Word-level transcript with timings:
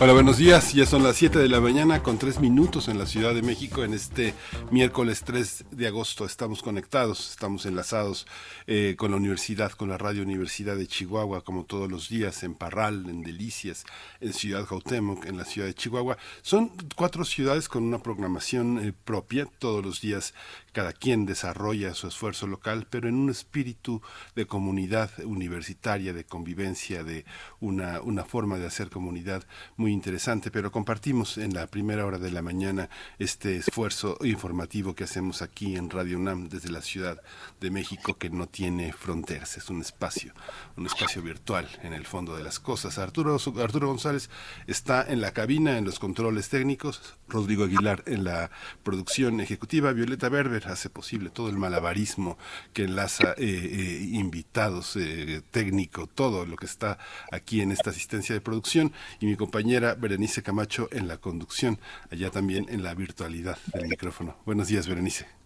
Hola, 0.00 0.12
buenos 0.12 0.38
días. 0.38 0.74
Ya 0.74 0.86
son 0.86 1.02
las 1.02 1.16
7 1.16 1.40
de 1.40 1.48
la 1.48 1.60
mañana 1.60 2.04
con 2.04 2.18
3 2.18 2.38
minutos 2.38 2.86
en 2.86 3.00
la 3.00 3.06
Ciudad 3.06 3.34
de 3.34 3.42
México 3.42 3.82
en 3.82 3.94
este 3.94 4.32
miércoles 4.70 5.24
3 5.24 5.64
de 5.72 5.88
agosto. 5.88 6.24
Estamos 6.24 6.62
conectados, 6.62 7.32
estamos 7.32 7.66
enlazados 7.66 8.24
eh, 8.68 8.94
con 8.96 9.10
la 9.10 9.16
universidad, 9.16 9.72
con 9.72 9.88
la 9.88 9.98
Radio 9.98 10.22
Universidad 10.22 10.76
de 10.76 10.86
Chihuahua, 10.86 11.42
como 11.42 11.64
todos 11.64 11.90
los 11.90 12.08
días, 12.08 12.44
en 12.44 12.54
Parral, 12.54 13.06
en 13.10 13.24
Delicias, 13.24 13.86
en 14.20 14.32
Ciudad 14.32 14.66
Jautemoc, 14.66 15.26
en 15.26 15.36
la 15.36 15.44
ciudad 15.44 15.66
de 15.66 15.74
Chihuahua. 15.74 16.16
Son 16.42 16.70
cuatro 16.94 17.24
ciudades 17.24 17.68
con 17.68 17.82
una 17.82 17.98
programación 17.98 18.78
eh, 18.78 18.92
propia. 19.04 19.46
Todos 19.58 19.84
los 19.84 20.00
días 20.00 20.32
cada 20.78 20.92
quien 20.92 21.26
desarrolla 21.26 21.92
su 21.92 22.06
esfuerzo 22.06 22.46
local, 22.46 22.86
pero 22.88 23.08
en 23.08 23.16
un 23.16 23.30
espíritu 23.30 24.00
de 24.36 24.46
comunidad 24.46 25.10
universitaria, 25.24 26.12
de 26.12 26.22
convivencia, 26.22 27.02
de 27.02 27.24
una, 27.58 28.00
una 28.00 28.24
forma 28.24 28.58
de 28.58 28.68
hacer 28.68 28.88
comunidad 28.88 29.42
muy 29.76 29.90
interesante, 29.90 30.52
pero 30.52 30.70
compartimos 30.70 31.36
en 31.36 31.52
la 31.52 31.66
primera 31.66 32.06
hora 32.06 32.18
de 32.18 32.30
la 32.30 32.42
mañana 32.42 32.90
este 33.18 33.56
esfuerzo 33.56 34.18
informativo 34.22 34.94
que 34.94 35.02
hacemos 35.02 35.42
aquí 35.42 35.74
en 35.74 35.90
Radio 35.90 36.16
UNAM 36.16 36.48
desde 36.48 36.70
la 36.70 36.80
Ciudad 36.80 37.20
de 37.60 37.72
México 37.72 38.16
que 38.16 38.30
no 38.30 38.46
tiene 38.46 38.92
fronteras, 38.92 39.56
es 39.56 39.70
un 39.70 39.80
espacio, 39.80 40.32
un 40.76 40.86
espacio 40.86 41.22
virtual 41.22 41.68
en 41.82 41.92
el 41.92 42.06
fondo 42.06 42.36
de 42.36 42.44
las 42.44 42.60
cosas. 42.60 42.98
Arturo, 42.98 43.36
Arturo 43.60 43.88
González 43.88 44.30
está 44.68 45.04
en 45.04 45.20
la 45.20 45.32
cabina, 45.32 45.76
en 45.76 45.84
los 45.84 45.98
controles 45.98 46.50
técnicos, 46.50 47.16
Rodrigo 47.26 47.64
Aguilar 47.64 48.04
en 48.06 48.22
la 48.22 48.52
producción 48.84 49.40
ejecutiva, 49.40 49.92
Violeta 49.92 50.28
Berber 50.28 50.67
hace 50.68 50.90
posible 50.90 51.30
todo 51.30 51.48
el 51.48 51.56
malabarismo 51.56 52.38
que 52.72 52.84
enlaza 52.84 53.32
eh, 53.32 53.34
eh, 53.38 54.08
invitados, 54.12 54.96
eh, 54.96 55.42
técnico, 55.50 56.06
todo 56.06 56.46
lo 56.46 56.56
que 56.56 56.66
está 56.66 56.98
aquí 57.32 57.60
en 57.60 57.72
esta 57.72 57.90
asistencia 57.90 58.34
de 58.34 58.40
producción 58.40 58.92
y 59.20 59.26
mi 59.26 59.36
compañera 59.36 59.94
Berenice 59.94 60.42
Camacho 60.42 60.88
en 60.92 61.08
la 61.08 61.18
conducción, 61.18 61.78
allá 62.10 62.30
también 62.30 62.66
en 62.68 62.82
la 62.82 62.94
virtualidad 62.94 63.58
del 63.72 63.88
micrófono. 63.88 64.36
Buenos 64.44 64.68
días, 64.68 64.86
Berenice. 64.86 65.37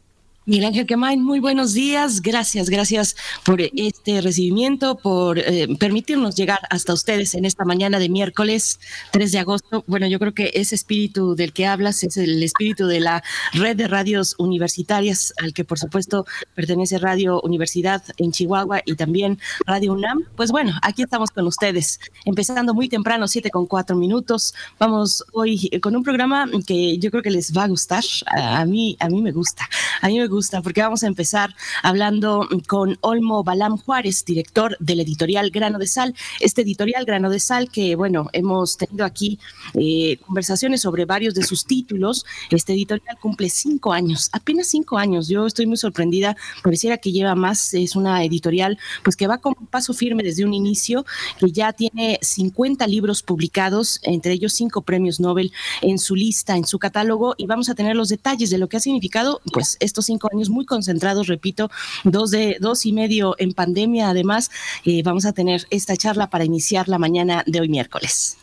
Miguel 0.45 0.65
Ángel 0.65 0.87
Quemain, 0.87 1.23
muy 1.23 1.39
buenos 1.39 1.73
días. 1.73 2.21
Gracias, 2.21 2.69
gracias 2.69 3.15
por 3.45 3.61
este 3.61 4.21
recibimiento, 4.21 4.97
por 4.97 5.39
eh, 5.39 5.69
permitirnos 5.79 6.35
llegar 6.35 6.59
hasta 6.69 6.93
ustedes 6.93 7.35
en 7.35 7.45
esta 7.45 7.65
mañana 7.65 8.01
de 8.01 8.09
miércoles 8.09 8.81
3 9.13 9.31
de 9.31 9.39
agosto. 9.39 9.85
Bueno, 9.87 10.09
yo 10.09 10.19
creo 10.19 10.35
que 10.35 10.51
ese 10.55 10.75
espíritu 10.75 11.37
del 11.37 11.53
que 11.53 11.67
hablas 11.67 12.03
es 12.03 12.17
el 12.17 12.43
espíritu 12.43 12.89
de 12.89 12.99
la 12.99 13.23
red 13.53 13.77
de 13.77 13.87
radios 13.87 14.35
universitarias, 14.37 15.33
al 15.41 15.53
que 15.53 15.65
por 15.65 15.79
supuesto 15.79 16.27
pertenece 16.57 16.99
Radio 16.99 17.41
Universidad 17.43 18.03
en 18.17 18.33
Chihuahua 18.33 18.83
y 18.85 18.97
también 18.97 19.39
Radio 19.65 19.93
UNAM. 19.93 20.25
Pues 20.35 20.51
bueno, 20.51 20.73
aquí 20.83 21.03
estamos 21.03 21.31
con 21.31 21.47
ustedes, 21.47 22.01
empezando 22.25 22.75
muy 22.75 22.89
temprano, 22.89 23.29
7 23.29 23.49
con 23.51 23.67
4 23.67 23.95
minutos. 23.95 24.55
Vamos 24.81 25.25
hoy 25.35 25.71
con 25.81 25.95
un 25.95 26.03
programa 26.03 26.51
que 26.67 26.99
yo 26.99 27.13
creo 27.13 27.23
que 27.23 27.31
les 27.31 27.57
va 27.57 27.63
a 27.63 27.69
gustar. 27.69 28.03
A 28.27 28.65
mí, 28.65 28.97
a 28.99 29.09
mí 29.09 29.23
me 29.23 29.31
gusta. 29.31 29.69
A 30.01 30.09
mí 30.09 30.19
me 30.19 30.32
gusta 30.33 30.63
porque 30.63 30.81
vamos 30.81 31.05
a 31.05 31.07
empezar 31.07 31.55
hablando 31.83 32.49
con 32.67 32.97
Olmo 33.03 33.45
Balam 33.45 33.77
Juárez, 33.77 34.25
director 34.25 34.77
del 34.81 35.01
editorial 35.01 35.51
Grano 35.51 35.79
de 35.79 35.87
Sal. 35.87 36.15
Este 36.41 36.63
editorial 36.63 37.05
Grano 37.05 37.29
de 37.29 37.39
Sal 37.39 37.71
que, 37.71 37.95
bueno, 37.95 38.29
hemos 38.33 38.79
tenido 38.79 39.05
aquí 39.05 39.39
eh, 39.75 40.17
conversaciones 40.27 40.81
sobre 40.81 41.05
varios 41.05 41.35
de 41.35 41.43
sus 41.43 41.67
títulos. 41.67 42.25
Este 42.51 42.73
editorial 42.73 43.19
cumple 43.21 43.51
cinco 43.51 43.93
años, 43.93 44.31
apenas 44.33 44.69
cinco 44.69 44.97
años. 44.97 45.29
Yo 45.29 45.47
estoy 45.47 45.67
muy 45.67 45.77
sorprendida, 45.77 46.35
pareciera 46.65 46.97
que 46.97 47.13
lleva 47.13 47.35
más. 47.35 47.75
Es 47.75 47.95
una 47.95 48.25
editorial 48.25 48.79
pues 49.05 49.17
que 49.17 49.27
va 49.27 49.39
con 49.39 49.55
un 49.61 49.67
paso 49.67 49.93
firme 49.93 50.23
desde 50.23 50.47
un 50.47 50.55
inicio, 50.55 51.05
que 51.39 51.53
ya 51.53 51.75
tiene 51.75 52.19
50 52.23 52.87
libros 52.87 53.23
publicados, 53.23 54.01
entre 54.03 54.33
ellos 54.33 54.55
cinco 54.55 54.81
premios 54.81 55.21
Nobel 55.21 55.53
en 55.83 55.99
su 55.99 56.17
lista, 56.17 56.57
en 56.57 56.65
su 56.65 56.79
catálogo, 56.79 57.35
y 57.37 57.47
vamos 57.47 57.69
a 57.69 57.75
tener 57.75 57.97
los 57.97 58.09
detalles 58.09 58.49
de 58.49 58.57
lo 58.57 58.69
que 58.69 58.79
ha 58.79 58.81
significado 58.81 59.43
pues 59.53 59.77
estos 59.81 60.07
cinco 60.07 60.22
años 60.33 60.51
muy 60.51 60.65
concentrados, 60.67 61.27
repito, 61.27 61.71
dos 62.05 62.31
de 62.31 62.59
dos 62.61 62.87
y 62.87 62.93
medio 62.93 63.35
en 63.39 63.53
pandemia. 63.53 64.11
Además, 64.11 64.51
eh, 64.85 65.03
vamos 65.03 65.25
a 65.25 65.33
tener 65.33 65.67
esta 65.71 65.97
charla 65.97 66.29
para 66.29 66.45
iniciar 66.45 66.89
la 66.89 66.99
mañana 66.99 67.45
de 67.47 67.61
hoy 67.61 67.69
miércoles. 67.69 68.37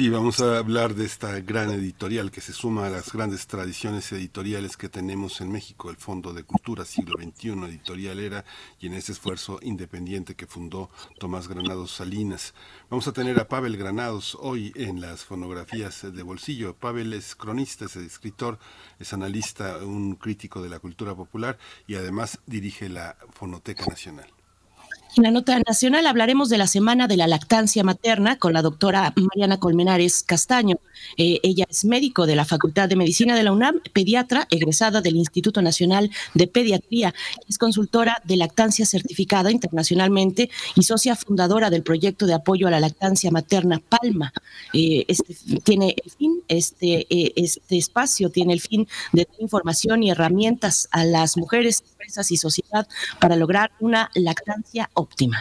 Sí, 0.00 0.08
vamos 0.08 0.40
a 0.40 0.56
hablar 0.56 0.94
de 0.94 1.04
esta 1.04 1.40
gran 1.40 1.68
editorial 1.68 2.30
que 2.30 2.40
se 2.40 2.54
suma 2.54 2.86
a 2.86 2.88
las 2.88 3.12
grandes 3.12 3.46
tradiciones 3.46 4.10
editoriales 4.12 4.78
que 4.78 4.88
tenemos 4.88 5.42
en 5.42 5.52
México, 5.52 5.90
el 5.90 5.98
Fondo 5.98 6.32
de 6.32 6.42
Cultura 6.42 6.86
Siglo 6.86 7.18
XXI 7.20 7.50
Editorial 7.66 8.18
Era, 8.18 8.46
y 8.78 8.86
en 8.86 8.94
ese 8.94 9.12
esfuerzo 9.12 9.58
independiente 9.60 10.36
que 10.36 10.46
fundó 10.46 10.88
Tomás 11.18 11.48
Granados 11.48 11.90
Salinas. 11.90 12.54
Vamos 12.88 13.08
a 13.08 13.12
tener 13.12 13.38
a 13.40 13.48
Pavel 13.48 13.76
Granados 13.76 14.38
hoy 14.40 14.72
en 14.74 15.02
las 15.02 15.26
fonografías 15.26 16.10
de 16.10 16.22
bolsillo. 16.22 16.74
Pavel 16.74 17.12
es 17.12 17.34
cronista, 17.34 17.84
es 17.84 17.96
escritor, 17.96 18.58
es 18.98 19.12
analista, 19.12 19.84
un 19.84 20.14
crítico 20.14 20.62
de 20.62 20.70
la 20.70 20.78
cultura 20.78 21.14
popular 21.14 21.58
y 21.86 21.96
además 21.96 22.38
dirige 22.46 22.88
la 22.88 23.18
Fonoteca 23.34 23.84
Nacional. 23.84 24.32
En 25.16 25.24
la 25.24 25.32
nota 25.32 25.58
nacional 25.66 26.06
hablaremos 26.06 26.48
de 26.50 26.58
la 26.58 26.68
Semana 26.68 27.08
de 27.08 27.16
la 27.16 27.26
Lactancia 27.26 27.82
Materna 27.82 28.38
con 28.38 28.52
la 28.52 28.62
doctora 28.62 29.12
Mariana 29.16 29.58
Colmenares 29.58 30.22
Castaño. 30.22 30.76
Eh, 31.16 31.40
ella 31.42 31.66
es 31.68 31.84
médico 31.84 32.26
de 32.26 32.36
la 32.36 32.44
Facultad 32.44 32.88
de 32.88 32.94
Medicina 32.94 33.34
de 33.34 33.42
la 33.42 33.50
UNAM, 33.50 33.80
pediatra, 33.92 34.46
egresada 34.50 35.00
del 35.00 35.16
Instituto 35.16 35.62
Nacional 35.62 36.10
de 36.34 36.46
Pediatría. 36.46 37.12
Es 37.48 37.58
consultora 37.58 38.22
de 38.24 38.36
lactancia 38.36 38.86
certificada 38.86 39.50
internacionalmente 39.50 40.48
y 40.76 40.84
socia 40.84 41.16
fundadora 41.16 41.70
del 41.70 41.82
proyecto 41.82 42.26
de 42.26 42.34
apoyo 42.34 42.68
a 42.68 42.70
la 42.70 42.78
lactancia 42.78 43.32
materna 43.32 43.80
Palma. 43.80 44.32
Eh, 44.72 45.06
este 45.08 45.34
tiene 45.64 45.96
el 46.04 46.10
fin, 46.12 46.42
este, 46.46 47.06
eh, 47.10 47.32
este 47.34 47.78
espacio 47.78 48.30
tiene 48.30 48.52
el 48.52 48.60
fin 48.60 48.86
de 49.12 49.24
dar 49.24 49.40
información 49.40 50.04
y 50.04 50.10
herramientas 50.10 50.88
a 50.92 51.04
las 51.04 51.36
mujeres, 51.36 51.82
empresas 52.00 52.30
y 52.30 52.36
sociedad 52.36 52.88
para 53.20 53.36
lograr 53.36 53.70
una 53.78 54.10
lactancia 54.14 54.90
óptima. 54.94 55.38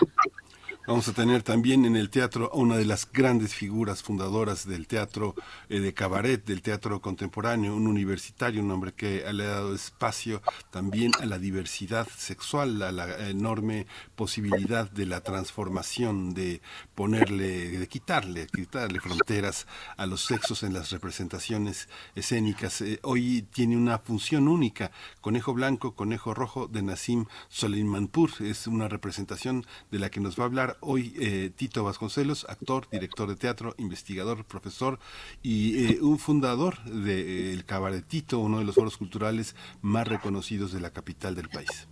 Vamos 0.89 1.07
a 1.07 1.13
tener 1.13 1.43
también 1.43 1.85
en 1.85 1.95
el 1.95 2.09
teatro 2.09 2.49
a 2.51 2.57
una 2.57 2.75
de 2.75 2.83
las 2.83 3.07
grandes 3.11 3.53
figuras 3.53 4.01
fundadoras 4.01 4.65
del 4.65 4.87
teatro 4.87 5.35
eh, 5.69 5.79
de 5.81 5.93
cabaret, 5.93 6.43
del 6.43 6.63
teatro 6.63 6.99
contemporáneo, 6.99 7.75
un 7.75 7.85
universitario, 7.85 8.63
un 8.63 8.71
hombre 8.71 8.93
que 8.93 9.23
le 9.31 9.43
ha 9.43 9.49
dado 9.49 9.75
espacio 9.75 10.41
también 10.71 11.11
a 11.21 11.27
la 11.27 11.37
diversidad 11.37 12.07
sexual, 12.17 12.81
a 12.81 12.91
la 12.91 13.29
enorme 13.29 13.85
posibilidad 14.15 14.89
de 14.89 15.05
la 15.05 15.21
transformación, 15.21 16.33
de 16.33 16.59
ponerle, 16.95 17.69
de 17.69 17.87
quitarle, 17.87 18.47
quitarle 18.47 18.99
fronteras 18.99 19.67
a 19.95 20.07
los 20.07 20.25
sexos 20.25 20.63
en 20.63 20.73
las 20.73 20.89
representaciones 20.89 21.87
escénicas. 22.15 22.81
Eh, 22.81 22.99
hoy 23.03 23.43
tiene 23.53 23.77
una 23.77 23.99
función 23.99 24.47
única, 24.47 24.89
Conejo 25.21 25.53
Blanco, 25.53 25.93
Conejo 25.93 26.33
Rojo 26.33 26.67
de 26.67 26.81
Nassim 26.81 27.25
Soleimanpur, 27.47 28.31
es 28.39 28.65
una 28.65 28.87
representación 28.87 29.67
de 29.91 29.99
la 29.99 30.09
que 30.09 30.19
nos 30.19 30.39
va 30.39 30.45
a 30.45 30.47
hablar 30.47 30.78
hoy 30.81 31.13
eh, 31.19 31.51
Tito 31.55 31.83
Vasconcelos, 31.83 32.45
actor, 32.49 32.87
director 32.91 33.27
de 33.27 33.35
teatro, 33.35 33.75
investigador, 33.77 34.45
profesor 34.45 34.99
y 35.41 35.85
eh, 35.85 35.99
un 36.01 36.19
fundador 36.19 36.83
del 36.83 37.65
Cabaretito, 37.65 38.39
uno 38.39 38.59
de 38.59 38.65
los 38.65 38.75
foros 38.75 38.97
culturales 38.97 39.55
más 39.81 40.07
reconocidos 40.07 40.71
de 40.71 40.81
la 40.81 40.91
capital 40.91 41.35
del 41.35 41.49
país. 41.49 41.87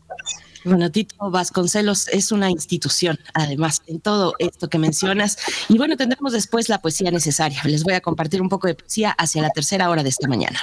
Bueno, 0.66 0.92
Tito 0.92 1.30
Vasconcelos 1.30 2.07
es 2.10 2.31
una 2.31 2.50
institución, 2.50 3.18
además, 3.34 3.81
en 3.88 4.00
todo 4.00 4.34
esto 4.39 4.69
que 4.69 4.80
mencionas. 4.80 5.38
Y 5.69 5.78
bueno, 5.78 5.95
tendremos 5.95 6.34
después 6.34 6.68
la 6.68 6.81
poesía 6.81 7.12
necesaria. 7.12 7.62
Les 7.63 7.84
voy 7.84 7.94
a 7.94 8.01
compartir 8.01 8.42
un 8.42 8.50
poco 8.50 8.68
de 8.68 8.75
poesía 8.75 9.12
hacia 9.12 9.42
la 9.42 9.50
tercera 9.51 9.89
hora 9.89 10.04
de 10.04 10.10
esta 10.10 10.28
mañana. 10.28 10.60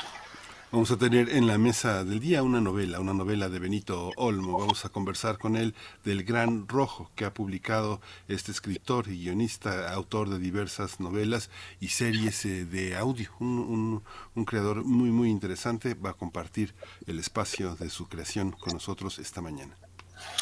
Vamos 0.74 0.90
a 0.90 0.96
tener 0.96 1.28
en 1.28 1.46
la 1.46 1.56
mesa 1.56 2.02
del 2.02 2.18
día 2.18 2.42
una 2.42 2.60
novela, 2.60 2.98
una 2.98 3.14
novela 3.14 3.48
de 3.48 3.60
Benito 3.60 4.10
Olmo. 4.16 4.58
Vamos 4.58 4.84
a 4.84 4.88
conversar 4.88 5.38
con 5.38 5.54
él 5.54 5.72
del 6.04 6.24
Gran 6.24 6.66
Rojo 6.66 7.12
que 7.14 7.24
ha 7.24 7.32
publicado 7.32 8.00
este 8.26 8.50
escritor 8.50 9.06
y 9.06 9.22
guionista, 9.22 9.92
autor 9.92 10.30
de 10.30 10.40
diversas 10.40 10.98
novelas 10.98 11.48
y 11.78 11.90
series 11.90 12.44
eh, 12.44 12.64
de 12.64 12.96
audio. 12.96 13.30
Un, 13.38 14.02
creador 14.46 14.82
muy, 14.82 15.12
muy 15.12 15.30
interesante. 15.30 15.94
Va 15.94 16.10
a 16.10 16.14
compartir 16.14 16.74
el 17.06 17.20
espacio 17.20 17.76
de 17.76 17.88
su 17.88 18.08
creación 18.08 18.50
con 18.50 18.72
nosotros 18.72 19.20
esta 19.20 19.40
mañana. 19.40 19.76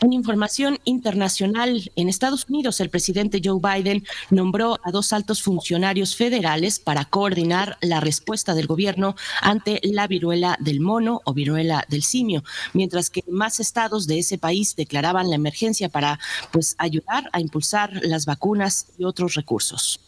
En 0.00 0.12
información 0.12 0.78
internacional, 0.84 1.90
en 1.96 2.08
Estados 2.08 2.46
Unidos 2.48 2.80
el 2.80 2.90
presidente 2.90 3.40
Joe 3.42 3.60
Biden 3.60 4.04
nombró 4.30 4.78
a 4.84 4.90
dos 4.90 5.12
altos 5.12 5.42
funcionarios 5.42 6.16
federales 6.16 6.78
para 6.78 7.06
coordinar 7.06 7.78
la 7.80 8.00
respuesta 8.00 8.54
del 8.54 8.66
gobierno 8.66 9.16
ante 9.40 9.80
la 9.82 10.06
viruela 10.06 10.56
del 10.60 10.80
mono 10.80 11.22
o 11.24 11.32
viruela 11.32 11.84
del 11.88 12.02
simio, 12.02 12.44
mientras 12.74 13.10
que 13.10 13.24
más 13.28 13.58
estados 13.58 14.06
de 14.06 14.18
ese 14.18 14.38
país 14.38 14.76
declaraban 14.76 15.30
la 15.30 15.36
emergencia 15.36 15.88
para 15.88 16.18
pues 16.52 16.74
ayudar 16.78 17.28
a 17.32 17.40
impulsar 17.40 18.00
las 18.02 18.26
vacunas 18.26 18.88
y 18.98 19.04
otros 19.04 19.34
recursos. 19.34 20.05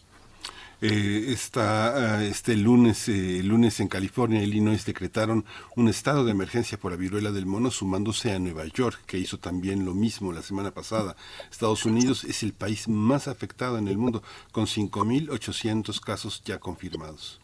Eh, 0.81 1.37
ah, 1.57 2.21
este 2.23 2.55
lunes, 2.57 3.09
eh, 3.09 3.43
lunes 3.43 3.81
en 3.81 3.89
California 3.89 4.43
Illinois 4.45 4.85
decretaron 4.85 5.45
un 5.75 5.89
estado 5.89 6.25
de 6.25 6.31
emergencia 6.31 6.79
por 6.79 6.93
la 6.93 6.97
viruela 6.97 7.33
del 7.33 7.47
mono, 7.47 7.73
sumándose 7.73 8.31
a 8.33 8.39
Nueva 8.39 8.65
York, 8.67 9.01
que 9.07 9.19
hizo 9.19 9.39
también 9.39 9.85
lo 9.85 9.95
mismo 9.95 10.33
la 10.33 10.43
semana 10.43 10.71
pasada. 10.71 11.17
Estados 11.51 11.85
Unidos 11.85 12.23
es 12.23 12.45
el 12.45 12.53
país 12.53 12.87
más 12.87 13.27
afectado 13.27 13.77
en 13.77 13.89
el 13.89 13.99
mundo, 13.99 14.23
con 14.53 14.67
5.800 14.67 15.99
casos 16.01 16.43
ya 16.45 16.61
confirmados. 16.61 17.41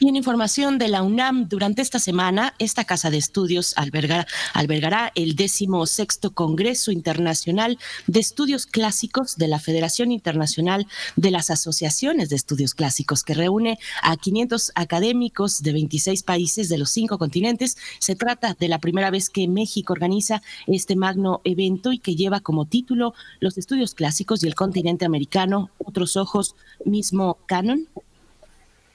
Y 0.00 0.08
en 0.08 0.16
información 0.16 0.78
de 0.78 0.88
la 0.88 1.02
UNAM, 1.02 1.48
durante 1.48 1.82
esta 1.82 1.98
semana, 1.98 2.54
esta 2.60 2.84
casa 2.84 3.10
de 3.10 3.18
estudios 3.18 3.74
albergará, 3.76 4.28
albergará 4.54 5.10
el 5.16 5.34
décimo 5.34 5.86
sexto 5.86 6.32
Congreso 6.32 6.92
Internacional 6.92 7.78
de 8.06 8.20
Estudios 8.20 8.66
Clásicos 8.66 9.36
de 9.36 9.48
la 9.48 9.58
Federación 9.58 10.12
Internacional 10.12 10.86
de 11.16 11.32
las 11.32 11.50
Asociaciones 11.50 12.28
de 12.28 12.36
Estudios 12.36 12.74
Clásicos, 12.74 13.24
que 13.24 13.34
reúne 13.34 13.78
a 14.02 14.16
500 14.16 14.70
académicos 14.76 15.62
de 15.62 15.72
26 15.72 16.22
países 16.22 16.68
de 16.68 16.78
los 16.78 16.90
cinco 16.90 17.18
continentes. 17.18 17.76
Se 17.98 18.14
trata 18.14 18.54
de 18.54 18.68
la 18.68 18.78
primera 18.78 19.10
vez 19.10 19.28
que 19.30 19.48
México 19.48 19.92
organiza 19.92 20.42
este 20.68 20.94
magno 20.94 21.40
evento 21.42 21.92
y 21.92 21.98
que 21.98 22.14
lleva 22.14 22.38
como 22.38 22.66
título 22.66 23.14
Los 23.40 23.58
estudios 23.58 23.94
clásicos 23.94 24.44
y 24.44 24.46
el 24.46 24.54
continente 24.54 25.04
americano, 25.04 25.70
otros 25.78 26.16
ojos, 26.16 26.54
mismo 26.84 27.38
canon. 27.46 27.88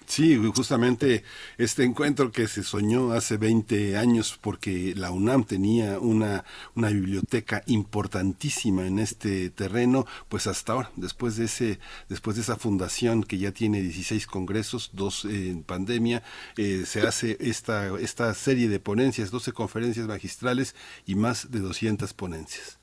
Sí, 0.05 0.35
justamente 0.53 1.23
este 1.57 1.83
encuentro 1.83 2.31
que 2.31 2.47
se 2.47 2.63
soñó 2.63 3.13
hace 3.13 3.38
20 3.38 3.97
años 3.97 4.38
porque 4.41 4.94
la 4.95 5.11
UNAM 5.11 5.45
tenía 5.45 6.00
una, 6.00 6.44
una 6.75 6.89
biblioteca 6.89 7.63
importantísima 7.67 8.85
en 8.85 9.00
este 9.00 9.50
terreno, 9.50 10.05
pues 10.29 10.47
hasta 10.47 10.73
ahora, 10.73 10.91
después 10.95 11.38
de 11.38 11.45
ese, 11.45 11.79
después 12.09 12.35
de 12.35 12.44
esa 12.44 12.57
fundación 12.57 13.23
que 13.23 13.38
ya 13.38 13.51
tiene 13.51 13.81
16 13.81 14.27
congresos, 14.27 14.91
dos 14.94 15.25
en 15.25 15.63
pandemia, 15.63 16.23
eh, 16.57 16.83
se 16.85 17.01
hace 17.01 17.38
esta, 17.39 17.88
esta 18.00 18.33
serie 18.33 18.67
de 18.69 18.79
ponencias, 18.79 19.31
12 19.31 19.51
conferencias 19.53 20.07
magistrales 20.07 20.75
y 21.05 21.15
más 21.15 21.51
de 21.51 21.59
200 21.59 22.13
ponencias. 22.13 22.77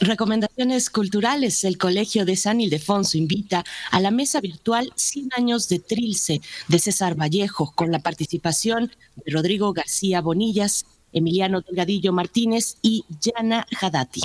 Recomendaciones 0.00 0.90
culturales. 0.90 1.64
El 1.64 1.76
Colegio 1.76 2.24
de 2.24 2.36
San 2.36 2.60
Ildefonso 2.60 3.18
invita 3.18 3.64
a 3.90 3.98
la 3.98 4.12
mesa 4.12 4.40
virtual 4.40 4.92
100 4.94 5.30
años 5.36 5.68
de 5.68 5.80
Trilce 5.80 6.40
de 6.68 6.78
César 6.78 7.16
Vallejo 7.20 7.72
con 7.74 7.90
la 7.90 7.98
participación 7.98 8.92
de 9.16 9.32
Rodrigo 9.32 9.72
García 9.72 10.20
Bonillas, 10.20 10.86
Emiliano 11.12 11.62
Delgadillo 11.62 12.12
Martínez 12.12 12.76
y 12.80 13.06
Yana 13.20 13.66
Hadati. 13.80 14.20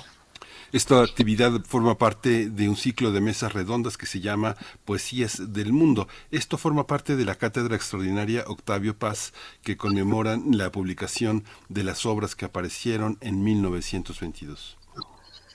Esta 0.73 1.01
actividad 1.01 1.51
forma 1.65 1.97
parte 1.97 2.49
de 2.49 2.69
un 2.69 2.75
ciclo 2.75 3.11
de 3.11 3.21
mesas 3.21 3.53
redondas 3.53 3.97
que 3.97 4.05
se 4.05 4.19
llama 4.19 4.55
Poesías 4.85 5.53
del 5.53 5.73
Mundo. 5.73 6.07
Esto 6.29 6.59
forma 6.59 6.85
parte 6.85 7.15
de 7.15 7.25
la 7.25 7.35
Cátedra 7.35 7.75
Extraordinaria 7.75 8.43
Octavio 8.47 8.97
Paz, 8.97 9.33
que 9.63 9.77
conmemoran 9.77 10.45
la 10.51 10.71
publicación 10.71 11.45
de 11.69 11.83
las 11.83 12.05
obras 12.05 12.35
que 12.35 12.45
aparecieron 12.45 13.17
en 13.21 13.43
1922. 13.43 14.77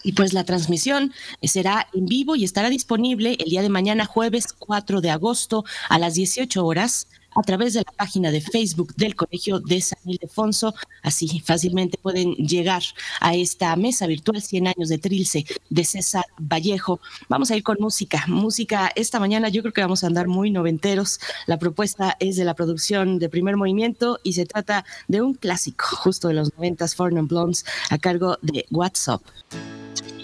Y 0.02 0.12
pues 0.12 0.32
la 0.32 0.44
transmisión 0.44 1.12
será 1.42 1.88
en 1.92 2.06
vivo 2.06 2.36
y 2.36 2.44
estará 2.44 2.70
disponible 2.70 3.36
el 3.38 3.50
día 3.50 3.62
de 3.62 3.68
mañana, 3.68 4.06
jueves 4.06 4.52
4 4.58 5.00
de 5.00 5.10
agosto, 5.10 5.64
a 5.88 5.98
las 5.98 6.14
18 6.14 6.64
horas, 6.64 7.08
a 7.38 7.42
través 7.42 7.74
de 7.74 7.80
la 7.80 7.92
página 7.92 8.30
de 8.30 8.40
Facebook 8.40 8.94
del 8.96 9.14
Colegio 9.14 9.60
de 9.60 9.80
San 9.80 9.98
Ildefonso. 10.04 10.74
Así 11.02 11.40
fácilmente 11.40 11.96
pueden 11.96 12.34
llegar 12.34 12.82
a 13.20 13.34
esta 13.34 13.74
mesa 13.76 14.06
virtual 14.06 14.42
100 14.42 14.66
años 14.66 14.88
de 14.88 14.98
Trilce 14.98 15.46
de 15.70 15.84
César 15.84 16.24
Vallejo. 16.38 17.00
Vamos 17.28 17.50
a 17.50 17.56
ir 17.56 17.62
con 17.62 17.76
música. 17.78 18.24
Música 18.26 18.90
esta 18.96 19.20
mañana 19.20 19.48
yo 19.48 19.62
creo 19.62 19.72
que 19.72 19.80
vamos 19.80 20.02
a 20.02 20.08
andar 20.08 20.26
muy 20.26 20.50
noventeros. 20.50 21.20
La 21.46 21.58
propuesta 21.58 22.16
es 22.18 22.36
de 22.36 22.44
la 22.44 22.54
producción 22.54 23.18
de 23.20 23.28
Primer 23.28 23.56
Movimiento 23.56 24.18
y 24.24 24.32
se 24.32 24.44
trata 24.44 24.84
de 25.06 25.22
un 25.22 25.34
clásico 25.34 25.84
justo 25.96 26.28
de 26.28 26.34
los 26.34 26.52
noventas, 26.56 26.96
Foreign 26.96 27.28
Blondes, 27.28 27.64
a 27.90 27.98
cargo 27.98 28.38
de 28.42 28.66
WhatsApp. 28.70 29.22
25 29.52 30.17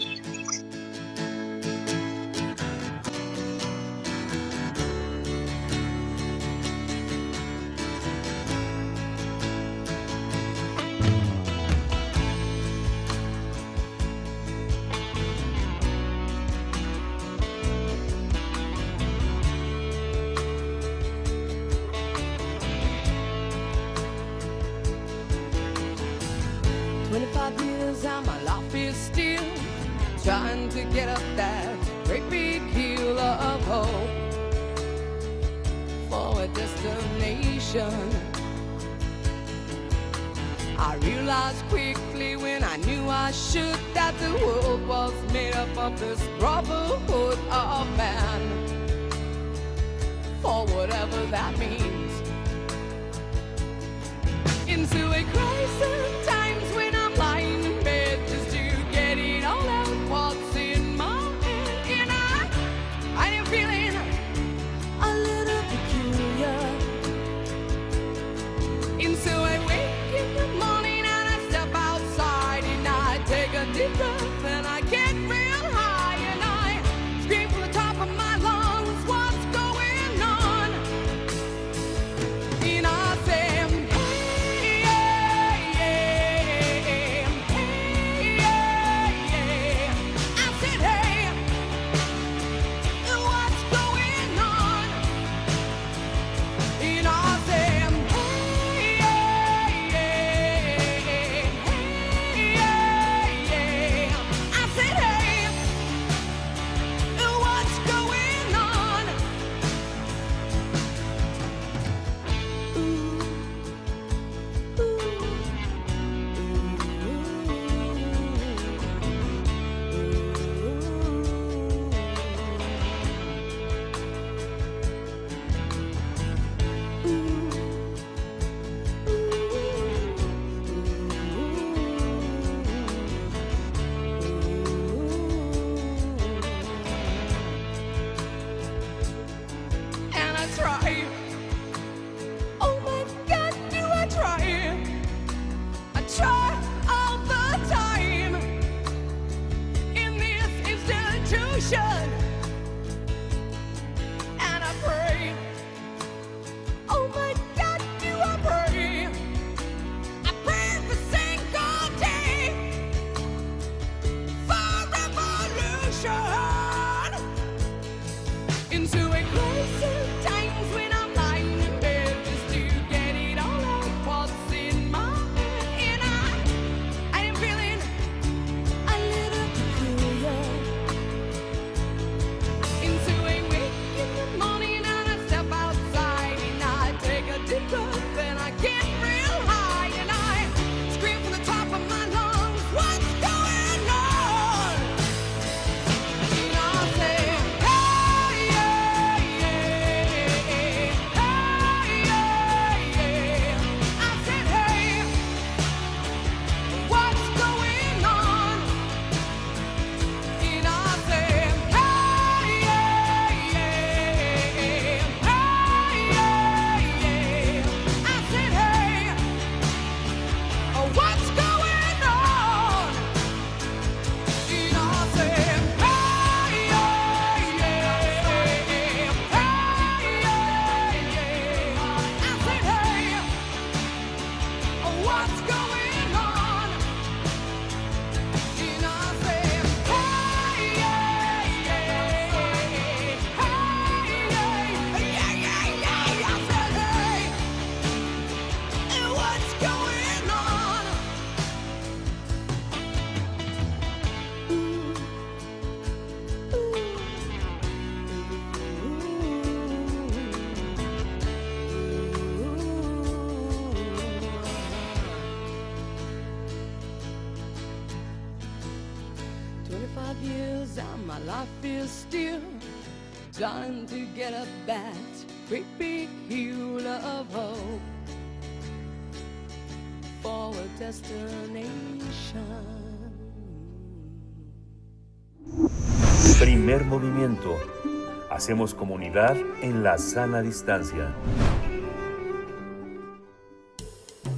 Hacemos 288.34 288.74
comunidad 288.74 289.36
en 289.62 289.84
la 289.84 289.96
sana 289.96 290.42
distancia. 290.42 291.14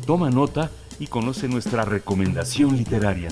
Toma 0.05 0.29
nota 0.29 0.71
y 0.99 1.07
conoce 1.07 1.49
nuestra 1.49 1.87
recomendación 1.87 2.77
literaria. 2.77 3.31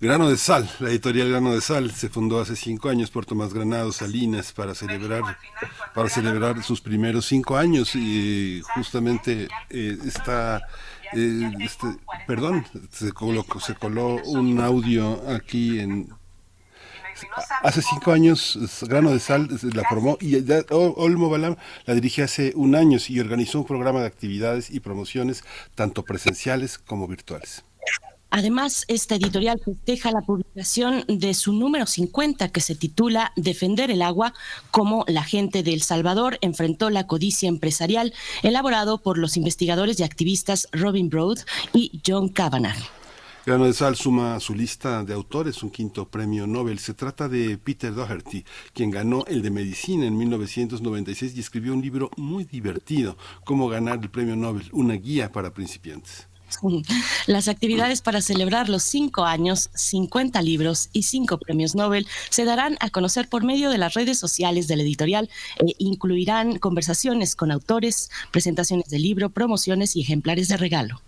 Grano 0.00 0.28
de 0.28 0.36
Sal, 0.36 0.68
la 0.80 0.88
editorial 0.88 1.28
Grano 1.28 1.54
de 1.54 1.60
Sal 1.60 1.92
se 1.92 2.08
fundó 2.08 2.40
hace 2.40 2.56
cinco 2.56 2.88
años 2.88 3.08
por 3.12 3.24
Tomás 3.24 3.54
Granado 3.54 3.92
Salinas 3.92 4.52
para 4.52 4.74
celebrar 4.74 5.22
para 5.94 6.08
celebrar 6.08 6.60
sus 6.64 6.80
primeros 6.80 7.26
cinco 7.26 7.56
años 7.56 7.94
y 7.94 8.60
justamente 8.74 9.46
eh, 9.70 9.96
está 10.04 10.62
eh, 11.14 11.52
este, 11.60 11.86
perdón 12.26 12.64
se 12.90 13.12
coló, 13.12 13.44
un 14.24 14.60
audio 14.60 15.22
aquí 15.28 15.80
en 15.80 16.08
Hace 17.62 17.82
cinco 17.82 18.12
años 18.12 18.82
Grano 18.88 19.10
de 19.10 19.20
Sal 19.20 19.48
la 19.74 19.84
formó 19.88 20.16
y 20.20 20.42
ya 20.44 20.64
Olmo 20.70 21.30
Balam 21.30 21.56
la 21.84 21.94
dirige 21.94 22.22
hace 22.22 22.52
un 22.56 22.74
año 22.74 22.98
y 23.06 23.20
organizó 23.20 23.60
un 23.60 23.66
programa 23.66 24.00
de 24.00 24.06
actividades 24.06 24.70
y 24.70 24.80
promociones 24.80 25.44
tanto 25.74 26.04
presenciales 26.04 26.78
como 26.78 27.06
virtuales. 27.06 27.64
Además, 28.34 28.86
esta 28.88 29.16
editorial 29.16 29.60
festeja 29.62 30.10
la 30.10 30.22
publicación 30.22 31.04
de 31.06 31.34
su 31.34 31.52
número 31.52 31.84
50 31.84 32.48
que 32.48 32.62
se 32.62 32.74
titula 32.74 33.30
Defender 33.36 33.90
el 33.90 34.00
agua, 34.00 34.32
cómo 34.70 35.04
la 35.06 35.22
gente 35.22 35.62
de 35.62 35.74
El 35.74 35.82
Salvador 35.82 36.38
enfrentó 36.40 36.88
la 36.88 37.06
codicia 37.06 37.50
empresarial, 37.50 38.14
elaborado 38.42 38.96
por 38.96 39.18
los 39.18 39.36
investigadores 39.36 40.00
y 40.00 40.04
activistas 40.04 40.66
Robin 40.72 41.10
Broad 41.10 41.40
y 41.74 42.00
John 42.06 42.30
Kavanagh. 42.30 42.78
Grano 43.44 43.66
de 43.66 43.74
Sal 43.74 43.96
suma 43.96 44.36
a 44.36 44.40
su 44.40 44.54
lista 44.54 45.04
de 45.04 45.12
autores 45.12 45.62
un 45.62 45.70
quinto 45.70 46.08
premio 46.08 46.46
Nobel. 46.46 46.78
Se 46.78 46.94
trata 46.94 47.28
de 47.28 47.58
Peter 47.58 47.94
Doherty, 47.94 48.46
quien 48.72 48.90
ganó 48.90 49.26
el 49.26 49.42
de 49.42 49.50
Medicina 49.50 50.06
en 50.06 50.16
1996 50.16 51.34
y 51.36 51.40
escribió 51.40 51.74
un 51.74 51.82
libro 51.82 52.10
muy 52.16 52.44
divertido, 52.44 53.18
Cómo 53.44 53.68
ganar 53.68 53.98
el 54.00 54.08
premio 54.08 54.36
Nobel, 54.36 54.70
una 54.72 54.94
guía 54.94 55.32
para 55.32 55.52
principiantes. 55.52 56.31
Las 57.26 57.48
actividades 57.48 58.02
para 58.02 58.20
celebrar 58.20 58.68
los 58.68 58.82
cinco 58.82 59.24
años, 59.24 59.70
50 59.74 60.40
libros 60.42 60.88
y 60.92 61.04
cinco 61.04 61.38
premios 61.38 61.74
Nobel 61.74 62.06
se 62.30 62.44
darán 62.44 62.76
a 62.80 62.90
conocer 62.90 63.28
por 63.28 63.44
medio 63.44 63.70
de 63.70 63.78
las 63.78 63.94
redes 63.94 64.18
sociales 64.18 64.68
de 64.68 64.76
la 64.76 64.82
editorial 64.82 65.30
e 65.58 65.74
incluirán 65.78 66.58
conversaciones 66.58 67.36
con 67.36 67.50
autores, 67.50 68.10
presentaciones 68.30 68.88
de 68.88 68.98
libro, 68.98 69.30
promociones 69.30 69.96
y 69.96 70.02
ejemplares 70.02 70.48
de 70.48 70.56
regalo. 70.56 71.00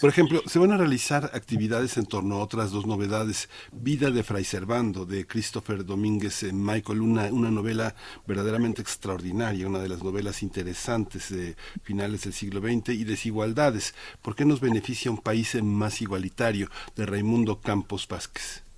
Por 0.00 0.10
ejemplo, 0.10 0.42
se 0.46 0.58
van 0.58 0.72
a 0.72 0.76
realizar 0.76 1.30
actividades 1.34 1.96
en 1.96 2.06
torno 2.06 2.36
a 2.36 2.42
otras 2.42 2.70
dos 2.70 2.86
novedades. 2.86 3.48
Vida 3.72 4.10
de 4.10 4.22
Fray 4.22 4.44
Servando, 4.44 5.06
de 5.06 5.26
Christopher 5.26 5.84
Domínguez 5.84 6.42
en 6.42 6.64
Michael, 6.64 7.00
una, 7.00 7.24
una 7.26 7.50
novela 7.50 7.94
verdaderamente 8.26 8.82
extraordinaria, 8.82 9.68
una 9.68 9.78
de 9.78 9.88
las 9.88 10.02
novelas 10.02 10.42
interesantes 10.42 11.30
de 11.30 11.56
finales 11.82 12.24
del 12.24 12.32
siglo 12.32 12.60
XX, 12.60 12.90
y 12.90 13.04
Desigualdades, 13.04 13.94
¿por 14.22 14.34
qué 14.34 14.44
nos 14.44 14.60
beneficia 14.60 15.10
un 15.10 15.18
país 15.18 15.54
más 15.62 16.00
igualitario? 16.02 16.68
de 16.96 17.06
Raimundo 17.06 17.60
Campos 17.60 18.06
Vázquez. 18.08 18.71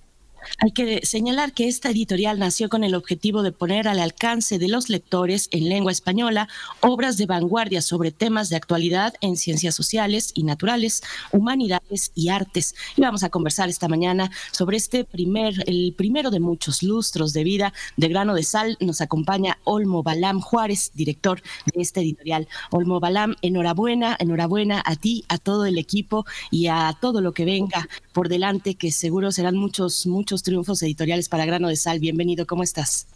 Hay 0.59 0.71
que 0.71 1.05
señalar 1.05 1.53
que 1.53 1.67
esta 1.67 1.89
editorial 1.89 2.39
nació 2.39 2.69
con 2.69 2.83
el 2.83 2.95
objetivo 2.95 3.43
de 3.43 3.51
poner 3.51 3.87
al 3.87 3.99
alcance 3.99 4.59
de 4.59 4.67
los 4.67 4.89
lectores 4.89 5.47
en 5.51 5.69
lengua 5.69 5.91
española 5.91 6.47
obras 6.81 7.17
de 7.17 7.25
vanguardia 7.25 7.81
sobre 7.81 8.11
temas 8.11 8.49
de 8.49 8.55
actualidad 8.55 9.13
en 9.21 9.37
ciencias 9.37 9.75
sociales 9.75 10.31
y 10.33 10.43
naturales, 10.43 11.01
humanidades 11.31 12.11
y 12.15 12.29
artes. 12.29 12.75
Y 12.95 13.01
vamos 13.01 13.23
a 13.23 13.29
conversar 13.29 13.69
esta 13.69 13.87
mañana 13.87 14.31
sobre 14.51 14.77
este 14.77 15.03
primer, 15.03 15.63
el 15.67 15.93
primero 15.97 16.31
de 16.31 16.39
muchos 16.39 16.83
lustros 16.83 17.33
de 17.33 17.43
vida 17.43 17.73
de 17.97 18.07
grano 18.07 18.33
de 18.33 18.43
sal. 18.43 18.77
Nos 18.79 19.01
acompaña 19.01 19.57
Olmo 19.63 20.03
Balam 20.03 20.41
Juárez, 20.41 20.91
director 20.93 21.41
de 21.73 21.81
esta 21.81 22.01
editorial. 22.01 22.47
Olmo 22.71 22.99
Balam, 22.99 23.35
enhorabuena, 23.41 24.15
enhorabuena 24.19 24.81
a 24.85 24.95
ti, 24.95 25.23
a 25.27 25.37
todo 25.37 25.65
el 25.65 25.77
equipo 25.77 26.25
y 26.51 26.67
a 26.67 26.97
todo 26.99 27.21
lo 27.21 27.33
que 27.33 27.45
venga 27.45 27.87
por 28.13 28.29
delante, 28.29 28.75
que 28.75 28.91
seguro 28.91 29.31
serán 29.31 29.57
muchos, 29.57 30.07
muchos 30.07 30.34
triunfos 30.43 30.81
editoriales 30.83 31.29
para 31.29 31.45
Grano 31.45 31.67
de 31.67 31.75
Sal. 31.75 31.99
Bienvenido, 31.99 32.45
¿cómo 32.45 32.63
estás? 32.63 33.07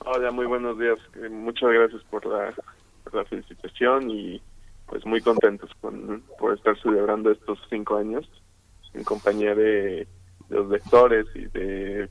Hola, 0.00 0.30
muy 0.30 0.46
buenos 0.46 0.78
días. 0.78 0.98
Eh, 1.22 1.28
Muchas 1.28 1.70
gracias 1.70 2.02
por 2.10 2.24
la, 2.26 2.54
felicitación 3.24 4.10
y 4.10 4.42
pues 4.86 5.06
muy 5.06 5.20
contentos 5.20 5.70
con, 5.80 6.22
por 6.38 6.54
estar 6.54 6.78
celebrando 6.80 7.30
estos 7.30 7.58
cinco 7.70 7.96
años 7.96 8.28
en 8.94 9.04
compañía 9.04 9.54
de, 9.54 10.06
de 10.48 10.56
los 10.56 10.68
lectores 10.68 11.26
y 11.34 11.46
de 11.46 12.08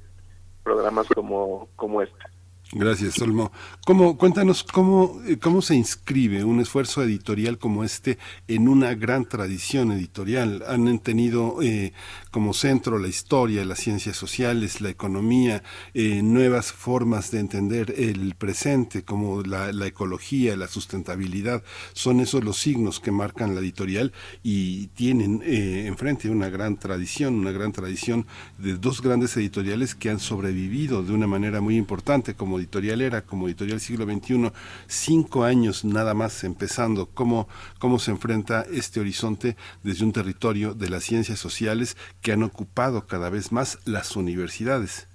programas 0.63 1.07
como, 1.07 1.69
como 1.75 2.01
este. 2.01 2.34
Gracias, 2.77 3.21
Olmo. 3.21 3.53
¿Cómo, 3.85 4.17
cuéntanos 4.17 4.61
cómo, 4.65 5.21
eh, 5.25 5.37
cómo 5.37 5.61
se 5.61 5.75
inscribe 5.75 6.43
un 6.43 6.59
esfuerzo 6.59 7.01
editorial 7.03 7.57
como 7.57 7.85
este 7.85 8.17
en 8.49 8.67
una 8.67 8.93
gran 8.95 9.23
tradición 9.23 9.93
editorial. 9.93 10.61
Han 10.67 10.99
tenido 10.99 11.61
eh, 11.61 11.93
como 12.31 12.53
centro 12.53 12.99
la 12.99 13.07
historia, 13.07 13.63
las 13.63 13.79
ciencias 13.79 14.17
sociales, 14.17 14.81
la 14.81 14.89
economía, 14.89 15.63
eh, 15.93 16.21
nuevas 16.21 16.73
formas 16.73 17.31
de 17.31 17.39
entender 17.39 17.93
el 17.97 18.35
presente, 18.35 19.03
como 19.03 19.41
la, 19.43 19.71
la 19.71 19.87
ecología, 19.87 20.57
la 20.57 20.67
sustentabilidad. 20.67 21.63
Son 21.93 22.19
esos 22.19 22.43
los 22.43 22.57
signos 22.57 22.99
que 22.99 23.11
marcan 23.11 23.55
la 23.55 23.61
editorial 23.61 24.11
y 24.43 24.87
tienen 24.87 25.41
eh, 25.45 25.85
enfrente 25.87 26.29
una 26.29 26.49
gran 26.49 26.75
tradición, 26.75 27.35
una 27.35 27.53
gran 27.53 27.71
tradición 27.71 28.27
de 28.57 28.73
dos 28.73 29.01
grandes 29.01 29.37
editoriales 29.37 29.95
que 29.95 30.09
han 30.09 30.19
sobrevivido 30.19 31.03
de 31.03 31.13
una 31.13 31.27
manera 31.27 31.61
muy 31.61 31.77
importante, 31.77 32.33
como 32.33 32.64
Editorial 32.65 33.01
Era, 33.01 33.21
como 33.21 33.47
Editorial 33.47 33.79
Siglo 33.79 34.05
XXI, 34.05 34.51
cinco 34.87 35.43
años 35.43 35.85
nada 35.85 36.15
más 36.15 36.43
empezando, 36.43 37.07
cómo, 37.13 37.47
cómo 37.79 37.99
se 37.99 38.11
enfrenta 38.11 38.63
este 38.63 38.99
horizonte 38.99 39.55
desde 39.83 40.03
un 40.03 40.11
territorio 40.11 40.73
de 40.73 40.89
las 40.89 41.03
ciencias 41.03 41.37
sociales 41.37 41.95
que 42.23 42.31
han 42.31 42.41
ocupado 42.41 43.05
cada 43.05 43.29
vez 43.29 43.51
más 43.51 43.79
las 43.87 44.15
universidades. 44.15 45.07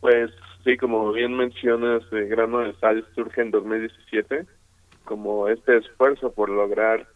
Pues 0.00 0.30
sí, 0.64 0.76
como 0.76 1.12
bien 1.12 1.34
mencionas, 1.34 2.02
eh, 2.12 2.26
Grano 2.26 2.60
de 2.60 2.74
Sal 2.74 3.06
surge 3.14 3.40
en 3.40 3.50
2017 3.50 4.46
como 5.04 5.48
este 5.48 5.78
esfuerzo 5.78 6.32
por 6.32 6.50
lograr 6.50 7.06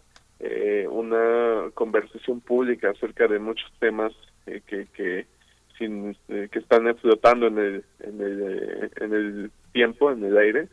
eh, 0.40 0.86
una 0.90 1.70
conversación 1.74 2.40
pública 2.40 2.90
acerca 2.90 3.28
de 3.28 3.38
muchos 3.38 3.70
temas 3.78 4.12
eh, 4.46 4.62
que, 4.66 4.86
que, 4.94 5.26
eh, 5.84 6.48
que 6.50 6.58
están 6.58 6.94
flotando 6.96 7.46
en 7.46 7.58
el, 7.58 7.84
en, 8.00 8.20
el, 8.20 8.42
eh, 8.42 8.90
en 8.96 9.12
el 9.14 9.50
tiempo, 9.72 10.10
en 10.10 10.24
el 10.24 10.36
aire, 10.36 10.68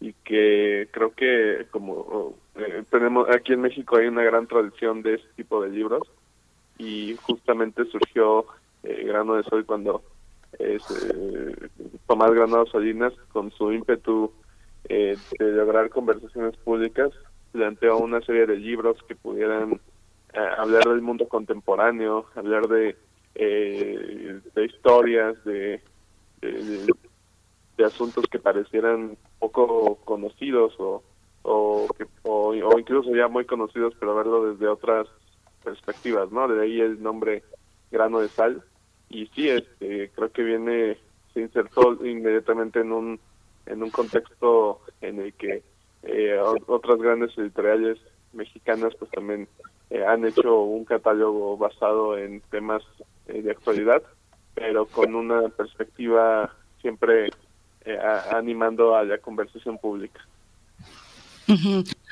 y 0.00 0.12
que 0.24 0.88
creo 0.90 1.12
que 1.14 1.66
como 1.70 2.36
eh, 2.56 2.82
tenemos 2.90 3.28
aquí 3.30 3.52
en 3.52 3.60
México 3.60 3.96
hay 3.96 4.08
una 4.08 4.24
gran 4.24 4.46
tradición 4.46 5.02
de 5.02 5.14
este 5.14 5.28
tipo 5.36 5.62
de 5.62 5.70
libros 5.70 6.02
y 6.76 7.16
justamente 7.22 7.84
surgió 7.84 8.46
eh, 8.82 9.04
Grano 9.06 9.34
de 9.34 9.44
Sol 9.44 9.64
cuando 9.64 10.02
eh, 10.58 10.78
Tomás 12.06 12.32
Granado 12.32 12.66
Salinas 12.66 13.12
con 13.32 13.52
su 13.52 13.72
ímpetu 13.72 14.32
eh, 14.88 15.16
de 15.38 15.52
lograr 15.52 15.88
conversaciones 15.90 16.56
públicas 16.56 17.10
planteó 17.52 17.98
una 17.98 18.20
serie 18.22 18.46
de 18.46 18.56
libros 18.56 18.96
que 19.06 19.14
pudieran 19.14 19.80
hablar 20.56 20.84
del 20.84 21.02
mundo 21.02 21.28
contemporáneo, 21.28 22.24
hablar 22.34 22.66
de, 22.66 22.96
eh, 23.34 24.40
de 24.54 24.64
historias, 24.64 25.42
de, 25.44 25.80
de, 26.40 26.92
asuntos 27.84 28.26
que 28.30 28.38
parecieran 28.38 29.16
poco 29.40 29.96
conocidos 30.04 30.74
o, 30.78 31.02
o, 31.42 31.88
que- 31.98 32.06
o, 32.22 32.54
incluso 32.78 33.10
ya 33.14 33.26
muy 33.26 33.44
conocidos, 33.44 33.94
pero 33.98 34.14
verlo 34.14 34.52
desde 34.52 34.68
otras 34.68 35.08
perspectivas, 35.64 36.30
¿no? 36.30 36.46
De 36.46 36.62
ahí 36.62 36.80
el 36.80 37.02
nombre 37.02 37.42
grano 37.90 38.20
de 38.20 38.28
sal. 38.28 38.62
Y 39.08 39.26
sí, 39.34 39.48
este, 39.48 40.10
creo 40.14 40.30
que 40.30 40.42
viene, 40.42 40.96
se 41.34 41.40
insertó 41.40 42.04
inmediatamente 42.06 42.80
en 42.80 42.92
un, 42.92 43.20
en 43.66 43.82
un 43.82 43.90
contexto 43.90 44.80
en 45.00 45.20
el 45.20 45.32
que 45.34 45.62
eh, 46.04 46.38
otras 46.66 46.98
grandes 46.98 47.36
editoriales 47.36 47.98
mexicanas 48.32 48.94
pues 48.96 49.10
también 49.10 49.48
eh, 49.90 50.04
han 50.04 50.24
hecho 50.24 50.62
un 50.62 50.84
catálogo 50.84 51.56
basado 51.56 52.16
en 52.16 52.40
temas 52.50 52.82
eh, 53.28 53.42
de 53.42 53.50
actualidad, 53.50 54.02
pero 54.54 54.86
con 54.86 55.14
una 55.14 55.48
perspectiva 55.48 56.54
siempre 56.80 57.30
eh, 57.84 57.96
a- 57.98 58.36
animando 58.36 58.94
a 58.96 59.04
la 59.04 59.18
conversación 59.18 59.78
pública. 59.78 60.20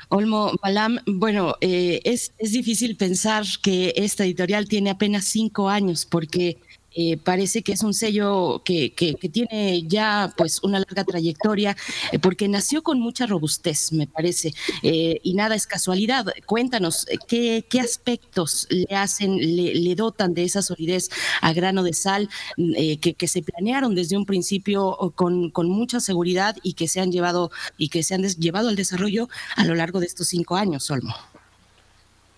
Olmo 0.09 0.51
Balam, 0.61 0.99
bueno, 1.05 1.55
eh, 1.61 2.01
es, 2.03 2.33
es 2.37 2.51
difícil 2.51 2.95
pensar 2.97 3.43
que 3.63 3.93
esta 3.95 4.23
editorial 4.25 4.67
tiene 4.67 4.89
apenas 4.91 5.25
cinco 5.25 5.69
años 5.69 6.05
porque 6.05 6.57
eh, 6.93 7.17
parece 7.17 7.61
que 7.61 7.71
es 7.73 7.83
un 7.83 7.93
sello 7.93 8.61
que, 8.65 8.93
que- 8.93 9.15
que 9.15 9.29
tiene 9.29 9.83
ya 9.83 10.33
pues 10.37 10.61
una 10.63 10.79
larga 10.79 11.03
trayectoria 11.03 11.75
eh, 12.11 12.19
porque 12.19 12.47
nació 12.47 12.83
con 12.83 12.99
mucha 12.99 13.25
robustez, 13.25 13.91
me 13.93 14.07
parece, 14.07 14.53
eh, 14.83 15.19
y 15.23 15.33
nada 15.33 15.55
es 15.55 15.67
casualidad. 15.67 16.25
Cuéntanos, 16.45 17.07
eh, 17.09 17.17
¿qué, 17.27 17.65
qué 17.69 17.79
aspectos 17.79 18.67
le 18.69 18.95
hacen, 18.95 19.37
le, 19.37 19.75
le 19.75 19.95
dotan 19.95 20.33
de 20.33 20.43
esa 20.43 20.61
solidez 20.61 21.09
a 21.41 21.53
grano 21.53 21.83
de 21.83 21.93
sal 21.93 22.29
que, 22.57 23.13
que 23.13 23.27
se 23.27 23.41
planearon 23.41 23.95
desde 23.95 24.17
un 24.17 24.25
principio 24.25 25.13
con, 25.15 25.49
con 25.49 25.69
mucha 25.69 25.99
seguridad 25.99 26.55
y 26.63 26.73
que 26.73 26.87
se 26.87 26.99
han 26.99 27.11
llevado 27.11 27.51
y 27.77 27.89
que 27.89 28.03
se 28.03 28.15
han 28.15 28.23
llevado 28.23 28.69
al 28.69 28.75
desarrollo 28.75 29.29
a 29.55 29.65
lo 29.65 29.75
largo 29.75 29.99
de 29.99 30.05
estos 30.07 30.27
cinco 30.27 30.55
años, 30.55 30.89
Olmo. 30.91 31.15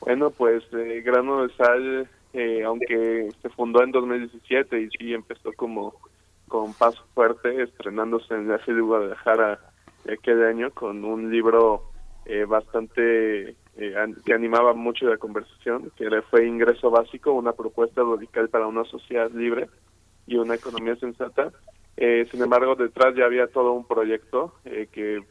Bueno, 0.01 0.31
pues 0.31 0.63
Grano 0.71 1.47
de 1.47 1.55
Sal, 1.55 2.09
eh, 2.33 2.63
aunque 2.63 3.29
se 3.41 3.49
fundó 3.49 3.83
en 3.83 3.91
2017 3.91 4.81
y 4.81 4.89
sí 4.89 5.13
empezó 5.13 5.53
como 5.53 5.95
con 6.47 6.73
paso 6.73 7.03
fuerte, 7.13 7.63
estrenándose 7.63 8.33
en 8.33 8.47
la 8.47 8.57
ciudad 8.59 8.77
de 8.77 8.83
Guadalajara 8.83 9.59
aquel 10.11 10.43
año 10.43 10.71
con 10.71 11.03
un 11.05 11.31
libro 11.31 11.91
eh, 12.25 12.45
bastante 12.45 13.55
eh, 13.75 13.95
que 14.23 14.33
animaba 14.33 14.73
mucho 14.73 15.07
la 15.07 15.17
conversación, 15.17 15.91
que 15.95 16.07
fue 16.29 16.45
Ingreso 16.45 16.91
Básico, 16.91 17.31
una 17.33 17.53
propuesta 17.53 18.03
radical 18.03 18.49
para 18.49 18.67
una 18.67 18.83
sociedad 18.83 19.31
libre 19.31 19.67
y 20.27 20.37
una 20.37 20.55
economía 20.55 20.95
sensata. 20.97 21.51
Eh, 21.97 22.27
sin 22.29 22.43
embargo, 22.43 22.75
detrás 22.75 23.15
ya 23.15 23.25
había 23.25 23.47
todo 23.47 23.73
un 23.73 23.85
proyecto 23.85 24.53
eh, 24.65 24.87
que, 24.91 25.23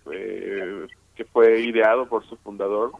que 1.14 1.24
fue 1.26 1.60
ideado 1.60 2.06
por 2.06 2.26
su 2.26 2.36
fundador, 2.36 2.92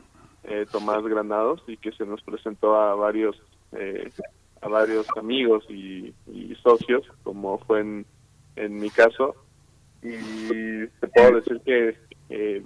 Tomás 0.73 1.05
Granados, 1.05 1.63
y 1.69 1.77
que 1.77 1.93
se 1.93 2.05
nos 2.05 2.21
presentó 2.23 2.75
a 2.75 2.95
varios 2.97 3.41
eh, 3.73 4.11
a 4.61 4.69
varios 4.69 5.07
amigos 5.17 5.65
y, 5.69 6.15
y 6.27 6.55
socios, 6.63 7.05
como 7.23 7.59
fue 7.59 7.81
en, 7.81 8.07
en 8.57 8.79
mi 8.79 8.91
caso. 8.91 9.35
Y 10.03 10.87
te 10.87 11.09
puedo 11.15 11.37
decir 11.41 11.61
que 11.65 11.97
eh, 12.29 12.63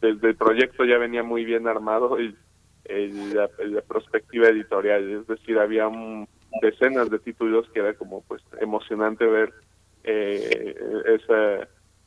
desde 0.00 0.28
el 0.28 0.36
proyecto 0.36 0.84
ya 0.84 0.98
venía 0.98 1.22
muy 1.22 1.44
bien 1.44 1.66
armado 1.66 2.20
y, 2.20 2.36
el- 2.84 3.34
la, 3.34 3.48
la 3.58 3.80
perspectiva 3.82 4.48
editorial, 4.48 5.10
es 5.20 5.26
decir, 5.26 5.58
había 5.58 5.88
un- 5.88 6.28
decenas 6.62 7.10
de 7.10 7.18
títulos 7.18 7.68
que 7.70 7.80
era 7.80 7.94
como 7.94 8.22
pues 8.22 8.42
emocionante 8.60 9.24
ver 9.26 9.52
eh, 10.04 10.74
esa 11.06 11.62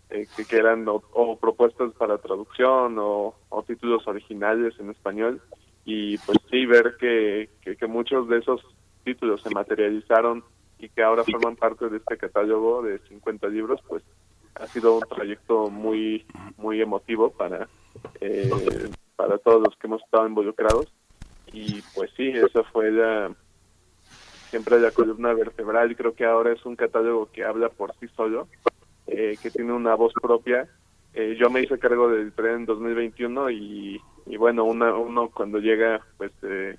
eh, 0.09 0.27
que, 0.35 0.45
que 0.45 0.55
eran 0.55 0.87
o, 0.87 1.03
o 1.13 1.37
propuestas 1.37 1.91
para 1.93 2.17
traducción 2.19 2.97
o, 2.99 3.35
o 3.49 3.63
títulos 3.63 4.07
originales 4.07 4.73
en 4.79 4.91
español 4.91 5.41
y 5.89 6.17
pues 6.17 6.37
sí 6.51 6.65
ver 6.65 6.97
que, 6.99 7.49
que, 7.61 7.87
muchos 7.87 8.27
de 8.27 8.39
esos 8.39 8.61
títulos 9.05 9.41
se 9.41 9.49
materializaron 9.51 10.43
y 10.77 10.89
que 10.89 11.01
ahora 11.01 11.23
forman 11.23 11.55
parte 11.55 11.87
de 11.87 11.95
este 11.95 12.17
catálogo 12.17 12.81
de 12.81 12.99
50 13.07 13.47
libros 13.47 13.79
pues 13.87 14.03
ha 14.55 14.67
sido 14.67 14.97
un 14.97 15.03
trayecto 15.03 15.69
muy 15.69 16.25
muy 16.57 16.81
emotivo 16.81 17.31
para 17.31 17.69
eh, 18.19 18.51
para 19.15 19.37
todos 19.37 19.63
los 19.63 19.77
que 19.77 19.87
hemos 19.87 20.03
estado 20.03 20.27
involucrados. 20.27 20.91
Y 21.53 21.81
pues 21.95 22.11
sí 22.17 22.27
esa 22.27 22.63
fue 22.63 22.91
la 22.91 23.33
siempre 24.49 24.81
la 24.81 24.91
columna 24.91 25.33
vertebral. 25.33 25.95
Creo 25.95 26.13
que 26.13 26.25
ahora 26.25 26.51
es 26.51 26.65
un 26.65 26.75
catálogo 26.75 27.31
que 27.31 27.45
habla 27.45 27.69
por 27.69 27.95
sí 27.97 28.09
solo 28.09 28.49
eh, 29.07 29.37
que 29.41 29.51
tiene 29.51 29.71
una 29.71 29.95
voz 29.95 30.11
propia 30.21 30.67
Eh, 31.19 31.35
yo 31.35 31.49
me 31.49 31.61
hice 31.61 31.79
cargo 31.79 32.09
del 32.09 32.31
tren 32.31 32.57
en 32.57 32.65
2021 32.67 33.49
y, 33.49 33.99
y 34.27 34.37
bueno 34.37 34.65
una, 34.65 34.93
uno 34.93 35.31
cuando 35.31 35.57
llega 35.57 35.99
pues 36.15 36.31
eh, 36.43 36.77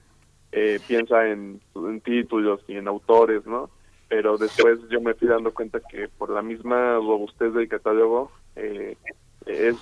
eh, 0.52 0.78
piensa 0.86 1.26
en, 1.26 1.60
títulos 2.04 2.60
y 2.68 2.76
en 2.76 2.86
autores 2.86 3.44
no 3.46 3.68
pero 4.06 4.38
después 4.38 4.78
yo 4.90 5.00
me 5.00 5.14
fui 5.14 5.26
dando 5.26 5.52
cuenta 5.52 5.80
que 5.80 6.06
por 6.06 6.30
la 6.30 6.40
misma 6.40 6.94
robustez 6.94 7.52
del 7.52 7.68
catálogo 7.68 8.30
eh, 8.54 8.96
es 9.44 9.76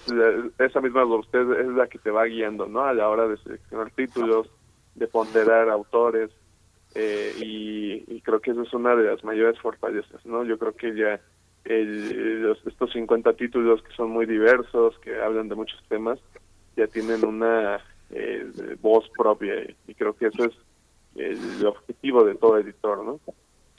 esa 0.58 0.80
misma 0.80 1.02
robustez 1.02 1.46
es 1.50 1.68
la 1.68 1.86
que 1.86 1.98
te 1.98 2.10
va 2.10 2.24
guiando 2.24 2.66
no 2.66 2.80
a 2.80 2.94
la 2.94 3.10
hora 3.10 3.28
de 3.28 3.36
seleccionar 3.36 3.90
títulos 3.90 4.48
de 4.94 5.06
ponderar 5.06 5.68
autores 5.68 6.30
eh, 6.94 7.30
y, 7.42 8.04
y 8.08 8.22
creo 8.22 8.40
que 8.40 8.52
esa 8.52 8.62
es 8.62 8.72
una 8.72 8.96
de 8.96 9.10
las 9.10 9.22
mayores 9.22 9.60
fortalezas 9.60 10.24
no 10.24 10.44
yo 10.44 10.58
creo 10.58 10.74
que 10.74 10.96
ya 10.96 11.20
el- 11.68 12.56
estos 12.66 12.92
50 12.92 13.32
títulos 13.34 13.82
que 13.82 13.94
son 13.94 14.10
muy 14.10 14.26
diversos 14.26 14.98
que 15.00 15.20
hablan 15.20 15.48
de 15.48 15.54
muchos 15.54 15.82
temas 15.88 16.18
ya 16.76 16.86
tienen 16.86 17.24
una 17.24 17.80
eh, 18.10 18.46
voz 18.80 19.08
propia 19.16 19.54
y, 19.86 19.94
creo 19.94 20.14
que 20.14 20.26
eso 20.26 20.44
es 20.44 20.52
el 21.16 21.66
objetivo 21.66 22.24
de 22.24 22.34
todo 22.34 22.58
editor 22.58 23.04
no 23.04 23.20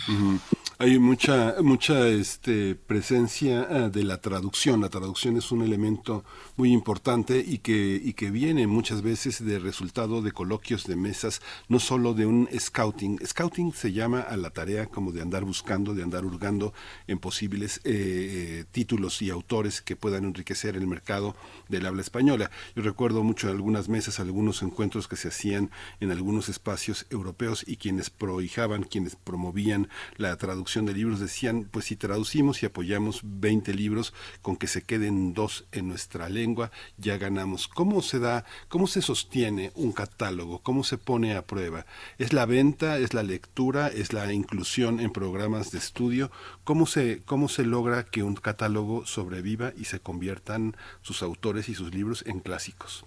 Ujú. 0.10 0.40
Hay 0.80 1.00
mucha 1.00 1.56
mucha 1.64 2.08
este 2.08 2.76
presencia 2.76 3.68
ah, 3.68 3.90
de 3.90 4.04
la 4.04 4.22
traducción. 4.22 4.80
La 4.80 4.90
traducción 4.90 5.36
es 5.36 5.52
un 5.52 5.64
elemento 5.64 6.24
muy 6.56 6.72
importante 6.72 7.44
y 7.44 7.58
que 7.58 8.00
y 8.04 8.14
que 8.14 8.30
viene 8.30 8.68
muchas 8.68 9.02
veces 9.02 9.44
de 9.44 9.58
resultado 9.58 10.22
de 10.22 10.32
coloquios 10.32 10.84
de 10.84 10.96
mesas, 10.96 11.42
no 11.68 11.80
solo 11.80 12.14
de 12.14 12.28
un 12.28 12.48
scouting. 12.56 13.18
Scouting 13.26 13.74
se 13.74 13.92
llama 13.92 14.22
a 14.22 14.38
la 14.38 14.52
tarea 14.52 14.86
como 14.86 15.12
de 15.12 15.24
andar 15.24 15.46
buscando, 15.46 15.96
de 15.96 16.04
andar 16.04 16.26
hurgando 16.26 16.76
en 17.08 17.18
posibles 17.18 17.82
eh, 17.84 18.66
títulos 18.72 19.24
y 19.24 19.32
autores 19.32 19.82
que 19.82 19.96
puedan 19.96 20.26
enriquecer 20.26 20.76
el 20.76 20.86
mercado 20.86 21.36
del 21.70 21.88
habla 21.88 22.04
española. 22.04 22.52
Yo 22.76 22.84
recuerdo 22.84 23.24
mucho 23.24 23.50
algunas 23.50 23.90
mesas, 23.90 24.20
algunos 24.20 24.62
encuentros 24.62 25.08
que 25.08 25.16
se 25.16 25.30
hacían 25.30 25.72
en 26.02 26.12
algunos 26.12 26.50
espacios 26.50 27.08
europeos 27.10 27.64
y 27.66 27.78
quienes 27.78 28.12
prohijaban, 28.12 28.84
quienes 28.84 29.16
promovían 29.16 29.90
la 30.18 30.38
traducción 30.38 30.67
de 30.68 30.94
libros 30.94 31.20
decían, 31.20 31.68
pues 31.72 31.86
si 31.86 31.96
traducimos 31.96 32.62
y 32.62 32.66
apoyamos 32.66 33.22
20 33.24 33.74
libros 33.74 34.14
con 34.42 34.58
que 34.58 34.68
se 34.68 34.84
queden 34.84 35.34
dos 35.34 35.66
en 35.72 35.88
nuestra 35.88 36.28
lengua, 36.30 36.72
ya 36.98 37.18
ganamos. 37.18 37.68
¿Cómo 37.68 38.02
se 38.02 38.20
da, 38.20 38.44
cómo 38.68 38.86
se 38.86 39.02
sostiene 39.02 39.72
un 39.76 39.94
catálogo? 39.94 40.60
¿Cómo 40.60 40.84
se 40.84 40.98
pone 40.98 41.36
a 41.36 41.44
prueba? 41.44 41.86
¿Es 42.18 42.34
la 42.34 42.46
venta, 42.46 42.98
es 43.00 43.14
la 43.14 43.24
lectura, 43.24 43.88
es 43.88 44.12
la 44.12 44.32
inclusión 44.34 45.00
en 45.00 45.12
programas 45.12 45.72
de 45.72 45.78
estudio? 45.78 46.32
¿Cómo 46.66 46.86
se, 46.86 47.22
cómo 47.26 47.48
se 47.48 47.64
logra 47.64 48.04
que 48.04 48.24
un 48.24 48.36
catálogo 48.36 49.06
sobreviva 49.06 49.72
y 49.78 49.86
se 49.86 50.00
conviertan 50.00 50.76
sus 51.02 51.24
autores 51.24 51.70
y 51.70 51.76
sus 51.76 51.96
libros 51.96 52.26
en 52.28 52.42
clásicos? 52.42 53.06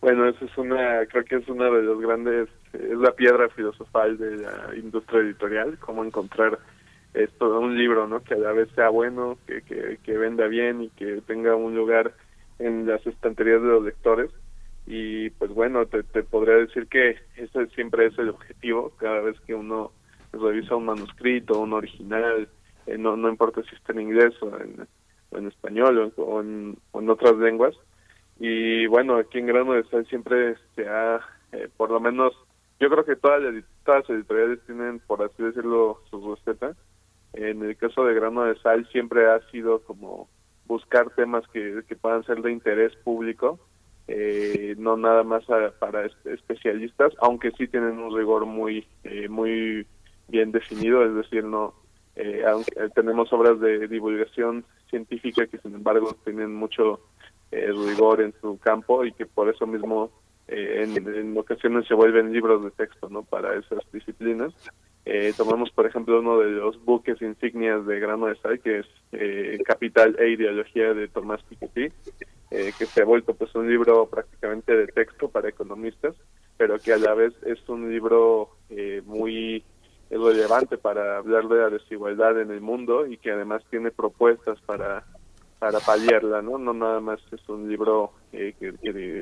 Bueno, 0.00 0.26
eso 0.26 0.46
es 0.46 0.56
una, 0.56 1.04
creo 1.06 1.24
que 1.24 1.36
es 1.36 1.48
una 1.48 1.66
de 1.66 1.82
los 1.82 2.00
grandes, 2.00 2.48
es 2.72 2.98
la 2.98 3.12
piedra 3.12 3.48
filosofal 3.48 4.18
de 4.18 4.36
la 4.38 4.70
industria 4.76 5.20
editorial, 5.20 5.78
cómo 5.78 6.04
encontrar 6.04 6.58
esto, 7.14 7.58
un 7.58 7.76
libro, 7.76 8.06
¿no? 8.06 8.22
Que 8.22 8.34
a 8.34 8.38
la 8.38 8.52
vez 8.52 8.68
sea 8.74 8.88
bueno, 8.88 9.38
que, 9.46 9.62
que, 9.62 9.98
que 10.02 10.16
venda 10.16 10.46
bien 10.46 10.82
y 10.82 10.90
que 10.90 11.20
tenga 11.26 11.56
un 11.56 11.74
lugar 11.74 12.12
en 12.58 12.86
las 12.86 13.04
estanterías 13.06 13.60
de 13.62 13.68
los 13.68 13.84
lectores. 13.84 14.30
Y 14.86 15.30
pues 15.30 15.52
bueno, 15.52 15.86
te, 15.86 16.02
te 16.02 16.22
podría 16.22 16.56
decir 16.56 16.86
que 16.86 17.16
ese 17.36 17.66
siempre 17.74 18.06
es 18.06 18.18
el 18.18 18.30
objetivo, 18.30 18.92
cada 18.98 19.20
vez 19.20 19.38
que 19.40 19.54
uno 19.54 19.92
revisa 20.32 20.76
un 20.76 20.86
manuscrito, 20.86 21.58
un 21.58 21.72
original, 21.72 22.48
eh, 22.86 22.98
no, 22.98 23.16
no 23.16 23.28
importa 23.28 23.62
si 23.62 23.74
está 23.74 23.92
en 23.92 24.00
inglés 24.00 24.34
o 24.42 24.50
en, 25.36 25.46
español 25.46 26.12
o, 26.16 26.22
o 26.22 26.40
en, 26.40 26.76
o 26.92 27.00
en 27.00 27.10
otras 27.10 27.36
lenguas, 27.36 27.74
y 28.40 28.86
bueno, 28.86 29.16
aquí 29.16 29.38
en 29.38 29.46
Grano 29.46 29.74
de 29.74 29.84
Sal 29.84 30.06
siempre 30.06 30.56
se 30.74 30.88
ha, 30.88 31.20
eh, 31.52 31.68
por 31.76 31.90
lo 31.90 32.00
menos, 32.00 32.32
yo 32.80 32.88
creo 32.90 33.04
que 33.04 33.16
todas 33.16 33.42
las, 33.42 33.64
todas 33.84 34.08
las 34.08 34.18
editoriales 34.18 34.58
tienen, 34.66 35.00
por 35.00 35.22
así 35.22 35.42
decirlo, 35.42 36.00
sus 36.10 36.24
recetas. 36.38 36.76
En 37.34 37.62
el 37.62 37.76
caso 37.76 38.04
de 38.04 38.14
Grano 38.14 38.44
de 38.44 38.58
Sal 38.60 38.88
siempre 38.90 39.28
ha 39.30 39.40
sido 39.50 39.80
como 39.84 40.28
buscar 40.66 41.10
temas 41.10 41.46
que, 41.52 41.82
que 41.86 41.96
puedan 41.96 42.24
ser 42.24 42.42
de 42.42 42.50
interés 42.52 42.94
público, 43.04 43.60
eh, 44.08 44.74
no 44.78 44.96
nada 44.96 45.22
más 45.22 45.44
para 45.78 46.06
es- 46.06 46.26
especialistas, 46.26 47.12
aunque 47.20 47.52
sí 47.52 47.68
tienen 47.68 47.98
un 47.98 48.16
rigor 48.16 48.46
muy, 48.46 48.86
eh, 49.04 49.28
muy 49.28 49.86
bien 50.28 50.50
definido, 50.52 51.04
es 51.04 51.14
decir, 51.14 51.44
no, 51.44 51.74
eh, 52.16 52.42
aunque 52.48 52.72
eh, 52.76 52.88
tenemos 52.94 53.32
obras 53.32 53.60
de 53.60 53.86
divulgación 53.88 54.64
científica 54.88 55.46
que 55.46 55.58
sin 55.58 55.74
embargo 55.74 56.16
tienen 56.24 56.54
mucho 56.54 57.00
eh, 57.52 57.70
rigor 57.72 58.20
en 58.20 58.34
su 58.40 58.58
campo 58.58 59.04
y 59.04 59.12
que 59.12 59.26
por 59.26 59.48
eso 59.48 59.66
mismo 59.66 60.10
eh, 60.50 60.82
en, 60.82 61.38
ocasiones 61.38 61.86
se 61.86 61.94
vuelven 61.94 62.32
libros 62.32 62.64
de 62.64 62.70
texto 62.72 63.08
no 63.08 63.22
para 63.22 63.54
esas 63.54 63.80
disciplinas. 63.92 64.52
Eh, 65.04 65.32
tomamos 65.36 65.70
por 65.70 65.86
ejemplo 65.86 66.20
uno 66.20 66.38
de 66.38 66.50
los 66.50 66.84
buques 66.84 67.22
insignias 67.22 67.86
de 67.86 68.00
grano 68.00 68.26
de 68.26 68.36
sal 68.36 68.60
que 68.60 68.80
es 68.80 68.86
eh, 69.12 69.58
Capital 69.64 70.14
e 70.18 70.30
ideología 70.30 70.92
de 70.92 71.08
Tomás 71.08 71.42
Piketty 71.44 71.88
eh, 72.50 72.72
que 72.78 72.84
se 72.84 73.00
ha 73.00 73.06
vuelto 73.06 73.32
pues 73.32 73.54
un 73.54 73.68
libro 73.68 74.06
prácticamente 74.10 74.76
de 74.76 74.88
texto 74.88 75.30
para 75.30 75.48
economistas 75.48 76.14
pero 76.58 76.78
que 76.78 76.92
a 76.92 76.98
la 76.98 77.14
vez 77.14 77.32
es 77.46 77.66
un 77.70 77.90
libro 77.90 78.50
eh, 78.68 79.00
muy 79.06 79.64
relevante 80.10 80.76
para 80.76 81.16
hablar 81.16 81.48
de 81.48 81.56
la 81.56 81.70
desigualdad 81.70 82.38
en 82.38 82.50
el 82.50 82.60
mundo 82.60 83.06
y 83.06 83.16
que 83.16 83.30
además 83.30 83.62
tiene 83.70 83.90
propuestas 83.90 84.60
para 84.66 85.06
para 85.60 85.78
paliarla, 85.78 86.42
¿no? 86.42 86.58
No 86.58 86.72
nada 86.74 86.98
más 87.00 87.20
es 87.30 87.48
un 87.48 87.68
libro 87.68 88.10
eh, 88.32 88.54
que, 88.58 88.72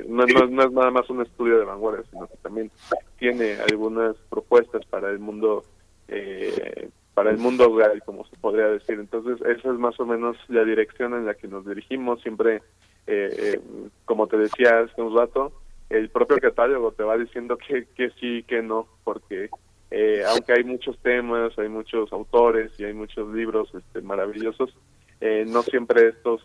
no, 0.07 0.25
no- 0.25 0.47
no 0.47 0.63
es 0.63 0.71
nada 0.71 0.89
más 0.89 1.07
un 1.11 1.21
estudio 1.21 1.59
de 1.59 1.65
vanguardia, 1.65 2.03
sino 2.09 2.25
que 2.27 2.37
también 2.37 2.71
tiene 3.19 3.57
algunas 3.69 4.15
propuestas 4.29 4.83
para 4.87 5.11
el 5.11 5.19
mundo 5.19 5.63
eh, 6.07 6.89
para 7.13 7.31
el 7.31 7.37
mundo 7.37 7.65
rural, 7.65 8.01
como 8.05 8.25
se 8.25 8.37
podría 8.37 8.67
decir. 8.69 8.97
Entonces, 8.99 9.41
esa 9.45 9.71
es 9.73 9.77
más 9.77 9.99
o 9.99 10.05
menos 10.05 10.37
la 10.47 10.63
dirección 10.63 11.13
en 11.13 11.25
la 11.25 11.33
que 11.33 11.49
nos 11.49 11.65
dirigimos. 11.67 12.21
Siempre, 12.21 12.61
eh, 13.07 13.29
eh, 13.37 13.59
como 14.05 14.27
te 14.27 14.37
decía 14.37 14.79
hace 14.79 15.01
un 15.01 15.15
rato, 15.17 15.51
el 15.89 16.09
propio 16.09 16.37
catálogo 16.37 16.93
te 16.93 17.03
va 17.03 17.17
diciendo 17.17 17.57
que, 17.57 17.85
que 17.95 18.11
sí 18.21 18.43
que 18.43 18.61
no, 18.61 18.87
porque 19.03 19.49
eh, 19.91 20.23
aunque 20.29 20.53
hay 20.53 20.63
muchos 20.63 20.97
temas, 20.99 21.57
hay 21.59 21.67
muchos 21.67 22.13
autores 22.13 22.71
y 22.79 22.85
hay 22.85 22.93
muchos 22.93 23.27
libros 23.33 23.69
este, 23.75 24.01
maravillosos, 24.01 24.73
eh, 25.21 25.45
no 25.47 25.63
siempre 25.63 26.09
estos 26.09 26.41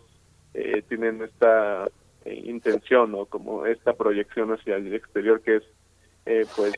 eh, 0.53 0.81
tienen 0.87 1.21
esta 1.21 1.87
eh, 2.25 2.41
intención 2.45 3.13
o 3.15 3.25
como 3.25 3.65
esta 3.65 3.93
proyección 3.93 4.51
hacia 4.51 4.75
el 4.75 4.93
exterior 4.93 5.41
que 5.41 5.57
es 5.57 5.63
eh, 6.25 6.45
pues 6.55 6.73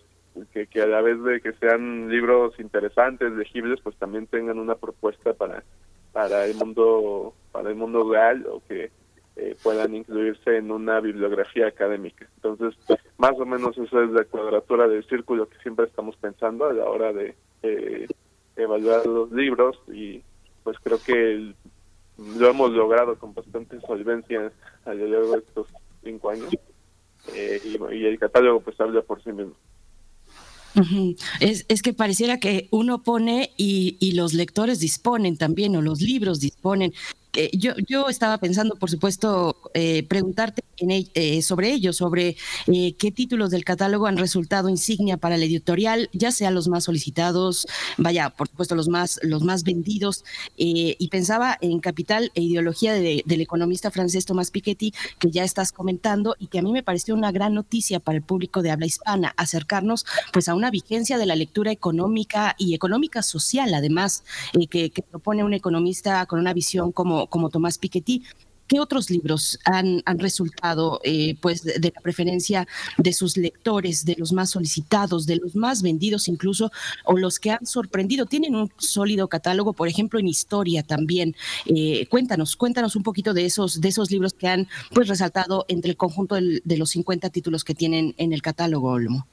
que, 0.53 0.67
que 0.67 0.81
a 0.81 0.87
la 0.87 1.01
vez 1.01 1.21
de 1.23 1.41
que 1.41 1.53
sean 1.53 2.09
libros 2.09 2.59
interesantes, 2.59 3.31
legibles, 3.31 3.79
pues 3.81 3.95
también 3.97 4.27
tengan 4.27 4.59
una 4.59 4.75
propuesta 4.75 5.33
para 5.33 5.63
para 6.11 6.45
el 6.45 6.55
mundo 6.55 7.33
para 7.51 7.69
el 7.69 7.75
mundo 7.75 8.11
real 8.11 8.45
o 8.51 8.61
que 8.67 8.91
eh, 9.35 9.55
puedan 9.61 9.93
incluirse 9.95 10.57
en 10.57 10.71
una 10.71 10.99
bibliografía 10.99 11.67
académica. 11.67 12.27
Entonces, 12.37 12.75
más 13.17 13.33
o 13.39 13.45
menos 13.45 13.77
esa 13.77 14.03
es 14.03 14.09
la 14.11 14.23
cuadratura 14.25 14.87
del 14.87 15.03
círculo 15.05 15.47
que 15.47 15.57
siempre 15.59 15.85
estamos 15.85 16.15
pensando 16.17 16.65
a 16.65 16.73
la 16.73 16.85
hora 16.85 17.13
de 17.13 17.35
evaluar 18.55 19.05
los 19.05 19.31
libros 19.31 19.79
y 19.87 20.21
pues 20.63 20.77
creo 20.83 20.99
que 21.01 21.13
el- 21.13 21.55
lo 22.17 22.49
hemos 22.49 22.71
logrado 22.71 23.17
con 23.17 23.33
bastante 23.33 23.79
solvencia 23.81 24.51
a 24.85 24.93
lo 24.93 25.07
largo 25.07 25.31
de 25.33 25.39
estos 25.39 25.67
cinco 26.03 26.29
años 26.29 26.49
eh, 27.33 27.61
y, 27.65 28.05
el 28.05 28.19
catálogo 28.19 28.61
pues 28.61 28.79
habla 28.79 29.01
por 29.01 29.23
sí 29.23 29.31
mismo. 29.31 29.53
Es, 31.39 31.65
es 31.69 31.81
que 31.81 31.93
pareciera 31.93 32.39
que 32.39 32.67
uno 32.69 33.01
pone 33.01 33.51
y, 33.57 33.97
y 33.99 34.11
los 34.11 34.33
lectores 34.35 34.79
disponen 34.79 35.35
también, 35.35 35.75
o 35.75 35.81
los 35.81 36.01
libros 36.01 36.39
disponen. 36.39 36.93
Yo, 37.53 37.73
yo 37.87 38.09
estaba 38.09 38.39
pensando, 38.39 38.75
por 38.77 38.89
supuesto, 38.89 39.55
eh, 39.75 40.01
preguntarte 40.07 40.63
en 40.77 40.89
el- 40.91 41.11
eh, 41.13 41.41
sobre 41.43 41.71
ello, 41.71 41.93
sobre 41.93 42.35
eh, 42.67 42.93
qué 42.97 43.11
títulos 43.11 43.51
del 43.51 43.63
catálogo 43.63 44.07
han 44.07 44.17
resultado 44.17 44.69
insignia 44.69 45.17
para 45.17 45.37
la 45.37 45.45
editorial, 45.45 46.09
ya 46.13 46.31
sea 46.31 46.49
los 46.51 46.67
más 46.67 46.85
solicitados, 46.85 47.67
vaya, 47.97 48.29
por 48.31 48.47
supuesto, 48.47 48.75
los 48.75 48.87
más, 48.87 49.19
los 49.23 49.43
más 49.43 49.63
vendidos. 49.63 50.23
eh, 50.57 50.95
y 50.99 51.07
pensaba 51.09 51.57
en 51.61 51.79
Capital 51.79 52.31
e 52.33 52.41
Ideología 52.41 52.93
de- 52.93 53.23
del 53.25 53.41
economista 53.41 53.91
francés 53.91 54.25
Tomás 54.25 54.49
Piketty, 54.51 54.93
que 55.19 55.29
ya 55.31 55.43
estás 55.43 55.71
comentando 55.71 56.35
y 56.39 56.47
que 56.47 56.59
a 56.59 56.61
mí 56.61 56.71
me 56.71 56.83
pareció 56.83 57.13
una 57.13 57.31
gran 57.31 57.53
noticia 57.53 57.99
para 57.99 58.17
el 58.17 58.23
público 58.23 58.61
de 58.61 58.71
habla 58.71 58.85
hispana, 58.87 59.33
acercarnos 59.37 60.05
pues 60.33 60.47
a 60.49 60.55
una 60.55 60.71
vigencia 60.71 61.17
de 61.17 61.25
la 61.25 61.35
lectura 61.35 61.71
económica 61.71 62.55
y 62.57 62.73
económica 62.73 63.21
social, 63.21 63.73
además, 63.73 64.23
eh, 64.59 64.67
que 64.67 64.91
propone 65.11 65.43
un 65.43 65.53
economista 65.53 66.25
con 66.25 66.39
una 66.39 66.53
visión 66.53 66.91
como, 66.91 67.16
como 67.25 67.49
Tomás 67.49 67.79
Piketty. 67.79 68.21
¿Qué 68.67 68.81
otros 68.81 69.09
libros 69.09 69.57
han, 69.63 70.01
han 70.05 70.19
resultado 70.19 70.99
eh, 71.05 71.37
pues 71.41 71.63
de, 71.63 71.91
la 71.95 72.01
preferencia 72.01 72.67
de 72.97 73.13
sus 73.13 73.37
lectores, 73.37 74.03
de 74.03 74.15
los 74.17 74.33
más 74.33 74.49
solicitados, 74.49 75.25
de 75.25 75.37
los 75.37 75.55
más 75.55 75.81
vendidos 75.81 76.27
incluso, 76.27 76.69
o 77.05 77.17
los 77.17 77.39
que 77.39 77.51
han 77.51 77.65
sorprendido? 77.65 78.25
Tienen 78.25 78.55
un 78.55 78.69
sólido 78.77 79.29
catálogo, 79.29 79.71
por 79.71 79.87
ejemplo, 79.87 80.19
en 80.19 80.27
historia 80.27 80.83
también. 80.83 81.33
Eh, 81.65 82.07
cuéntanos, 82.09 82.57
cuéntanos 82.57 82.97
un 82.97 83.03
poquito 83.03 83.33
de 83.33 83.45
esos, 83.45 83.79
de 83.79 83.87
esos 83.87 84.11
libros 84.11 84.33
que 84.33 84.49
han 84.49 84.67
pues 84.93 85.07
resaltado 85.07 85.63
entre 85.69 85.91
el 85.91 85.95
conjunto 85.97 86.35
de 86.35 86.77
los 86.77 86.89
50 86.89 87.29
títulos 87.29 87.63
que 87.63 87.73
tienen 87.73 88.15
en 88.17 88.33
el 88.33 88.41
catálogo, 88.41 88.91
Olmo. 88.91 89.25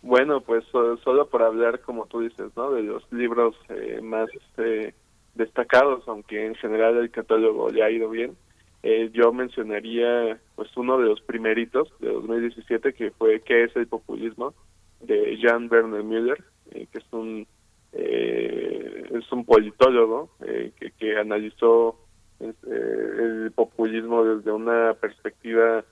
Bueno, 0.00 0.40
pues 0.40 0.64
so- 0.72 0.96
solo 1.04 1.28
por 1.28 1.42
hablar, 1.42 1.82
como 1.82 2.06
tú 2.06 2.20
dices, 2.20 2.46
¿no? 2.56 2.70
De 2.70 2.82
los 2.82 3.02
libros 3.12 3.54
eh, 3.68 4.00
más 4.02 4.28
eh, 4.56 4.94
destacados, 5.38 6.06
aunque 6.06 6.44
en 6.44 6.54
general 6.56 6.98
el 6.98 7.10
catálogo 7.10 7.70
le 7.70 7.82
ha 7.82 7.90
ido 7.90 8.10
bien, 8.10 8.36
eh, 8.82 9.10
yo 9.12 9.32
mencionaría 9.32 10.38
pues 10.54 10.76
uno 10.76 10.98
de 10.98 11.06
los 11.06 11.20
primeritos 11.22 11.88
de 11.98 12.12
2017 12.12 12.92
que 12.92 13.10
fue 13.12 13.40
¿Qué 13.40 13.64
es 13.64 13.74
el 13.74 13.86
populismo? 13.86 14.54
de 15.00 15.38
Jan 15.40 15.68
Werner 15.70 16.02
Müller, 16.02 16.42
eh, 16.72 16.86
que 16.92 16.98
es 16.98 17.04
un 17.12 17.46
eh, 17.92 19.08
es 19.14 19.32
un 19.32 19.44
politólogo 19.44 20.30
eh, 20.44 20.72
que, 20.78 20.90
que 20.92 21.16
analizó 21.16 21.96
el 22.40 23.50
populismo 23.52 24.24
desde 24.24 24.52
una 24.52 24.94
perspectiva 24.94 25.84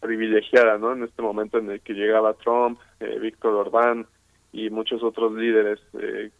privilegiada, 0.00 0.76
¿no? 0.76 0.92
En 0.92 1.04
este 1.04 1.22
momento 1.22 1.58
en 1.58 1.70
el 1.70 1.80
que 1.80 1.94
llegaba 1.94 2.34
Trump, 2.34 2.78
Víctor 3.22 3.54
Orbán 3.54 4.06
y 4.52 4.68
muchos 4.68 5.02
otros 5.02 5.32
líderes 5.32 5.80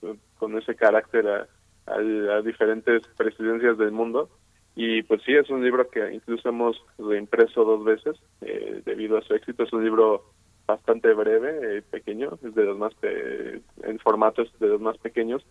con, 0.01 0.19
con 0.37 0.59
ese 0.59 0.75
carácter 0.75 1.27
a, 1.27 1.47
a- 1.87 2.37
a 2.37 2.43
diferentes 2.43 3.07
presidencias 3.17 3.79
del 3.79 3.93
mundo. 3.93 4.29
Y 4.75 5.03
pues 5.05 5.23
sí, 5.23 5.33
es 5.35 5.49
un 5.49 5.65
libro 5.65 5.89
que 5.89 6.13
incluso 6.13 6.49
hemos 6.51 6.77
reimpreso 6.99 7.65
dos 7.65 7.83
veces 7.85 8.17
eh, 8.43 8.83
debido 8.85 9.17
a 9.17 9.23
su 9.23 9.35
éxito. 9.35 9.63
Es 9.63 9.73
un 9.73 9.83
libro 9.85 10.25
bastante 10.67 11.15
breve, 11.15 11.79
eh, 11.79 11.83
pequeño, 11.83 12.39
es 12.43 12.55
de 12.55 12.65
los 12.65 12.77
más 12.77 12.93
pe- 12.95 13.63
en 13.85 13.99
formato 14.01 14.43
es 14.43 14.59
de 14.59 14.67
los 14.69 14.81
más 14.81 14.99
pequeños 14.99 15.43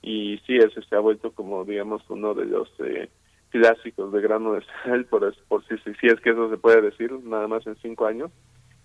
y 0.00 0.38
sí, 0.46 0.56
ese 0.56 0.82
se 0.82 0.96
ha 0.96 1.00
vuelto 1.00 1.30
como 1.32 1.64
digamos 1.64 2.02
uno 2.08 2.34
de 2.34 2.46
los 2.46 2.68
eh, 2.80 3.08
clásicos 3.50 4.10
de 4.12 4.20
grano 4.22 4.54
de 4.54 4.62
sal, 4.82 5.04
por, 5.04 5.32
por 5.46 5.62
si, 5.68 5.76
si, 5.78 5.94
si 5.94 6.06
es 6.06 6.18
que 6.20 6.30
eso 6.30 6.48
se 6.50 6.56
puede 6.56 6.80
decir, 6.80 7.12
nada 7.22 7.46
más 7.48 7.66
en 7.66 7.76
cinco 7.76 8.06
años. 8.06 8.30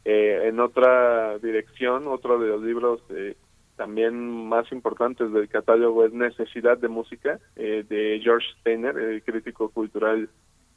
Eh, 0.06 0.48
en 0.48 0.60
otra 0.60 1.38
dirección, 1.40 2.08
otro 2.08 2.38
de 2.40 2.50
los 2.50 2.62
libros 2.62 3.02
eh, 3.10 3.36
también 3.78 4.48
más 4.50 4.70
importantes 4.72 5.32
del 5.32 5.48
catálogo 5.48 6.04
es 6.04 6.12
Necesidad 6.12 6.78
de 6.78 6.88
Música, 6.90 7.40
eh, 7.56 7.86
de 7.88 8.20
George 8.22 8.48
Steiner, 8.60 8.98
el 8.98 9.24
crítico 9.24 9.70
cultural 9.70 10.28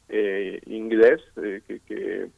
eh, 0.07 0.61
inglés, 0.67 1.19
eh, 1.41 1.61
que, 1.67 1.79
que 1.79 2.29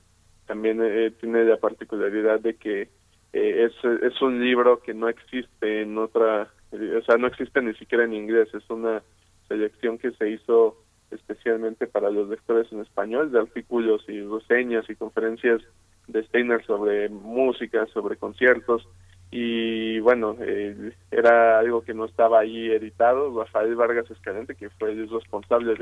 también 0.48 0.80
eh, 0.82 1.12
tiene 1.20 1.44
la 1.44 1.58
particularidad 1.58 2.40
de 2.40 2.56
que 2.56 2.90
es, 3.34 3.74
es 3.84 4.22
un 4.22 4.40
libro 4.44 4.80
que 4.80 4.94
no 4.94 5.10
existe 5.10 5.82
en 5.82 5.98
otra, 5.98 6.54
o 6.72 7.02
sea, 7.04 7.18
no 7.18 7.26
existe 7.26 7.64
ni 7.64 7.74
siquiera 7.74 8.04
en 8.04 8.14
inglés, 8.14 8.48
es 8.54 8.70
una 8.70 9.02
selección 9.48 9.98
que 9.98 10.12
se 10.12 10.30
hizo 10.30 10.78
especialmente 11.10 11.88
para 11.88 12.12
los 12.12 12.30
lectores 12.30 12.72
en 12.72 12.82
español 12.82 13.32
de 13.32 13.40
artículos 13.40 14.08
y 14.08 14.22
reseñas 14.22 14.88
y 14.88 14.96
conferencias 14.96 15.62
de 16.08 16.24
Steiner 16.26 16.64
sobre 16.66 17.10
música, 17.10 17.88
sobre 17.88 18.18
conciertos 18.18 18.88
y 19.36 20.00
bueno, 20.00 20.38
eh, 20.42 20.92
era 21.10 21.58
algo 21.58 21.82
que 21.84 21.96
no 21.96 22.06
estaba 22.06 22.42
ahí 22.42 22.70
editado. 22.70 23.36
Rafael 23.36 23.76
Vargas 23.76 24.12
Escalente, 24.12 24.54
que 24.54 24.70
fue 24.70 24.92
el 24.92 25.10
responsable 25.10 25.74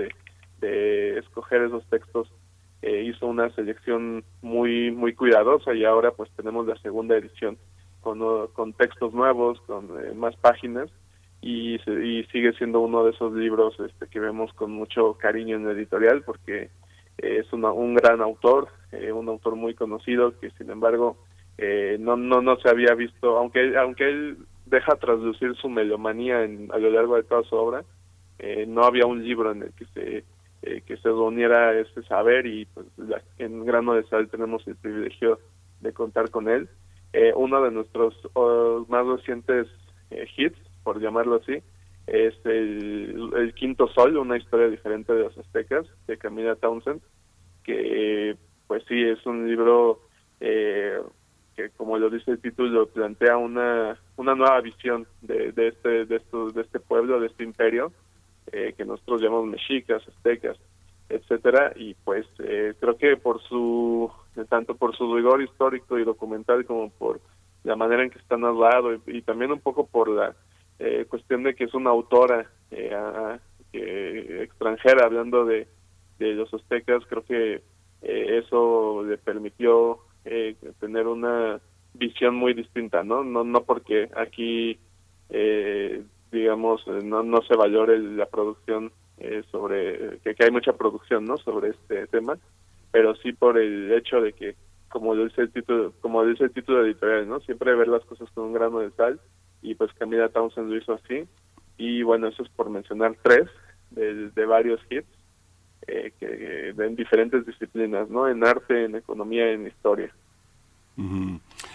de, 0.61 1.17
escoger 1.17 1.63
esos 1.63 1.85
textos, 1.89 2.31
eh, 2.81 3.03
hizo 3.03 3.27
una 3.27 3.49
selección 3.49 4.23
muy 4.41 4.91
muy 4.91 5.13
cuidadosa 5.13 5.73
y 5.73 5.83
ahora 5.83 6.11
pues 6.11 6.29
tenemos 6.37 6.65
la 6.65 6.77
segunda 6.77 7.17
edición 7.17 7.57
con, 7.99 8.73
textos 8.73 9.13
nuevos, 9.13 9.59
con 9.67 9.89
eh, 9.99 10.13
más 10.15 10.33
páginas 10.37 10.89
y, 11.41 11.75
y 11.75 12.23
sigue 12.31 12.53
siendo 12.53 12.79
uno 12.79 13.03
de 13.03 13.11
esos 13.11 13.33
libros 13.33 13.77
este, 13.81 14.07
que 14.07 14.21
vemos 14.21 14.53
con 14.53 14.71
mucho 14.71 15.15
cariño 15.15 15.57
en 15.57 15.65
la 15.65 15.73
editorial 15.73 16.23
porque 16.23 16.69
eh, 17.17 17.37
es 17.39 17.51
una- 17.51 17.73
un 17.73 17.95
gran 17.95 18.21
autor, 18.21 18.69
eh, 18.93 19.11
un 19.11 19.27
autor 19.27 19.55
muy 19.57 19.73
conocido 19.73 20.39
que 20.39 20.51
sin 20.51 20.69
embargo 20.69 21.17
eh, 21.61 21.97
no 21.99 22.17
no 22.17 22.41
no 22.41 22.57
se 22.57 22.69
había 22.69 22.95
visto, 22.95 23.37
aunque 23.37 23.77
aunque 23.77 24.09
él 24.09 24.37
deja 24.65 24.95
traslucir 24.97 25.55
su 25.57 25.69
melomanía 25.69 26.43
en, 26.43 26.69
a 26.73 26.77
lo 26.79 26.89
largo 26.91 27.15
de 27.17 27.23
toda 27.23 27.43
su 27.43 27.55
obra, 27.55 27.83
eh, 28.39 28.65
no 28.67 28.83
había 28.83 29.05
un 29.05 29.23
libro 29.23 29.51
en 29.51 29.63
el 29.63 29.73
que 29.73 29.85
se 29.93 30.25
eh, 30.63 30.81
que 30.85 30.97
se 30.97 31.09
ese 31.81 32.03
saber 32.07 32.45
y 32.47 32.65
pues 32.65 32.85
la- 32.97 33.21
en 33.39 33.65
Grano 33.65 33.93
de 33.93 34.03
Sal 34.05 34.29
tenemos 34.29 34.67
el 34.67 34.75
privilegio 34.75 35.39
de 35.81 35.93
contar 35.93 36.29
con 36.31 36.49
él. 36.49 36.69
Eh, 37.13 37.33
uno 37.35 37.61
de 37.63 37.71
nuestros 37.71 38.15
más 38.89 39.05
recientes 39.07 39.67
eh, 40.11 40.27
hits, 40.37 40.57
por 40.83 41.01
llamarlo 41.01 41.35
así, 41.35 41.61
es 42.07 42.33
el, 42.45 43.31
el 43.35 43.53
Quinto 43.55 43.87
Sol, 43.89 44.17
una 44.17 44.37
historia 44.37 44.67
diferente 44.69 45.13
de 45.13 45.23
los 45.23 45.37
aztecas, 45.37 45.85
de 46.07 46.17
Camila 46.17 46.55
Townsend, 46.55 47.01
que 47.63 48.37
pues 48.67 48.83
sí, 48.87 49.01
es 49.03 49.25
un 49.25 49.47
libro 49.47 50.01
eh, 50.39 50.99
que 51.55 51.69
como 51.71 51.97
lo 51.97 52.09
dice 52.09 52.31
el 52.31 52.39
título, 52.41 52.87
plantea 52.87 53.37
una, 53.37 53.97
una 54.17 54.35
nueva 54.35 54.61
visión 54.61 55.05
de, 55.21 55.51
de, 55.51 55.67
este, 55.69 56.05
de, 56.05 56.15
estos, 56.17 56.53
de 56.53 56.61
este 56.61 56.79
pueblo, 56.79 57.19
de 57.19 57.27
este 57.27 57.43
imperio, 57.43 57.91
eh, 58.51 58.73
que 58.77 58.85
nosotros 58.85 59.21
llamamos 59.21 59.47
mexicas, 59.47 60.01
aztecas, 60.07 60.57
etcétera, 61.09 61.73
y 61.75 61.93
pues 61.93 62.25
eh, 62.39 62.73
creo 62.79 62.97
que 62.97 63.17
por 63.17 63.41
su, 63.43 64.09
tanto 64.49 64.75
por 64.75 64.95
su 64.95 65.13
rigor 65.15 65.41
histórico 65.41 65.99
y 65.99 66.05
documental 66.05 66.65
como 66.65 66.89
por 66.89 67.19
la 67.63 67.75
manera 67.75 68.03
en 68.03 68.09
que 68.09 68.19
está 68.19 68.37
narrado 68.37 68.93
y, 68.93 69.01
y 69.07 69.21
también 69.21 69.51
un 69.51 69.59
poco 69.59 69.85
por 69.87 70.07
la 70.09 70.33
eh, 70.79 71.05
cuestión 71.09 71.43
de 71.43 71.53
que 71.53 71.65
es 71.65 71.73
una 71.73 71.89
autora 71.89 72.49
eh, 72.71 72.93
a- 72.93 73.39
extranjera 73.73 75.05
hablando 75.05 75.45
de, 75.45 75.67
de 76.19 76.33
los 76.33 76.53
aztecas, 76.53 77.03
creo 77.07 77.23
que 77.23 77.61
eh, 78.01 78.39
eso 78.43 79.03
le 79.03 79.17
permitió 79.17 79.99
eh, 80.25 80.55
tener 80.79 81.07
una 81.07 81.59
visión 81.93 82.35
muy 82.35 82.53
distinta, 82.53 83.03
¿no? 83.03 83.23
No, 83.23 83.43
no 83.43 83.63
porque 83.63 84.09
aquí, 84.15 84.79
eh, 85.29 86.03
digamos, 86.31 86.81
eh, 86.87 86.99
no, 87.03 87.23
no 87.23 87.41
se 87.43 87.55
valore 87.55 87.99
la 87.99 88.25
producción 88.25 88.91
eh, 89.17 89.43
sobre, 89.51 90.19
que, 90.23 90.35
hay 90.39 90.51
mucha 90.51 90.73
producción, 90.73 91.25
¿no? 91.25 91.37
Sobre 91.37 91.69
este 91.69 92.07
tema, 92.07 92.37
pero 92.91 93.15
sí 93.15 93.33
por 93.33 93.57
el 93.57 93.91
hecho 93.91 94.21
de 94.21 94.33
que, 94.33 94.55
como 94.89 95.15
dice 95.15 95.41
el 95.41 95.51
título, 95.51 95.93
como 96.01 96.25
dice 96.25 96.45
el 96.45 96.51
título 96.51 96.85
editorial, 96.85 97.27
¿no? 97.27 97.39
Siempre 97.41 97.75
ver 97.75 97.87
las 97.87 98.05
cosas 98.05 98.29
con 98.31 98.45
un 98.45 98.53
grano 98.53 98.79
de 98.79 98.91
sal 98.91 99.19
y 99.61 99.75
pues 99.75 99.93
Camila 99.93 100.29
Townsend 100.29 100.69
lo 100.69 100.77
hizo 100.77 100.93
así 100.93 101.23
y 101.77 102.03
bueno, 102.03 102.27
eso 102.27 102.43
es 102.43 102.49
por 102.49 102.69
mencionar 102.69 103.15
tres 103.21 103.47
de, 103.91 104.29
de 104.29 104.45
varios 104.45 104.81
hits 104.89 105.20
eh, 105.87 106.13
que 106.19 106.69
en 106.69 106.95
diferentes 106.95 107.45
disciplinas, 107.45 108.09
¿no? 108.09 108.27
En 108.27 108.43
arte, 108.43 108.85
en 108.85 108.95
economía, 108.95 109.51
en 109.51 109.67
historia. 109.67 110.11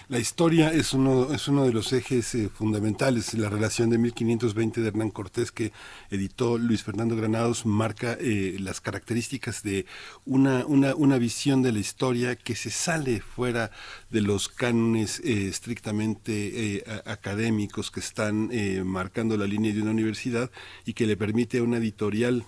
La 0.09 0.19
historia 0.19 0.71
es 0.71 0.93
uno, 0.93 1.33
es 1.33 1.49
uno 1.49 1.65
de 1.65 1.73
los 1.73 1.91
ejes 1.91 2.33
eh, 2.33 2.49
fundamentales. 2.49 3.33
La 3.33 3.49
relación 3.49 3.89
de 3.89 3.97
1520 3.97 4.79
de 4.79 4.87
Hernán 4.87 5.11
Cortés 5.11 5.51
que 5.51 5.73
editó 6.09 6.57
Luis 6.57 6.83
Fernando 6.83 7.15
Granados 7.15 7.65
marca 7.65 8.15
eh, 8.19 8.55
las 8.59 8.79
características 8.79 9.63
de 9.63 9.85
una, 10.25 10.65
una, 10.65 10.95
una 10.95 11.17
visión 11.17 11.61
de 11.61 11.73
la 11.73 11.79
historia 11.79 12.37
que 12.37 12.55
se 12.55 12.69
sale 12.69 13.19
fuera 13.19 13.71
de 14.09 14.21
los 14.21 14.47
cánones 14.47 15.19
eh, 15.19 15.47
estrictamente 15.49 16.77
eh, 16.77 16.83
académicos 17.05 17.91
que 17.91 17.99
están 17.99 18.49
eh, 18.51 18.83
marcando 18.85 19.35
la 19.35 19.45
línea 19.45 19.73
de 19.73 19.81
una 19.81 19.91
universidad 19.91 20.51
y 20.85 20.93
que 20.93 21.05
le 21.05 21.17
permite 21.17 21.57
a 21.57 21.63
una 21.63 21.77
editorial 21.77 22.45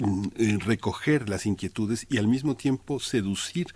recoger 0.00 1.28
las 1.28 1.46
inquietudes 1.46 2.06
y 2.10 2.18
al 2.18 2.26
mismo 2.26 2.56
tiempo 2.56 3.00
seducir 3.00 3.68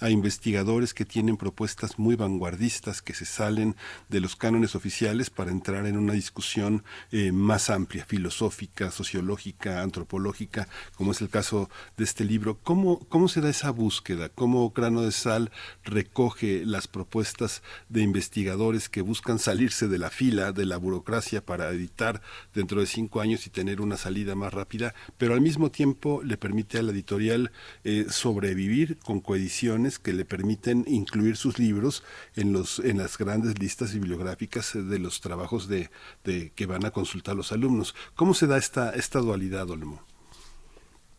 a 0.00 0.10
investigadores 0.10 0.94
que 0.94 1.04
tienen 1.04 1.36
propuestas 1.36 1.98
muy 1.98 2.16
vanguardistas 2.16 3.02
que 3.02 3.14
se 3.14 3.24
salen 3.24 3.76
de 4.08 4.20
los 4.20 4.36
cánones 4.36 4.74
oficiales 4.74 5.30
para 5.30 5.50
entrar 5.50 5.86
en 5.86 5.96
una 5.96 6.12
discusión 6.12 6.84
eh, 7.10 7.32
más 7.32 7.70
amplia, 7.70 8.04
filosófica, 8.04 8.90
sociológica, 8.90 9.82
antropológica, 9.82 10.68
como 10.94 11.12
es 11.12 11.20
el 11.20 11.28
caso 11.28 11.68
de 11.96 12.04
este 12.04 12.24
libro. 12.24 12.58
¿Cómo, 12.62 13.00
cómo 13.08 13.28
se 13.28 13.40
da 13.40 13.50
esa 13.50 13.70
búsqueda? 13.70 14.28
¿Cómo 14.28 14.70
Grano 14.70 15.02
de 15.02 15.12
Sal 15.12 15.50
recoge 15.84 16.64
las 16.64 16.86
propuestas 16.86 17.62
de 17.88 18.02
investigadores 18.02 18.88
que 18.88 19.02
buscan 19.02 19.38
salirse 19.38 19.88
de 19.88 19.98
la 19.98 20.10
fila, 20.10 20.52
de 20.52 20.66
la 20.66 20.76
burocracia 20.76 21.44
para 21.44 21.70
editar 21.70 22.22
dentro 22.54 22.80
de 22.80 22.86
cinco 22.86 23.20
años 23.20 23.46
y 23.46 23.50
tener 23.50 23.80
una 23.80 23.96
salida 23.96 24.34
más 24.34 24.52
rápida, 24.54 24.94
pero 25.18 25.34
al 25.34 25.40
mismo 25.40 25.71
tiempo 25.72 26.22
le 26.22 26.36
permite 26.36 26.78
a 26.78 26.82
la 26.82 26.92
editorial 26.92 27.50
eh, 27.82 28.04
sobrevivir 28.08 28.98
con 28.98 29.20
coediciones 29.20 29.98
que 29.98 30.12
le 30.12 30.24
permiten 30.24 30.84
incluir 30.86 31.36
sus 31.36 31.58
libros 31.58 32.04
en 32.36 32.52
los 32.52 32.78
en 32.78 32.98
las 32.98 33.18
grandes 33.18 33.58
listas 33.58 33.92
bibliográficas 33.92 34.74
de 34.74 34.98
los 35.00 35.20
trabajos 35.20 35.68
de, 35.68 35.88
de 36.22 36.52
que 36.54 36.66
van 36.66 36.84
a 36.84 36.92
consultar 36.92 37.34
los 37.34 37.50
alumnos. 37.50 37.96
¿Cómo 38.14 38.34
se 38.34 38.46
da 38.46 38.58
esta 38.58 38.90
esta 38.90 39.18
dualidad, 39.18 39.68
Olmo? 39.70 40.00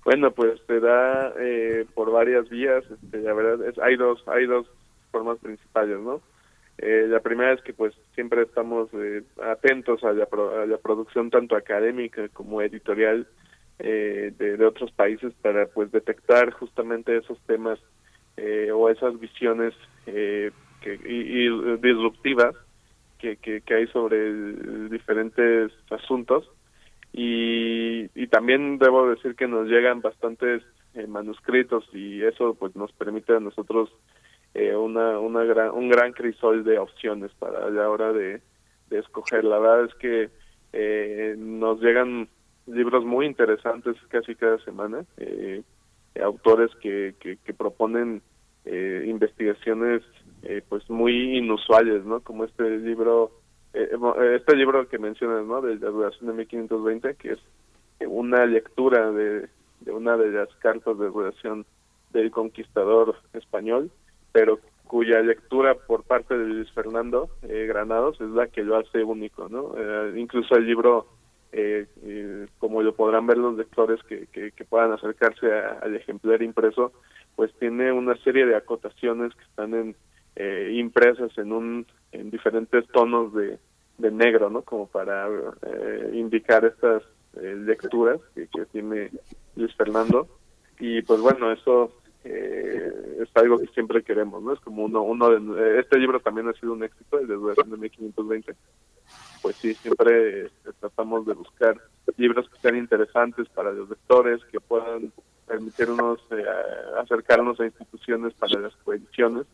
Bueno, 0.06 0.32
pues 0.32 0.62
se 0.68 0.80
da 0.80 1.34
eh, 1.40 1.86
por 1.94 2.12
varias 2.12 2.48
vías. 2.50 2.84
Este, 2.90 3.20
la 3.22 3.34
verdad 3.34 3.68
es, 3.68 3.78
hay 3.80 3.96
dos 3.96 4.24
hay 4.28 4.46
dos 4.46 4.68
formas 5.12 5.40
principales, 5.40 6.00
¿no? 6.00 6.22
Eh, 6.80 7.06
la 7.08 7.20
primera 7.20 7.54
es 7.54 7.62
que 7.62 7.72
pues 7.72 7.94
siempre 8.16 8.42
estamos 8.42 8.90
eh, 8.94 9.22
atentos 9.44 10.04
a 10.04 10.12
la, 10.12 10.26
pro- 10.26 10.60
a 10.60 10.66
la 10.66 10.78
producción 10.78 11.30
tanto 11.30 11.56
académica 11.56 12.28
como 12.30 12.64
editorial 12.64 13.28
eh, 13.80 14.32
de, 14.38 14.66
otros 14.66 14.92
países 14.92 15.34
para 15.42 15.66
pues 15.68 15.92
detectar 15.92 16.52
justamente 16.52 17.18
esos 17.18 17.40
temas 17.42 17.80
eh, 18.38 18.72
o 18.72 18.90
esas 18.90 19.20
visiones 19.20 19.74
eh, 20.06 20.52
que, 20.82 20.94
y, 20.94 21.78
disruptivas 21.78 22.56
que, 23.20 23.38
que, 23.38 23.62
que 23.62 23.74
hay 23.74 23.88
sobre 23.88 24.90
diferentes 24.90 25.72
asuntos 25.90 26.50
y, 27.14 28.10
y 28.16 28.28
también 28.28 28.80
debo 28.80 29.10
decir 29.10 29.36
que 29.36 29.48
nos 29.48 29.68
llegan 29.68 30.02
bastantes 30.02 30.64
eh, 30.96 31.08
manuscritos 31.08 31.86
y 31.94 32.24
eso 32.24 32.56
pues 32.56 32.76
nos 32.76 32.92
permite 32.92 33.36
a 33.36 33.40
nosotros 33.40 33.90
eh, 34.54 34.76
una, 34.76 35.20
una 35.20 35.44
gran, 35.44 35.72
un 35.72 35.90
gran 35.90 36.14
crisol 36.14 36.64
de 36.64 36.78
opciones 36.78 37.32
para 37.40 37.70
la 37.70 37.90
hora 37.90 38.14
de, 38.14 38.42
de 38.90 39.00
escoger. 39.00 39.44
La 39.44 39.58
verdad 39.58 39.86
es 39.86 39.96
que 39.96 40.30
eh, 40.74 41.36
nos 41.38 41.82
llegan 41.82 42.30
libros 42.68 43.06
muy 43.06 43.26
interesantes 43.26 43.96
casi 44.10 44.36
cada 44.36 44.58
semana, 44.60 45.06
eh, 45.18 45.62
autores 46.22 46.72
que, 46.82 47.16
que, 47.20 47.38
que 47.38 47.54
proponen 47.54 48.22
eh, 48.66 49.06
investigaciones 49.08 50.04
eh, 50.44 50.62
pues 50.68 50.90
muy 50.90 51.38
inusuales, 51.38 52.06
¿no? 52.06 52.20
Como 52.20 52.44
este 52.44 52.78
libro, 52.78 53.32
eh, 53.74 53.90
eh, 53.92 54.36
este 54.36 54.56
libro 54.56 54.88
que 54.88 55.00
mencionas, 55.00 55.46
¿no? 55.46 55.62
De 55.62 55.76
la 55.76 55.90
duración 55.90 56.28
de 56.28 56.34
1520, 56.34 57.16
que 57.16 57.32
es 57.34 57.40
una 58.06 58.46
lectura 58.46 59.12
de, 59.12 59.48
de 59.82 59.92
una 59.92 60.18
de 60.18 60.32
las 60.32 60.50
cartas 60.56 60.98
de 60.98 61.08
duración 61.08 61.66
del 62.12 62.30
conquistador 62.32 63.16
español, 63.34 63.90
pero 64.32 64.60
cuya 64.86 65.22
lectura 65.22 65.76
por 65.76 66.04
parte 66.04 66.38
de 66.38 66.46
Luis 66.46 66.72
Fernando 66.72 67.30
eh, 67.44 67.66
Granados 67.68 68.20
es 68.20 68.30
la 68.30 68.48
que 68.48 68.64
lo 68.64 68.78
hace 68.78 69.04
único, 69.04 69.48
¿no? 69.50 69.74
Incluso 70.16 70.56
el 70.56 70.66
libro, 70.66 71.08
eh, 71.54 71.86
eh, 72.04 72.48
como 72.58 72.82
lo 72.82 72.96
podrán 72.96 73.28
ver 73.28 73.38
los 73.38 73.56
lectores 73.56 74.02
que, 74.04 74.28
que, 74.28 74.66
puedan 74.66 74.92
acercarse 74.92 75.54
al 75.54 75.96
ejemplar 75.96 76.42
impreso, 76.42 76.92
pues 77.36 77.54
tiene 77.60 77.92
una 77.92 78.16
serie 78.18 78.46
de 78.46 78.56
acotaciones 78.56 79.34
que 79.36 79.44
están 79.44 79.74
en, 79.76 79.96
eh, 80.36 80.72
impresas 80.74 81.38
en 81.38 81.52
un 81.52 81.86
en 82.12 82.32
diferentes 82.32 82.88
tonos 82.88 83.34
de, 83.36 83.60
de 84.00 84.12
negro, 84.12 84.50
¿no? 84.50 84.64
Como 84.64 84.88
para 84.88 85.28
eh, 85.28 86.10
indicar 86.14 86.66
estas 86.66 87.04
eh, 87.40 87.56
lecturas 87.56 88.20
que, 88.34 88.48
tiene 88.72 89.12
Luis 89.56 89.74
Fernando 89.76 90.28
y 90.80 91.04
pues 91.04 91.22
bueno 91.22 91.52
eso 91.52 91.92
es 92.24 93.30
algo 93.36 93.60
que 93.60 93.68
siempre 93.68 94.02
queremos, 94.02 94.42
¿no? 94.42 94.54
Es 94.54 94.60
como 94.62 94.86
uno, 94.86 95.04
uno 95.04 95.30
de, 95.30 95.80
este 95.80 96.00
libro 96.00 96.20
también 96.20 96.48
ha 96.48 96.54
sido 96.54 96.74
un 96.74 96.84
éxito, 96.84 97.20
el 97.20 97.28
de 97.28 97.36
1520. 97.36 98.56
Pues 99.44 99.58
sí, 99.58 99.74
siempre 99.76 100.46
este, 100.48 100.74
tratamos 100.80 101.26
de 101.28 101.34
buscar 101.34 101.76
libros 102.18 102.50
que 102.50 102.60
sean 102.62 102.78
interesantes 102.78 103.48
para 103.50 103.72
los 103.72 103.90
lectores, 103.90 104.44
que 104.46 104.60
puedan 104.60 105.12
permitirnos 105.46 106.20
eh, 106.32 106.44
acercarnos 107.00 107.60
a 107.60 107.66
instituciones 107.66 108.34
para 108.34 108.60
las 108.60 108.76
coediciones 108.78 109.46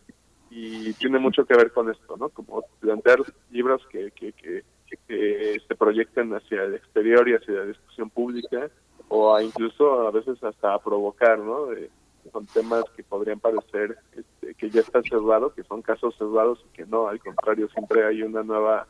y 0.52 0.93
tiene 0.93 1.19
mucho 1.19 1.43
que 1.45 1.56
ver 1.58 1.71
con 1.73 1.89
esto, 1.89 2.15
¿no? 2.17 2.30
Como 2.30 2.63
plantear 2.80 3.19
libros 3.52 3.82
que, 3.91 4.12
que, 4.12 4.32
que, 4.34 4.63
que 5.08 5.62
se 5.67 5.75
proyecten 5.75 6.34
hacia 6.36 6.63
el 6.63 6.75
exterior 6.75 7.28
y 7.28 7.34
hacia 7.36 7.56
la 7.56 7.65
discusión 7.65 8.10
pública 8.12 8.69
o 9.08 9.36
a 9.36 9.43
incluso 9.43 10.08
a 10.08 10.12
veces 10.12 10.41
hasta 10.43 10.73
a 10.75 10.80
provocar, 10.80 11.39
¿no? 11.39 11.65
De- 11.65 11.89
son 12.32 12.45
temas 12.45 12.84
que 12.95 13.04
podrían 13.04 13.39
parecer 13.39 13.97
este, 14.15 14.54
que 14.54 14.69
ya 14.69 14.82
está 14.82 15.02
cerrado, 15.02 15.52
que 15.56 15.63
son 15.63 15.82
casos 15.82 16.15
cerrados 16.15 16.63
y 16.69 16.75
que 16.75 16.86
no, 16.86 17.08
al 17.08 17.19
contrario, 17.19 17.67
siempre 17.69 18.06
hay 18.06 18.21
una 18.21 18.43
nueva 18.43 18.86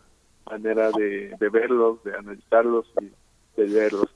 manera 0.46 0.92
de, 0.92 1.36
de 1.40 1.50
verlos, 1.50 2.04
de 2.04 2.16
analizarlos 2.16 2.86
y 3.02 3.12
de 3.60 3.68
leerlos. 3.68 4.10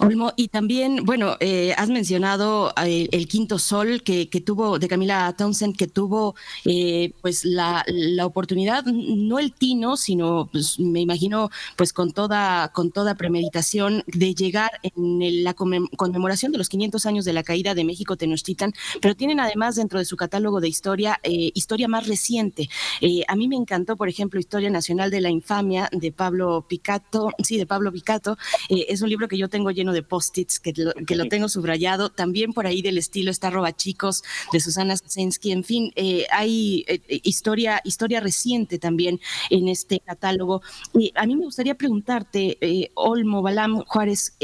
Olmo, 0.00 0.32
y 0.36 0.48
también, 0.48 1.04
bueno, 1.04 1.36
eh, 1.40 1.74
has 1.76 1.88
mencionado 1.88 2.72
eh, 2.84 3.08
el 3.10 3.26
quinto 3.26 3.58
sol 3.58 4.02
que, 4.02 4.28
que 4.28 4.40
tuvo, 4.40 4.78
de 4.78 4.86
Camila 4.86 5.34
Townsend, 5.36 5.76
que 5.76 5.88
tuvo 5.88 6.36
eh, 6.64 7.12
pues 7.20 7.44
la, 7.44 7.84
la 7.88 8.24
oportunidad, 8.24 8.84
no 8.84 9.38
el 9.40 9.52
tino, 9.52 9.96
sino 9.96 10.48
pues, 10.52 10.78
me 10.78 11.00
imagino 11.00 11.50
pues 11.76 11.92
con 11.92 12.12
toda, 12.12 12.68
con 12.72 12.92
toda 12.92 13.16
premeditación 13.16 14.04
de 14.06 14.34
llegar 14.34 14.70
en 14.82 15.42
la 15.42 15.56
conmem- 15.56 15.88
conmemoración 15.96 16.52
de 16.52 16.58
los 16.58 16.68
500 16.68 17.04
años 17.06 17.24
de 17.24 17.32
la 17.32 17.42
caída 17.42 17.74
de 17.74 17.84
México 17.84 18.16
Tenochtitlan, 18.16 18.72
pero 19.00 19.16
tienen 19.16 19.40
además 19.40 19.74
dentro 19.74 19.98
de 19.98 20.04
su 20.04 20.16
catálogo 20.16 20.60
de 20.60 20.68
historia, 20.68 21.18
eh, 21.24 21.50
historia 21.54 21.88
más 21.88 22.06
reciente. 22.06 22.68
Eh, 23.00 23.24
a 23.26 23.34
mí 23.34 23.48
me 23.48 23.56
encantó, 23.56 23.96
por 23.96 24.08
ejemplo, 24.08 24.38
Historia 24.38 24.70
Nacional 24.70 25.10
de 25.10 25.20
la 25.20 25.30
Infamia 25.30 25.88
de 25.90 26.12
Pablo 26.12 26.64
Picato, 26.68 27.30
sí, 27.42 27.56
de 27.56 27.66
Pablo 27.66 27.90
Picato, 27.90 28.36
es 28.68 29.02
un 29.02 29.08
libro 29.08 29.26
que 29.26 29.36
yo 29.36 29.48
tengo 29.48 29.70
lleno 29.70 29.87
de 29.92 30.02
post-its, 30.02 30.60
que 30.60 30.72
lo, 30.76 30.92
que 30.92 31.16
lo 31.16 31.26
tengo 31.28 31.48
subrayado. 31.48 32.10
También 32.10 32.52
por 32.52 32.66
ahí 32.66 32.82
del 32.82 32.98
estilo 32.98 33.30
está 33.30 33.50
Roba 33.50 33.74
Chicos 33.74 34.22
de 34.52 34.60
Susana 34.60 34.96
Sensky. 34.96 35.52
En 35.52 35.64
fin, 35.64 35.92
eh, 35.96 36.26
hay 36.30 36.84
eh, 36.88 37.00
historia, 37.24 37.80
historia 37.84 38.20
reciente 38.20 38.78
también 38.78 39.20
en 39.50 39.68
este 39.68 40.00
catálogo. 40.00 40.62
Y 40.94 41.12
a 41.14 41.26
mí 41.26 41.36
me 41.36 41.44
gustaría 41.44 41.74
preguntarte, 41.74 42.58
eh, 42.60 42.90
Olmo 42.94 43.42
Balam 43.42 43.82
Juárez, 43.86 44.36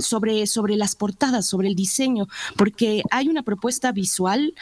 sobre, 0.00 0.46
sobre 0.46 0.76
las 0.76 0.96
portadas, 0.96 1.46
sobre 1.46 1.68
el 1.68 1.74
diseño, 1.74 2.26
porque 2.56 3.02
hay 3.10 3.28
una 3.28 3.42
propuesta 3.42 3.92
visual. 3.92 4.54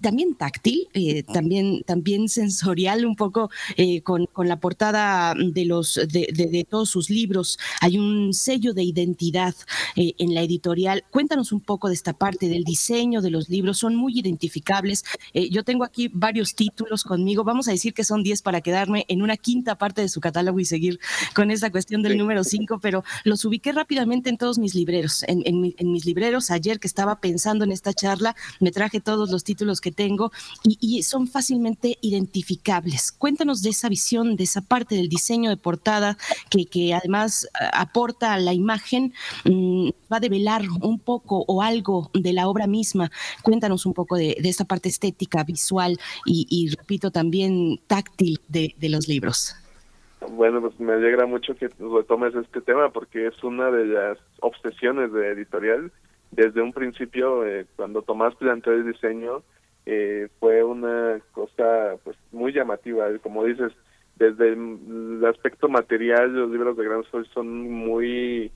También 0.00 0.34
táctil, 0.34 0.88
eh, 0.94 1.22
también, 1.22 1.82
también 1.84 2.28
sensorial, 2.28 3.04
un 3.06 3.16
poco 3.16 3.50
eh, 3.76 4.00
con, 4.02 4.26
con 4.26 4.48
la 4.48 4.58
portada 4.60 5.34
de, 5.34 5.64
los, 5.64 5.94
de, 5.94 6.28
de- 6.32 6.46
de 6.46 6.64
todos 6.64 6.90
sus 6.90 7.10
libros. 7.10 7.58
Hay 7.80 7.98
un 7.98 8.32
sello 8.34 8.74
de 8.74 8.82
identidad 8.84 9.54
eh, 9.96 10.14
en 10.18 10.34
la 10.34 10.42
editorial. 10.42 11.04
Cuéntanos 11.10 11.52
un 11.52 11.60
poco 11.60 11.88
de 11.88 11.94
esta 11.94 12.12
parte 12.12 12.48
del 12.48 12.64
diseño 12.64 13.20
de 13.22 13.30
los 13.30 13.48
libros. 13.48 13.78
Son 13.78 13.96
muy 13.96 14.18
identificables. 14.18 15.04
Yo 15.50 15.64
tengo 15.64 15.84
aquí 15.84 16.10
varios 16.12 16.54
títulos 16.54 17.04
conmigo. 17.04 17.44
Vamos 17.44 17.68
a 17.68 17.72
decir 17.72 17.94
que 17.94 18.04
son 18.04 18.22
10 18.22 18.42
para 18.42 18.60
quedarme 18.60 19.04
en 19.08 19.22
una 19.22 19.36
quinta 19.36 19.76
parte 19.76 20.02
de 20.02 20.08
su 20.08 20.20
catálogo 20.20 20.60
y 20.60 20.64
seguir 20.64 21.00
con 21.34 21.50
esta 21.50 21.70
cuestión 21.70 22.02
del 22.02 22.18
número 22.18 22.44
5, 22.44 22.78
pero 22.80 23.02
los 23.24 23.44
ubiqué 23.44 23.72
rápidamente 23.72 24.30
en 24.30 24.36
todos 24.36 24.58
mis 24.58 24.74
libreros. 24.74 25.22
En, 25.26 25.42
en 25.46 25.74
en 25.76 25.92
mis 25.92 26.04
libreros, 26.04 26.50
ayer 26.50 26.78
que 26.78 26.86
estaba 26.86 27.20
pensando 27.20 27.64
en 27.64 27.72
esta 27.72 27.92
charla, 27.92 28.36
me 28.60 28.70
traje 28.70 29.00
todos 29.00 29.30
los 29.30 29.44
títulos 29.44 29.80
que 29.84 29.92
tengo 29.92 30.32
y, 30.64 30.78
y 30.80 31.02
son 31.02 31.26
fácilmente 31.28 31.98
identificables. 32.00 33.12
Cuéntanos 33.12 33.62
de 33.62 33.70
esa 33.70 33.90
visión, 33.90 34.36
de 34.36 34.44
esa 34.44 34.62
parte 34.62 34.94
del 34.94 35.10
diseño 35.10 35.50
de 35.50 35.58
portada 35.58 36.16
que, 36.48 36.64
que 36.64 36.94
además 36.94 37.44
eh, 37.44 37.68
aporta 37.72 38.32
a 38.32 38.38
la 38.38 38.54
imagen, 38.54 39.12
mm, 39.44 39.90
va 40.10 40.16
a 40.16 40.20
develar 40.20 40.62
un 40.80 40.98
poco 40.98 41.44
o 41.46 41.60
algo 41.60 42.10
de 42.14 42.32
la 42.32 42.48
obra 42.48 42.66
misma. 42.66 43.10
Cuéntanos 43.42 43.84
un 43.84 43.92
poco 43.92 44.16
de, 44.16 44.36
esta 44.42 44.64
parte 44.64 44.88
estética, 44.88 45.44
visual 45.44 45.98
y, 46.24 46.46
y, 46.48 46.74
repito, 46.74 47.10
también 47.10 47.78
táctil 47.86 48.40
de, 48.48 48.74
de 48.78 48.88
los 48.88 49.06
libros. 49.08 49.56
Bueno, 50.30 50.62
pues 50.62 50.78
me 50.80 50.94
alegra 50.94 51.26
mucho 51.26 51.54
que 51.54 51.68
retomes 51.78 52.34
este 52.34 52.60
tema 52.62 52.88
porque 52.90 53.26
es 53.26 53.44
una 53.44 53.70
de 53.70 53.84
las 53.86 54.18
obsesiones 54.40 55.12
de 55.12 55.28
editorial. 55.28 55.92
Desde 56.30 56.62
un 56.62 56.72
principio, 56.72 57.46
eh, 57.46 57.66
cuando 57.76 58.02
Tomás 58.02 58.34
planteó 58.36 58.72
el 58.72 58.90
diseño, 58.90 59.42
eh, 59.86 60.28
fue 60.40 60.62
una 60.62 61.20
cosa 61.32 61.96
pues 62.04 62.16
muy 62.32 62.52
llamativa. 62.52 63.06
Como 63.22 63.44
dices, 63.44 63.72
desde 64.16 64.52
el, 64.52 65.24
aspecto 65.26 65.68
material, 65.68 66.34
los 66.34 66.50
libros 66.50 66.76
de 66.76 66.84
Gran 66.84 67.04
Sol 67.04 67.26
son 67.32 67.70
muy 67.70 68.50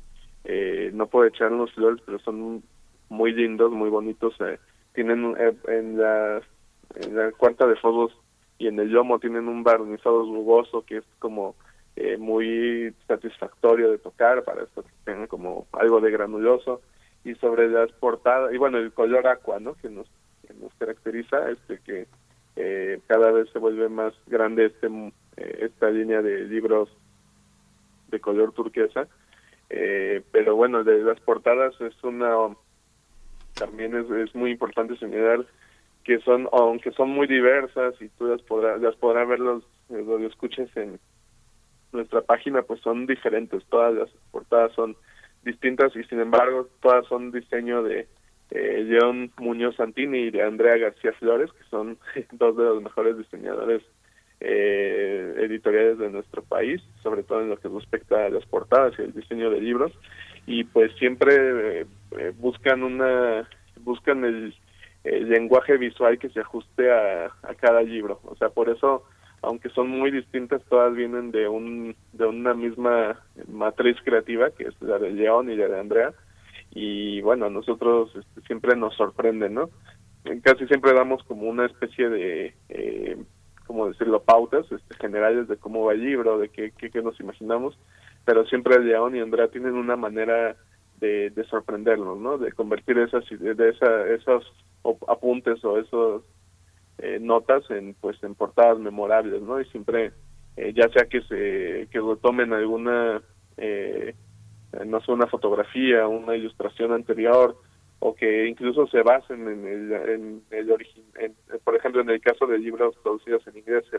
eh, 0.44 0.90
no 0.94 1.06
puedo 1.06 1.26
echar 1.26 1.52
unos 1.52 1.72
flores, 1.72 2.02
pero 2.06 2.18
son 2.20 2.62
muy 3.08 3.32
lindos, 3.32 3.72
muy 3.72 3.90
bonitos. 3.90 4.34
eh, 4.40 4.58
tienen 4.94 5.34
eh, 5.38 5.54
en 5.68 5.98
la, 5.98 6.40
en 6.96 7.16
la 7.16 7.32
cuarta 7.32 7.66
de 7.66 7.76
fuegos 7.76 8.12
y 8.58 8.66
en 8.66 8.78
el 8.80 8.90
lomo 8.90 9.18
tienen 9.18 9.48
un 9.48 9.62
barnizado 9.62 10.22
rugoso 10.22 10.84
que 10.84 10.98
es 10.98 11.04
como 11.18 11.54
eh, 11.96 12.16
muy 12.16 12.92
satisfactorio 13.06 13.90
de 13.90 13.98
tocar 13.98 14.42
para 14.44 14.64
esto 14.64 14.82
que 14.82 14.90
tenga 15.04 15.26
como 15.26 15.66
algo 15.72 16.00
de 16.00 16.10
granuloso 16.10 16.80
y 17.24 17.34
sobre 17.36 17.68
las 17.68 17.92
portadas 17.92 18.52
y 18.52 18.58
bueno 18.58 18.78
el 18.78 18.92
color 18.92 19.26
aqua 19.26 19.60
no 19.60 19.74
que 19.74 19.88
nos 19.88 20.06
nos 20.60 20.72
caracteriza 20.74 21.50
este 21.50 21.78
que 21.84 22.06
eh, 22.56 23.00
cada 23.06 23.30
vez 23.30 23.48
se 23.50 23.58
vuelve 23.58 23.88
más 23.88 24.12
grande 24.26 24.66
este 24.66 24.88
mm, 24.88 25.12
eh, 25.36 25.58
esta 25.62 25.90
línea 25.90 26.22
de 26.22 26.44
libros 26.44 26.88
de 28.08 28.20
color 28.20 28.52
turquesa. 28.52 29.06
Eh, 29.70 30.22
pero 30.32 30.56
bueno 30.56 30.82
de 30.82 31.02
las 31.02 31.20
portadas 31.20 31.78
es 31.80 32.02
una 32.02 32.34
también 33.54 33.94
es, 33.94 34.10
es 34.10 34.34
muy 34.34 34.50
importante 34.50 34.96
señalar 34.96 35.44
que 36.04 36.20
son 36.20 36.48
aunque 36.52 36.90
son 36.92 37.10
muy 37.10 37.26
diversas 37.26 38.00
y 38.00 38.08
tú 38.08 38.26
las 38.26 38.40
podrás 38.42 38.80
las 38.80 38.96
podrás 38.96 39.28
ver 39.28 39.40
los 39.40 39.62
eh, 39.90 40.02
los 40.06 40.22
escuches 40.22 40.74
en 40.76 40.98
nuestra 41.92 42.22
página 42.22 42.62
pues 42.62 42.80
son 42.80 43.06
diferentes. 43.06 43.62
Todas 43.66 43.94
las 43.94 44.10
portadas 44.30 44.72
son 44.72 44.96
distintas 45.44 45.94
y 45.96 46.02
sin 46.04 46.20
embargo 46.20 46.68
todas 46.80 47.06
son 47.06 47.30
diseño 47.30 47.82
de 47.82 48.08
eh, 48.50 48.84
León 48.86 49.30
Muñoz 49.38 49.76
Santini 49.76 50.30
y 50.32 50.40
Andrea 50.40 50.76
García 50.78 51.12
Flores 51.14 51.50
que 51.52 51.64
son 51.70 51.98
dos 52.32 52.56
de 52.56 52.64
los 52.64 52.82
mejores 52.82 53.18
diseñadores 53.18 53.82
eh, 54.40 55.34
editoriales 55.38 55.98
de 55.98 56.10
nuestro 56.10 56.42
país 56.42 56.80
sobre 57.02 57.24
todo 57.24 57.40
en 57.40 57.50
lo 57.50 57.58
que 57.58 57.68
respecta 57.68 58.24
a 58.24 58.30
las 58.30 58.46
portadas 58.46 58.94
y 58.98 59.02
el 59.02 59.12
diseño 59.12 59.50
de 59.50 59.60
libros. 59.60 59.92
Y 60.46 60.64
pues 60.64 60.92
siempre 60.96 61.34
eh, 61.80 61.86
eh, 62.18 62.32
buscan 62.38 62.82
una 62.82 63.48
buscan 63.80 64.24
el, 64.24 64.54
el 65.04 65.28
lenguaje 65.28 65.76
visual 65.76 66.18
que 66.18 66.30
se 66.30 66.40
ajuste 66.40 66.90
a, 66.90 67.26
a 67.26 67.54
cada 67.54 67.82
libro. 67.82 68.20
O 68.24 68.36
sea 68.36 68.48
por 68.48 68.70
eso 68.70 69.04
aunque 69.42 69.68
son 69.70 69.88
muy 69.88 70.10
distintas 70.10 70.62
todas 70.68 70.94
vienen 70.94 71.30
de 71.30 71.48
un 71.48 71.94
de 72.12 72.26
una 72.26 72.54
misma 72.54 73.20
matriz 73.48 73.96
creativa 74.04 74.50
que 74.50 74.64
es 74.64 74.74
la 74.80 74.98
de 74.98 75.10
León 75.10 75.50
y 75.50 75.56
la 75.56 75.68
de 75.68 75.80
Andrea 75.80 76.14
y 76.80 77.20
bueno 77.22 77.46
a 77.46 77.50
nosotros 77.50 78.14
este, 78.14 78.40
siempre 78.42 78.76
nos 78.76 78.94
sorprende 78.94 79.50
no 79.50 79.68
casi 80.42 80.64
siempre 80.68 80.92
damos 80.94 81.24
como 81.24 81.48
una 81.48 81.66
especie 81.66 82.08
de 82.08 82.54
eh, 82.68 83.16
como 83.66 83.88
decirlo 83.88 84.22
pautas 84.22 84.64
este, 84.70 84.94
generales 85.00 85.48
de 85.48 85.56
cómo 85.56 85.84
va 85.84 85.92
el 85.94 86.04
libro 86.04 86.38
de 86.38 86.50
qué, 86.50 86.72
qué, 86.78 86.90
qué 86.90 87.02
nos 87.02 87.18
imaginamos 87.18 87.76
pero 88.24 88.46
siempre 88.46 88.78
León 88.78 89.16
y 89.16 89.20
Andrea 89.20 89.48
tienen 89.48 89.74
una 89.74 89.96
manera 89.96 90.54
de, 91.00 91.30
de 91.30 91.44
sorprendernos 91.44 92.16
no 92.20 92.38
de 92.38 92.52
convertir 92.52 92.96
esas 92.98 93.24
de 93.28 93.70
esa, 93.70 94.06
esos 94.10 94.44
apuntes 95.08 95.64
o 95.64 95.78
esos 95.78 96.22
eh, 96.98 97.18
notas 97.20 97.68
en 97.70 97.94
pues 98.00 98.22
en 98.22 98.36
portadas 98.36 98.78
memorables 98.78 99.42
no 99.42 99.60
y 99.60 99.64
siempre 99.66 100.12
eh, 100.56 100.72
ya 100.76 100.88
sea 100.90 101.06
que 101.06 101.22
se 101.22 101.88
que 101.90 102.00
retomen 102.00 102.52
alguna 102.52 103.20
eh, 103.56 104.14
no 104.86 105.00
sé 105.00 105.12
una 105.12 105.26
fotografía 105.26 106.06
una 106.06 106.36
ilustración 106.36 106.92
anterior 106.92 107.56
o 108.00 108.14
que 108.14 108.46
incluso 108.46 108.86
se 108.86 109.02
basen 109.02 109.48
en 109.48 109.66
el 109.66 109.92
en 109.92 110.42
el 110.50 110.76
en- 111.16 111.36
por 111.64 111.74
ejemplo 111.76 112.00
en 112.02 112.10
el 112.10 112.20
caso 112.20 112.46
de 112.46 112.58
libros 112.58 112.94
traducidos 113.02 113.46
en 113.46 113.58
inglés 113.58 113.84
eh, 113.92 113.98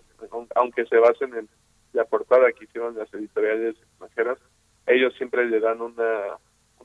aunque 0.56 0.86
se 0.86 0.98
basen 0.98 1.34
en 1.36 1.50
la 1.94 2.06
portada 2.06 2.52
que 2.52 2.66
hicieron 2.66 2.96
las 2.96 3.14
editoriales 3.14 3.76
extranjeras 3.78 4.38
ellos 4.88 5.14
siempre 5.18 5.46
le 5.48 5.60
dan 5.60 5.82
una 5.82 6.38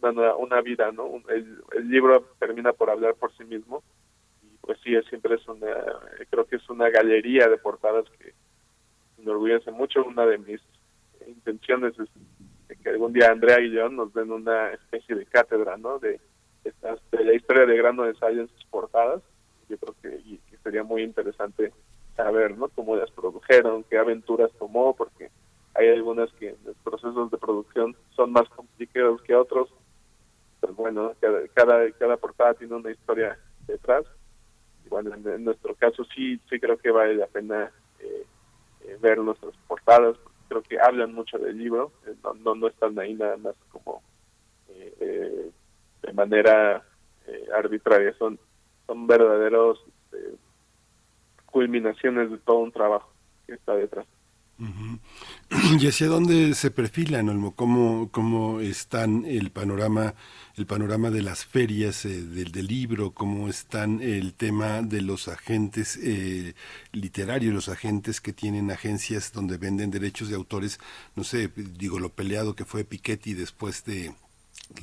una, 0.02 0.34
una 0.36 0.60
vida 0.60 0.90
no 0.92 1.08
el, 1.28 1.62
el 1.76 1.88
libro 1.88 2.26
termina 2.38 2.72
por 2.72 2.90
hablar 2.90 3.14
por 3.14 3.32
sí 3.36 3.44
mismo 3.44 3.82
y 4.42 4.56
pues 4.60 4.78
sí 4.82 4.94
es- 4.94 5.06
siempre 5.06 5.34
es 5.36 5.46
una 5.46 5.68
creo 6.30 6.46
que 6.46 6.56
es 6.56 6.68
una 6.70 6.88
galería 6.90 7.48
de 7.48 7.58
portadas 7.58 8.04
que 8.18 8.32
me 9.18 9.24
enorgullece 9.24 9.70
mucho. 9.70 10.04
Una 10.04 10.26
de 10.26 10.38
mis 10.38 10.60
intenciones 11.26 11.98
es 11.98 12.08
que 12.76 12.90
algún 12.90 13.12
día 13.12 13.30
Andrea 13.30 13.60
y 13.60 13.68
León 13.68 13.96
nos 13.96 14.12
den 14.14 14.30
una 14.32 14.70
especie 14.72 15.14
de 15.14 15.26
cátedra 15.26 15.76
no 15.76 15.98
de 15.98 16.20
estas 16.64 16.98
de 17.10 17.24
la 17.24 17.34
historia 17.34 17.66
de 17.66 17.76
grano 17.76 18.04
de 18.04 18.14
sal 18.14 18.38
en 18.38 18.48
sus 18.48 18.64
portadas. 18.66 19.22
Yo 19.68 19.76
creo 19.78 19.94
que, 20.02 20.20
y- 20.24 20.38
que 20.50 20.56
sería 20.58 20.82
muy 20.82 21.02
interesante 21.02 21.72
saber 22.16 22.56
no 22.56 22.68
cómo 22.68 22.96
las 22.96 23.10
produjeron 23.10 23.84
qué 23.84 23.98
aventuras 23.98 24.50
tomó 24.58 24.94
porque 24.94 25.30
hay 25.74 25.88
algunas 25.88 26.32
que 26.34 26.54
los 26.64 26.76
procesos 26.78 27.30
de 27.30 27.38
producción 27.38 27.96
son 28.14 28.30
más 28.32 28.48
complicados 28.50 29.20
que 29.22 29.34
otros. 29.34 29.68
Pues 30.60 30.74
bueno 30.76 31.12
cada 31.54 31.90
cada, 31.92 32.16
portada 32.16 32.54
tiene 32.54 32.74
una 32.74 32.90
historia 32.90 33.38
detrás. 33.66 34.04
Y 34.84 34.88
bueno 34.88 35.14
en, 35.14 35.26
en 35.28 35.44
nuestro 35.44 35.74
caso 35.74 36.04
sí 36.14 36.40
sí 36.48 36.60
creo 36.60 36.78
que 36.78 36.90
vale 36.90 37.14
la 37.16 37.26
pena 37.26 37.70
eh, 38.00 38.24
eh, 38.82 38.98
ver 39.00 39.18
nuestras 39.18 39.54
portadas 39.66 40.16
creo 40.48 40.62
que 40.62 40.78
hablan 40.80 41.14
mucho 41.14 41.38
del 41.38 41.58
libro 41.58 41.92
eh, 42.06 42.14
no, 42.22 42.34
no 42.34 42.54
no 42.54 42.68
están 42.68 42.98
ahí 42.98 43.14
nada 43.14 43.36
más 43.36 43.54
como 43.70 44.02
eh, 44.68 44.94
eh, 45.00 45.50
de 46.02 46.12
manera 46.12 46.82
eh, 47.26 47.46
arbitraria 47.56 48.14
son 48.18 48.38
son 48.86 49.06
verdaderos 49.06 49.78
este, 49.86 50.36
culminaciones 51.46 52.30
de 52.30 52.38
todo 52.38 52.58
un 52.58 52.72
trabajo 52.72 53.10
que 53.46 53.54
está 53.54 53.74
detrás 53.74 54.06
¿Y 55.80 55.86
hacia 55.86 56.06
dónde 56.06 56.54
se 56.54 56.70
perfilan, 56.70 57.28
Olmo? 57.28 57.54
¿Cómo, 57.56 58.08
cómo 58.12 58.60
están 58.60 59.24
el 59.24 59.50
panorama, 59.50 60.14
el 60.56 60.66
panorama 60.66 61.10
de 61.10 61.22
las 61.22 61.44
ferias 61.44 62.04
eh, 62.04 62.22
del, 62.22 62.52
del 62.52 62.66
libro? 62.66 63.12
¿Cómo 63.12 63.48
están 63.48 64.00
el 64.00 64.34
tema 64.34 64.82
de 64.82 65.00
los 65.00 65.26
agentes 65.26 65.98
eh, 66.00 66.54
literarios, 66.92 67.52
los 67.52 67.68
agentes 67.68 68.20
que 68.20 68.32
tienen 68.32 68.70
agencias 68.70 69.32
donde 69.32 69.56
venden 69.56 69.90
derechos 69.90 70.28
de 70.28 70.36
autores? 70.36 70.78
No 71.16 71.24
sé, 71.24 71.50
digo, 71.56 71.98
lo 71.98 72.10
peleado 72.10 72.54
que 72.54 72.64
fue 72.64 72.84
Piketty 72.84 73.34
después 73.34 73.84
de 73.84 74.14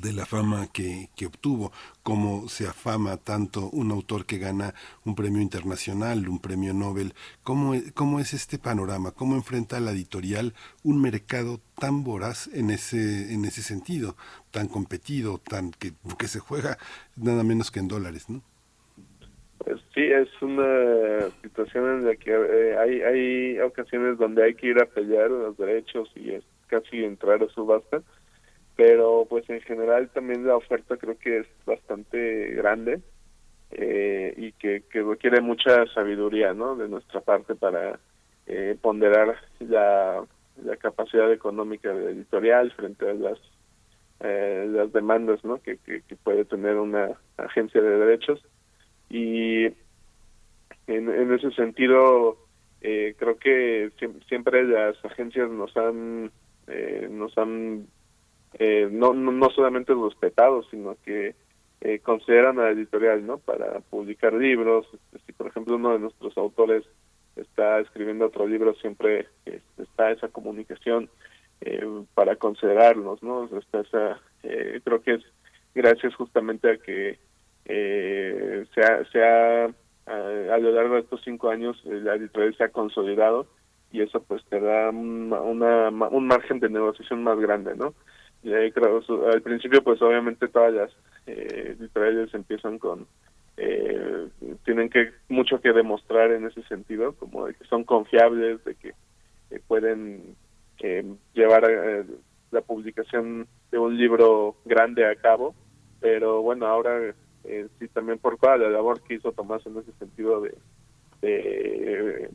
de 0.02 0.14
la 0.14 0.26
fama 0.26 0.68
que, 0.72 1.10
que 1.16 1.26
obtuvo, 1.26 1.72
cómo 2.04 2.48
se 2.50 2.68
afama 2.68 3.18
tanto 3.18 3.70
un 3.70 3.92
autor 3.92 4.26
que 4.26 4.38
gana 4.38 4.74
un 5.06 5.16
premio 5.16 5.42
internacional, 5.42 6.28
un 6.28 6.40
premio 6.40 6.74
Nobel, 6.74 7.14
cómo, 7.44 7.76
e- 7.76 7.92
cómo 7.94 8.20
es 8.20 8.34
este 8.34 8.58
panorama, 8.58 9.12
cómo 9.12 9.36
enfrenta 9.36 9.80
la 9.80 9.92
editorial 9.92 10.54
un 10.84 11.02
mercado 11.02 11.60
tan 11.80 12.04
voraz 12.04 12.48
en 12.54 12.70
ese, 12.70 13.34
en 13.34 13.46
ese 13.46 13.62
sentido, 13.62 14.16
tan 14.52 14.68
competido, 14.68 15.38
tan 15.38 15.72
que, 15.72 15.94
que 16.18 16.28
se 16.28 16.40
juega 16.40 16.78
nada 17.16 17.44
menos 17.44 17.72
que 17.72 17.80
en 17.80 17.88
dólares, 17.88 18.30
¿no? 18.30 18.42
Pues 19.64 19.80
sí, 19.94 20.02
es 20.02 20.30
una 20.42 21.30
situación 21.44 22.00
en 22.00 22.06
la 22.08 22.16
que 22.16 22.32
eh, 22.32 22.78
hay, 22.78 23.02
hay 23.02 23.60
ocasiones 23.60 24.18
donde 24.18 24.44
hay 24.44 24.56
que 24.56 24.68
ir 24.68 24.82
a 24.82 24.88
pelear 24.88 25.30
los 25.30 25.56
derechos 25.56 26.10
y 26.16 26.32
es 26.32 26.44
casi 26.68 27.04
entrar 27.04 27.44
a 27.44 27.48
subasta, 27.50 28.02
pero 28.84 29.28
pues 29.30 29.48
en 29.48 29.62
general 29.62 30.10
también 30.10 30.48
la 30.48 30.56
oferta 30.56 30.98
creo 30.98 31.16
que 31.20 31.38
es 31.42 31.48
bastante 31.68 32.50
grande 32.56 33.00
eh, 33.70 34.34
y 34.36 34.54
que, 34.54 34.82
requiere 34.92 35.40
mucha 35.40 35.86
sabiduría 35.94 36.56
¿no? 36.56 36.76
de 36.76 36.90
nuestra 36.90 37.22
parte 37.22 37.54
para 37.54 38.00
eh, 38.48 38.76
ponderar 38.82 39.36
la, 39.60 40.26
la 40.64 40.78
capacidad 40.78 41.32
económica 41.32 41.92
editorial 41.92 42.72
frente 42.72 43.08
a 43.08 43.14
las 43.14 43.38
eh, 44.22 44.66
las 44.68 44.92
demandas 44.92 45.46
¿no? 45.46 45.62
que, 45.62 45.78
que, 45.78 46.02
que 46.02 46.16
puede 46.16 46.44
tener 46.46 46.78
una 46.78 47.12
agencia 47.38 47.84
de 47.84 48.00
derechos 48.00 48.44
y 49.12 49.66
en, 50.88 51.08
en 51.08 51.32
ese 51.36 51.52
sentido 51.52 52.36
eh, 52.82 53.14
creo 53.20 53.38
que 53.38 53.92
siem- 54.00 54.26
siempre 54.28 54.64
las 54.64 54.96
agencias 55.06 55.52
nos 55.52 55.78
han 55.78 56.32
nos 57.12 57.38
han 57.38 57.86
eh, 58.60 58.88
no, 58.92 59.14
no 59.14 59.32
no 59.32 59.50
solamente 59.50 59.94
respetado 59.94 60.64
sino 60.64 60.96
que 61.04 61.36
eh, 61.82 62.00
consideran 62.00 62.60
a 62.60 62.64
la 62.64 62.70
editorial 62.72 63.26
no 63.26 63.38
para 63.38 63.80
publicar 63.90 64.34
libros 64.34 64.88
Este, 64.94 65.20
si 65.26 65.32
por 65.34 65.48
ejemplo 65.48 65.76
uno 65.78 65.94
de 65.94 66.00
nuestros 66.00 66.38
autores 66.38 66.84
está 67.36 67.80
escribiendo 67.80 68.26
otro 68.26 68.46
libro 68.46 68.74
siempre 68.76 69.28
este, 69.46 69.84
está 69.84 70.12
esa 70.12 70.28
comunicación 70.28 71.10
eh, 71.62 71.86
para 72.14 72.36
considerarlos 72.36 73.24
no 73.24 73.46
está 73.58 73.82
esa 73.82 74.20
eh, 74.44 74.82
creo 74.84 75.02
que 75.02 75.14
es 75.16 75.24
gracias 75.74 76.14
justamente 76.16 76.70
a 76.72 76.78
que 76.78 77.18
eh, 77.66 78.66
se 78.74 78.82
ha, 78.82 79.06
se 79.06 79.24
ha 79.24 79.66
a, 80.08 80.58
lo 80.58 80.72
largo 80.72 80.96
de 80.96 81.02
estos 81.02 81.22
cinco 81.24 81.50
años 81.50 81.82
eh, 81.86 82.02
la 82.04 82.16
editorial 82.16 82.56
se 82.58 82.64
ha 82.66 82.70
consolidado 82.70 83.48
y 83.92 84.02
eso 84.02 84.22
pues 84.24 84.44
te 84.46 84.60
da 84.60 84.90
una, 84.90 85.40
una- 85.42 85.90
un 85.90 86.28
margen 86.28 86.60
de 86.60 86.70
negociación 86.70 87.24
más 87.24 87.40
grande 87.40 87.76
no 87.76 87.94
y 88.44 88.54
ahí 88.54 88.72
creo 88.72 89.02
su- 89.04 89.26
al 89.26 89.42
principio 89.42 89.84
pues 89.84 90.02
obviamente 90.02 90.48
todas 90.48 90.74
las 90.74 90.92
eh, 91.28 91.76
editoriales 91.80 92.34
empiezan 92.34 92.80
con 92.80 93.06
eh, 93.58 94.28
tienen 94.66 94.90
que 94.90 95.12
mucho 95.30 95.62
que 95.62 95.74
demostrar 95.74 96.32
en 96.32 96.48
ese 96.48 96.64
sentido 96.64 97.14
como 97.14 97.46
de 97.48 97.54
que 97.54 97.66
son 97.66 97.84
confiables 97.84 98.64
de 98.64 98.76
que 98.76 98.94
eh, 99.52 99.62
pueden 99.68 100.36
eh, 100.80 101.04
llevar 101.34 101.70
eh, 101.70 102.06
la 102.52 102.62
publicación 102.62 103.48
de 103.72 103.78
un 103.78 103.96
libro 103.98 104.56
grande 104.66 105.06
a 105.06 105.16
cabo, 105.16 105.54
pero 106.00 106.42
bueno, 106.42 106.66
ahora 106.66 107.14
eh, 107.44 107.68
sí 107.80 107.88
también 107.90 108.18
por 108.20 108.38
toda 108.40 108.58
la 108.58 108.70
labor 108.70 109.02
que 109.02 109.16
hizo 109.16 109.32
Tomás 109.32 109.66
en 109.68 109.78
ese 109.78 109.92
sentido 110.00 110.42
de, 110.42 110.56
de, 111.22 112.30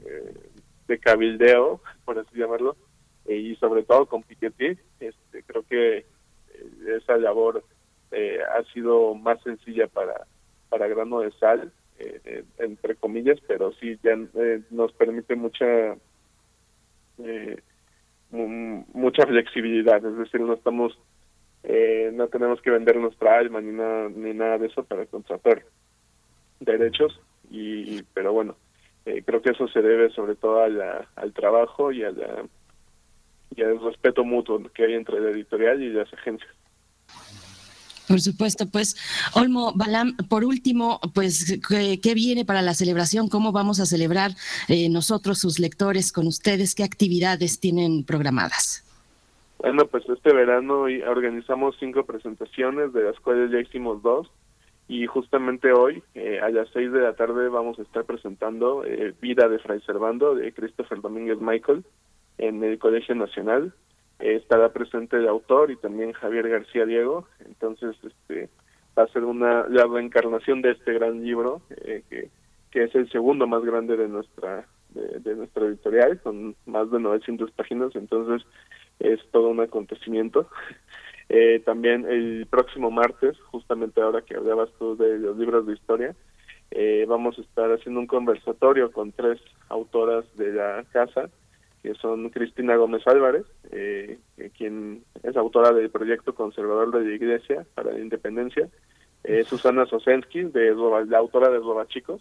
de 0.88 0.98
cabildeo, 0.98 1.80
por 2.04 2.18
así 2.18 2.38
llamarlo, 2.38 2.76
eh, 3.28 3.36
y 3.36 3.56
sobre 3.56 3.82
todo 3.82 4.06
con 4.06 4.22
Piketty, 4.22 4.78
este, 5.00 5.42
creo 5.44 5.62
que 5.64 5.98
eh, 5.98 6.04
esa 6.96 7.16
labor 7.16 7.62
eh, 8.12 8.38
ha 8.56 8.62
sido 8.72 9.14
más 9.14 9.40
sencilla 9.42 9.86
para, 9.88 10.26
para 10.68 10.86
grano 10.88 11.20
de 11.20 11.30
sal, 11.32 11.72
eh, 11.98 12.20
eh, 12.24 12.44
entre 12.58 12.94
comillas, 12.96 13.38
pero 13.48 13.72
sí 13.72 13.98
ya 14.02 14.16
nos 14.70 14.92
permite 14.92 15.34
mucha 15.34 15.96
mu- 18.30 18.84
mucha 18.92 19.26
flexibilidad, 19.26 20.04
es 20.04 20.16
decir, 20.16 20.40
no 20.40 20.54
estamos 20.54 20.98
no 22.12 22.28
tenemos 22.28 22.60
que 22.62 22.70
vender 22.70 22.96
nuestra 22.96 23.38
alma 23.38 23.60
ni 23.60 23.72
nada 23.72 24.08
ni 24.08 24.32
nada 24.32 24.56
de 24.56 24.68
eso 24.68 24.84
para 24.84 25.04
contratar 25.06 25.64
derechos 26.60 27.20
y 27.50 28.04
pero 28.14 28.32
bueno 28.32 28.54
creo 29.04 29.42
que 29.42 29.50
eso 29.50 29.66
se 29.68 29.82
debe 29.82 30.10
sobre 30.10 30.36
todo 30.36 30.62
a 30.62 30.68
la- 30.68 31.08
al 31.16 31.32
trabajo 31.32 31.90
y 31.90 32.04
a 32.04 32.10
la 32.12 32.44
y 33.54 33.62
al 33.62 33.80
respeto 33.80 34.24
mutuo 34.24 34.62
que 34.74 34.84
hay 34.84 34.94
entre 34.94 35.20
la 35.20 35.30
editorial 35.30 35.82
y 35.82 35.90
las 35.90 36.12
agencias 36.12 36.50
Por 38.08 38.20
supuesto, 38.20 38.66
pues 38.70 38.96
Olmo 39.34 39.72
Balam, 39.74 40.16
por 40.28 40.44
último, 40.44 41.00
pues 41.14 41.60
¿qué, 41.68 42.00
qué 42.00 42.14
viene 42.14 42.44
para 42.44 42.62
la 42.62 42.74
celebración? 42.74 43.28
¿Cómo 43.28 43.52
vamos 43.52 43.80
a 43.80 43.86
celebrar 43.86 44.32
eh, 44.68 44.88
nosotros, 44.88 45.38
sus 45.38 45.58
lectores, 45.58 46.12
con 46.12 46.26
ustedes? 46.26 46.74
¿Qué 46.74 46.84
actividades 46.84 47.60
tienen 47.60 48.04
programadas? 48.04 48.82
Bueno, 49.58 49.86
pues 49.86 50.08
este 50.08 50.32
verano 50.32 50.86
organizamos 51.08 51.76
cinco 51.80 52.04
presentaciones, 52.04 52.92
de 52.92 53.04
las 53.04 53.18
cuales 53.20 53.50
ya 53.50 53.58
hicimos 53.58 54.02
dos, 54.02 54.28
y 54.88 55.06
justamente 55.06 55.72
hoy, 55.72 56.02
eh, 56.14 56.38
a 56.40 56.50
las 56.50 56.68
seis 56.72 56.92
de 56.92 57.00
la 57.00 57.14
tarde, 57.14 57.48
vamos 57.48 57.78
a 57.78 57.82
estar 57.82 58.04
presentando 58.04 58.84
eh, 58.84 59.14
Vida 59.20 59.48
de 59.48 59.58
Fray 59.58 59.80
Servando, 59.80 60.34
de 60.34 60.52
Christopher 60.52 61.00
Domínguez 61.00 61.40
Michael, 61.40 61.84
en 62.38 62.62
el 62.62 62.78
Colegio 62.78 63.14
Nacional. 63.14 63.72
Eh, 64.18 64.36
estará 64.36 64.72
presente 64.72 65.16
el 65.16 65.28
autor 65.28 65.70
y 65.70 65.76
también 65.76 66.12
Javier 66.12 66.48
García 66.48 66.86
Diego, 66.86 67.28
entonces 67.44 67.96
este 68.02 68.48
va 68.98 69.02
a 69.02 69.08
ser 69.08 69.24
una 69.24 69.68
la 69.68 69.86
reencarnación 69.86 70.62
de 70.62 70.70
este 70.70 70.94
gran 70.94 71.22
libro, 71.22 71.60
eh, 71.70 72.02
que, 72.08 72.30
que 72.70 72.84
es 72.84 72.94
el 72.94 73.10
segundo 73.10 73.46
más 73.46 73.62
grande 73.62 73.96
de 73.96 74.08
nuestra 74.08 74.66
de, 74.96 75.34
nuestra 75.34 75.66
editorial, 75.66 76.20
con 76.20 76.56
más 76.66 76.90
de 76.90 77.00
900 77.00 77.50
páginas, 77.52 77.94
entonces 77.94 78.46
es 78.98 79.20
todo 79.30 79.48
un 79.48 79.60
acontecimiento. 79.60 80.48
Eh, 81.28 81.60
también 81.64 82.06
el 82.08 82.46
próximo 82.48 82.88
martes, 82.92 83.36
justamente 83.50 84.00
ahora 84.00 84.22
que 84.22 84.36
hablabas 84.36 84.70
tú 84.78 84.96
de 84.96 85.18
los 85.18 85.36
libros 85.36 85.66
de 85.66 85.72
historia, 85.72 86.14
eh, 86.70 87.04
vamos 87.08 87.36
a 87.36 87.40
estar 87.40 87.68
haciendo 87.72 87.98
un 87.98 88.06
conversatorio 88.06 88.92
con 88.92 89.10
tres 89.10 89.40
autoras 89.68 90.24
de 90.36 90.52
la 90.52 90.84
casa, 90.92 91.28
que 91.86 91.94
son 91.94 92.30
Cristina 92.30 92.74
Gómez 92.74 93.06
Álvarez, 93.06 93.44
eh, 93.70 94.18
quien 94.58 95.04
es 95.22 95.36
autora 95.36 95.70
del 95.72 95.88
proyecto 95.88 96.34
conservador 96.34 96.90
de 96.90 97.08
la 97.08 97.14
Iglesia 97.14 97.64
para 97.76 97.92
la 97.92 98.00
Independencia, 98.00 98.68
eh, 99.22 99.44
Susana 99.44 99.86
Sosensky, 99.86 100.42
de 100.42 100.72
Roba- 100.72 101.04
la 101.04 101.18
autora 101.18 101.48
de 101.48 101.58
Roba 101.58 101.86
Chicos, 101.86 102.20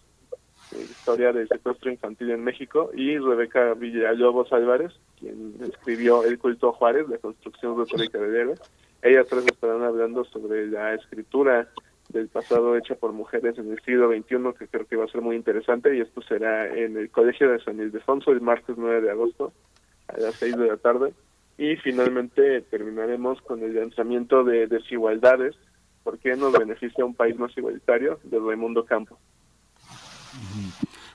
eh, 0.71 0.77
Historia 0.83 1.33
del 1.33 1.47
secuestro 1.47 1.89
infantil 1.89 2.29
en 2.29 2.43
México, 2.43 2.91
y 2.93 3.17
Rebeca 3.17 3.73
Villalobos 3.73 4.53
Álvarez, 4.53 4.93
quien 5.19 5.55
escribió 5.67 6.23
El 6.23 6.37
culto 6.37 6.71
Juárez, 6.71 7.09
la 7.09 7.17
construcción 7.17 7.75
retórica 7.75 8.19
del 8.19 8.35
héroe. 8.35 8.55
Ellas 9.01 9.25
tres 9.27 9.47
estarán 9.47 9.81
hablando 9.81 10.25
sobre 10.25 10.67
la 10.67 10.93
escritura 10.93 11.67
del 12.15 12.29
pasado 12.29 12.77
hecha 12.77 12.95
por 12.95 13.11
mujeres 13.11 13.57
en 13.57 13.71
el 13.71 13.79
siglo 13.81 14.09
XXI, 14.09 14.57
que 14.57 14.67
creo 14.67 14.87
que 14.87 14.95
va 14.95 15.05
a 15.05 15.09
ser 15.09 15.21
muy 15.21 15.35
interesante, 15.35 15.95
y 15.95 16.01
esto 16.01 16.21
será 16.21 16.73
en 16.73 16.97
el 16.97 17.11
Colegio 17.11 17.51
de 17.51 17.59
San 17.59 17.79
Ildefonso 17.79 18.31
el 18.31 18.41
martes 18.41 18.75
9 18.77 19.01
de 19.01 19.11
agosto 19.11 19.51
a 20.07 20.17
las 20.17 20.35
6 20.35 20.57
de 20.57 20.67
la 20.67 20.77
tarde. 20.77 21.13
Y 21.57 21.75
finalmente 21.77 22.61
terminaremos 22.61 23.41
con 23.41 23.63
el 23.63 23.75
lanzamiento 23.75 24.43
de 24.43 24.67
Desigualdades, 24.67 25.55
¿por 26.03 26.17
qué 26.19 26.35
nos 26.35 26.53
beneficia 26.53 27.05
un 27.05 27.15
país 27.15 27.37
más 27.37 27.55
igualitario? 27.57 28.19
de 28.23 28.39
Raimundo 28.39 28.85
Campo. 28.85 29.17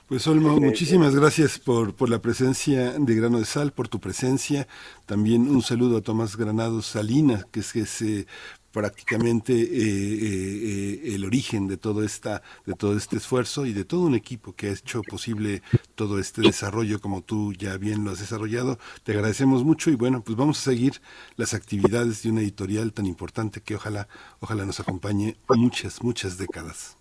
Pues 0.07 0.27
Olmo, 0.27 0.59
muchísimas 0.59 1.15
gracias 1.15 1.57
por, 1.57 1.95
por 1.95 2.09
la 2.09 2.19
presencia 2.19 2.93
de 2.99 3.15
Grano 3.15 3.39
de 3.39 3.45
Sal, 3.45 3.71
por 3.71 3.87
tu 3.87 3.99
presencia. 3.99 4.67
También 5.05 5.49
un 5.49 5.61
saludo 5.61 5.97
a 5.97 6.01
Tomás 6.01 6.35
Granados 6.35 6.87
Salina, 6.87 7.45
que 7.51 7.61
es, 7.61 7.71
que 7.71 7.81
es 7.81 8.01
eh, 8.01 8.27
prácticamente 8.71 9.53
eh, 9.53 9.65
eh, 9.65 11.01
eh, 11.03 11.15
el 11.15 11.25
origen 11.25 11.67
de 11.67 11.77
todo 11.77 12.03
esta, 12.03 12.41
de 12.65 12.73
todo 12.73 12.95
este 12.95 13.17
esfuerzo 13.17 13.65
y 13.65 13.73
de 13.73 13.85
todo 13.85 14.01
un 14.01 14.15
equipo 14.15 14.53
que 14.53 14.67
ha 14.67 14.71
hecho 14.71 15.01
posible 15.01 15.61
todo 15.95 16.19
este 16.19 16.41
desarrollo, 16.41 16.99
como 16.99 17.21
tú 17.21 17.53
ya 17.53 17.77
bien 17.77 18.03
lo 18.03 18.11
has 18.11 18.19
desarrollado. 18.19 18.77
Te 19.03 19.11
agradecemos 19.11 19.63
mucho 19.63 19.91
y 19.91 19.95
bueno, 19.95 20.23
pues 20.23 20.37
vamos 20.37 20.59
a 20.59 20.71
seguir 20.71 20.93
las 21.35 21.53
actividades 21.53 22.23
de 22.23 22.31
una 22.31 22.41
editorial 22.41 22.93
tan 22.93 23.05
importante 23.05 23.61
que 23.61 23.75
ojalá, 23.75 24.07
ojalá 24.39 24.65
nos 24.65 24.79
acompañe 24.79 25.35
muchas, 25.49 26.03
muchas 26.03 26.37
décadas. 26.37 26.97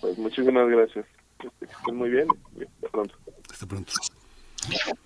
Pues 0.00 0.18
muchísimas 0.18 0.68
gracias. 0.68 1.06
Estén 1.60 1.96
muy 1.96 2.10
bien 2.10 2.28
hasta 2.54 2.88
pronto. 2.88 3.14
Hasta 3.50 3.66
pronto. 3.66 3.92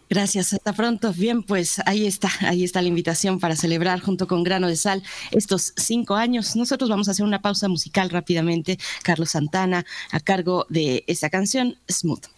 Gracias, 0.08 0.52
hasta 0.52 0.72
pronto. 0.72 1.12
Bien, 1.12 1.42
pues 1.42 1.80
ahí 1.84 2.06
está, 2.06 2.30
ahí 2.40 2.62
está 2.62 2.80
la 2.80 2.88
invitación 2.88 3.40
para 3.40 3.56
celebrar 3.56 4.00
junto 4.00 4.28
con 4.28 4.44
Grano 4.44 4.68
de 4.68 4.76
Sal 4.76 5.02
estos 5.32 5.72
cinco 5.76 6.14
años. 6.14 6.54
Nosotros 6.56 6.88
vamos 6.88 7.08
a 7.08 7.10
hacer 7.10 7.24
una 7.24 7.42
pausa 7.42 7.68
musical 7.68 8.10
rápidamente. 8.10 8.78
Carlos 9.02 9.30
Santana 9.30 9.84
a 10.12 10.20
cargo 10.20 10.66
de 10.68 11.04
esta 11.06 11.30
canción, 11.30 11.76
Smooth. 11.90 12.35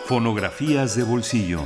Fonografías 0.06 0.96
de 0.96 1.04
bolsillo. 1.04 1.62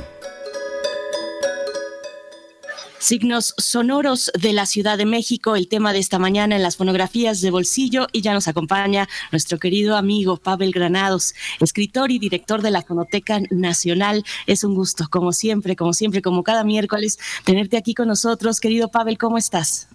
Signos 3.00 3.54
sonoros 3.56 4.30
de 4.38 4.52
la 4.52 4.66
Ciudad 4.66 4.98
de 4.98 5.06
México, 5.06 5.56
el 5.56 5.68
tema 5.68 5.94
de 5.94 5.98
esta 5.98 6.18
mañana 6.18 6.54
en 6.54 6.62
las 6.62 6.76
fonografías 6.76 7.40
de 7.40 7.50
bolsillo 7.50 8.08
y 8.12 8.20
ya 8.20 8.34
nos 8.34 8.46
acompaña 8.46 9.08
nuestro 9.32 9.58
querido 9.58 9.96
amigo 9.96 10.36
Pavel 10.36 10.70
Granados, 10.70 11.34
escritor 11.60 12.10
y 12.10 12.18
director 12.18 12.60
de 12.60 12.70
la 12.70 12.82
Fonoteca 12.82 13.40
Nacional. 13.50 14.22
Es 14.46 14.64
un 14.64 14.74
gusto, 14.74 15.06
como 15.10 15.32
siempre, 15.32 15.76
como 15.76 15.94
siempre, 15.94 16.20
como 16.20 16.44
cada 16.44 16.62
miércoles, 16.62 17.18
tenerte 17.46 17.78
aquí 17.78 17.94
con 17.94 18.06
nosotros. 18.06 18.60
Querido 18.60 18.90
Pavel, 18.90 19.16
¿cómo 19.16 19.38
estás? 19.38 19.88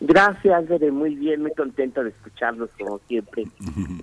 Gracias, 0.00 0.68
Bere, 0.68 0.92
muy 0.92 1.14
bien, 1.14 1.40
muy 1.40 1.52
contento 1.52 2.04
de 2.04 2.10
escucharlos 2.10 2.68
como 2.78 3.00
siempre, 3.08 3.46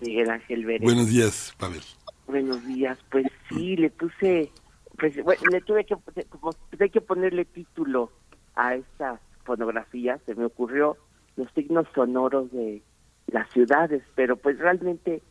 Miguel 0.01 0.31
Ángel 0.31 0.65
Vélez. 0.65 0.81
Buenos 0.81 1.09
días, 1.09 1.53
Pavel. 1.59 1.83
Buenos 2.25 2.65
días, 2.65 2.97
pues 3.11 3.27
sí, 3.49 3.75
le 3.75 3.91
puse, 3.91 4.49
pues, 4.97 5.23
bueno, 5.23 5.43
le 5.51 5.61
tuve 5.61 5.85
que, 5.85 5.95
como 6.27 6.53
tuve 6.71 6.89
que 6.89 7.01
ponerle 7.01 7.45
título 7.45 8.09
a 8.55 8.75
estas 8.75 9.19
fonografías, 9.43 10.21
se 10.25 10.35
me 10.35 10.45
ocurrió 10.45 10.97
los 11.35 11.51
signos 11.53 11.87
sonoros 11.93 12.51
de 12.51 12.81
las 13.27 13.49
ciudades, 13.51 14.03
pero 14.15 14.35
pues 14.35 14.59
realmente, 14.59 15.21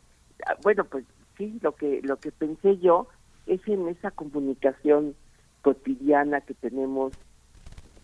ah, 0.47 0.55
bueno, 0.63 0.83
pues 0.85 1.05
sí, 1.37 1.59
lo 1.61 1.73
que 1.73 2.01
lo 2.03 2.17
que 2.17 2.31
pensé 2.31 2.77
yo 2.77 3.07
es 3.45 3.65
en 3.67 3.87
esa 3.87 4.11
comunicación 4.11 5.15
cotidiana 5.61 6.41
que 6.41 6.53
tenemos 6.53 7.13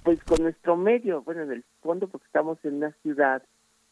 pues 0.04 0.24
con 0.24 0.42
nuestro 0.42 0.78
medio, 0.78 1.22
bueno, 1.24 1.42
en 1.42 1.52
el 1.52 1.66
fondo 1.82 2.08
porque 2.08 2.28
estamos 2.28 2.58
en 2.64 2.76
una 2.76 2.92
ciudad, 3.02 3.44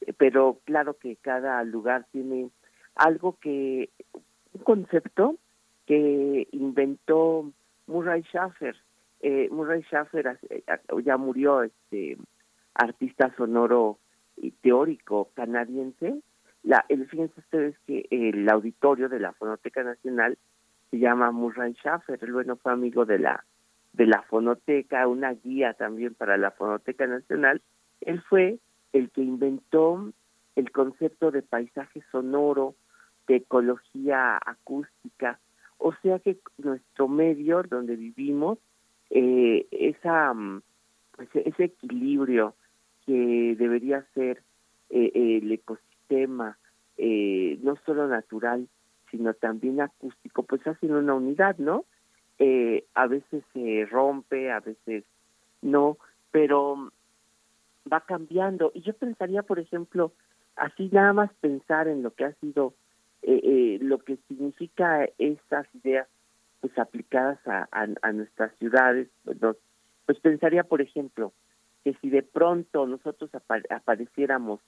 eh, 0.01 0.13
pero 0.17 0.59
claro 0.63 0.93
que 0.97 1.17
cada 1.17 1.61
lugar 1.63 2.05
tiene 2.11 2.49
algo 2.95 3.37
que, 3.39 3.89
un 4.53 4.61
concepto 4.61 5.35
que 5.85 6.47
inventó 6.51 7.51
Murray 7.87 8.23
Schaffer. 8.23 8.75
Eh, 9.21 9.49
Murray 9.51 9.81
Schaffer 9.83 10.37
eh, 10.49 10.63
ya 11.03 11.17
murió, 11.17 11.63
este 11.63 12.17
artista 12.73 13.33
sonoro 13.35 13.99
y 14.37 14.51
teórico 14.51 15.31
canadiense. 15.33 16.21
La, 16.63 16.85
el, 16.89 17.07
fíjense 17.07 17.39
ustedes 17.39 17.77
que 17.87 18.07
el 18.09 18.49
auditorio 18.49 19.09
de 19.09 19.19
la 19.19 19.33
Fonoteca 19.33 19.83
Nacional 19.83 20.37
se 20.91 20.99
llama 20.99 21.31
Murray 21.31 21.73
Schaffer, 21.73 22.19
él 22.21 22.33
bueno 22.33 22.55
fue 22.55 22.71
amigo 22.71 23.05
de 23.05 23.19
la 23.19 23.43
de 23.95 24.05
la 24.05 24.21
fonoteca, 24.23 25.07
una 25.07 25.33
guía 25.33 25.73
también 25.73 26.13
para 26.15 26.37
la 26.37 26.51
Fonoteca 26.51 27.07
Nacional, 27.07 27.61
él 28.01 28.21
fue 28.29 28.59
el 28.93 29.09
que 29.11 29.21
inventó 29.21 30.11
el 30.55 30.71
concepto 30.71 31.31
de 31.31 31.41
paisaje 31.41 32.03
sonoro, 32.11 32.75
de 33.27 33.37
ecología 33.37 34.37
acústica, 34.45 35.39
o 35.77 35.93
sea 36.01 36.19
que 36.19 36.37
nuestro 36.57 37.07
medio 37.07 37.63
donde 37.63 37.95
vivimos, 37.95 38.59
eh, 39.09 39.65
esa, 39.71 40.33
mm, 40.33 40.61
pues 41.15 41.29
ese 41.33 41.65
equilibrio 41.65 42.55
que 43.05 43.55
debería 43.57 44.05
ser 44.13 44.41
eh, 44.89 45.11
el 45.13 45.51
ecosistema, 45.51 46.57
eh, 46.97 47.57
no 47.61 47.75
solo 47.85 48.07
natural, 48.07 48.67
sino 49.11 49.33
también 49.33 49.81
acústico, 49.81 50.43
pues 50.43 50.65
hacen 50.67 50.93
una 50.93 51.13
unidad, 51.13 51.57
¿no? 51.57 51.85
eh, 52.39 52.85
a 52.93 53.07
veces 53.07 53.43
se 53.53 53.85
rompe, 53.85 54.51
a 54.51 54.59
veces 54.59 55.03
no, 55.61 55.97
pero 56.31 56.91
va 57.91 58.01
cambiando. 58.01 58.71
Y 58.73 58.81
yo 58.81 58.93
pensaría, 58.93 59.43
por 59.43 59.59
ejemplo, 59.59 60.11
así 60.55 60.89
nada 60.91 61.13
más 61.13 61.31
pensar 61.39 61.87
en 61.87 62.03
lo 62.03 62.13
que 62.13 62.25
ha 62.25 62.33
sido, 62.33 62.73
eh, 63.21 63.39
eh, 63.43 63.77
lo 63.81 63.99
que 63.99 64.17
significa 64.27 65.07
estas 65.17 65.67
ideas 65.75 66.07
pues 66.65 66.79
aplicadas 66.79 67.37
a, 67.45 68.11
nuestras 68.11 68.51
ciudades, 68.57 69.07
pues, 69.23 69.37
pues 70.07 70.19
pensaría, 70.19 70.63
por 70.63 70.81
ejemplo, 70.81 71.31
que 71.83 71.93
si 72.01 72.09
de 72.09 72.23
pronto 72.23 72.87
nosotros 72.87 73.29
apa- 73.35 73.61
apareciéramos 73.69 74.61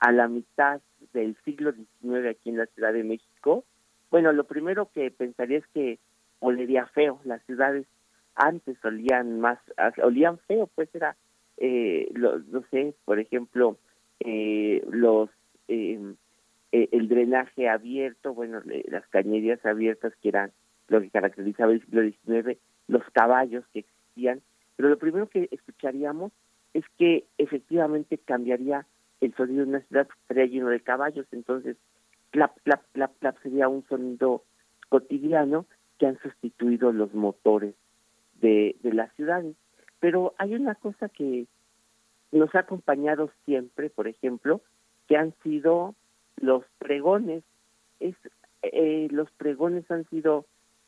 a 0.00 0.12
la 0.12 0.28
mitad 0.28 0.82
del 1.14 1.34
siglo 1.46 1.72
XIX 1.72 2.26
aquí 2.28 2.50
en 2.50 2.58
la 2.58 2.66
Ciudad 2.66 2.92
de 2.92 3.04
México, 3.04 3.64
bueno, 4.10 4.32
lo 4.32 4.44
primero 4.44 4.90
que 4.92 5.10
pensaría 5.10 5.56
es 5.56 5.66
que 5.68 5.98
olería 6.40 6.84
feo. 6.88 7.20
Las 7.24 7.42
ciudades 7.46 7.86
antes 8.34 8.76
olían 8.84 9.40
más, 9.40 9.58
olían 10.02 10.36
feo, 10.40 10.66
pues 10.74 10.94
era, 10.94 11.16
eh, 11.56 12.10
lo- 12.12 12.38
no 12.38 12.62
sé, 12.70 12.94
por 13.06 13.18
ejemplo, 13.18 13.78
eh, 14.20 14.84
los 14.90 15.30
eh, 15.68 15.98
eh, 16.72 16.88
el 16.92 17.08
drenaje 17.08 17.70
abierto, 17.70 18.34
bueno, 18.34 18.60
las 18.88 19.06
cañerías 19.08 19.64
abiertas 19.64 20.12
que 20.20 20.28
eran 20.28 20.52
lo 20.90 21.00
que 21.00 21.10
caracterizaba 21.10 21.72
el 21.72 21.80
siglo 21.84 22.02
XIX, 22.02 22.58
los 22.88 23.02
caballos 23.12 23.64
que 23.72 23.80
existían, 23.80 24.42
pero 24.76 24.88
lo 24.88 24.98
primero 24.98 25.28
que 25.28 25.48
escucharíamos 25.50 26.32
es 26.74 26.84
que 26.98 27.24
efectivamente 27.38 28.18
cambiaría 28.18 28.86
el 29.20 29.34
sonido 29.34 29.64
de 29.64 29.70
una 29.70 29.80
ciudad, 29.82 30.08
estaría 30.22 30.46
lleno 30.46 30.68
de 30.68 30.80
caballos, 30.80 31.26
entonces 31.32 31.76
clap, 32.30 32.58
clap, 32.62 32.82
clap, 32.92 33.18
clap 33.18 33.40
sería 33.42 33.68
un 33.68 33.86
sonido 33.88 34.42
cotidiano 34.88 35.66
que 35.98 36.06
han 36.06 36.18
sustituido 36.20 36.92
los 36.92 37.14
motores 37.14 37.74
de, 38.40 38.76
de 38.82 38.92
las 38.92 39.14
ciudades. 39.14 39.54
Pero 40.00 40.34
hay 40.38 40.54
una 40.54 40.74
cosa 40.74 41.08
que 41.08 41.46
nos 42.32 42.54
ha 42.54 42.60
acompañado 42.60 43.30
siempre, 43.44 43.90
por 43.90 44.08
ejemplo, 44.08 44.62
que 45.06 45.16
han 45.16 45.34
sido 45.42 45.94
los 46.36 46.64
pregones. 46.78 47.44
Es, 48.00 48.16
eh, 48.62 49.08
los 49.10 49.30
pregones 49.32 49.88
han 49.90 50.08
sido 50.08 50.46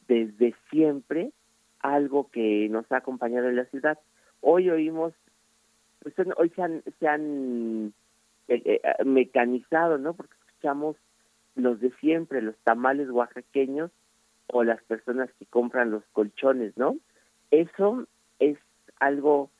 desde 0.08 0.54
siempre 0.70 1.32
algo 1.80 2.30
que 2.30 2.68
nos 2.70 2.90
ha 2.92 2.98
acompañado 2.98 3.48
en 3.48 3.56
la 3.56 3.64
ciudad. 3.66 3.98
Hoy 4.40 4.70
oímos, 4.70 5.12
pues, 6.00 6.14
hoy 6.36 6.50
se 6.50 6.62
han, 6.62 6.82
se 6.98 7.08
han 7.08 7.92
eh, 8.48 8.62
eh, 8.64 9.04
mecanizado, 9.04 9.98
¿no? 9.98 10.14
Porque 10.14 10.34
escuchamos 10.46 10.96
los 11.54 11.80
de 11.80 11.90
siempre, 12.00 12.42
los 12.42 12.56
tamales 12.58 13.10
oaxaqueños 13.10 13.90
o 14.46 14.64
las 14.64 14.82
personas 14.84 15.30
que 15.38 15.46
compran 15.46 15.90
los 15.90 16.04
colchones, 16.12 16.76
¿no? 16.76 16.96
Eso 17.50 18.06
es 18.38 18.58
algo 18.98 19.50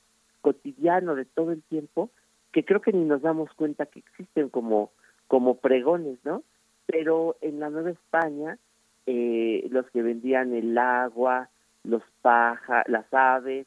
cotidiano 0.41 1.15
de 1.15 1.25
todo 1.25 1.53
el 1.53 1.63
tiempo 1.63 2.11
que 2.53 2.65
creo 2.65 2.81
que 2.81 2.93
ni 2.93 3.05
nos 3.05 3.23
damos 3.23 3.53
cuenta 3.55 3.87
que 3.87 4.01
existen 4.01 4.49
como 4.49 4.91
como 5.29 5.57
pregones, 5.57 6.19
¿no? 6.25 6.43
Pero 6.85 7.37
en 7.41 7.59
la 7.59 7.71
Nueva 7.71 7.91
España 7.91 8.59
eh, 9.07 9.67
los 9.71 9.91
que 9.91 10.03
vendían 10.03 10.53
el 10.55 10.77
agua, 10.79 11.51
los 11.85 12.03
paja, 12.21 12.85
las 12.87 13.07
aves, 13.13 13.67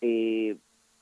eh, 0.00 0.56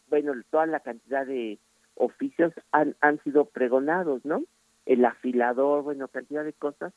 bueno, 0.09 0.33
toda 0.51 0.67
la 0.67 0.81
cantidad 0.81 1.27
de 1.27 1.59
oficios 1.95 2.53
han, 2.73 2.97
han 3.01 3.23
sido 3.23 3.47
pregonados, 3.47 4.25
¿no? 4.25 4.43
El 4.87 5.05
afilador, 5.05 5.83
bueno, 5.83 6.09
cantidad 6.09 6.45
de 6.45 6.53
cosas. 6.53 6.93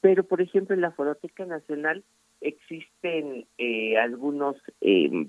Pero, 0.00 0.24
por 0.24 0.40
ejemplo, 0.40 0.74
en 0.74 0.80
la 0.80 0.92
Fonoteca 0.92 1.44
Nacional 1.44 2.04
existen 2.40 3.46
eh, 3.58 3.98
algunos 3.98 4.56
eh, 4.80 5.26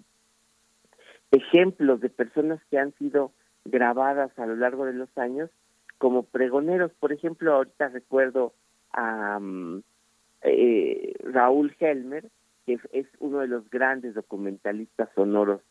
ejemplos 1.31 1.99
de 2.01 2.09
personas 2.09 2.59
que 2.69 2.77
han 2.77 2.93
sido 2.95 3.31
grabadas 3.65 4.37
a 4.39 4.45
lo 4.45 4.55
largo 4.55 4.85
de 4.85 4.93
los 4.93 5.15
años 5.17 5.49
como 5.97 6.23
pregoneros. 6.23 6.91
Por 6.99 7.11
ejemplo, 7.11 7.53
ahorita 7.53 7.89
recuerdo 7.89 8.53
a 8.93 9.39
mm, 9.39 9.83
eh, 10.43 11.13
Raúl 11.23 11.75
Helmer, 11.79 12.29
que 12.65 12.79
es- 12.91 13.07
uno 13.19 13.39
de 13.39 13.47
los 13.47 13.69
grandes 13.69 14.13
documentalistas 14.15 15.09
sonoros 15.15 15.61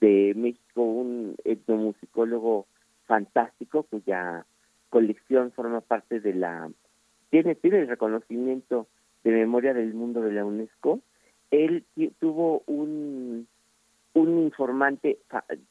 de 0.00 0.32
México, 0.36 0.82
un 0.82 1.36
etnomusicólogo 1.44 2.66
fantástico 3.06 3.84
cuya 3.84 4.44
colección 4.90 5.52
forma 5.52 5.80
parte 5.80 6.20
de 6.20 6.34
la 6.34 6.70
tiene 7.30 7.54
tiene 7.54 7.80
el 7.80 7.88
reconocimiento 7.88 8.86
de 9.24 9.32
memoria 9.32 9.74
del 9.74 9.94
mundo 9.94 10.20
de 10.20 10.32
la 10.32 10.44
UNESCO. 10.44 11.00
Él 11.50 11.84
tuvo 12.18 12.62
un 12.66 13.46
un 14.14 14.38
informante 14.38 15.18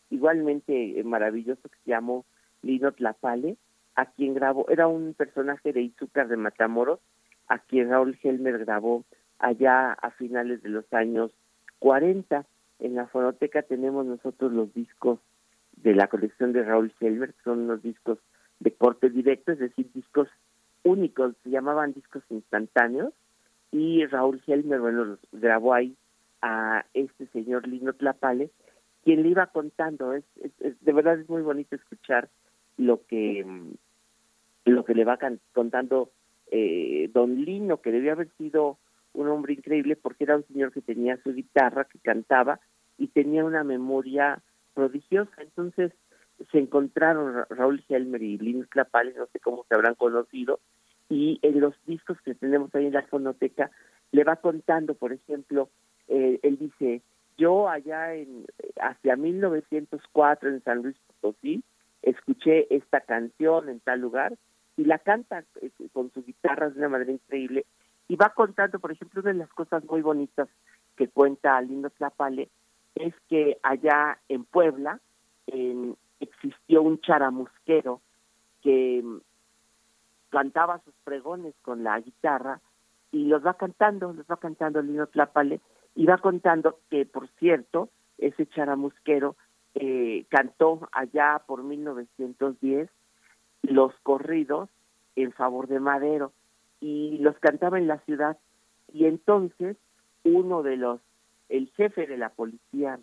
igualmente 0.10 1.02
maravilloso 1.06 1.62
que 1.70 1.78
se 1.86 1.92
llamó 1.92 2.26
Lino 2.62 2.92
Tlapale, 2.92 3.56
a 3.96 4.06
quien 4.08 4.34
grabó, 4.34 4.66
era 4.70 4.88
un 4.88 5.14
personaje 5.14 5.72
de 5.72 5.82
Izúcar 5.82 6.28
de 6.28 6.36
Matamoros, 6.36 7.00
a 7.54 7.60
quien 7.60 7.90
Raúl 7.90 8.18
Helmer 8.24 8.58
grabó 8.60 9.04
allá 9.38 9.94
a 9.94 10.10
finales 10.12 10.64
de 10.64 10.70
los 10.70 10.92
años 10.92 11.32
40. 11.80 12.46
En 12.80 12.96
la 12.96 13.06
fonoteca 13.08 13.62
tenemos 13.62 14.06
nosotros 14.06 14.52
los 14.52 14.74
discos 14.74 15.20
de 15.78 15.94
la 15.94 16.08
colección 16.08 16.52
de 16.52 16.64
Raúl 16.64 16.92
Helmer, 17.00 17.34
que 17.34 17.44
son 17.44 17.60
unos 17.60 17.84
discos 17.84 18.18
de 18.60 18.72
corte 18.74 19.10
directo, 19.10 19.52
es 19.52 19.60
decir, 19.60 19.88
discos 19.94 20.28
únicos, 20.84 21.36
se 21.44 21.52
llamaban 21.52 21.94
discos 21.94 22.24
instantáneos, 22.30 23.14
y 23.72 24.06
Raúl 24.08 24.42
Helmer, 24.48 24.80
bueno, 24.80 25.06
los 25.06 25.20
grabó 25.32 25.74
ahí 25.74 25.96
a 26.42 26.86
este 26.94 27.28
señor 27.28 27.68
Lino 27.68 27.94
Tlapale, 27.94 28.50
quien 29.04 29.22
le 29.22 29.30
iba 29.30 29.46
contando, 29.48 30.14
es, 30.14 30.24
es- 30.42 30.60
es- 30.60 30.82
de 30.84 30.94
verdad 30.94 31.20
es 31.20 31.30
muy 31.30 31.42
bonito 31.44 31.76
escuchar 31.76 32.30
lo 32.78 33.06
que 33.06 33.46
lo 34.66 34.86
que 34.86 34.96
le 34.96 35.04
va 35.06 35.20
contando 35.54 36.10
eh, 36.52 37.10
don 37.14 37.44
Lino, 37.44 37.82
que 37.82 37.92
debió 37.92 38.14
haber 38.14 38.30
sido 38.38 38.78
un 39.14 39.28
hombre 39.28 39.54
increíble 39.54 39.96
porque 39.96 40.24
era 40.24 40.36
un 40.38 40.46
señor 40.48 40.72
que 40.72 40.82
tenía 40.82 41.18
su 41.24 41.34
guitarra, 41.34 41.86
que 41.86 42.00
cantaba 42.00 42.60
y 42.98 43.08
tenía 43.08 43.46
una 43.46 43.64
memoria 43.64 44.42
prodigiosa. 44.74 45.32
Entonces 45.42 45.92
se 46.52 46.58
encontraron 46.60 47.34
Ra- 47.36 47.48
Raúl 47.50 47.84
Helmer 47.90 48.22
y 48.24 48.38
Linus 48.38 48.68
Clapales, 48.68 49.16
no 49.16 49.28
sé 49.28 49.40
cómo 49.40 49.66
se 49.70 49.76
habrán 49.76 49.96
conocido, 49.96 50.60
y 51.10 51.40
en 51.44 51.60
los 51.60 51.76
discos 51.86 52.18
que 52.22 52.34
tenemos 52.34 52.74
ahí 52.74 52.88
en 52.88 52.94
la 52.94 53.04
fonoteca 53.04 53.70
le 54.12 54.24
va 54.24 54.38
contando, 54.38 54.96
por 54.96 55.14
ejemplo, 55.14 55.70
eh, 56.08 56.40
él 56.44 56.58
dice, 56.58 57.02
yo 57.38 57.70
allá 57.70 58.14
en 58.16 58.46
hacia 58.82 59.16
1904 59.16 60.50
en 60.50 60.64
San 60.64 60.82
Luis 60.82 60.96
Potosí 61.22 61.64
escuché 62.02 62.74
esta 62.76 63.02
canción 63.02 63.70
en 63.70 63.80
tal 63.80 64.02
lugar 64.02 64.34
y 64.78 64.86
la 64.86 65.00
canta 65.00 65.44
eh, 65.62 65.72
con 65.92 66.12
su 66.12 66.24
guitarra 66.24 66.70
de 66.70 66.80
una 66.80 66.90
manera 66.90 67.12
increíble 67.12 67.66
y 68.08 68.16
va 68.16 68.30
contando, 68.30 68.80
por 68.80 68.92
ejemplo, 68.92 69.22
una 69.22 69.32
de 69.32 69.40
las 69.40 69.50
cosas 69.50 69.84
muy 69.86 70.02
bonitas 70.02 70.50
que 70.96 71.08
cuenta 71.08 71.60
Lindo 71.62 71.90
Tlapale 71.92 72.50
es 72.96 73.14
que 73.30 73.58
allá 73.64 74.20
en 74.30 74.46
Puebla 74.46 75.00
en- 75.48 75.96
existió 76.20 76.82
un 76.84 77.00
charamusquero 77.02 78.02
que 78.62 79.02
mm, 79.04 79.18
cantaba 80.30 80.80
sus 80.80 80.94
pregones 81.04 81.54
con 81.62 81.84
la 81.84 82.00
guitarra 82.00 82.60
y 83.12 83.26
los 83.26 83.46
va 83.46 83.56
cantando, 83.56 84.14
los 84.14 84.26
va 84.26 84.38
cantando 84.38 84.82
Lino 84.82 85.08
Tlapale 85.08 85.62
y 85.96 86.06
va 86.06 86.18
contando 86.18 86.80
que, 86.90 87.06
por 87.06 87.28
cierto, 87.40 87.90
ese 88.18 88.48
charamusquero 88.48 89.36
eh, 89.76 90.26
cantó 90.30 90.88
allá 90.92 91.42
por 91.46 91.64
1910 91.64 92.90
los 93.64 93.94
corridos 94.04 94.70
en 95.16 95.32
favor 95.32 95.68
de 95.68 95.80
Madero 95.80 96.32
y 96.80 97.18
los 97.20 97.38
cantaba 97.40 97.80
en 97.80 97.88
la 97.88 98.00
ciudad 98.00 98.38
y 98.94 99.06
entonces 99.06 99.78
uno 100.24 100.64
de 100.64 100.78
los, 100.78 101.00
el 101.50 101.70
jefe 101.72 102.08
de 102.08 102.18
la 102.18 102.30
policía 102.30 103.00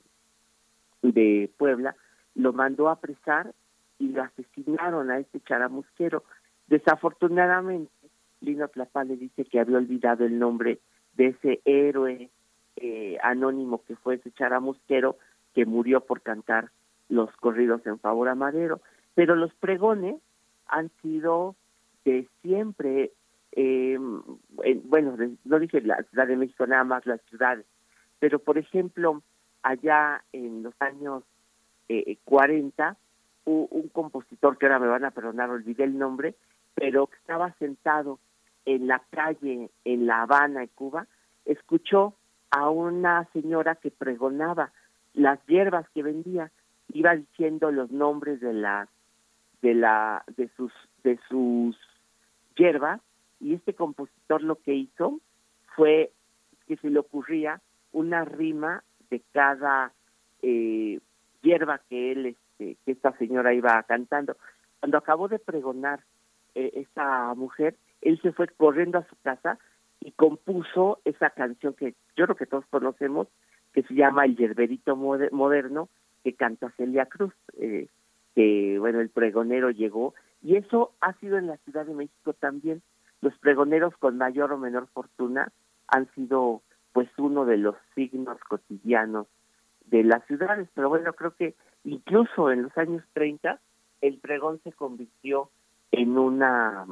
de 1.03 1.51
Puebla 1.57 1.97
lo 2.35 2.53
mandó 2.53 2.89
a 2.89 2.93
apresar 2.93 3.53
y 3.99 4.09
lo 4.09 4.23
asesinaron 4.23 5.11
a 5.11 5.19
este 5.19 5.41
charamusquero. 5.41 6.25
Desafortunadamente, 6.69 7.93
Lino 8.41 8.69
Tlapale 8.69 9.17
dice 9.17 9.45
que 9.45 9.61
había 9.61 9.79
olvidado 9.79 10.25
el 10.25 10.39
nombre 10.39 10.81
de 11.15 11.29
ese 11.29 11.61
héroe 11.65 12.31
eh, 12.77 13.19
anónimo 13.23 13.83
que 13.85 13.97
fue 13.97 14.15
ese 14.15 14.31
charamusquero 14.33 15.19
que 15.55 15.67
murió 15.67 16.01
por 16.01 16.23
cantar 16.23 16.71
los 17.09 17.31
corridos 17.37 17.85
en 17.87 17.99
favor 17.99 18.29
a 18.29 18.35
Madero. 18.35 18.81
Pero 19.15 19.35
los 19.37 19.53
pregones 19.55 20.17
han 20.71 20.91
sido 21.03 21.57
de 22.05 22.29
siempre, 22.43 23.13
eh, 23.53 23.99
en- 24.65 24.91
bueno, 24.91 25.17
no 25.45 25.59
dije 25.59 25.81
la 25.83 26.03
Ciudad 26.05 26.27
de 26.27 26.37
México 26.37 26.67
nada 26.67 26.85
más, 26.85 27.05
las 27.07 27.21
ciudades, 27.29 27.67
pero 28.19 28.39
por 28.39 28.59
ejemplo, 28.59 29.23
allá 29.63 30.23
en 30.33 30.63
los 30.63 30.75
años 30.81 31.25
eh, 31.89 32.19
40, 32.25 32.97
hu- 33.47 33.67
un 33.71 33.89
compositor 33.89 34.57
que 34.57 34.67
ahora 34.67 34.79
me 34.79 34.87
van 34.87 35.05
a 35.05 35.11
perdonar, 35.11 35.51
olvidé 35.51 35.85
el 35.85 35.99
nombre, 35.99 36.35
pero 36.75 37.09
que 37.09 37.17
estaba 37.17 37.53
sentado 37.59 38.21
en 38.65 38.87
la 38.87 39.03
calle 39.11 39.71
en 39.85 40.07
La 40.07 40.23
Habana, 40.23 40.63
en 40.63 40.69
Cuba, 40.69 41.07
escuchó 41.45 42.15
a 42.51 42.71
una 42.71 43.25
señora 43.33 43.75
que 43.75 43.91
pregonaba 43.91 44.71
las 45.15 45.45
hierbas 45.47 45.89
que 45.91 46.03
vendía, 46.05 46.51
iba 46.93 47.17
diciendo 47.17 47.73
los 47.73 47.91
nombres 47.91 48.41
de 48.41 48.53
las 48.53 48.89
de 49.63 49.75
la 49.75 50.25
de 50.37 50.49
sus 50.57 50.73
de 51.05 51.19
sus 51.29 51.77
hierbas 52.57 53.01
y 53.41 53.55
este 53.55 53.75
compositor 53.75 54.43
lo 54.43 54.57
que 54.57 54.75
hizo 54.75 55.21
fue 55.77 56.13
que 56.67 56.77
se 56.77 56.91
le 56.91 56.99
ocurría 56.99 57.61
una 57.93 58.25
rima 58.25 58.85
de 59.11 59.21
cada 59.33 59.93
eh, 60.43 61.01
hierba 61.43 61.81
que 61.89 62.13
él 62.13 62.27
este, 62.27 62.77
que 62.85 62.93
esta 62.93 63.17
señora 63.19 63.55
iba 63.55 63.83
cantando. 63.85 64.37
Cuando 64.81 64.99
acabó 64.99 65.29
de 65.29 65.39
pregonar 65.39 66.01
eh, 66.55 66.71
esta 66.75 67.35
mujer 67.35 67.77
él 68.03 68.21
se 68.23 68.33
fue 68.33 68.49
corriendo 68.49 68.99
a 68.99 69.09
su 69.09 69.17
casa 69.23 69.59
y 70.01 70.13
compuso 70.13 71.01
esa 71.05 71.31
canción 71.31 71.75
que 71.75 71.95
yo 72.17 72.25
creo 72.25 72.37
que 72.37 72.47
todos 72.47 72.65
conocemos 72.71 73.29
que 73.73 73.83
se 73.83 73.95
llama 73.95 74.25
El 74.25 74.37
Yerberito 74.37 74.97
Mode- 74.97 75.31
Moderno 75.31 75.89
que 76.25 76.35
canta 76.35 76.71
Celia 76.77 77.07
Cruz 77.07 77.33
eh, 77.59 77.89
que 78.35 78.79
bueno 78.79 79.01
el 79.01 79.11
pregonero 79.11 79.71
llegó 79.71 80.15
y 80.43 80.57
eso 80.57 80.93
ha 81.01 81.13
sido 81.15 81.39
en 81.39 81.47
la 81.47 81.57
Ciudad 81.59 81.87
de 81.87 81.95
México 81.95 82.33
también. 82.33 82.83
Los 83.21 83.37
pregoneros 83.39 83.95
con 83.99 84.17
mayor 84.17 84.53
o 84.53 84.59
menor 84.59 84.87
fortuna 84.89 85.53
han 85.89 86.11
sido 86.15 86.63
pues 86.93 87.09
uno 87.19 87.45
de 87.45 87.59
los 87.59 87.77
signos 87.95 88.39
cotidianos 88.49 89.27
de 89.87 90.05
las 90.05 90.25
ciudades. 90.27 90.69
Pero 90.75 90.89
bueno 90.89 91.13
creo 91.13 91.35
que 91.35 91.55
incluso 91.85 92.51
en 92.51 92.63
los 92.63 92.77
años 92.79 93.05
30 93.13 93.61
el 94.01 94.19
pregón 94.19 94.61
se 94.65 94.73
convirtió 94.73 95.51
en 95.93 96.17
una 96.17 96.87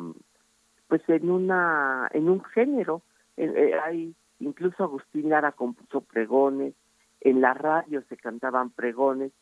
pues 0.89 1.03
en 1.09 1.30
una 1.30 2.09
en 2.12 2.28
un 2.28 2.45
género. 2.45 3.03
Eh, 3.36 3.53
eh, 3.55 3.74
hay 3.82 4.14
incluso 4.41 4.84
Agustín 4.84 5.30
Lara 5.30 5.53
compuso 5.53 6.03
pregones 6.03 6.74
en 7.20 7.41
la 7.41 7.55
radio 7.55 8.03
se 8.09 8.16
cantaban 8.16 8.70
pregones 8.70 9.32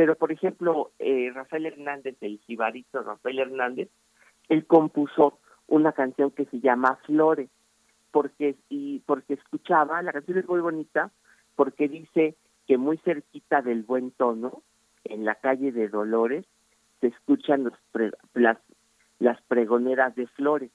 pero 0.00 0.14
por 0.14 0.32
ejemplo 0.32 0.92
eh, 0.98 1.30
Rafael 1.34 1.66
Hernández 1.66 2.16
el 2.22 2.38
jibarito 2.46 3.02
Rafael 3.02 3.38
Hernández 3.38 3.90
él 4.48 4.64
compuso 4.64 5.38
una 5.66 5.92
canción 5.92 6.30
que 6.30 6.46
se 6.46 6.58
llama 6.58 6.98
Flores 7.04 7.50
porque 8.10 8.56
y 8.70 9.00
porque 9.00 9.34
escuchaba 9.34 10.00
la 10.00 10.14
canción 10.14 10.38
es 10.38 10.48
muy 10.48 10.60
bonita 10.60 11.10
porque 11.54 11.86
dice 11.86 12.34
que 12.66 12.78
muy 12.78 12.96
cerquita 13.04 13.60
del 13.60 13.82
buen 13.82 14.10
tono 14.12 14.62
en 15.04 15.26
la 15.26 15.34
calle 15.34 15.70
de 15.70 15.88
Dolores 15.88 16.46
se 17.02 17.08
escuchan 17.08 17.64
los 17.64 17.74
las 18.32 18.56
las 19.18 19.38
pregoneras 19.42 20.14
de 20.14 20.28
flores. 20.28 20.70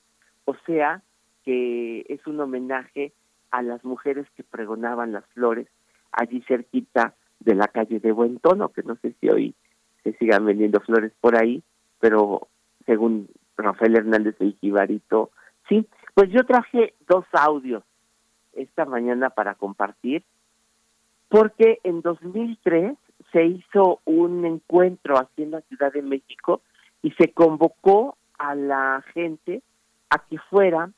O 0.46 0.56
sea 0.68 1.02
que 1.44 2.06
es 2.10 2.28
un 2.28 2.40
homenaje 2.40 3.12
a 3.50 3.64
las 3.64 3.84
mujeres 3.84 4.28
que 4.36 4.44
pregonaban 4.44 5.14
las 5.14 5.26
flores 5.34 5.68
allí 6.12 6.44
cerquita 6.48 7.16
de 7.40 7.56
la 7.56 7.68
calle 7.68 8.00
de 8.00 8.12
Buen 8.12 8.40
Tono, 8.40 8.70
que 8.70 8.84
no 8.84 8.96
sé 8.98 9.14
si 9.20 9.30
hoy 9.30 9.56
se 10.04 10.14
sigan 10.14 10.46
vendiendo 10.46 10.80
flores 10.82 11.12
por 11.20 11.42
ahí, 11.42 11.64
pero 12.00 12.48
según 12.86 13.28
Rafael 13.58 13.98
Hernández 13.98 14.36
el 14.40 14.56
Jibarito, 14.60 15.32
sí. 15.68 15.88
Pues 16.14 16.30
yo 16.32 16.46
traje 16.46 16.94
dos 17.08 17.26
audios 17.34 17.84
esta 18.54 18.86
mañana 18.86 19.30
para 19.32 19.56
compartir, 19.56 20.24
porque 21.28 21.80
en 21.84 22.02
2003 22.02 22.96
se 23.32 23.46
hizo 23.46 24.00
un 24.06 24.46
encuentro 24.46 25.18
aquí 25.18 25.44
en 25.44 25.52
la 25.52 25.62
Ciudad 25.62 25.92
de 25.92 26.02
México 26.02 26.62
y 27.02 27.12
se 27.12 27.34
convocó 27.34 28.18
a 28.38 28.56
la 28.56 29.04
gente 29.14 29.62
a 30.10 30.20
que 30.20 30.38
fuera 30.50 30.92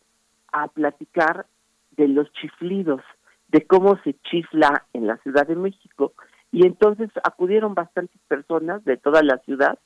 a 0.51 0.67
platicar 0.67 1.45
de 1.91 2.07
los 2.07 2.31
chiflidos, 2.33 3.01
de 3.47 3.65
cómo 3.65 3.97
se 4.03 4.13
chifla 4.29 4.85
en 4.93 5.07
la 5.07 5.17
Ciudad 5.17 5.47
de 5.47 5.55
México. 5.55 6.13
Y 6.51 6.65
entonces 6.65 7.09
acudieron 7.23 7.75
bastantes 7.75 8.19
personas 8.27 8.83
de 8.85 8.97
toda 8.97 9.21
la 9.23 9.37
ciudad 9.39 9.79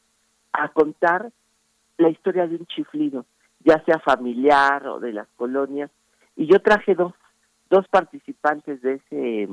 a 0.54 0.70
contar 0.70 1.32
la 1.98 2.10
historia 2.10 2.48
de 2.48 2.56
un 2.56 2.66
chiflido, 2.66 3.26
ya 3.60 3.84
sea 3.86 4.00
familiar 4.00 4.88
o 4.88 5.00
de 5.00 5.14
las 5.14 5.28
colonias. 5.36 5.92
Y 6.36 6.48
yo 6.48 6.62
traje 6.62 6.96
dos, 6.96 7.14
dos 7.70 7.88
participantes 7.88 8.82
de 8.82 8.96
ese, 8.96 9.50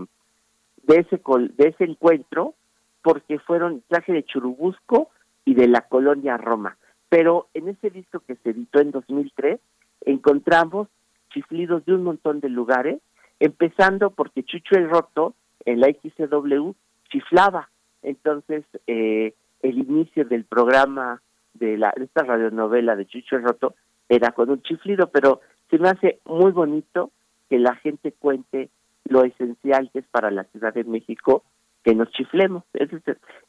de 0.82 0.96
ese, 0.96 1.20
de 1.56 1.68
ese 1.68 1.84
encuentro, 1.84 2.54
porque 3.02 3.38
fueron, 3.38 3.82
traje 3.88 4.12
de 4.12 4.24
Churubusco 4.24 5.10
y 5.44 5.54
de 5.54 5.68
la 5.68 5.82
colonia 5.82 6.36
Roma. 6.36 6.76
Pero 7.08 7.48
en 7.54 7.68
ese 7.68 7.90
disco 7.90 8.20
que 8.20 8.36
se 8.36 8.50
editó 8.50 8.80
en 8.80 8.90
2003, 8.90 9.60
encontramos 10.02 10.88
chiflidos 11.30 11.84
de 11.86 11.94
un 11.94 12.04
montón 12.04 12.40
de 12.40 12.48
lugares, 12.48 13.00
empezando 13.40 14.10
porque 14.10 14.44
Chucho 14.44 14.74
el 14.76 14.88
Roto 14.90 15.34
en 15.64 15.80
la 15.80 15.88
XCW 15.88 16.72
chiflaba. 17.10 17.70
Entonces, 18.02 18.64
eh, 18.86 19.34
el 19.62 19.78
inicio 19.78 20.24
del 20.24 20.44
programa 20.44 21.22
de, 21.54 21.76
la, 21.76 21.92
de 21.96 22.04
esta 22.04 22.22
radionovela 22.22 22.96
de 22.96 23.06
Chucho 23.06 23.36
el 23.36 23.42
Roto 23.42 23.74
era 24.08 24.32
con 24.32 24.50
un 24.50 24.62
chiflido, 24.62 25.10
pero 25.10 25.40
se 25.70 25.78
me 25.78 25.88
hace 25.88 26.20
muy 26.24 26.52
bonito 26.52 27.10
que 27.48 27.58
la 27.58 27.74
gente 27.76 28.12
cuente 28.12 28.70
lo 29.04 29.24
esencial 29.24 29.90
que 29.92 30.00
es 30.00 30.06
para 30.08 30.30
la 30.30 30.44
Ciudad 30.44 30.72
de 30.72 30.84
México 30.84 31.44
que 31.82 31.94
nos 31.94 32.10
chiflemos. 32.10 32.64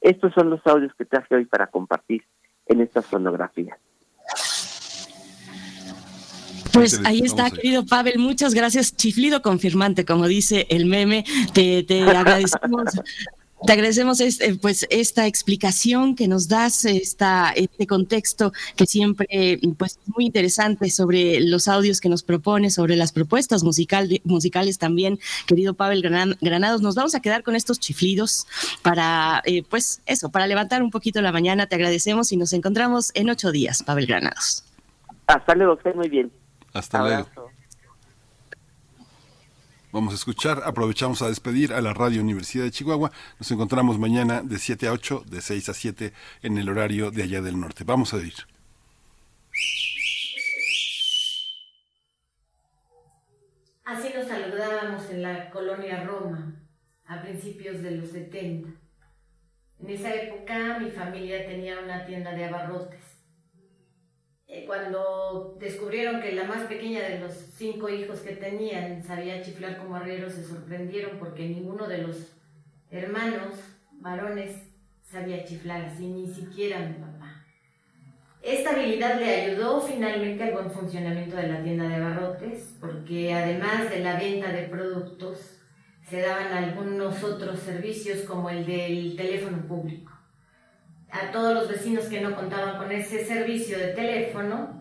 Estos 0.02 0.34
son 0.34 0.50
los 0.50 0.66
audios 0.66 0.94
que 0.96 1.06
traje 1.06 1.36
hoy 1.36 1.46
para 1.46 1.68
compartir 1.68 2.24
en 2.66 2.82
esta 2.82 3.02
sonografía. 3.02 3.78
Pues 6.80 7.02
ahí 7.06 7.22
está, 7.24 7.52
querido 7.52 7.86
Pavel, 7.86 8.20
muchas 8.20 8.54
gracias. 8.54 8.96
Chiflido 8.96 9.42
confirmante, 9.42 10.06
como 10.06 10.28
dice 10.28 10.66
el 10.70 10.86
meme. 10.86 11.26
Te, 11.54 11.84
te 11.84 12.02
agradecemos 12.10 12.86
Te 13.66 13.74
agradecemos 13.74 14.22
este, 14.22 14.56
pues 14.56 14.88
esta 14.90 15.28
explicación 15.28 16.16
que 16.16 16.30
nos 16.30 16.48
das, 16.48 16.86
esta, 16.86 17.52
este 17.54 17.88
contexto 17.88 18.54
que 18.78 18.86
siempre 18.86 19.28
pues 19.78 20.00
es 20.02 20.16
muy 20.16 20.26
interesante 20.28 20.90
sobre 20.90 21.42
los 21.42 21.68
audios 21.68 22.00
que 22.00 22.08
nos 22.08 22.24
propone, 22.24 22.70
sobre 22.70 22.96
las 22.96 23.12
propuestas 23.12 23.64
musical, 23.64 24.22
musicales 24.24 24.78
también, 24.78 25.20
querido 25.46 25.74
Pavel 25.74 26.02
Gran- 26.02 26.38
Granados. 26.40 26.82
Nos 26.82 26.96
vamos 26.96 27.16
a 27.16 27.20
quedar 27.20 27.44
con 27.44 27.58
estos 27.58 27.82
chiflidos 27.82 28.48
para 28.82 29.42
eh, 29.46 29.64
pues 29.70 30.02
eso, 30.06 30.30
para 30.30 30.48
levantar 30.48 30.82
un 30.82 30.90
poquito 30.90 31.22
la 31.22 31.34
mañana. 31.34 31.68
Te 31.68 31.76
agradecemos 31.76 32.32
y 32.32 32.38
nos 32.38 32.54
encontramos 32.54 33.12
en 33.14 33.30
ocho 33.30 33.52
días, 33.52 33.84
Pavel 33.84 34.06
Granados. 34.06 34.64
Hasta 35.28 35.54
luego, 35.54 35.74
esté 35.74 35.94
muy 35.94 36.08
bien. 36.08 36.32
Hasta 36.74 37.02
luego. 37.02 37.50
Vamos 39.92 40.14
a 40.14 40.18
escuchar, 40.18 40.62
aprovechamos 40.66 41.24
a 41.24 41.30
despedir 41.30 41.74
a 41.74 41.82
la 41.82 41.96
Radio 41.96 42.22
Universidad 42.22 42.64
de 42.64 42.70
Chihuahua. 42.70 43.12
Nos 43.40 43.50
encontramos 43.50 43.98
mañana 43.98 44.44
de 44.44 44.60
7 44.60 44.88
a 44.88 44.92
8, 44.92 45.24
de 45.26 45.42
6 45.42 45.70
a 45.70 45.74
7 45.74 46.14
en 46.44 46.58
el 46.60 46.70
horario 46.70 47.10
de 47.10 47.24
allá 47.24 47.42
del 47.42 47.60
norte. 47.60 47.84
Vamos 47.86 48.14
a 48.14 48.18
oír. 48.18 48.36
Así 53.84 54.14
nos 54.16 54.28
saludábamos 54.28 55.10
en 55.10 55.24
la 55.24 55.50
colonia 55.50 56.04
Roma 56.04 56.54
a 57.08 57.24
principios 57.24 57.82
de 57.82 57.92
los 57.92 58.12
70. 58.12 58.70
En 59.80 59.90
esa 59.90 60.14
época 60.14 60.78
mi 60.80 60.92
familia 60.92 61.48
tenía 61.48 61.80
una 61.80 62.06
tienda 62.06 62.32
de 62.34 62.46
abarrotes. 62.46 63.09
Eh, 64.52 64.64
Cuando 64.66 65.56
descubrieron 65.60 66.22
que 66.22 66.32
la 66.32 66.44
más 66.46 66.64
pequeña 66.64 67.02
de 67.02 67.20
los 67.20 67.34
cinco 67.34 67.88
hijos 67.88 68.22
que 68.22 68.36
tenían 68.36 69.04
sabía 69.04 69.44
chiflar 69.44 69.78
como 69.78 69.96
arriero, 69.96 70.28
se 70.28 70.44
sorprendieron 70.44 71.20
porque 71.20 71.48
ninguno 71.48 71.88
de 71.88 72.00
los 72.00 72.34
hermanos 72.90 73.54
varones 73.92 74.56
sabía 75.04 75.46
chiflar 75.46 75.86
así, 75.86 76.08
ni 76.08 76.34
siquiera 76.34 76.80
mi 76.80 76.94
papá. 76.96 77.46
Esta 78.42 78.72
habilidad 78.72 79.20
le 79.20 79.52
ayudó 79.52 79.82
finalmente 79.82 80.44
al 80.44 80.54
buen 80.54 80.72
funcionamiento 80.72 81.36
de 81.36 81.48
la 81.48 81.62
tienda 81.62 81.88
de 81.88 81.96
abarrotes, 81.96 82.76
porque 82.82 83.32
además 83.32 83.92
de 83.92 84.00
la 84.00 84.18
venta 84.18 84.52
de 84.52 84.64
productos, 84.64 85.60
se 86.10 86.22
daban 86.22 86.52
algunos 86.52 87.24
otros 87.24 87.60
servicios 87.60 88.22
como 88.22 88.50
el 88.50 88.66
del 88.66 89.16
teléfono 89.16 89.68
público. 89.68 90.19
A 91.12 91.32
todos 91.32 91.54
los 91.54 91.70
vecinos 91.70 92.06
que 92.06 92.22
no 92.22 92.36
contaban 92.36 92.78
con 92.78 92.92
ese 92.92 93.26
servicio 93.26 93.80
de 93.80 93.94
teléfono, 93.94 94.80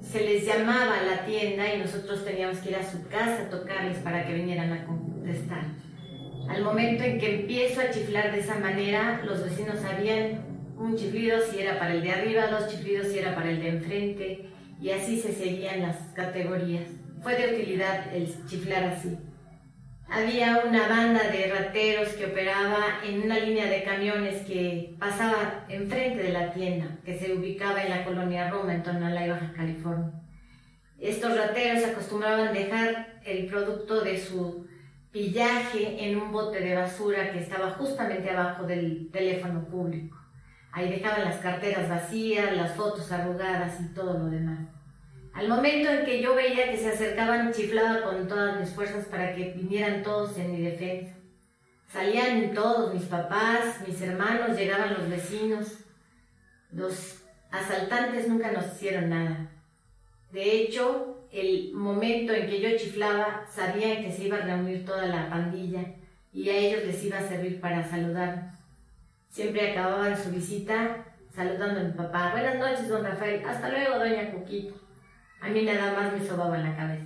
se 0.00 0.20
les 0.20 0.44
llamaba 0.44 0.98
a 0.98 1.02
la 1.02 1.24
tienda 1.24 1.72
y 1.72 1.78
nosotros 1.78 2.24
teníamos 2.24 2.58
que 2.58 2.70
ir 2.70 2.76
a 2.76 2.90
su 2.90 3.06
casa 3.08 3.44
a 3.44 3.50
tocarles 3.50 3.98
para 3.98 4.26
que 4.26 4.34
vinieran 4.34 4.72
a 4.72 4.84
contestar. 4.84 5.64
Al 6.48 6.62
momento 6.62 7.04
en 7.04 7.18
que 7.18 7.40
empiezo 7.40 7.80
a 7.80 7.90
chiflar 7.90 8.32
de 8.32 8.40
esa 8.40 8.56
manera, 8.56 9.22
los 9.24 9.42
vecinos 9.42 9.78
sabían 9.80 10.44
un 10.76 10.96
chiflido 10.96 11.38
si 11.40 11.60
era 11.60 11.78
para 11.78 11.94
el 11.94 12.02
de 12.02 12.12
arriba, 12.12 12.48
dos 12.48 12.68
chiflidos 12.68 13.08
si 13.08 13.18
era 13.18 13.34
para 13.34 13.50
el 13.50 13.60
de 13.60 13.68
enfrente, 13.68 14.48
y 14.80 14.90
así 14.90 15.20
se 15.20 15.32
seguían 15.32 15.82
las 15.82 15.96
categorías. 16.14 16.84
Fue 17.22 17.36
de 17.36 17.54
utilidad 17.54 18.14
el 18.14 18.28
chiflar 18.46 18.84
así. 18.84 19.16
Había 20.08 20.62
una 20.66 20.86
banda 20.86 21.30
de 21.30 21.50
rateros 21.52 22.10
que 22.10 22.26
operaba 22.26 23.00
en 23.04 23.22
una 23.22 23.38
línea 23.38 23.66
de 23.66 23.82
camiones 23.82 24.42
que 24.46 24.94
pasaba 24.98 25.64
enfrente 25.68 26.22
de 26.22 26.32
la 26.32 26.52
tienda, 26.52 26.98
que 27.04 27.18
se 27.18 27.32
ubicaba 27.32 27.82
en 27.82 27.90
la 27.90 28.04
colonia 28.04 28.50
Roma, 28.50 28.74
en 28.74 28.82
Tonalá 28.82 29.26
y 29.26 29.30
Baja 29.30 29.52
California. 29.56 30.12
Estos 31.00 31.36
rateros 31.36 31.84
acostumbraban 31.84 32.52
dejar 32.52 33.18
el 33.24 33.46
producto 33.46 34.02
de 34.02 34.18
su 34.18 34.66
pillaje 35.10 36.08
en 36.08 36.18
un 36.18 36.32
bote 36.32 36.60
de 36.60 36.74
basura 36.74 37.30
que 37.32 37.40
estaba 37.40 37.70
justamente 37.72 38.30
abajo 38.30 38.64
del 38.64 39.10
teléfono 39.10 39.64
público. 39.64 40.18
Ahí 40.72 40.90
dejaban 40.90 41.24
las 41.24 41.36
carteras 41.36 41.88
vacías, 41.88 42.56
las 42.56 42.74
fotos 42.74 43.10
arrugadas 43.12 43.80
y 43.80 43.94
todo 43.94 44.18
lo 44.18 44.26
demás. 44.26 44.73
Al 45.34 45.48
momento 45.48 45.90
en 45.90 46.04
que 46.04 46.22
yo 46.22 46.36
veía 46.36 46.70
que 46.70 46.78
se 46.78 46.90
acercaban, 46.90 47.52
chiflaba 47.52 48.02
con 48.02 48.28
todas 48.28 48.60
mis 48.60 48.70
fuerzas 48.70 49.06
para 49.06 49.34
que 49.34 49.50
vinieran 49.50 50.04
todos 50.04 50.38
en 50.38 50.52
mi 50.52 50.62
defensa. 50.62 51.12
Salían 51.88 52.54
todos, 52.54 52.94
mis 52.94 53.02
papás, 53.04 53.80
mis 53.86 54.00
hermanos, 54.00 54.56
llegaban 54.56 54.94
los 54.94 55.10
vecinos. 55.10 55.78
Los 56.70 57.24
asaltantes 57.50 58.28
nunca 58.28 58.52
nos 58.52 58.66
hicieron 58.66 59.10
nada. 59.10 59.50
De 60.30 60.52
hecho, 60.60 61.26
el 61.32 61.72
momento 61.74 62.32
en 62.32 62.46
que 62.48 62.60
yo 62.60 62.78
chiflaba, 62.78 63.44
sabían 63.50 64.04
que 64.04 64.12
se 64.12 64.24
iba 64.24 64.36
a 64.36 64.42
reunir 64.42 64.84
toda 64.84 65.06
la 65.06 65.28
pandilla 65.28 65.84
y 66.32 66.48
a 66.48 66.56
ellos 66.56 66.84
les 66.84 67.04
iba 67.04 67.18
a 67.18 67.28
servir 67.28 67.60
para 67.60 67.88
saludarnos. 67.88 68.54
Siempre 69.30 69.72
acababan 69.72 70.16
su 70.16 70.30
visita 70.30 71.06
saludando 71.34 71.80
a 71.80 71.84
mi 71.84 71.92
papá. 71.92 72.30
Buenas 72.32 72.56
noches, 72.56 72.88
don 72.88 73.02
Rafael. 73.02 73.44
Hasta 73.44 73.68
luego, 73.68 73.98
doña 73.98 74.30
Cuquita. 74.30 74.83
A 75.44 75.48
mí 75.50 75.62
nada 75.62 75.92
más 75.92 76.10
me 76.10 76.26
sobaba 76.26 76.56
en 76.56 76.64
la 76.64 76.74
cabeza. 76.74 77.04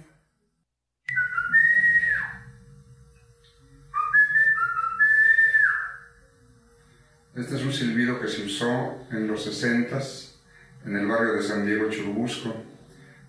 Este 7.35 7.57
es 7.57 7.65
un 7.65 7.73
silbido 7.73 8.21
que 8.21 8.29
se 8.29 8.45
usó 8.45 9.07
en 9.11 9.27
los 9.27 9.43
60 9.43 9.99
en 10.87 10.97
el 10.97 11.07
barrio 11.09 11.33
de 11.33 11.43
San 11.43 11.67
Diego, 11.67 11.91
Churubusco, 11.91 12.55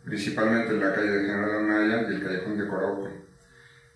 principalmente 0.05 0.76
en 0.76 0.80
la 0.80 0.93
calle 0.93 1.10
de 1.10 1.26
General 1.26 1.66
Anaya 1.66 2.07
y 2.07 2.14
el 2.14 2.24
callejón 2.24 2.60
de 2.60 2.68
Corauco. 2.68 3.10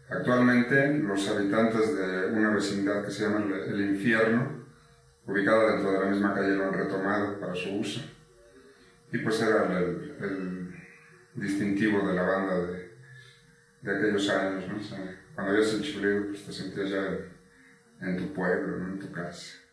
Actualmente, 0.10 0.98
los 0.98 1.28
habitantes 1.30 1.96
de 1.96 2.26
una 2.32 2.50
vecindad 2.50 3.06
que 3.06 3.12
se 3.12 3.24
llama 3.24 3.46
El 3.68 3.82
Infierno, 3.82 4.66
ubicada 5.28 5.74
dentro 5.74 5.92
de 5.92 6.00
la 6.00 6.06
misma 6.08 6.34
calle, 6.34 6.56
lo 6.56 6.70
han 6.70 6.74
retomado 6.74 7.40
para 7.40 7.54
su 7.54 7.70
uso. 7.76 8.02
Y 9.12 9.20
pues 9.20 9.40
era 9.44 9.78
el 9.78 10.63
distintivo 11.36 12.08
de 12.08 12.14
la 12.14 12.24
banda 12.24 12.60
de, 12.60 12.92
de 13.82 13.98
aquellos 13.98 14.30
años, 14.30 14.66
¿no? 14.68 14.78
Cuando 15.36 15.54
oías 15.54 15.74
el 15.74 15.82
chiflido, 15.82 16.28
pues 16.28 16.46
te 16.46 16.54
sentías 16.54 16.90
ya 16.90 17.06
en, 18.02 18.10
en 18.10 18.18
tu 18.18 18.34
pueblo, 18.34 18.78
¿no? 18.78 18.94
En 18.94 19.00
tu 19.00 19.12
casa. 19.12 19.64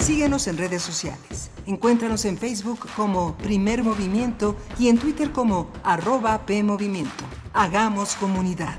Síguenos 0.00 0.46
en 0.48 0.56
redes 0.56 0.82
sociales. 0.82 1.50
Encuéntranos 1.66 2.24
en 2.24 2.38
Facebook 2.38 2.88
como 2.96 3.36
Primer 3.36 3.84
Movimiento 3.84 4.56
y 4.78 4.88
en 4.88 4.96
Twitter 4.98 5.32
como 5.32 5.70
arroba 5.84 6.46
PMovimiento. 6.46 7.24
Hagamos 7.52 8.16
comunidad. 8.16 8.78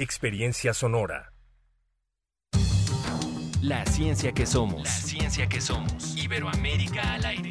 Experiencia 0.00 0.74
sonora. 0.74 1.32
La 3.60 3.84
ciencia 3.84 4.30
que 4.30 4.46
somos. 4.46 4.84
La 4.84 4.90
ciencia 4.90 5.48
que 5.48 5.60
somos. 5.60 6.16
Iberoamérica 6.16 7.14
al 7.14 7.24
aire. 7.24 7.50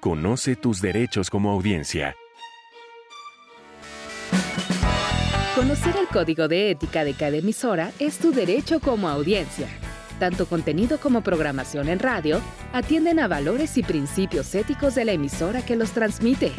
Conoce 0.00 0.56
tus 0.56 0.80
derechos 0.80 1.28
como 1.28 1.50
audiencia. 1.50 2.16
Conocer 5.54 5.94
el 5.98 6.06
código 6.06 6.48
de 6.48 6.70
ética 6.70 7.04
de 7.04 7.12
cada 7.12 7.36
emisora 7.36 7.92
es 7.98 8.16
tu 8.16 8.32
derecho 8.32 8.80
como 8.80 9.10
audiencia. 9.10 9.68
Tanto 10.18 10.46
contenido 10.46 10.98
como 10.98 11.20
programación 11.20 11.90
en 11.90 11.98
radio 11.98 12.40
atienden 12.72 13.20
a 13.20 13.28
valores 13.28 13.76
y 13.76 13.82
principios 13.82 14.54
éticos 14.54 14.94
de 14.94 15.04
la 15.04 15.12
emisora 15.12 15.60
que 15.60 15.76
los 15.76 15.90
transmite. 15.90 16.52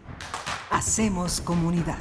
Hacemos 0.70 1.41
comunidad. 1.41 1.99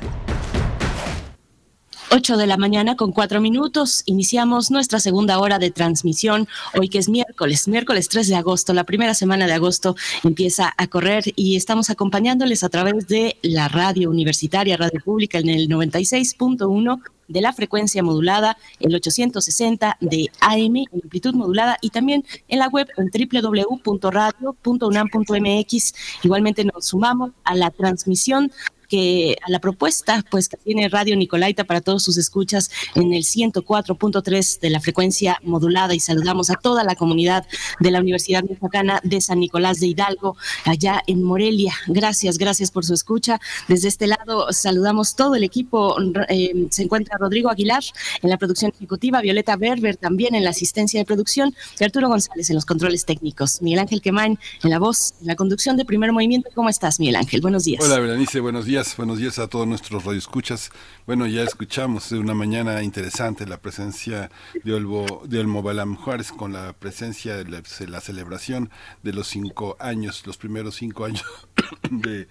8 2.11 2.37
de 2.37 2.45
la 2.45 2.57
mañana 2.57 2.95
con 2.95 3.11
4 3.11 3.41
minutos. 3.41 4.03
Iniciamos 4.05 4.69
nuestra 4.69 4.99
segunda 4.99 5.39
hora 5.39 5.57
de 5.57 5.71
transmisión. 5.71 6.47
Hoy 6.79 6.89
que 6.89 6.99
es 6.99 7.09
miércoles, 7.09 7.67
miércoles 7.67 8.07
3 8.07 8.27
de 8.27 8.35
agosto. 8.35 8.71
La 8.73 8.83
primera 8.83 9.15
semana 9.15 9.47
de 9.47 9.53
agosto 9.53 9.95
empieza 10.23 10.75
a 10.77 10.87
correr 10.87 11.23
y 11.35 11.55
estamos 11.55 11.89
acompañándoles 11.89 12.63
a 12.63 12.69
través 12.69 13.07
de 13.07 13.37
la 13.41 13.67
radio 13.67 14.11
universitaria, 14.11 14.77
radio 14.77 15.01
pública 15.03 15.39
en 15.39 15.49
el 15.49 15.67
96.1 15.67 17.01
de 17.27 17.41
la 17.41 17.53
frecuencia 17.53 18.03
modulada, 18.03 18.57
el 18.79 18.93
860 18.95 19.97
de 20.01 20.29
AM 20.39 20.75
en 20.75 21.01
amplitud 21.03 21.33
modulada 21.33 21.77
y 21.81 21.89
también 21.89 22.23
en 22.47 22.59
la 22.59 22.67
web 22.67 22.87
en 22.97 23.09
www.radio.unam.mx. 23.11 25.93
Igualmente 26.23 26.63
nos 26.65 26.87
sumamos 26.87 27.31
a 27.43 27.55
la 27.55 27.71
transmisión 27.71 28.51
que 28.89 29.37
a 29.45 29.51
la 29.51 29.59
propuesta 29.59 30.23
pues 30.29 30.49
que 30.49 30.57
tiene 30.57 30.89
Radio 30.89 31.15
Nicolaita 31.15 31.63
para 31.63 31.81
todos 31.81 32.03
sus 32.03 32.17
escuchas 32.17 32.69
en 32.95 33.13
el 33.13 33.23
104.3 33.23 34.59
de 34.59 34.69
la 34.69 34.79
frecuencia 34.79 35.39
modulada 35.43 35.93
y 35.93 35.99
saludamos 35.99 36.49
a 36.49 36.55
toda 36.55 36.83
la 36.83 36.95
comunidad 36.95 37.45
de 37.79 37.91
la 37.91 37.99
Universidad 37.99 38.43
Michoacana 38.43 38.99
de 39.03 39.21
San 39.21 39.39
Nicolás 39.39 39.79
de 39.79 39.87
Hidalgo 39.87 40.37
allá 40.63 41.03
en 41.07 41.23
Morelia. 41.23 41.73
Gracias, 41.87 42.37
gracias 42.37 42.71
por 42.71 42.85
su 42.85 42.93
escucha. 42.93 43.39
Desde 43.67 43.87
este 43.87 44.07
lado 44.07 44.51
saludamos 44.51 45.15
todo 45.15 45.35
el 45.35 45.43
equipo. 45.43 45.95
Eh, 46.29 46.67
se 46.69 46.83
encuentra 46.83 47.17
Rodrigo 47.17 47.49
Aguilar 47.49 47.83
en 48.21 48.29
la 48.29 48.37
producción 48.37 48.71
ejecutiva, 48.75 49.21
Violeta 49.21 49.55
Berber 49.55 49.97
también 49.97 50.35
en 50.35 50.43
la 50.43 50.51
asistencia 50.51 50.99
de 50.99 51.05
producción 51.05 51.55
y 51.79 51.83
Arturo 51.83 52.07
González 52.07 52.49
en 52.49 52.55
los 52.55 52.65
controles 52.65 53.05
técnicos. 53.05 53.61
Miguel 53.61 53.79
Ángel 53.79 54.01
Quemain 54.01 54.37
en 54.63 54.69
la 54.69 54.79
voz, 54.79 55.13
en 55.21 55.27
la 55.27 55.35
conducción 55.35 55.77
de 55.77 55.85
Primer 55.85 56.11
Movimiento. 56.11 56.49
¿Cómo 56.53 56.69
estás, 56.69 56.99
Miguel 56.99 57.15
Ángel? 57.15 57.41
Buenos 57.41 57.63
días. 57.63 57.83
Hola, 57.83 57.99
Berenice, 57.99 58.39
buenos 58.39 58.65
días. 58.65 58.74
Buenos 58.97 59.19
días 59.19 59.39
a 59.39 59.47
todos 59.47 59.65
nuestros 59.65 60.03
radioescuchas. 60.03 60.69
Bueno, 61.05 61.27
ya 61.27 61.43
escuchamos 61.43 62.11
una 62.11 62.33
mañana 62.33 62.83
interesante 62.83 63.47
la 63.47 63.55
presencia 63.55 64.29
de 64.65 64.73
Olvo, 64.73 65.23
de 65.25 65.39
Olmo 65.39 65.63
Balam 65.63 65.95
Juárez 65.95 66.33
con 66.33 66.51
la 66.51 66.73
presencia 66.73 67.37
de 67.37 67.87
la 67.87 68.01
celebración 68.01 68.69
de 69.01 69.13
los 69.13 69.27
cinco 69.27 69.77
años, 69.79 70.27
los 70.27 70.35
primeros 70.35 70.75
cinco 70.75 71.05
años 71.05 71.23
de 71.89 72.27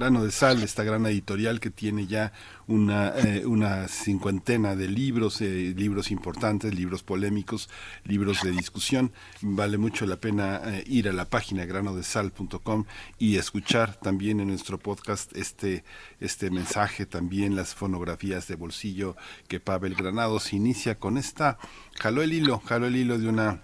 Grano 0.00 0.24
de 0.24 0.30
Sal, 0.30 0.62
esta 0.62 0.82
gran 0.82 1.04
editorial 1.04 1.60
que 1.60 1.68
tiene 1.68 2.06
ya 2.06 2.32
una, 2.66 3.10
eh, 3.18 3.44
una 3.44 3.86
cincuentena 3.86 4.74
de 4.74 4.88
libros, 4.88 5.42
eh, 5.42 5.74
libros 5.76 6.10
importantes, 6.10 6.74
libros 6.74 7.02
polémicos, 7.02 7.68
libros 8.04 8.40
de 8.42 8.50
discusión. 8.50 9.12
Vale 9.42 9.76
mucho 9.76 10.06
la 10.06 10.16
pena 10.16 10.62
eh, 10.64 10.84
ir 10.86 11.06
a 11.10 11.12
la 11.12 11.26
página 11.26 11.66
granodesal.com 11.66 12.86
y 13.18 13.36
escuchar 13.36 13.96
también 13.96 14.40
en 14.40 14.48
nuestro 14.48 14.78
podcast 14.78 15.36
este, 15.36 15.84
este 16.18 16.50
mensaje, 16.50 17.04
también 17.04 17.54
las 17.54 17.74
fonografías 17.74 18.48
de 18.48 18.54
bolsillo 18.54 19.16
que 19.48 19.60
Pavel 19.60 19.96
Granados 19.96 20.54
inicia 20.54 20.98
con 20.98 21.18
esta, 21.18 21.58
jaló 21.98 22.22
el 22.22 22.32
hilo, 22.32 22.62
jaló 22.64 22.86
el 22.86 22.96
hilo 22.96 23.18
de 23.18 23.28
una 23.28 23.60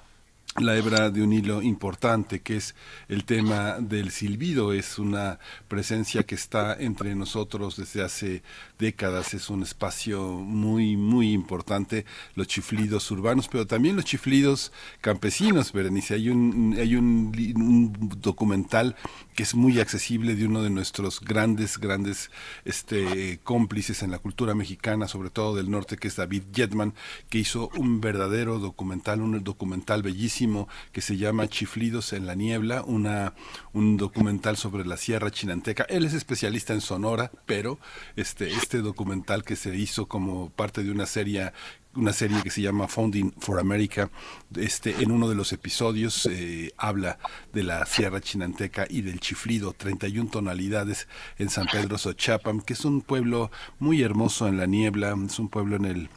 la 0.58 0.76
hebra 0.76 1.10
de 1.10 1.22
un 1.22 1.32
hilo 1.32 1.62
importante 1.62 2.40
que 2.40 2.56
es 2.56 2.74
el 3.08 3.24
tema 3.24 3.76
del 3.78 4.10
silbido. 4.10 4.72
Es 4.72 4.98
una 4.98 5.38
presencia 5.68 6.22
que 6.22 6.34
está 6.34 6.74
entre 6.78 7.14
nosotros 7.14 7.76
desde 7.76 8.02
hace 8.02 8.42
décadas. 8.78 9.34
Es 9.34 9.50
un 9.50 9.62
espacio 9.62 10.22
muy 10.22 10.96
muy 10.96 11.32
importante 11.32 12.04
los 12.34 12.46
chiflidos 12.46 13.10
urbanos 13.10 13.48
pero 13.48 13.66
también 13.66 13.96
los 13.96 14.04
chiflidos 14.04 14.72
campesinos 15.00 15.72
Berenice. 15.72 16.14
Hay 16.14 16.30
un 16.30 16.76
hay 16.78 16.96
un, 16.96 17.32
un 17.56 18.10
documental 18.20 18.96
que 19.36 19.44
es 19.44 19.54
muy 19.54 19.78
accesible 19.78 20.34
de 20.34 20.46
uno 20.46 20.62
de 20.62 20.70
nuestros 20.70 21.20
grandes 21.20 21.78
grandes 21.78 22.30
este 22.64 23.38
cómplices 23.44 24.02
en 24.02 24.10
la 24.10 24.18
cultura 24.18 24.54
mexicana 24.54 25.06
sobre 25.06 25.30
todo 25.30 25.54
del 25.54 25.70
norte 25.70 25.96
que 25.96 26.08
es 26.08 26.16
David 26.16 26.42
Jetman 26.52 26.94
que 27.28 27.38
hizo 27.38 27.70
un 27.76 28.00
verdadero 28.00 28.58
documental 28.58 29.20
un 29.20 29.44
documental 29.44 30.02
bellísimo 30.02 30.68
que 30.92 31.00
se 31.00 31.16
llama 31.16 31.48
Chiflidos 31.48 32.12
en 32.12 32.26
la 32.26 32.34
Niebla, 32.34 32.82
una, 32.82 33.34
un 33.72 33.96
documental 33.96 34.56
sobre 34.56 34.86
la 34.86 34.96
Sierra 34.96 35.30
Chinanteca. 35.30 35.84
Él 35.88 36.04
es 36.04 36.14
especialista 36.14 36.72
en 36.72 36.80
Sonora, 36.80 37.30
pero 37.44 37.78
este, 38.16 38.50
este 38.50 38.78
documental 38.78 39.44
que 39.44 39.56
se 39.56 39.76
hizo 39.76 40.06
como 40.06 40.50
parte 40.50 40.82
de 40.82 40.90
una 40.90 41.06
serie 41.06 41.52
una 41.96 42.12
serie 42.12 42.42
que 42.42 42.50
se 42.50 42.62
llama 42.62 42.88
Founding 42.88 43.32
for 43.38 43.58
America, 43.58 44.10
este, 44.54 45.02
en 45.02 45.10
uno 45.10 45.28
de 45.28 45.34
los 45.34 45.52
episodios 45.52 46.26
eh, 46.30 46.72
habla 46.76 47.18
de 47.52 47.62
la 47.62 47.84
Sierra 47.86 48.20
Chinanteca 48.20 48.86
y 48.88 49.02
del 49.02 49.20
chiflido, 49.20 49.72
31 49.72 50.30
tonalidades 50.30 51.08
en 51.38 51.48
San 51.48 51.66
Pedro 51.66 51.98
Xochapam, 51.98 52.60
que 52.60 52.74
es 52.74 52.84
un 52.84 53.00
pueblo 53.00 53.50
muy 53.78 54.02
hermoso 54.02 54.46
en 54.48 54.56
la 54.56 54.66
niebla, 54.66 55.16
es 55.26 55.38
un 55.38 55.48
pueblo 55.48 55.76
en 55.76 55.84
el 55.84 56.10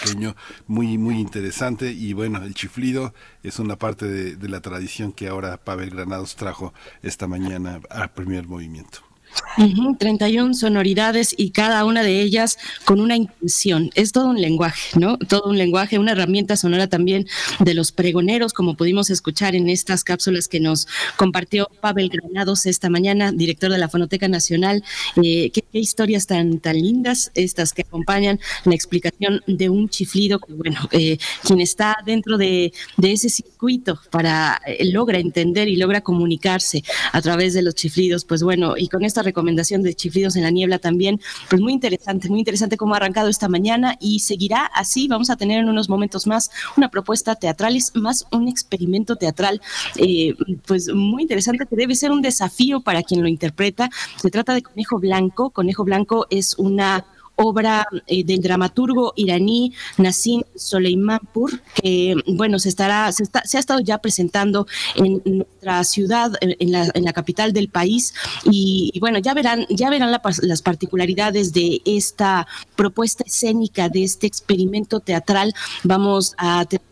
pequeño, 0.00 0.34
muy, 0.66 0.98
muy 0.98 1.18
interesante 1.18 1.92
y 1.92 2.12
bueno, 2.12 2.42
el 2.42 2.54
chiflido 2.54 3.14
es 3.42 3.58
una 3.58 3.76
parte 3.76 4.06
de, 4.06 4.36
de 4.36 4.48
la 4.48 4.60
tradición 4.60 5.12
que 5.12 5.28
ahora 5.28 5.58
Pavel 5.58 5.90
Granados 5.90 6.36
trajo 6.36 6.74
esta 7.02 7.26
mañana 7.26 7.80
al 7.90 8.12
primer 8.12 8.46
movimiento. 8.46 9.09
Ujú, 9.58 9.96
31 9.96 10.54
sonoridades 10.54 11.34
y 11.36 11.50
cada 11.50 11.84
una 11.84 12.02
de 12.02 12.20
ellas 12.22 12.58
con 12.84 13.00
una 13.00 13.16
intención. 13.16 13.90
Es 13.94 14.12
todo 14.12 14.28
un 14.28 14.40
lenguaje, 14.40 14.98
¿no? 14.98 15.18
Todo 15.18 15.44
un 15.44 15.58
lenguaje, 15.58 15.98
una 15.98 16.12
herramienta 16.12 16.56
sonora 16.56 16.86
también 16.86 17.26
de 17.58 17.74
los 17.74 17.92
pregoneros, 17.92 18.52
como 18.52 18.76
pudimos 18.76 19.10
escuchar 19.10 19.54
en 19.54 19.68
estas 19.68 20.04
cápsulas 20.04 20.48
que 20.48 20.60
nos 20.60 20.86
compartió 21.16 21.68
Pavel 21.80 22.08
Granados 22.08 22.66
esta 22.66 22.88
mañana, 22.88 23.32
director 23.32 23.70
de 23.70 23.78
la 23.78 23.88
Fonoteca 23.88 24.28
Nacional. 24.28 24.82
Eh, 25.22 25.50
qué, 25.50 25.62
qué 25.62 25.78
historias 25.78 26.26
tan, 26.26 26.58
tan 26.60 26.76
lindas 26.76 27.30
estas 27.34 27.72
que 27.72 27.82
acompañan 27.82 28.40
la 28.64 28.74
explicación 28.74 29.42
de 29.46 29.68
un 29.68 29.88
chiflido 29.88 30.38
que, 30.38 30.52
bueno, 30.52 30.80
eh, 30.92 31.18
quien 31.44 31.60
está 31.60 31.96
dentro 32.04 32.38
de, 32.38 32.72
de 32.96 33.12
ese 33.12 33.28
circuito 33.28 34.00
para 34.10 34.60
eh, 34.66 34.84
logra 34.90 35.18
entender 35.18 35.68
y 35.68 35.76
logra 35.76 36.00
comunicarse 36.00 36.82
a 37.12 37.20
través 37.20 37.54
de 37.54 37.62
los 37.62 37.74
chiflidos, 37.74 38.24
pues 38.24 38.42
bueno, 38.42 38.76
y 38.76 38.88
con 38.88 39.04
esta 39.04 39.19
recomendación 39.22 39.82
de 39.82 39.94
Chiflidos 39.94 40.36
en 40.36 40.42
la 40.42 40.50
Niebla 40.50 40.78
también, 40.78 41.20
pues 41.48 41.60
muy 41.60 41.72
interesante, 41.72 42.28
muy 42.28 42.38
interesante 42.40 42.76
cómo 42.76 42.94
ha 42.94 42.98
arrancado 42.98 43.28
esta 43.28 43.48
mañana 43.48 43.96
y 44.00 44.20
seguirá 44.20 44.66
así. 44.66 45.08
Vamos 45.08 45.30
a 45.30 45.36
tener 45.36 45.60
en 45.60 45.68
unos 45.68 45.88
momentos 45.88 46.26
más 46.26 46.50
una 46.76 46.88
propuesta 46.88 47.34
teatral, 47.34 47.76
es 47.76 47.94
más 47.94 48.26
un 48.32 48.48
experimento 48.48 49.16
teatral, 49.16 49.60
eh, 49.96 50.34
pues 50.66 50.92
muy 50.92 51.22
interesante 51.22 51.66
que 51.66 51.76
debe 51.76 51.94
ser 51.94 52.12
un 52.12 52.22
desafío 52.22 52.80
para 52.80 53.02
quien 53.02 53.22
lo 53.22 53.28
interpreta. 53.28 53.90
Se 54.16 54.30
trata 54.30 54.54
de 54.54 54.62
Conejo 54.62 54.98
Blanco. 54.98 55.50
Conejo 55.50 55.84
Blanco 55.84 56.26
es 56.30 56.58
una 56.58 57.04
obra 57.42 57.86
eh, 58.06 58.22
del 58.24 58.40
dramaturgo 58.40 59.12
iraní 59.16 59.72
Nassim 59.98 60.42
Soleimanpur, 60.54 61.50
que 61.74 62.14
bueno, 62.26 62.58
se 62.58 62.68
estará, 62.68 63.10
se, 63.12 63.22
está- 63.22 63.42
se 63.44 63.56
ha 63.56 63.60
estado 63.60 63.80
ya 63.80 63.98
presentando 63.98 64.66
en 64.96 65.22
nuestra 65.24 65.82
ciudad, 65.84 66.32
en, 66.40 66.72
la, 66.72 66.90
en 66.94 67.04
la 67.04 67.12
capital 67.12 67.52
del 67.52 67.68
país, 67.68 68.12
y, 68.44 68.90
y, 68.94 69.00
bueno, 69.00 69.18
ya 69.18 69.32
verán, 69.34 69.66
ya 69.70 69.88
verán 69.90 70.10
la 70.10 70.20
las 70.42 70.62
particularidades 70.62 71.52
de 71.52 71.80
esta 71.84 72.46
propuesta 72.76 73.24
escénica, 73.26 73.88
de 73.88 74.04
este 74.04 74.26
experimento 74.26 75.00
teatral. 75.00 75.54
Vamos 75.82 76.34
a 76.36 76.64
tener 76.66 76.84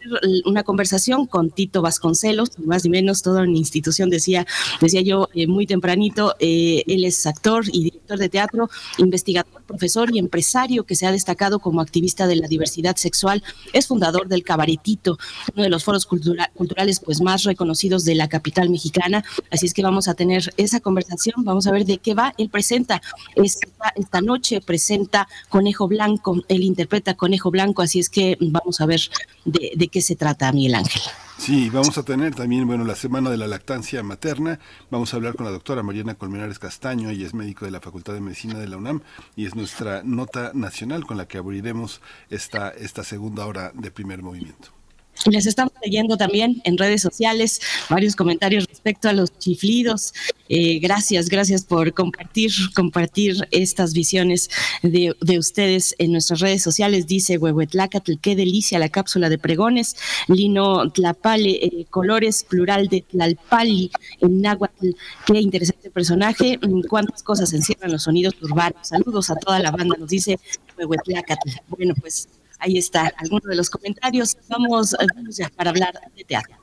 una 0.46 0.62
conversación 0.62 1.26
con 1.26 1.50
Tito 1.50 1.82
Vasconcelos, 1.82 2.58
más 2.58 2.84
ni 2.84 2.90
menos, 2.90 3.22
toda 3.22 3.42
una 3.42 3.58
institución, 3.58 4.08
decía, 4.10 4.46
decía 4.80 5.02
yo 5.02 5.28
eh, 5.34 5.46
muy 5.46 5.66
tempranito, 5.66 6.34
eh, 6.40 6.82
él 6.86 7.04
es 7.04 7.26
actor 7.26 7.64
y 7.70 7.84
director 7.84 8.18
de 8.18 8.28
teatro, 8.28 8.70
investigador, 8.96 9.62
profesor 9.66 10.08
y 10.14 10.18
empresario 10.18 10.37
que 10.84 10.96
se 10.96 11.06
ha 11.06 11.12
destacado 11.12 11.58
como 11.58 11.80
activista 11.80 12.26
de 12.26 12.36
la 12.36 12.48
diversidad 12.48 12.96
sexual, 12.96 13.42
es 13.72 13.86
fundador 13.86 14.28
del 14.28 14.42
Cabaretito, 14.42 15.18
uno 15.54 15.62
de 15.64 15.68
los 15.68 15.84
foros 15.84 16.06
cultura- 16.06 16.50
culturales 16.54 17.00
pues 17.00 17.20
más 17.20 17.44
reconocidos 17.44 18.04
de 18.04 18.14
la 18.14 18.28
capital 18.28 18.70
mexicana, 18.70 19.24
así 19.50 19.66
es 19.66 19.74
que 19.74 19.82
vamos 19.82 20.08
a 20.08 20.14
tener 20.14 20.52
esa 20.56 20.80
conversación, 20.80 21.44
vamos 21.44 21.66
a 21.66 21.72
ver 21.72 21.84
de 21.84 21.98
qué 21.98 22.14
va, 22.14 22.34
él 22.38 22.48
presenta 22.50 23.00
esta, 23.34 23.92
esta 23.96 24.20
noche, 24.20 24.60
presenta 24.60 25.28
Conejo 25.48 25.88
Blanco, 25.88 26.42
él 26.48 26.62
interpreta 26.62 27.14
Conejo 27.14 27.50
Blanco, 27.50 27.82
así 27.82 27.98
es 27.98 28.10
que 28.10 28.36
vamos 28.40 28.80
a 28.80 28.86
ver 28.86 29.00
de, 29.44 29.72
de 29.76 29.88
qué 29.88 30.00
se 30.02 30.16
trata, 30.16 30.52
Miguel 30.52 30.74
Ángel. 30.74 31.02
Sí, 31.38 31.70
vamos 31.70 31.96
a 31.96 32.02
tener 32.02 32.34
también, 32.34 32.66
bueno, 32.66 32.84
la 32.84 32.96
semana 32.96 33.30
de 33.30 33.36
la 33.36 33.46
lactancia 33.46 34.02
materna. 34.02 34.58
Vamos 34.90 35.14
a 35.14 35.16
hablar 35.16 35.34
con 35.34 35.46
la 35.46 35.52
doctora 35.52 35.82
Mariana 35.82 36.16
Colmenares 36.16 36.58
Castaño, 36.58 37.08
ella 37.08 37.26
es 37.26 37.32
médico 37.32 37.64
de 37.64 37.70
la 37.70 37.80
Facultad 37.80 38.12
de 38.12 38.20
Medicina 38.20 38.58
de 38.58 38.68
la 38.68 38.76
UNAM 38.76 39.02
y 39.36 39.46
es 39.46 39.54
nuestra 39.54 40.02
nota 40.02 40.50
nacional 40.52 41.06
con 41.06 41.16
la 41.16 41.26
que 41.26 41.38
abriremos 41.38 42.02
esta, 42.28 42.68
esta 42.70 43.04
segunda 43.04 43.46
hora 43.46 43.70
de 43.72 43.90
primer 43.90 44.22
movimiento. 44.22 44.77
Les 45.26 45.46
estamos 45.46 45.72
leyendo 45.84 46.16
también 46.16 46.60
en 46.64 46.78
redes 46.78 47.02
sociales 47.02 47.60
varios 47.90 48.14
comentarios 48.14 48.66
respecto 48.66 49.08
a 49.08 49.12
los 49.12 49.36
chiflidos. 49.38 50.14
Eh, 50.48 50.78
gracias, 50.78 51.28
gracias 51.28 51.64
por 51.64 51.92
compartir, 51.92 52.52
compartir 52.74 53.46
estas 53.50 53.92
visiones 53.92 54.48
de, 54.82 55.14
de 55.20 55.38
ustedes 55.38 55.94
en 55.98 56.12
nuestras 56.12 56.40
redes 56.40 56.62
sociales. 56.62 57.06
Dice 57.06 57.36
Huehuetlacatl, 57.36 58.14
qué 58.20 58.36
delicia 58.36 58.78
la 58.78 58.88
cápsula 58.88 59.28
de 59.28 59.38
pregones. 59.38 59.96
Lino 60.28 60.90
Tlapale, 60.90 61.50
eh, 61.50 61.86
colores 61.90 62.44
plural 62.44 62.88
de 62.88 63.02
Tlalpali 63.02 63.90
en 64.20 64.40
náhuatl. 64.40 64.90
Qué 65.26 65.40
interesante 65.40 65.90
personaje. 65.90 66.58
Mm, 66.62 66.82
Cuántas 66.88 67.22
cosas 67.22 67.52
encierran 67.52 67.92
los 67.92 68.04
sonidos 68.04 68.34
urbanos. 68.40 68.88
Saludos 68.88 69.30
a 69.30 69.36
toda 69.36 69.58
la 69.58 69.70
banda, 69.70 69.96
nos 69.98 70.08
dice 70.08 70.38
Huehuetlacatl. 70.78 71.50
Bueno, 71.68 71.94
pues 72.00 72.28
Ahí 72.58 72.78
está, 72.78 73.12
algunos 73.16 73.44
de 73.44 73.56
los 73.56 73.70
comentarios. 73.70 74.36
Vamos, 74.48 74.94
eh, 74.94 75.06
vamos 75.14 75.36
ya 75.36 75.48
para 75.48 75.70
hablar 75.70 75.94
de 76.14 76.24
teatro. 76.24 76.56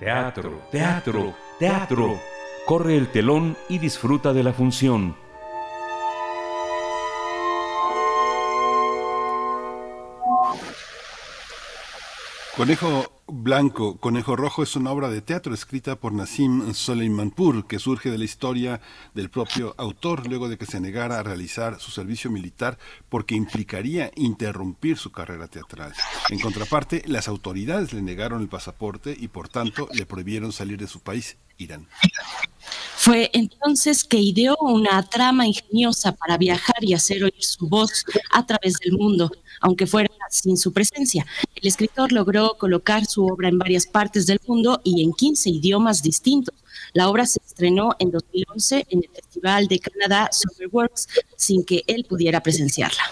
Teatro, 0.00 0.62
teatro, 0.72 1.36
teatro. 1.58 2.20
Corre 2.66 2.96
el 2.96 3.10
telón 3.12 3.56
y 3.68 3.78
disfruta 3.78 4.32
de 4.32 4.42
la 4.42 4.52
función. 4.52 5.16
Conejo 12.56 13.11
Blanco, 13.34 13.96
Conejo 13.96 14.36
Rojo 14.36 14.62
es 14.62 14.76
una 14.76 14.90
obra 14.90 15.08
de 15.08 15.22
teatro 15.22 15.54
escrita 15.54 15.96
por 15.96 16.12
Nassim 16.12 16.74
Soleimanpur 16.74 17.66
que 17.66 17.78
surge 17.78 18.10
de 18.10 18.18
la 18.18 18.24
historia 18.24 18.82
del 19.14 19.30
propio 19.30 19.74
autor 19.78 20.28
luego 20.28 20.50
de 20.50 20.58
que 20.58 20.66
se 20.66 20.80
negara 20.80 21.18
a 21.18 21.22
realizar 21.22 21.80
su 21.80 21.90
servicio 21.90 22.30
militar 22.30 22.76
porque 23.08 23.34
implicaría 23.34 24.10
interrumpir 24.16 24.98
su 24.98 25.12
carrera 25.12 25.48
teatral. 25.48 25.94
En 26.28 26.40
contraparte, 26.40 27.04
las 27.06 27.26
autoridades 27.26 27.94
le 27.94 28.02
negaron 28.02 28.42
el 28.42 28.50
pasaporte 28.50 29.16
y 29.18 29.28
por 29.28 29.48
tanto 29.48 29.88
le 29.94 30.04
prohibieron 30.04 30.52
salir 30.52 30.76
de 30.76 30.86
su 30.86 31.00
país, 31.00 31.38
Irán. 31.56 31.88
Fue 32.96 33.30
entonces 33.32 34.04
que 34.04 34.18
ideó 34.18 34.56
una 34.60 35.02
trama 35.02 35.46
ingeniosa 35.46 36.12
para 36.12 36.36
viajar 36.36 36.76
y 36.82 36.94
hacer 36.94 37.24
oír 37.24 37.42
su 37.42 37.66
voz 37.66 38.04
a 38.30 38.46
través 38.46 38.74
del 38.74 38.92
mundo, 38.92 39.30
aunque 39.62 39.86
fuera 39.86 40.10
sin 40.30 40.56
su 40.56 40.72
presencia. 40.72 41.24
El 41.54 41.66
escritor 41.66 42.12
logró 42.12 42.56
colocar 42.58 43.06
su 43.06 43.26
obra 43.26 43.48
en 43.48 43.58
varias 43.58 43.86
partes 43.86 44.26
del 44.26 44.40
mundo 44.46 44.80
y 44.84 45.02
en 45.02 45.12
15 45.12 45.48
idiomas 45.50 46.02
distintos. 46.02 46.54
La 46.92 47.08
obra 47.08 47.24
se 47.24 47.40
estrenó 47.46 47.96
en 47.98 48.10
2011 48.10 48.86
en 48.90 48.98
el 48.98 49.08
Festival 49.08 49.68
de 49.68 49.78
Canadá 49.78 50.28
Summerworks 50.30 51.08
sin 51.36 51.64
que 51.64 51.82
él 51.86 52.04
pudiera 52.08 52.42
presenciarla. 52.42 53.02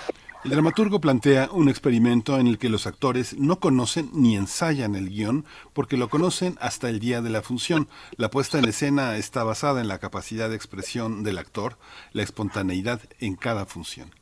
El 0.42 0.53
dramaturgo 0.53 1.03
plantea 1.03 1.51
un 1.53 1.68
experimento 1.68 2.38
en 2.38 2.46
el 2.46 2.57
que 2.57 2.70
los 2.70 2.86
actores 2.86 3.36
no 3.36 3.61
conocen 3.61 4.09
ni 4.14 4.36
ensayan 4.36 4.94
el 4.94 5.11
guion 5.11 5.44
porque 5.74 5.98
lo 5.98 6.09
conocen 6.09 6.57
hasta 6.62 6.88
el 6.88 6.98
día 6.98 7.20
de 7.20 7.28
la 7.28 7.42
función. 7.42 7.88
La 8.16 8.30
puesta 8.30 8.59
en 8.59 8.64
escena 8.64 9.16
está 9.16 9.44
basada 9.44 9.82
en 9.82 9.88
la 9.88 9.98
capacidad 9.98 10.48
de 10.48 10.57
expresión 10.57 11.24
del 11.24 11.36
actor, 11.36 11.76
la 12.12 12.22
espontaneidad 12.22 13.03
en 13.18 13.36
cada 13.36 13.66
función. 13.66 14.14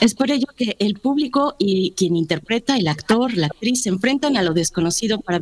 Es 0.00 0.14
por 0.14 0.30
ello 0.30 0.46
que 0.56 0.76
el 0.78 0.94
público 0.98 1.54
y 1.58 1.92
quien 1.92 2.16
interpreta, 2.16 2.76
el 2.76 2.88
actor, 2.88 3.34
la 3.36 3.46
actriz, 3.46 3.82
se 3.82 3.88
enfrentan 3.88 4.36
a 4.36 4.42
lo 4.42 4.52
desconocido 4.52 5.20
para 5.20 5.40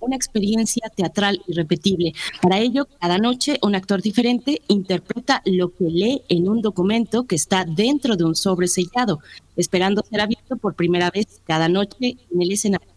una 0.00 0.16
experiencia 0.16 0.90
teatral 0.94 1.42
irrepetible. 1.46 2.12
Para 2.40 2.58
ello, 2.58 2.88
cada 3.00 3.18
noche 3.18 3.58
un 3.62 3.74
actor 3.74 4.02
diferente 4.02 4.60
interpreta 4.68 5.42
lo 5.44 5.68
que 5.74 5.84
lee 5.84 6.22
en 6.28 6.48
un 6.48 6.60
documento 6.60 7.24
que 7.24 7.36
está 7.36 7.64
dentro 7.64 8.16
de 8.16 8.24
un 8.24 8.34
sobre 8.34 8.66
sellado, 8.66 9.20
esperando 9.56 10.02
ser 10.02 10.20
abierto 10.20 10.56
por 10.56 10.74
primera 10.74 11.10
vez 11.10 11.40
cada 11.46 11.68
noche 11.68 12.16
en 12.32 12.42
el 12.42 12.50
escenario. 12.50 12.91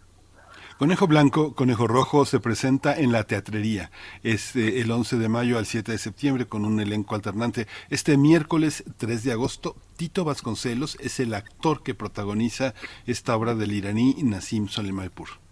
Conejo 0.78 1.08
Blanco, 1.08 1.56
Conejo 1.56 1.88
Rojo 1.88 2.26
se 2.26 2.42
presenta 2.42 3.00
en 3.00 3.14
la 3.14 3.24
teatrería. 3.24 3.92
Es 4.24 4.58
eh, 4.58 4.82
el 4.82 4.92
11 4.92 5.18
de 5.18 5.30
mayo 5.30 5.58
al 5.58 5.66
7 5.66 5.94
de 5.94 5.98
septiembre 5.98 6.48
con 6.48 6.66
un 6.66 6.82
elenco 6.82 7.16
alternante. 7.16 7.66
Este 7.90 8.18
miércoles 8.18 8.84
3 8.98 9.24
de 9.24 9.32
agosto, 9.32 9.78
Tito 9.96 10.26
Vasconcelos 10.26 10.98
es 11.00 11.22
el 11.22 11.34
actor 11.34 11.82
que 11.82 11.96
protagoniza 11.96 12.74
esta 13.06 13.38
obra 13.38 13.56
del 13.56 13.72
iraní 13.72 14.16
Nassim 14.22 14.68
Soleimanpur. 14.68 15.45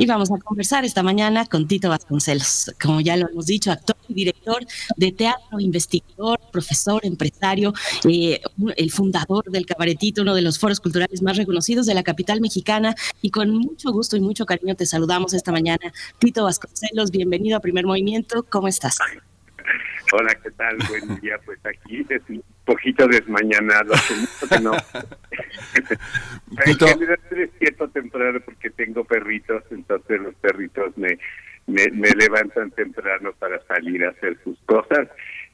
Y 0.00 0.06
vamos 0.06 0.30
a 0.30 0.38
conversar 0.38 0.84
esta 0.84 1.02
mañana 1.02 1.44
con 1.46 1.66
Tito 1.66 1.88
Vasconcelos, 1.88 2.72
como 2.80 3.00
ya 3.00 3.16
lo 3.16 3.28
hemos 3.28 3.46
dicho, 3.46 3.72
actor 3.72 3.96
y 4.06 4.14
director 4.14 4.64
de 4.96 5.10
teatro, 5.10 5.58
investigador, 5.58 6.38
profesor, 6.52 7.00
empresario, 7.04 7.72
eh, 8.08 8.40
el 8.76 8.92
fundador 8.92 9.50
del 9.50 9.66
Cabaretito, 9.66 10.22
uno 10.22 10.36
de 10.36 10.42
los 10.42 10.60
foros 10.60 10.78
culturales 10.78 11.20
más 11.20 11.36
reconocidos 11.36 11.86
de 11.86 11.94
la 11.94 12.04
capital 12.04 12.40
mexicana. 12.40 12.94
Y 13.22 13.30
con 13.30 13.50
mucho 13.50 13.90
gusto 13.90 14.16
y 14.16 14.20
mucho 14.20 14.46
cariño 14.46 14.76
te 14.76 14.86
saludamos 14.86 15.34
esta 15.34 15.50
mañana. 15.50 15.92
Tito 16.20 16.44
Vasconcelos, 16.44 17.10
bienvenido 17.10 17.56
a 17.56 17.60
Primer 17.60 17.84
Movimiento. 17.84 18.44
¿Cómo 18.48 18.68
estás? 18.68 18.98
Hola, 20.12 20.34
¿qué 20.42 20.50
tal? 20.52 20.76
Buen 20.88 21.20
día. 21.20 21.38
Pues 21.44 21.58
aquí 21.66 22.06
es 22.08 22.22
un 22.28 22.42
poquito 22.64 23.06
desmañanado, 23.06 23.92
hace 23.94 24.14
mucho 24.14 24.48
que 24.48 24.60
no. 24.60 24.72
en 26.64 26.78
general 26.78 27.20
despierto 27.30 27.88
temprano 27.88 28.40
porque 28.40 28.70
tengo 28.70 29.04
perritos, 29.04 29.62
entonces 29.70 30.20
los 30.20 30.34
perritos 30.36 30.96
me, 30.96 31.18
me, 31.66 31.88
me 31.90 32.10
levantan 32.10 32.70
temprano 32.70 33.32
para 33.38 33.60
salir 33.66 34.04
a 34.04 34.10
hacer 34.10 34.38
sus 34.42 34.58
cosas. 34.60 35.08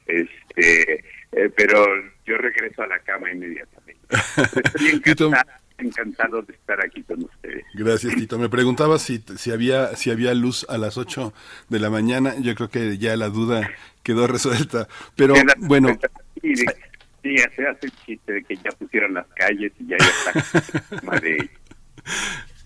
Este, 0.05 1.03
eh, 1.31 1.49
pero 1.55 1.85
yo 2.25 2.37
regreso 2.37 2.83
a 2.83 2.87
la 2.87 2.99
cama 2.99 3.31
inmediatamente. 3.31 4.01
Estoy 4.63 4.89
encantado, 4.89 5.51
encantado 5.77 6.41
de 6.41 6.53
estar 6.53 6.83
aquí 6.83 7.03
con 7.03 7.23
ustedes. 7.23 7.63
Gracias, 7.73 8.15
Tito. 8.15 8.37
Me 8.39 8.49
preguntaba 8.49 8.97
si, 8.99 9.23
si, 9.37 9.51
había, 9.51 9.95
si 9.95 10.11
había 10.11 10.33
luz 10.33 10.65
a 10.69 10.77
las 10.77 10.97
8 10.97 11.33
de 11.69 11.79
la 11.79 11.89
mañana. 11.89 12.35
Yo 12.39 12.55
creo 12.55 12.69
que 12.69 12.97
ya 12.97 13.15
la 13.17 13.29
duda 13.29 13.69
quedó 14.03 14.27
resuelta. 14.27 14.87
Pero 15.15 15.35
bueno, 15.59 15.97
Sí, 16.41 16.53
de- 16.53 16.75
sí, 17.23 17.37
se 17.55 17.67
hace 17.67 17.87
el 17.87 17.91
chiste 18.05 18.33
de 18.33 18.43
que 18.43 18.55
ya 18.57 18.71
pusieron 18.71 19.13
las 19.15 19.25
calles 19.35 19.71
y 19.79 19.87
ya 19.87 19.97
ya 19.97 20.05
está 20.05 21.17
ellos. 21.25 21.49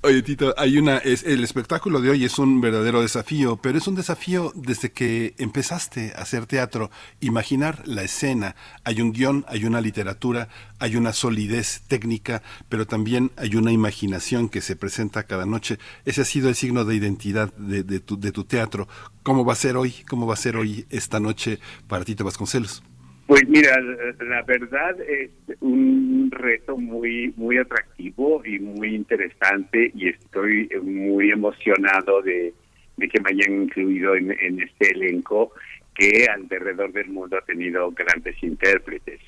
Oye, 0.02 0.22
Tito, 0.22 0.54
hay 0.58 0.78
una, 0.78 0.98
es, 1.00 1.24
el 1.24 1.44
espectáculo 1.44 2.00
de 2.00 2.10
hoy 2.10 2.24
es 2.24 2.40
un 2.40 2.62
verdadero 2.62 3.02
desafío, 3.02 3.58
pero 3.58 3.78
es 3.78 3.86
un 3.86 3.96
desafío 3.96 4.54
desde 4.56 4.94
que 4.94 5.36
empezaste 5.38 6.14
a 6.16 6.22
hacer 6.22 6.46
teatro, 6.46 6.90
imaginar 7.20 7.86
la 7.86 8.04
escena. 8.04 8.56
Hay 8.86 9.02
un 9.02 9.12
guion, 9.12 9.44
hay 9.50 9.66
una 9.66 9.82
literatura, 9.82 10.48
hay 10.80 10.96
una 10.96 11.12
solidez 11.12 11.82
técnica, 11.90 12.42
pero 12.70 12.88
también 12.88 13.32
hay 13.36 13.58
una 13.58 13.74
imaginación 13.74 14.48
que 14.48 14.62
se 14.62 14.78
presenta 14.78 15.24
cada 15.24 15.46
noche. 15.46 15.80
Ese 16.06 16.22
ha 16.22 16.26
sido 16.26 16.48
el 16.48 16.56
signo 16.56 16.86
de 16.86 16.96
identidad 16.96 17.54
de, 17.56 18.00
tu, 18.00 18.18
de 18.18 18.32
tu 18.32 18.46
teatro. 18.46 18.88
¿Cómo 19.24 19.44
va 19.44 19.52
a 19.52 19.58
ser 19.58 19.76
hoy? 19.76 19.94
¿Cómo 20.08 20.26
va 20.26 20.36
a 20.36 20.38
ser 20.38 20.56
hoy 20.56 20.86
esta 20.90 21.20
noche 21.20 21.60
para 21.90 22.06
Tito 22.06 22.24
Vasconcelos? 22.24 22.84
Pues 23.30 23.47
mira, 23.47 23.80
la- 23.80 24.41
verdad 24.41 24.99
es 25.01 25.30
un 25.60 26.31
reto 26.31 26.76
muy 26.76 27.31
muy 27.38 27.60
atractivo 27.60 28.43
y 28.43 28.57
muy 28.57 28.95
interesante 28.95 29.91
y 29.93 30.10
estoy 30.10 30.68
muy 30.81 31.30
emocionado 31.30 32.23
de, 32.23 32.56
de 32.97 33.07
que 33.07 33.22
me 33.22 33.30
hayan 33.30 33.65
incluido 33.65 34.15
en, 34.15 34.31
este 34.61 34.93
elenco 34.95 35.51
que 35.93 36.26
alrededor 36.26 36.91
del 36.91 37.10
mundo 37.10 37.38
ha 37.38 37.45
tenido 37.45 37.91
grandes 37.91 38.35
intérpretes. 38.41 39.19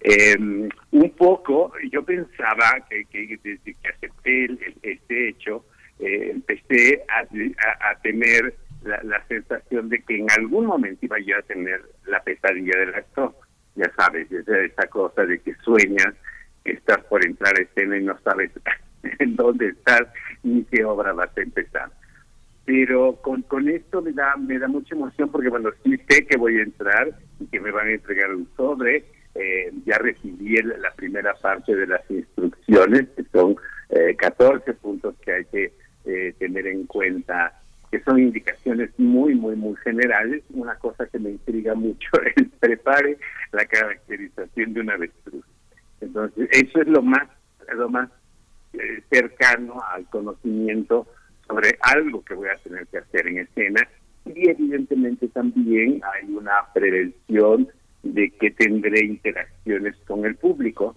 Eh, 0.00 0.38
un 0.38 1.10
poco, 1.10 1.70
yo 1.92 2.02
pensaba 2.02 2.82
que, 2.88 3.04
que 3.04 3.38
desde 3.44 3.74
que 3.74 3.88
acepté 3.94 4.44
el- 4.46 4.58
este 4.82 5.28
hecho, 5.28 5.66
eh, 5.98 6.30
empecé 6.32 7.02
a- 7.08 7.90
a 7.90 8.00
tener 8.00 8.54
la, 8.84 9.24
sensación 9.26 9.88
de 9.88 10.02
que 10.02 10.18
en 10.18 10.26
algún 10.38 10.66
momento 10.66 11.04
iba 11.04 11.16
a 11.38 11.42
tener 11.42 11.82
la 12.06 12.22
pesadilla 12.22 12.78
del 12.78 12.94
actor. 12.94 13.34
Ya 13.74 13.90
sabes, 13.96 14.30
esa, 14.30 14.58
esa 14.60 14.86
cosa 14.86 15.24
de 15.24 15.38
que 15.40 15.54
sueñas 15.56 16.14
que 16.64 16.72
estás 16.72 16.98
por 17.04 17.24
entrar 17.24 17.52
a 17.58 17.62
escena 17.62 17.96
y 17.98 18.04
no 18.04 18.18
sabes 18.20 18.50
en 19.18 19.36
dónde 19.36 19.68
estás 19.68 20.02
ni 20.42 20.64
qué 20.64 20.84
obra 20.84 21.12
vas 21.12 21.36
a 21.36 21.40
empezar. 21.42 21.90
Pero 22.64 23.16
con, 23.20 23.42
con 23.42 23.68
esto 23.68 24.00
me 24.00 24.12
da, 24.12 24.36
me 24.36 24.58
da 24.58 24.68
mucha 24.68 24.94
emoción 24.94 25.30
porque 25.30 25.48
bueno, 25.50 25.70
sí 25.82 25.96
sé 26.08 26.26
que 26.26 26.38
voy 26.38 26.58
a 26.58 26.62
entrar 26.62 27.10
y 27.40 27.46
que 27.46 27.60
me 27.60 27.70
van 27.70 27.88
a 27.88 27.92
entregar 27.92 28.34
un 28.34 28.48
sobre. 28.56 29.04
Eh, 29.34 29.72
ya 29.84 29.98
recibí 29.98 30.56
el- 30.56 30.80
la 30.80 30.92
primera 30.92 31.34
parte 31.34 31.74
de 31.74 31.88
las 31.88 32.08
instrucciones, 32.08 33.08
que 33.16 33.24
son 33.32 33.56
eh, 33.90 34.14
14 34.16 34.72
puntos 34.74 35.16
que 35.24 35.32
hay 35.32 35.44
que 35.46 35.72
eh, 36.04 36.34
tener 36.38 36.66
en 36.68 36.86
cuenta, 36.86 37.60
que 37.94 38.02
son 38.02 38.18
indicaciones 38.18 38.90
muy, 38.98 39.36
muy, 39.36 39.54
muy 39.54 39.76
generales. 39.76 40.42
Una 40.50 40.74
cosa 40.74 41.06
que 41.06 41.20
me 41.20 41.30
intriga 41.30 41.76
mucho 41.76 42.08
es 42.34 42.48
prepare 42.58 43.18
la 43.52 43.64
caracterización 43.66 44.74
de 44.74 44.80
una 44.80 44.94
avestruz. 44.94 45.44
Entonces, 46.00 46.48
eso 46.50 46.80
es 46.80 46.88
lo 46.88 47.02
más, 47.02 47.28
lo 47.72 47.88
más 47.88 48.10
eh, 48.72 49.00
cercano 49.08 49.80
al 49.92 50.10
conocimiento 50.10 51.06
sobre 51.46 51.78
algo 51.82 52.24
que 52.24 52.34
voy 52.34 52.48
a 52.48 52.56
tener 52.64 52.84
que 52.88 52.98
hacer 52.98 53.28
en 53.28 53.38
escena 53.38 53.88
y 54.26 54.48
evidentemente 54.48 55.28
también 55.28 56.00
hay 56.12 56.34
una 56.34 56.66
prevención 56.74 57.68
de 58.02 58.28
que 58.30 58.50
tendré 58.50 59.04
interacciones 59.04 59.94
con 60.04 60.24
el 60.24 60.34
público 60.34 60.96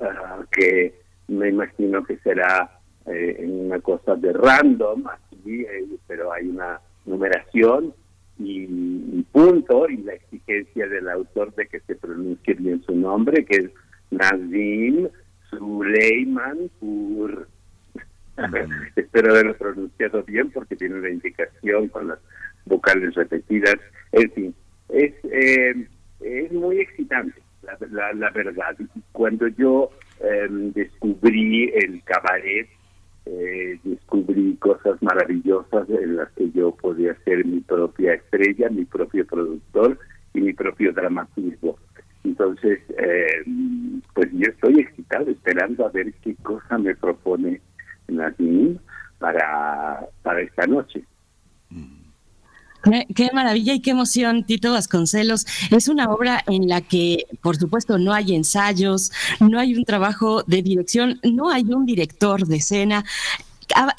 ah, 0.00 0.40
que 0.52 0.94
me 1.28 1.50
imagino 1.50 2.02
que 2.02 2.16
será 2.18 2.80
eh, 3.04 3.44
una 3.46 3.78
cosa 3.80 4.14
de 4.14 4.32
random 4.32 5.04
eh, 5.46 5.86
pero 6.06 6.32
hay 6.32 6.48
una 6.48 6.80
numeración 7.04 7.94
y, 8.38 8.64
y 8.64 9.26
punto 9.30 9.88
y 9.88 9.98
la 9.98 10.14
exigencia 10.14 10.86
del 10.88 11.08
autor 11.08 11.54
de 11.54 11.66
que 11.66 11.80
se 11.80 11.94
pronuncie 11.96 12.54
bien 12.54 12.82
su 12.84 12.94
nombre 12.94 13.44
que 13.44 13.56
es 13.56 13.70
Nazim 14.10 15.08
Suleiman 15.50 16.70
Pur 16.80 17.48
espero 18.96 19.32
haberlo 19.32 19.56
pronunciado 19.56 20.22
bien 20.24 20.50
porque 20.50 20.76
tiene 20.76 20.96
una 20.96 21.10
indicación 21.10 21.88
con 21.88 22.08
las 22.08 22.18
vocales 22.64 23.14
repetidas. 23.14 23.76
En 24.12 24.30
fin 24.32 24.54
es 24.92 25.12
eh, 25.24 25.86
es 26.20 26.52
muy 26.52 26.80
excitante 26.80 27.40
la, 27.62 27.76
la, 27.90 28.12
la 28.12 28.30
verdad. 28.30 28.76
Cuando 29.12 29.48
yo 29.48 29.90
eh, 30.20 30.46
descubrí 30.50 31.70
el 31.74 32.02
cabaret 32.04 32.68
eh, 33.26 33.78
descubrí 33.84 34.56
cosas 34.56 35.00
maravillosas 35.02 35.88
en 35.90 36.16
las 36.16 36.30
que 36.32 36.50
yo 36.50 36.72
podía 36.72 37.14
ser 37.24 37.44
mi 37.44 37.60
propia 37.60 38.14
estrella, 38.14 38.68
mi 38.70 38.84
propio 38.84 39.26
productor 39.26 39.98
y 40.34 40.40
mi 40.40 40.52
propio 40.52 40.92
dramaturgo. 40.92 41.78
Entonces, 42.24 42.80
eh, 42.98 43.44
pues 44.14 44.28
yo 44.32 44.50
estoy 44.50 44.80
excitado 44.80 45.30
esperando 45.30 45.86
a 45.86 45.90
ver 45.90 46.12
qué 46.22 46.34
cosa 46.36 46.78
me 46.78 46.94
propone 46.94 47.60
Nadine 48.08 48.78
para, 49.18 50.06
para 50.22 50.40
esta 50.40 50.66
noche. 50.66 51.04
Qué, 51.70 52.01
qué 53.14 53.30
maravilla 53.32 53.74
y 53.74 53.80
qué 53.80 53.90
emoción, 53.90 54.44
Tito 54.44 54.72
Vasconcelos. 54.72 55.46
Es 55.70 55.88
una 55.88 56.10
obra 56.10 56.42
en 56.46 56.68
la 56.68 56.80
que, 56.80 57.26
por 57.40 57.56
supuesto, 57.56 57.98
no 57.98 58.12
hay 58.12 58.34
ensayos, 58.34 59.12
no 59.40 59.58
hay 59.58 59.74
un 59.74 59.84
trabajo 59.84 60.42
de 60.44 60.62
dirección, 60.62 61.20
no 61.22 61.50
hay 61.50 61.64
un 61.64 61.86
director 61.86 62.46
de 62.46 62.56
escena. 62.56 63.04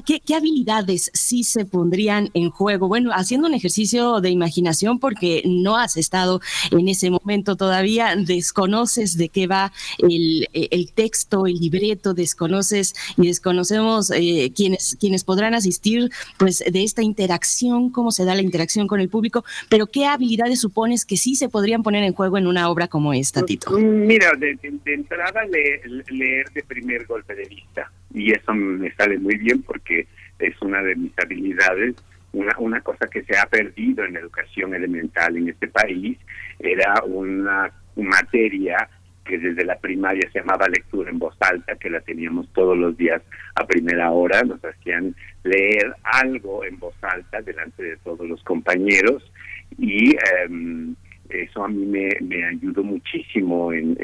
¿Qué, 0.05 0.35
habilidades 0.35 1.11
sí 1.13 1.43
se 1.43 1.65
pondrían 1.65 2.29
en 2.33 2.49
juego? 2.49 2.87
Bueno, 2.87 3.11
haciendo 3.13 3.47
un 3.47 3.53
ejercicio 3.53 4.19
de 4.21 4.29
imaginación 4.29 4.99
porque 4.99 5.43
no 5.45 5.77
has 5.77 5.97
estado 5.97 6.41
en 6.71 6.87
ese 6.87 7.09
momento 7.09 7.55
todavía, 7.55 8.15
desconoces 8.15 9.17
de 9.17 9.29
qué 9.29 9.47
va 9.47 9.71
el, 9.99 10.47
el 10.53 10.91
texto, 10.93 11.47
el 11.47 11.55
libreto, 11.55 12.13
desconoces 12.13 12.93
y 13.17 13.27
desconocemos 13.27 14.11
eh, 14.11 14.51
quienes, 14.55 14.97
quienes 14.99 15.23
podrán 15.23 15.53
asistir 15.53 16.11
pues 16.37 16.63
de 16.69 16.83
esta 16.83 17.01
interacción, 17.01 17.89
cómo 17.89 18.11
se 18.11 18.25
da 18.25 18.35
la 18.35 18.41
interacción 18.41 18.87
con 18.87 18.99
el 18.99 19.09
público, 19.09 19.43
pero 19.69 19.87
¿qué 19.87 20.05
habilidades 20.05 20.59
supones 20.59 21.05
que 21.05 21.17
sí 21.17 21.35
se 21.35 21.49
podrían 21.49 21.83
poner 21.83 22.03
en 22.03 22.13
juego 22.13 22.37
en 22.37 22.47
una 22.47 22.69
obra 22.69 22.87
como 22.87 23.13
esta, 23.13 23.43
Tito? 23.43 23.71
Mira, 23.71 24.31
de, 24.37 24.57
entrada 24.85 25.43
le- 25.45 25.81
leer 26.09 26.51
de 26.53 26.63
primer 26.63 27.05
golpe 27.05 27.35
de 27.35 27.45
vista 27.45 27.91
y 28.13 28.31
eso 28.31 28.53
me 28.53 28.91
sale 28.95 29.17
muy 29.17 29.37
bien 29.37 29.61
porque 29.63 30.07
es 30.39 30.61
una 30.61 30.81
de 30.81 30.95
mis 30.95 31.11
habilidades. 31.17 31.95
Una, 32.31 32.55
una 32.57 32.81
cosa 32.81 33.07
que 33.07 33.23
se 33.23 33.37
ha 33.37 33.45
perdido 33.45 34.05
en 34.05 34.17
educación 34.17 34.73
elemental 34.73 35.37
en 35.37 35.49
este 35.49 35.67
país 35.67 36.17
era 36.59 36.95
una 37.05 37.71
materia 37.95 38.89
que 39.23 39.37
desde 39.37 39.63
la 39.63 39.77
primaria 39.77 40.29
se 40.31 40.39
llamaba 40.39 40.67
lectura 40.67 41.09
en 41.09 41.19
voz 41.19 41.35
alta, 41.39 41.75
que 41.75 41.89
la 41.89 42.01
teníamos 42.01 42.51
todos 42.53 42.77
los 42.77 42.97
días 42.97 43.21
a 43.55 43.65
primera 43.65 44.11
hora, 44.11 44.41
nos 44.43 44.63
hacían 44.65 45.15
leer 45.43 45.95
algo 46.03 46.65
en 46.65 46.77
voz 46.79 46.95
alta 47.01 47.41
delante 47.41 47.83
de 47.83 47.97
todos 47.97 48.27
los 48.27 48.43
compañeros 48.43 49.31
y 49.77 50.15
em, 50.41 50.95
eso 51.29 51.63
a 51.63 51.67
mí 51.67 51.85
me, 51.85 52.09
me 52.21 52.45
ayudó 52.45 52.83
muchísimo 52.83 53.71
en, 53.71 53.95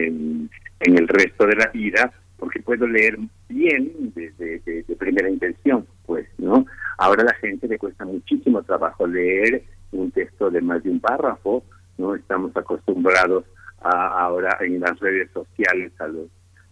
en 0.80 0.98
el 0.98 1.08
resto 1.08 1.46
de 1.46 1.56
la 1.56 1.68
vida 1.68 2.14
porque 2.40 2.62
puedo 2.62 2.88
leer 2.88 3.18
bien 3.50 3.92
desde 4.16 4.60
de, 4.60 4.96
primera 4.98 5.30
intención, 5.30 5.86
pues, 6.06 6.28
¿no? 6.38 6.66
Ahora 6.98 7.24
a 7.24 7.26
la 7.26 7.34
gente 7.36 7.68
le 7.68 7.78
cuesta 7.78 8.06
muchísimo 8.06 8.64
trabajo 8.64 9.06
leer 9.06 9.64
un 9.92 10.12
texto 10.12 10.50
de 10.50 10.62
más 10.62 10.84
de 10.84 10.90
un 10.90 11.00
párrafo, 11.00 11.64
¿no? 11.98 12.16
Estamos 12.16 12.56
acostumbrados 12.56 13.46
a, 13.82 14.24
ahora 14.24 14.58
en 14.62 14.80
las 14.80 15.00
redes 15.00 15.30
sociales 15.32 15.92
a 16.00 16.08
los 16.08 16.28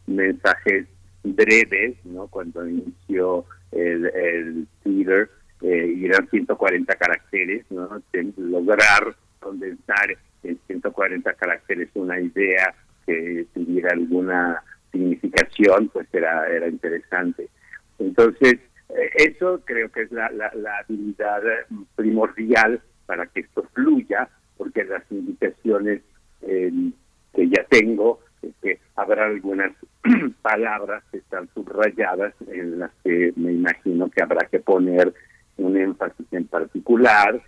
mensajes 0.07 0.87
breves, 1.23 1.97
¿no? 2.05 2.27
Cuando 2.27 2.67
inició 2.67 3.45
el, 3.71 4.67
Twitter, 4.83 5.29
eh, 5.61 6.01
eran 6.03 6.27
140 6.29 6.95
caracteres, 6.95 7.65
¿no? 7.69 8.01
Lograr 8.37 9.15
condensar 9.39 10.17
en 10.43 10.59
140 10.67 11.33
caracteres 11.33 11.89
una 11.95 12.19
idea 12.19 12.73
que 13.05 13.45
tuviera 13.53 13.91
alguna 13.93 14.61
significación, 14.97 15.89
pues 15.89 16.07
era, 16.13 16.47
era 16.47 16.67
interesante. 16.67 17.49
Entonces, 17.99 18.59
eh, 18.89 19.09
eso 19.17 19.61
creo 19.65 19.89
que 19.91 20.03
es 20.03 20.11
la, 20.11 20.29
la, 20.31 20.51
la 20.55 20.79
habilidad 20.79 21.41
primordial 21.95 22.81
para 23.05 23.25
que 23.27 23.41
esto 23.41 23.63
fluya, 23.73 24.29
porque 24.57 24.83
las 24.83 25.03
indicaciones 25.11 26.01
eh, 26.41 26.71
que 27.33 27.49
ya 27.49 27.63
tengo 27.69 28.19
es 28.41 28.53
que 28.61 28.79
habrá 28.95 29.25
algunas 29.25 29.71
palabras 30.41 31.03
que 31.11 31.17
están 31.17 31.47
subrayadas 31.53 32.33
en 32.47 32.79
las 32.79 32.91
que 33.03 33.33
me 33.35 33.51
imagino 33.53 34.09
que 34.09 34.23
habrá 34.23 34.47
que 34.47 34.59
poner 34.59 35.13
un 35.57 35.77
énfasis 35.77 36.27
en 36.31 36.45
particular. 36.45 37.41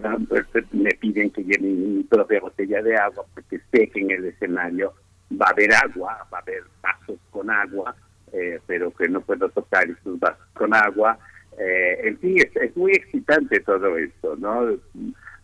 van, 0.00 0.26
pues, 0.26 0.46
me 0.72 0.90
piden 1.00 1.30
que 1.30 1.42
lleve 1.44 1.68
mi 1.68 2.02
propia 2.04 2.40
botella 2.40 2.82
de 2.82 2.96
agua 2.96 3.24
porque 3.34 3.60
sé 3.70 3.90
en 3.94 4.10
el 4.10 4.26
escenario 4.26 4.92
va 5.40 5.46
a 5.46 5.50
haber 5.50 5.72
agua, 5.74 6.26
va 6.32 6.38
a 6.38 6.40
haber 6.42 6.62
vasos 6.82 7.18
con 7.30 7.50
agua, 7.50 7.94
eh, 8.32 8.58
pero 8.66 8.90
que 8.92 9.08
no 9.08 9.20
puedo 9.20 9.48
tocar 9.50 9.88
esos 9.88 10.18
vasos 10.18 10.46
con 10.54 10.72
agua. 10.74 11.18
Eh, 11.58 12.00
en 12.04 12.18
fin, 12.18 12.38
es, 12.38 12.56
es 12.56 12.76
muy 12.76 12.92
excitante 12.92 13.60
todo 13.60 13.96
esto, 13.98 14.36
¿no? 14.36 14.76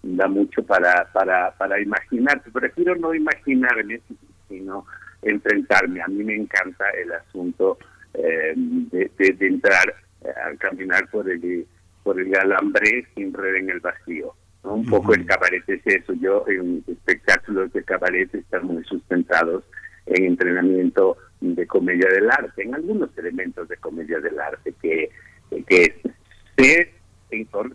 Da 0.02 0.26
mucho 0.28 0.62
para, 0.62 1.04
para, 1.12 1.50
para 1.58 1.80
imaginarse. 1.80 2.50
Prefiero 2.50 2.94
no 2.96 3.12
imaginarme, 3.14 4.00
sino 4.48 4.86
enfrentarme. 5.22 6.00
A 6.00 6.06
mí 6.08 6.24
me 6.24 6.36
encanta 6.36 6.88
el 6.90 7.12
asunto 7.12 7.78
eh, 8.14 8.54
de, 8.56 9.10
de- 9.18 9.32
de 9.34 9.46
entrar 9.46 9.94
eh, 10.24 10.28
a 10.30 10.56
caminar 10.56 11.08
por 11.10 11.28
el, 11.28 11.66
por 12.02 12.18
el 12.20 12.34
alambre 12.36 13.06
sin 13.14 13.34
red 13.34 13.56
en 13.56 13.70
el 13.70 13.80
vacío. 13.80 14.34
¿no? 14.64 14.74
Un 14.74 14.86
poco 14.86 15.12
el 15.14 15.26
cabaret 15.26 15.62
es 15.68 15.82
eso. 15.86 16.14
Yo 16.14 16.44
en 16.48 16.82
espectáculos 16.86 17.72
de 17.72 17.82
cabaret 17.84 18.32
están 18.34 18.64
muy 18.66 18.82
sustentados 18.84 19.64
en 20.10 20.24
entrenamiento 20.24 21.16
de 21.40 21.66
comedia 21.66 22.08
del 22.08 22.30
arte, 22.30 22.62
en 22.62 22.74
algunos 22.74 23.16
elementos 23.16 23.68
de 23.68 23.76
comedia 23.76 24.18
del 24.20 24.38
arte 24.38 24.74
que, 24.80 25.10
que 25.66 26.00
sé, 26.56 26.92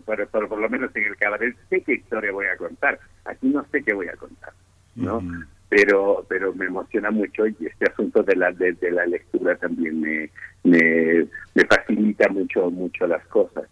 pero, 0.06 0.28
pero 0.30 0.48
por 0.48 0.58
lo 0.58 0.68
menos 0.68 0.94
en 0.94 1.04
el 1.04 1.16
cabaret 1.16 1.56
sé 1.70 1.82
qué 1.82 1.94
historia 1.94 2.32
voy 2.32 2.46
a 2.46 2.56
contar. 2.56 2.98
Aquí 3.24 3.48
no 3.48 3.64
sé 3.70 3.82
qué 3.82 3.94
voy 3.94 4.08
a 4.08 4.16
contar, 4.16 4.52
¿no? 4.96 5.22
Pero 5.68 6.24
pero 6.28 6.54
me 6.54 6.66
emociona 6.66 7.10
mucho 7.10 7.46
y 7.46 7.56
este 7.60 7.90
asunto 7.90 8.22
de 8.22 8.36
la 8.36 8.52
de, 8.52 8.72
de 8.72 8.90
la 8.90 9.06
lectura 9.06 9.56
también 9.56 10.00
me, 10.00 10.30
me 10.62 11.26
me 11.54 11.64
facilita 11.64 12.28
mucho 12.28 12.70
mucho 12.70 13.06
las 13.06 13.24
cosas. 13.26 13.64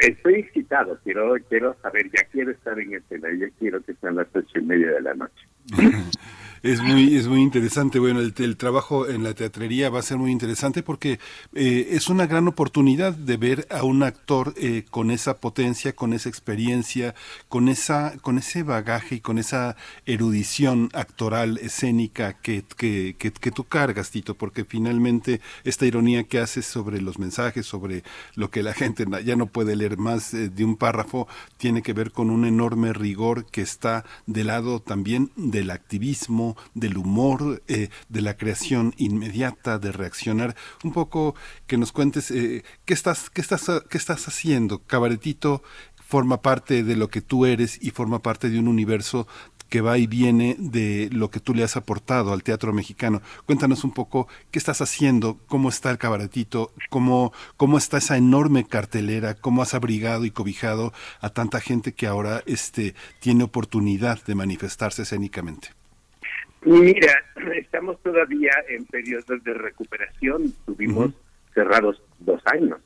Estoy 0.00 0.34
excitado, 0.34 0.98
quiero 1.04 1.34
quiero 1.48 1.76
saber, 1.82 2.10
ya 2.10 2.24
quiero 2.30 2.50
estar 2.50 2.78
en 2.78 2.94
escena, 2.94 3.28
ya 3.38 3.48
quiero 3.58 3.82
que 3.82 3.94
sean 3.94 4.16
las 4.16 4.26
ocho 4.34 4.58
y 4.58 4.62
media 4.62 4.92
de 4.92 5.00
la 5.00 5.14
noche. 5.14 5.46
Es 6.62 6.80
muy, 6.80 7.16
es 7.16 7.28
muy 7.28 7.40
interesante. 7.40 7.98
Bueno, 7.98 8.20
el, 8.20 8.56
trabajo 8.56 9.08
en 9.08 9.22
la 9.22 9.34
teatrería 9.34 9.90
va 9.90 10.00
a 10.00 10.02
ser 10.02 10.18
muy 10.18 10.32
interesante 10.32 10.82
porque 10.82 11.20
eh, 11.54 11.88
es 11.92 12.08
una 12.08 12.26
gran 12.26 12.48
oportunidad 12.48 13.12
de 13.12 13.36
ver 13.36 13.66
a 13.70 13.84
un 13.84 14.02
actor 14.02 14.54
eh, 14.56 14.84
con 14.90 15.10
esa 15.10 15.38
potencia, 15.38 15.94
con 15.94 16.12
esa 16.12 16.28
experiencia, 16.28 17.14
con 17.48 17.68
esa, 17.68 18.14
con 18.22 18.38
ese 18.38 18.62
bagaje 18.62 19.16
y 19.16 19.20
con 19.20 19.38
esa 19.38 19.76
erudición 20.06 20.90
actoral, 20.94 21.58
escénica 21.58 22.34
que, 22.34 22.64
que, 22.76 23.14
que, 23.18 23.32
que 23.32 23.50
tú 23.50 23.64
cargas, 23.64 24.10
Tito, 24.10 24.34
porque 24.34 24.64
finalmente 24.64 25.40
esta 25.64 25.86
ironía 25.86 26.24
que 26.24 26.40
haces 26.40 26.66
sobre 26.66 27.00
los 27.00 27.18
mensajes, 27.18 27.66
sobre 27.66 28.02
lo 28.34 28.50
que 28.50 28.62
la 28.62 28.74
gente 28.74 29.06
ya 29.24 29.36
no 29.36 29.46
puede 29.46 29.76
leer 29.76 29.98
más 29.98 30.34
eh, 30.34 30.48
de 30.48 30.64
un 30.64 30.76
párrafo, 30.76 31.28
tiene 31.56 31.82
que 31.82 31.92
ver 31.92 32.10
con 32.10 32.30
un 32.30 32.44
enorme 32.44 32.92
rigor 32.92 33.46
que 33.46 33.62
está 33.62 34.04
del 34.26 34.48
lado 34.48 34.80
también 34.80 35.30
del 35.36 35.70
activismo, 35.70 36.47
del 36.74 36.96
humor, 36.96 37.62
eh, 37.68 37.88
de 38.08 38.20
la 38.20 38.36
creación 38.36 38.94
inmediata, 38.96 39.78
de 39.78 39.92
reaccionar. 39.92 40.56
Un 40.84 40.92
poco 40.92 41.34
que 41.66 41.78
nos 41.78 41.92
cuentes 41.92 42.30
eh, 42.30 42.64
qué 42.84 42.94
estás, 42.94 43.30
qué 43.30 43.40
estás, 43.40 43.70
qué 43.88 43.98
estás 43.98 44.28
haciendo. 44.28 44.80
Cabaretito 44.80 45.62
forma 46.08 46.40
parte 46.40 46.82
de 46.84 46.96
lo 46.96 47.08
que 47.08 47.20
tú 47.20 47.44
eres 47.44 47.78
y 47.82 47.90
forma 47.90 48.20
parte 48.20 48.48
de 48.48 48.58
un 48.58 48.68
universo 48.68 49.26
que 49.68 49.80
va 49.80 49.98
y 49.98 50.06
viene 50.06 50.56
de 50.58 51.08
lo 51.12 51.30
que 51.30 51.40
tú 51.40 51.54
le 51.54 51.62
has 51.62 51.76
aportado 51.76 52.32
al 52.32 52.42
teatro 52.42 52.72
mexicano. 52.72 53.20
Cuéntanos 53.46 53.84
un 53.84 53.92
poco 53.92 54.28
qué 54.50 54.58
estás 54.58 54.80
haciendo, 54.80 55.38
cómo 55.46 55.68
está 55.68 55.90
el 55.90 55.98
cabaretito, 55.98 56.72
cómo, 56.88 57.32
cómo 57.56 57.78
está 57.78 57.98
esa 57.98 58.16
enorme 58.16 58.66
cartelera, 58.66 59.34
cómo 59.34 59.62
has 59.62 59.74
abrigado 59.74 60.24
y 60.24 60.30
cobijado 60.30 60.92
a 61.20 61.30
tanta 61.30 61.60
gente 61.60 61.92
que 61.92 62.06
ahora 62.06 62.42
este, 62.46 62.94
tiene 63.20 63.44
oportunidad 63.44 64.24
de 64.24 64.34
manifestarse 64.34 65.02
escénicamente. 65.02 65.77
Mira, 66.64 67.12
estamos 67.56 68.00
todavía 68.02 68.52
en 68.68 68.84
periodos 68.86 69.42
de 69.44 69.54
recuperación. 69.54 70.52
Tuvimos 70.66 71.12
cerrados 71.54 72.02
dos 72.18 72.40
años. 72.46 72.80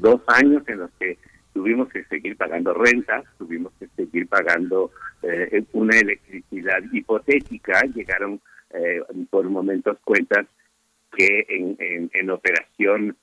Dos 0.00 0.20
años 0.28 0.62
en 0.68 0.78
los 0.78 0.90
que 1.00 1.18
tuvimos 1.52 1.88
que 1.88 2.04
seguir 2.04 2.36
pagando 2.36 2.74
rentas, 2.74 3.24
tuvimos 3.38 3.72
que 3.78 3.88
seguir 3.96 4.28
pagando 4.28 4.92
eh, 5.22 5.64
una 5.72 5.98
electricidad 5.98 6.80
hipotética. 6.92 7.82
Llegaron 7.94 8.40
eh, 8.70 9.00
por 9.30 9.48
momentos 9.48 9.98
cuentas 10.04 10.46
que 11.16 11.46
en, 11.48 11.76
en, 11.78 12.10
en 12.12 12.30
operación 12.30 13.16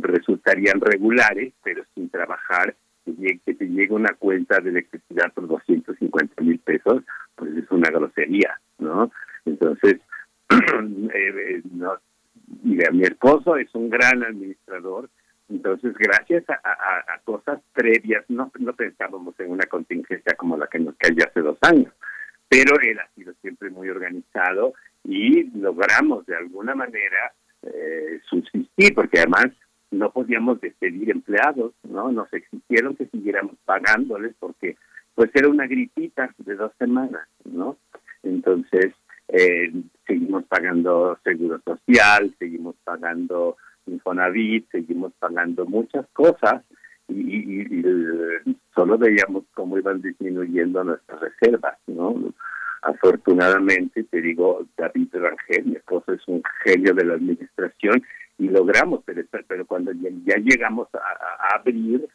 resultarían 0.00 0.80
regulares, 0.80 1.52
pero 1.62 1.84
sin 1.94 2.08
trabajar, 2.08 2.74
que 3.04 3.54
te 3.54 3.66
llegue 3.66 3.92
una 3.92 4.14
cuenta 4.14 4.60
de 4.60 4.70
electricidad 4.70 5.32
por 5.32 5.48
250 5.48 6.40
mil 6.42 6.58
pesos, 6.60 7.02
pues 7.34 7.56
es 7.56 7.70
una 7.70 7.90
grosería, 7.90 8.60
¿no? 8.78 9.10
Entonces, 9.44 10.00
eh, 10.50 11.12
eh, 11.14 11.62
mi 12.62 13.02
esposo 13.02 13.56
es 13.56 13.74
un 13.74 13.90
gran 13.90 14.22
administrador, 14.22 15.08
entonces 15.48 15.94
gracias 15.98 16.44
a, 16.48 17.18
cosas 17.24 17.60
previas, 17.72 18.24
no, 18.28 18.50
no 18.58 18.72
pensábamos 18.72 19.38
en 19.38 19.50
una 19.50 19.66
contingencia 19.66 20.34
como 20.36 20.56
la 20.56 20.66
que 20.66 20.78
nos 20.78 20.94
cayó 20.96 21.24
hace 21.28 21.40
dos 21.40 21.58
años, 21.62 21.92
pero 22.48 22.80
él 22.80 22.98
ha 22.98 23.08
sido 23.14 23.32
siempre 23.40 23.70
muy 23.70 23.88
organizado 23.88 24.74
y 25.04 25.44
logramos 25.58 26.24
de 26.26 26.36
alguna 26.36 26.74
manera 26.74 27.32
eh, 27.62 28.20
subsistir, 28.28 28.94
porque 28.94 29.20
además 29.20 29.46
no 29.90 30.10
podíamos 30.10 30.60
despedir 30.60 31.10
empleados, 31.10 31.72
¿no? 31.82 32.10
Nos 32.10 32.32
exigieron 32.32 32.96
que 32.96 33.06
siguiéramos 33.06 33.56
pagándoles 33.64 34.34
porque 34.38 34.76
pues 35.14 35.30
era 35.34 35.48
una 35.48 35.66
gripita 35.66 36.34
de 36.38 36.54
dos 36.54 36.72
semanas, 36.78 37.28
¿no? 37.44 37.76
Entonces, 38.22 38.94
eh, 39.28 39.72
seguimos 40.06 40.44
pagando 40.44 41.18
seguro 41.24 41.60
social, 41.64 42.34
seguimos 42.38 42.76
pagando 42.84 43.56
Infonavit, 43.86 44.70
seguimos 44.70 45.12
pagando 45.18 45.66
muchas 45.66 46.06
cosas 46.12 46.62
y, 47.08 47.60
eh, 47.60 48.54
solo 48.74 48.98
veíamos 48.98 49.44
cómo 49.54 49.78
iban 49.78 50.00
disminuyendo 50.00 50.84
nuestras 50.84 51.20
reservas, 51.20 51.78
¿no? 51.86 52.32
Afortunadamente, 52.82 54.04
te 54.04 54.20
digo, 54.20 54.66
David 54.76 55.08
Rangel, 55.12 55.66
mi 55.66 55.76
esposo 55.76 56.12
es 56.12 56.26
un 56.26 56.42
genio 56.64 56.94
de 56.94 57.04
la 57.04 57.14
administración 57.14 58.02
y 58.38 58.48
logramos, 58.48 59.04
pero, 59.04 59.66
cuando 59.66 59.92
ya, 59.92 60.36
llegamos 60.36 60.88
a, 60.94 61.54
abrir, 61.54 62.08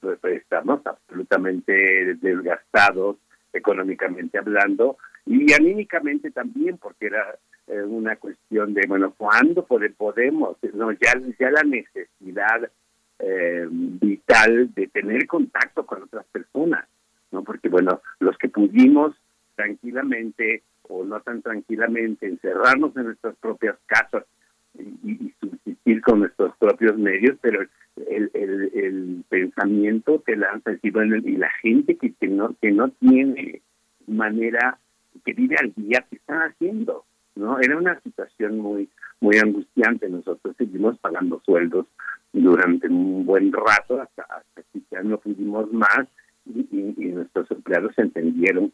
pues, 0.00 0.18
estamos 0.24 0.80
absolutamente 0.84 2.16
desgastados 2.16 3.16
económicamente 3.52 4.38
hablando 4.38 4.96
y 5.26 5.52
anímicamente 5.52 6.30
también 6.30 6.78
porque 6.78 7.06
era 7.06 7.36
eh, 7.66 7.82
una 7.82 8.16
cuestión 8.16 8.74
de 8.74 8.86
bueno 8.88 9.14
cuándo 9.16 9.66
pode- 9.66 9.94
podemos 9.94 10.56
no 10.74 10.92
ya 10.92 11.12
ya 11.38 11.50
la 11.50 11.62
necesidad 11.62 12.70
eh, 13.18 13.66
vital 13.70 14.72
de 14.74 14.86
tener 14.88 15.26
contacto 15.26 15.84
con 15.86 16.02
otras 16.02 16.24
personas 16.26 16.86
no 17.30 17.44
porque 17.44 17.68
bueno 17.68 18.00
los 18.18 18.36
que 18.38 18.48
pudimos 18.48 19.14
tranquilamente 19.56 20.62
o 20.82 21.04
no 21.04 21.20
tan 21.20 21.42
tranquilamente 21.42 22.26
encerrarnos 22.26 22.96
en 22.96 23.04
nuestras 23.04 23.36
propias 23.36 23.76
casas 23.86 24.24
y, 24.78 25.10
y 25.10 25.34
subsistir 25.40 26.00
con 26.00 26.20
nuestros 26.20 26.56
propios 26.56 26.96
medios, 26.96 27.36
pero 27.40 27.60
el, 28.08 28.30
el, 28.34 28.70
el 28.74 29.24
pensamiento 29.28 30.22
te 30.24 30.36
lanza 30.36 30.72
bueno, 30.92 31.16
y 31.16 31.36
la 31.36 31.50
gente 31.60 31.96
que, 31.96 32.12
que 32.14 32.28
no 32.28 32.54
que 32.60 32.70
no 32.70 32.88
tiene 32.90 33.62
manera, 34.06 34.78
que 35.24 35.32
vive 35.32 35.56
al 35.60 35.72
día, 35.74 36.04
¿qué 36.10 36.16
están 36.16 36.42
haciendo? 36.42 37.04
no 37.36 37.58
Era 37.60 37.76
una 37.76 37.98
situación 38.00 38.58
muy 38.58 38.88
muy 39.20 39.36
angustiante. 39.38 40.08
Nosotros 40.08 40.56
seguimos 40.56 40.98
pagando 40.98 41.40
sueldos 41.44 41.86
durante 42.32 42.88
un 42.88 43.26
buen 43.26 43.52
rato 43.52 44.00
hasta, 44.00 44.22
hasta 44.22 44.62
que 44.72 44.80
ya 44.90 45.02
no 45.02 45.18
pudimos 45.18 45.70
más 45.72 46.06
y, 46.46 46.62
nuestros 47.08 47.50
empleados 47.50 47.92
entendieron 47.98 48.72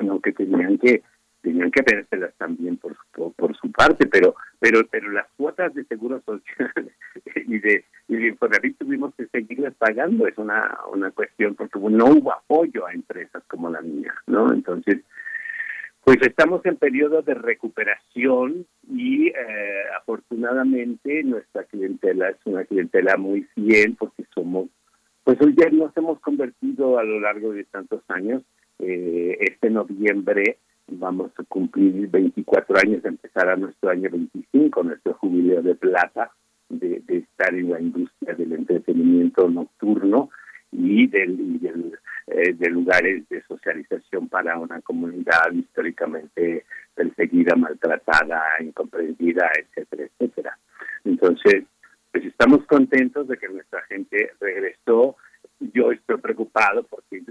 ¿no? 0.00 0.20
que 0.20 0.32
tenían 0.32 0.78
que 0.78 1.02
tenían 1.42 1.70
que 1.70 1.82
vérselas 1.82 2.34
también 2.38 2.76
por, 2.76 2.96
su- 3.14 3.32
por 3.32 3.56
su 3.56 3.70
parte, 3.72 4.06
pero 4.06 4.34
pero 4.58 4.86
pero 4.90 5.10
las 5.10 5.26
cuotas 5.36 5.72
de 5.74 5.84
seguro 5.84 6.20
social 6.26 6.92
y 7.46 7.58
de 7.58 7.84
y 8.08 8.16
de 8.16 8.28
Infonavit 8.28 8.76
tuvimos 8.78 9.14
que 9.14 9.26
seguirlas 9.28 9.74
pagando, 9.74 10.26
es 10.26 10.36
una 10.38 10.76
una 10.92 11.10
cuestión 11.12 11.54
porque 11.54 11.78
no 11.78 12.06
hubo 12.06 12.32
apoyo 12.32 12.86
a 12.86 12.92
empresas 12.92 13.42
como 13.48 13.70
la 13.70 13.80
mía, 13.80 14.12
¿no? 14.26 14.52
Entonces, 14.52 15.02
pues 16.06 16.18
estamos 16.22 16.64
en 16.66 16.76
periodo 16.76 17.22
de 17.22 17.34
recuperación 17.34 18.64
y 18.88 19.26
eh, 19.26 19.32
afortunadamente 20.00 21.24
nuestra 21.24 21.64
clientela 21.64 22.28
es 22.28 22.36
una 22.44 22.64
clientela 22.64 23.16
muy 23.16 23.42
fiel 23.56 23.96
porque 23.98 24.24
somos, 24.32 24.68
pues 25.24 25.36
hoy 25.40 25.56
ya 25.58 25.68
nos 25.70 25.96
hemos 25.96 26.20
convertido 26.20 27.00
a 27.00 27.02
lo 27.02 27.18
largo 27.18 27.52
de 27.52 27.64
tantos 27.64 28.02
años. 28.06 28.44
Eh, 28.78 29.36
este 29.40 29.68
noviembre 29.68 30.58
vamos 30.86 31.32
a 31.38 31.42
cumplir 31.42 32.08
24 32.08 32.78
años, 32.78 33.04
empezará 33.04 33.56
nuestro 33.56 33.90
año 33.90 34.08
25, 34.08 34.84
nuestro 34.84 35.14
jubileo 35.14 35.60
de 35.60 35.74
plata 35.74 36.30
de, 36.68 37.00
de 37.00 37.16
estar 37.16 37.52
en 37.52 37.72
la 37.72 37.80
industria 37.80 38.32
del 38.36 38.52
entretenimiento 38.52 39.48
nocturno 39.48 40.30
y 40.76 41.06
del, 41.06 41.40
y 41.40 41.58
del, 41.58 41.98
eh, 42.26 42.52
de 42.52 42.70
lugares 42.70 43.28
de 43.28 43.42
socialización 43.42 44.28
para 44.28 44.58
una 44.58 44.80
comunidad 44.82 45.52
históricamente 45.52 46.64
perseguida, 46.94 47.56
maltratada, 47.56 48.42
incomprendida, 48.60 49.50
etcétera, 49.58 50.04
etcétera. 50.04 50.58
Entonces, 51.04 51.64
pues 52.12 52.24
estamos 52.24 52.64
contentos 52.66 53.28
de 53.28 53.36
que 53.36 53.48
nuestra 53.48 53.82
gente 53.82 54.32
regresó. 54.40 55.16
Yo 55.60 55.92
estoy 55.92 56.18
preocupado 56.18 56.82
porque 56.84 57.22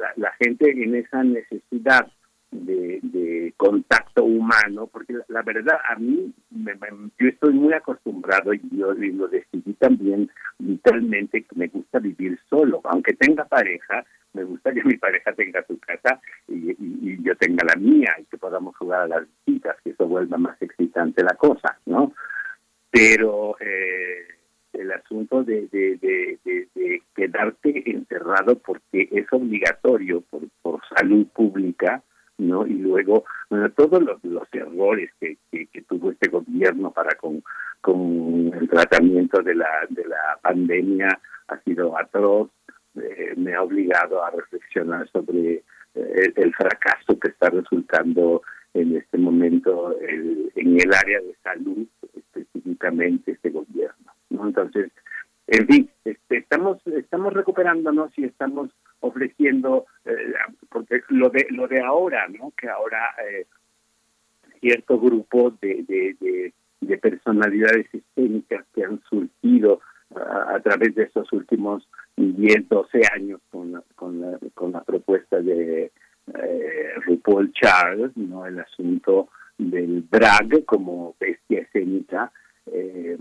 la, 0.00 0.12
la 0.16 0.32
gente 0.32 0.70
en 0.70 0.94
esa 0.96 1.22
necesidad 1.22 2.10
de, 2.52 3.52
contacto 3.56 4.24
humano, 4.24 4.88
porque 4.88 5.14
la, 5.28 5.42
verdad 5.42 5.78
a 5.88 5.94
mí, 5.96 6.32
me- 6.50 6.72
yo 7.18 7.28
estoy 7.28 7.52
muy 7.54 7.72
acostumbrado 7.74 8.52
y 8.54 8.60
yo 8.72 8.92
lo 8.92 9.28
decidí 9.28 9.72
también 9.74 10.28
vitalmente 10.58 11.42
que 11.42 11.56
me 11.56 11.68
gusta 11.68 11.98
vivir 12.00 12.38
solo, 12.50 12.80
aunque 12.84 13.12
tenga 13.14 13.44
pareja, 13.44 14.04
me 14.32 14.42
gusta 14.44 14.72
que 14.72 14.82
mi 14.84 14.96
pareja 14.96 15.32
tenga 15.34 15.64
su 15.66 15.78
casa 15.78 16.20
y, 16.48 17.22
yo 17.22 17.36
tenga 17.36 17.64
la 17.64 17.76
mía 17.76 18.16
y 18.18 18.24
que 18.24 18.36
podamos 18.38 18.76
jugar 18.76 19.02
a 19.02 19.06
las 19.06 19.24
visitas, 19.46 19.76
que 19.84 19.90
eso 19.90 20.08
vuelva 20.08 20.38
más 20.38 20.60
excitante 20.60 21.22
la 21.22 21.34
cosa, 21.36 21.78
¿no? 21.86 22.12
Pero 22.90 23.56
eh, 23.60 24.26
el 24.72 24.90
asunto 24.92 25.44
de, 25.44 25.68
de, 25.68 25.96
de, 25.98 26.38
de- 26.44 26.68
de 26.74 27.02
quedarte 27.14 27.90
encerrado 27.90 28.58
porque 28.58 29.08
es 29.12 29.26
obligatorio 29.32 30.22
por, 30.22 30.42
por 30.62 30.80
salud 30.96 31.26
pública, 31.28 32.02
¿no? 32.48 32.66
Y 32.66 32.74
luego, 32.74 33.24
todos 33.76 34.02
los, 34.02 34.22
los 34.24 34.48
errores 34.52 35.10
que, 35.20 35.36
que, 35.50 35.82
tuvo 35.82 36.10
este 36.10 36.28
gobierno 36.30 36.90
para 36.90 37.14
con, 37.16 37.42
con 37.80 38.52
el 38.54 38.68
tratamiento 38.68 39.42
de 39.42 39.54
la, 39.54 39.68
de 39.90 40.04
la 40.06 40.38
pandemia 40.42 41.08
ha 41.48 41.58
sido 41.60 41.96
atroz, 41.98 42.50
eh, 42.96 43.34
me 43.36 43.54
ha 43.54 43.62
obligado 43.62 44.22
a 44.24 44.30
reflexionar 44.30 45.08
sobre 45.10 45.54
eh, 45.54 45.62
el, 45.94 46.32
el 46.36 46.54
fracaso 46.54 47.18
que 47.18 47.28
está 47.28 47.50
resultando 47.50 48.42
en 48.74 48.96
este 48.96 49.18
momento 49.18 49.98
el- 50.00 50.50
en 50.54 50.80
el 50.80 50.92
área 50.94 51.20
de 51.20 51.34
salud, 51.42 51.86
específicamente 52.16 53.32
este 53.32 53.50
gobierno. 53.50 54.12
¿no? 54.30 54.46
Entonces, 54.46 54.90
en 55.52 55.66
fin, 55.66 55.90
este, 56.04 56.38
estamos 56.38 56.78
estamos 56.86 57.34
recuperándonos 57.34 58.10
y 58.16 58.24
estamos 58.24 58.70
ofreciendo, 59.00 59.84
eh, 60.06 60.32
porque 60.70 61.02
lo 61.08 61.28
de 61.28 61.46
lo 61.50 61.68
de 61.68 61.80
ahora, 61.80 62.26
¿no? 62.28 62.52
Que 62.56 62.70
ahora 62.70 63.14
eh, 63.28 63.46
cierto 64.60 64.98
grupo 64.98 65.52
de, 65.60 65.84
de, 65.86 66.16
de, 66.18 66.52
de 66.80 66.98
personalidades 66.98 67.86
escénicas 67.92 68.64
que 68.74 68.84
han 68.84 69.02
surgido 69.10 69.80
a, 70.16 70.54
a 70.54 70.60
través 70.60 70.94
de 70.94 71.02
estos 71.02 71.30
últimos 71.32 71.86
10, 72.16 72.68
12 72.70 73.00
años 73.14 73.40
con 73.50 73.72
la, 73.72 73.82
con 73.94 74.20
la, 74.22 74.38
con 74.54 74.72
la 74.72 74.82
propuesta 74.82 75.38
de 75.40 75.92
eh, 76.34 76.92
RuPaul 77.04 77.52
Charles, 77.52 78.16
¿no? 78.16 78.46
El 78.46 78.58
asunto 78.58 79.28
del 79.58 80.08
drag 80.08 80.64
como 80.64 81.14
bestia 81.20 81.60
escénica, 81.60 82.32
eh, 82.66 83.16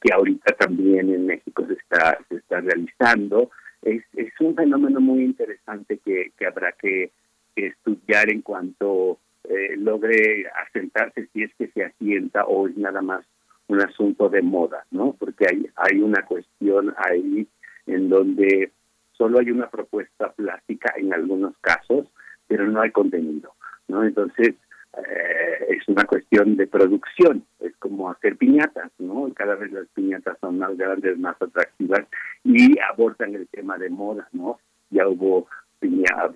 que 0.00 0.12
ahorita 0.12 0.54
también 0.54 1.10
en 1.10 1.26
México 1.26 1.64
se 1.66 1.74
está, 1.74 2.18
se 2.28 2.36
está 2.36 2.60
realizando. 2.60 3.50
Es, 3.82 4.02
es 4.14 4.32
un 4.40 4.54
fenómeno 4.54 5.00
muy 5.00 5.24
interesante 5.24 5.98
que, 5.98 6.32
que 6.38 6.46
habrá 6.46 6.72
que, 6.72 7.10
que 7.54 7.66
estudiar 7.68 8.30
en 8.30 8.42
cuanto 8.42 9.18
eh, 9.44 9.76
logre 9.76 10.46
asentarse, 10.66 11.28
si 11.32 11.42
es 11.42 11.54
que 11.56 11.68
se 11.68 11.84
asienta 11.84 12.44
o 12.44 12.68
es 12.68 12.76
nada 12.76 13.02
más 13.02 13.24
un 13.68 13.80
asunto 13.80 14.28
de 14.28 14.42
moda, 14.42 14.84
¿no? 14.90 15.16
Porque 15.18 15.46
hay, 15.50 15.66
hay 15.76 16.00
una 16.00 16.24
cuestión 16.24 16.94
ahí 16.96 17.46
en 17.86 18.08
donde 18.08 18.70
solo 19.12 19.40
hay 19.40 19.50
una 19.50 19.68
propuesta 19.70 20.32
plástica 20.32 20.94
en 20.96 21.12
algunos 21.12 21.56
casos, 21.60 22.06
pero 22.46 22.66
no 22.68 22.80
hay 22.80 22.90
contenido, 22.90 23.54
¿no? 23.88 24.04
Entonces, 24.04 24.54
eh, 24.96 25.66
es 25.68 25.88
una 25.88 26.04
cuestión 26.04 26.56
de 26.56 26.66
producción, 26.66 27.44
es 27.60 27.74
como 27.76 28.10
hacer 28.10 28.36
piñatas, 28.36 28.90
¿no? 28.98 29.32
Cada 29.34 29.54
vez 29.54 29.72
las 29.72 29.88
piñatas 29.88 30.36
son 30.40 30.58
más 30.58 30.76
grandes, 30.76 31.18
más 31.18 31.40
atractivas 31.40 32.06
y 32.44 32.78
abordan 32.80 33.34
el 33.34 33.48
tema 33.48 33.78
de 33.78 33.90
moda, 33.90 34.28
¿no? 34.32 34.58
Ya 34.90 35.08
hubo 35.08 35.48
piñatas 35.80 36.30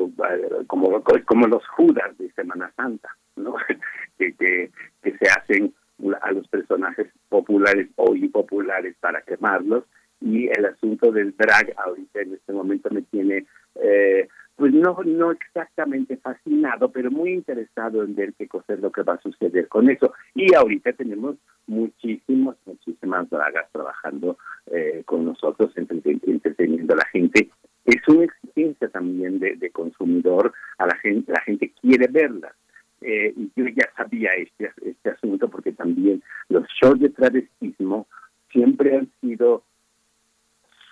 como, 0.67 1.03
como 1.27 1.47
los 1.47 1.67
judas 1.69 2.17
de 2.19 2.31
Semana 2.33 2.73
Santa, 2.77 3.11
¿no? 3.37 3.57
que, 4.19 4.33
que, 4.35 4.71
que 5.03 5.19
se 5.19 5.29
hacen 5.29 5.75
a 6.21 6.33
los 6.33 6.47
personajes 6.49 7.09
populares 7.29 7.89
o 7.97 8.15
impopulares 8.15 8.97
para 9.01 9.23
quemarlos 9.23 9.85
y 10.21 10.49
el 10.49 10.67
asunto 10.67 11.13
del 11.13 11.35
drag 11.37 11.75
ahorita 11.77 12.21
en 12.21 12.35
este 12.35 12.53
momento 12.53 12.89
me 12.91 13.03
tiene 13.03 13.47
eh, 13.77 14.29
pues 14.57 14.73
no 14.73 14.99
no 15.05 15.31
exactamente 15.33 16.17
fascinado 16.17 16.91
pero 16.91 17.11
muy 17.11 17.33
interesado 17.33 18.03
en 18.03 18.15
ver 18.15 18.33
qué 18.35 18.49
cosa 18.49 18.75
lo 18.77 18.91
que 18.91 19.03
va 19.03 19.15
a 19.15 19.21
suceder 19.21 19.69
con 19.69 19.89
eso. 19.91 20.13
Y 20.35 20.55
ahorita 20.55 20.93
tenemos 20.95 21.37
muchísimos 21.67 22.57
muchísimas 22.65 23.29
dragas 23.31 23.71
trabajando 23.73 24.39
eh, 24.67 25.03
con 25.05 25.25
nosotros 25.25 25.75
entreten- 25.77 26.21
entreteniendo 26.27 26.95
a 26.95 26.99
la 26.99 27.07
gente. 27.13 27.51
Es 27.85 28.09
una 28.09 28.25
exigencia 28.25 28.89
también 28.89 29.39
de, 29.39 29.57
de 29.57 29.71
consumidor 29.71 30.53
a 30.79 30.87
la 30.87 30.97
gente 30.97 31.33
la 31.33 31.41
gente 31.43 31.73
quiere 31.81 32.09
verlas 32.09 32.55
eh, 33.03 33.33
y 33.37 33.51
yo 33.55 33.67
ya 33.69 33.89
sabía 33.97 34.31
este, 34.35 34.73
este 34.83 35.11
asunto 35.11 35.49
porque 35.49 35.73
también 35.73 36.23
los 36.49 36.65
shows 36.81 36.99
de 36.99 37.11
travestismo 37.11 38.07
siempre 38.51 38.97
han 38.97 39.09
sido 39.21 39.63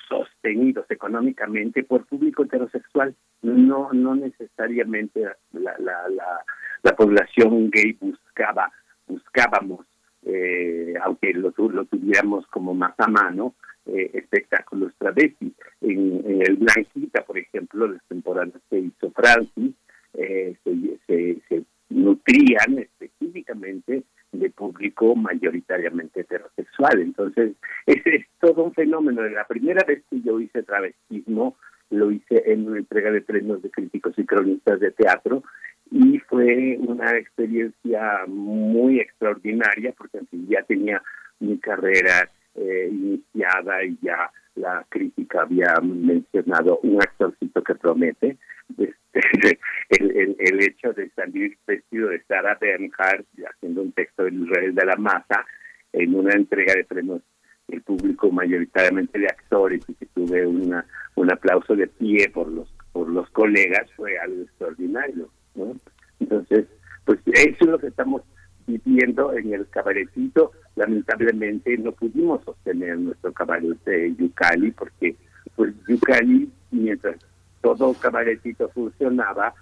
sostenidos 0.09 0.91
económicamente 0.91 1.83
por 1.85 2.07
público 2.07 2.45
heterosexual, 2.45 3.15
no 3.43 3.93
no 3.93 4.15
necesariamente 4.15 5.23
la, 5.53 5.75
la, 5.79 6.09
la, 6.09 6.45
la 6.83 6.97
población 6.97 7.71
gay 7.71 7.93
buscaba 8.01 8.73
buscábamos, 9.07 9.87
eh, 10.25 10.95
aunque 11.03 11.33
lo, 11.35 11.53
lo 11.57 11.85
tuviéramos 11.85 12.47
como 12.49 12.75
más 12.75 12.95
a 12.99 13.09
mano, 13.09 13.55
eh, 13.87 14.11
espectáculos 14.15 14.93
travestis. 14.99 15.53
En, 15.81 16.23
el 16.43 16.57
Blanquita, 16.57 17.23
por 17.25 17.39
ejemplo, 17.39 17.87
las 17.87 18.03
temporadas 18.09 18.55
que 18.71 18.79
hizo 18.79 19.11
Francis, 19.11 19.75
eh, 20.15 20.57
se, 20.65 21.41
se 21.49 21.65
nutrían 21.95 22.79
específicamente 22.79 24.03
de 24.33 24.51
público 24.51 25.15
mayoritariamente 25.15 26.21
heterosexual. 26.21 27.01
Entonces, 27.01 27.53
es 27.87 28.27
todo 28.41 28.65
un 28.65 28.75
fenómeno. 28.75 29.23
La 29.29 29.47
primera 29.47 29.85
vez 29.87 30.03
que 30.11 30.21
yo 30.21 30.41
hice 30.41 30.63
travestismo, 30.63 31.57
lo 31.91 32.11
hice 32.11 32.43
en 32.47 32.67
una 32.67 32.79
entrega 32.79 33.11
de 33.11 33.23
premios 33.23 33.63
de 33.63 33.71
críticos 33.71 34.19
y 34.19 34.25
cronistas 34.25 34.81
de 34.81 34.91
teatro 34.91 35.45
y 35.91 36.19
fue 36.21 36.77
una 36.81 37.17
experiencia 37.17 38.25
muy 38.27 39.01
extraordinaria 39.01 39.93
porque 39.97 40.19
ya 40.49 40.63
tenía 40.63 41.03
mi 41.39 41.59
carrera 41.59 42.31
eh, 42.57 42.89
iniciada 42.91 43.85
y 43.85 43.97
ya 44.03 44.31
la 44.57 44.85
crítica 44.89 45.43
había 45.43 45.75
mencionado 45.83 46.79
un 46.83 46.97
actorcito 47.03 47.63
que 47.63 47.75
promete. 47.75 48.39
El, 49.91 50.11
el, 50.17 50.37
el 50.41 50.63
hecho 50.63 50.93
de 50.93 51.09
salir 51.11 51.57
vestido 51.67 52.09
de 52.09 52.21
Sarah 52.25 52.59
Bernhardt 52.61 53.27
haciendo 53.47 53.83
un 53.83 53.93
texto 53.93 54.25
del 54.25 54.43
Israel 54.43 54.75
de 54.75 54.87
la 54.87 54.97
Masa 54.97 55.47
en 55.93 56.15
una 56.15 56.35
entrega 56.35 56.75
de 56.75 56.85
premios 56.85 57.23
el 57.69 57.83
público 57.83 58.31
mayoritariamente 58.31 59.19
de 59.19 59.27
actores 59.27 59.83
y 59.89 59.95
que 59.95 60.07
tuve 60.07 60.47
una, 60.47 60.85
un 61.15 61.31
aplauso 61.31 61.75
de 61.75 61.87
pie 61.87 62.29
por 62.31 62.49
los 62.49 62.69
por 62.93 63.09
los 63.09 63.29
colegas 63.31 63.91
fue 63.97 64.19
algo 64.19 64.43
extraordinario 64.43 65.29
¿no? 65.55 65.75
entonces 66.21 66.67
pues 67.05 67.21
eso 67.27 67.65
es 67.65 67.67
lo 67.67 67.79
que 67.79 67.89
estamos 67.89 68.23
viviendo 68.67 69.33
en 69.33 69.53
el 69.53 69.69
cabaretito 69.69 70.53
lamentablemente 70.77 71.77
no 71.79 71.93
pudimos 71.93 72.45
sostener 72.45 72.99
nuestro 72.99 73.33
cabaret 73.33 73.83
de 73.85 74.15
Yucali 74.17 74.71
porque 74.73 75.17
pues 75.57 75.75
Yucali 75.89 76.51
mientras 76.71 77.17
todo 77.65 77.95
cabaretito 77.95 78.69
funcionaba 78.69 79.55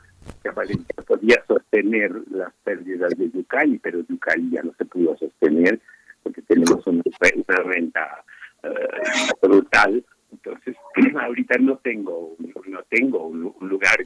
cabaretito 0.42 1.02
podía 1.04 1.36
sostener 1.46 2.10
las 2.30 2.52
pérdidas 2.64 3.16
de 3.16 3.30
Yucali 3.30 3.78
pero 3.78 4.00
Yucali 4.08 4.50
ya 4.50 4.62
no 4.62 4.74
se 4.76 4.84
pudo 4.84 5.16
sostener 5.16 5.78
porque 6.24 6.42
tenemos 6.42 6.84
una, 6.86 7.02
renta 7.64 8.24
eh, 8.62 8.70
brutal. 9.40 10.04
Entonces 10.32 10.76
ahorita 11.20 11.58
no 11.60 11.76
tengo 11.78 12.36
no 12.66 12.82
tengo 12.88 13.26
un, 13.26 13.54
lugar. 13.60 13.96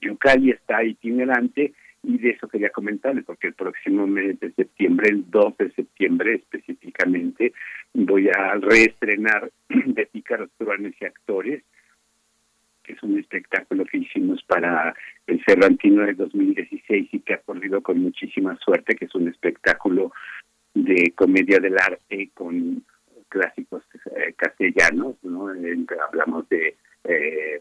Yucali 0.00 0.50
está 0.50 0.84
itinerante 0.84 1.72
y 2.02 2.18
de 2.18 2.30
eso 2.30 2.46
quería 2.46 2.70
comentarles 2.70 3.24
porque 3.24 3.48
el 3.48 3.54
próximo 3.54 4.06
mes 4.06 4.38
de 4.38 4.52
septiembre, 4.52 5.08
el 5.08 5.30
2 5.30 5.56
de 5.56 5.70
septiembre 5.72 6.34
específicamente, 6.34 7.52
voy 7.94 8.28
a 8.28 8.54
reestrenar 8.54 9.50
de 9.68 10.06
Pícaros, 10.06 10.50
Truanes 10.58 10.94
y 11.00 11.04
Actores, 11.06 11.64
un 13.04 13.18
espectáculo 13.18 13.84
que 13.84 13.98
hicimos 13.98 14.42
para 14.44 14.94
el 15.26 15.42
Cervantino 15.44 16.02
de 16.02 16.14
2016 16.14 17.08
y 17.12 17.20
que 17.20 17.34
ha 17.34 17.38
corrido 17.38 17.82
con 17.82 17.98
muchísima 17.98 18.56
suerte, 18.56 18.96
que 18.96 19.04
es 19.04 19.14
un 19.14 19.28
espectáculo 19.28 20.12
de 20.74 21.12
comedia 21.14 21.58
del 21.58 21.78
arte 21.78 22.30
con 22.34 22.82
clásicos 23.28 23.82
eh, 24.16 24.34
castellanos, 24.36 25.16
¿no? 25.22 25.48
Hablamos 26.08 26.48
de 26.48 26.76
eh, 27.04 27.60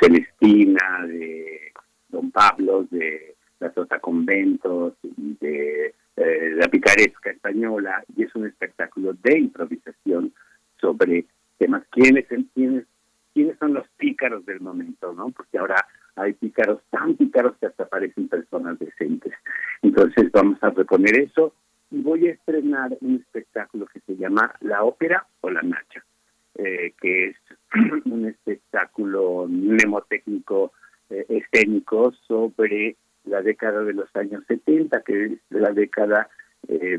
Celestina, 0.00 1.06
de 1.06 1.72
Don 2.08 2.30
Pablo, 2.30 2.86
de 2.90 3.34
la 3.60 3.70
Tota 3.70 3.98
Conventos, 3.98 4.94
de 5.02 5.94
eh, 6.16 6.52
la 6.54 6.68
picaresca 6.68 7.30
española 7.30 8.04
y 8.16 8.22
es 8.22 8.34
un 8.34 8.46
espectáculo 8.46 9.14
de 9.22 9.38
improvisación 9.38 10.32
sobre 10.80 11.24
temas. 11.58 11.82
¿Quiénes, 11.90 12.26
quiénes, 12.54 12.84
quiénes 13.34 13.58
son 13.58 13.74
los 13.74 13.86
pícaros 13.98 14.46
del 14.46 14.60
momento? 14.60 15.12
no 15.12 15.30
Porque 15.30 15.58
ahora 15.58 15.76
hay 16.16 16.32
pícaros 16.32 16.80
tan 16.90 17.14
pícaros 17.16 17.56
que 17.58 17.66
hasta 17.66 17.86
parecen 17.86 18.28
personas 18.28 18.78
decentes. 18.78 19.34
Entonces 19.82 20.30
vamos 20.32 20.62
a 20.62 20.70
reponer 20.70 21.18
eso 21.18 21.52
y 21.90 22.00
voy 22.00 22.28
a 22.28 22.32
estrenar 22.32 22.96
un 23.00 23.16
espectáculo 23.16 23.86
que 23.86 24.00
se 24.00 24.16
llama 24.16 24.54
La 24.60 24.84
Ópera 24.84 25.26
o 25.40 25.50
La 25.50 25.62
Nacha, 25.62 26.04
eh, 26.54 26.94
que 27.00 27.28
es 27.28 27.36
un 28.06 28.26
espectáculo 28.26 29.46
mnemotécnico 29.48 30.72
eh, 31.10 31.26
escénico 31.28 32.12
sobre 32.26 32.96
la 33.24 33.42
década 33.42 33.82
de 33.82 33.94
los 33.94 34.14
años 34.16 34.44
70, 34.46 35.02
que 35.02 35.24
es 35.24 35.32
la 35.50 35.72
década 35.72 36.28
eh, 36.68 36.98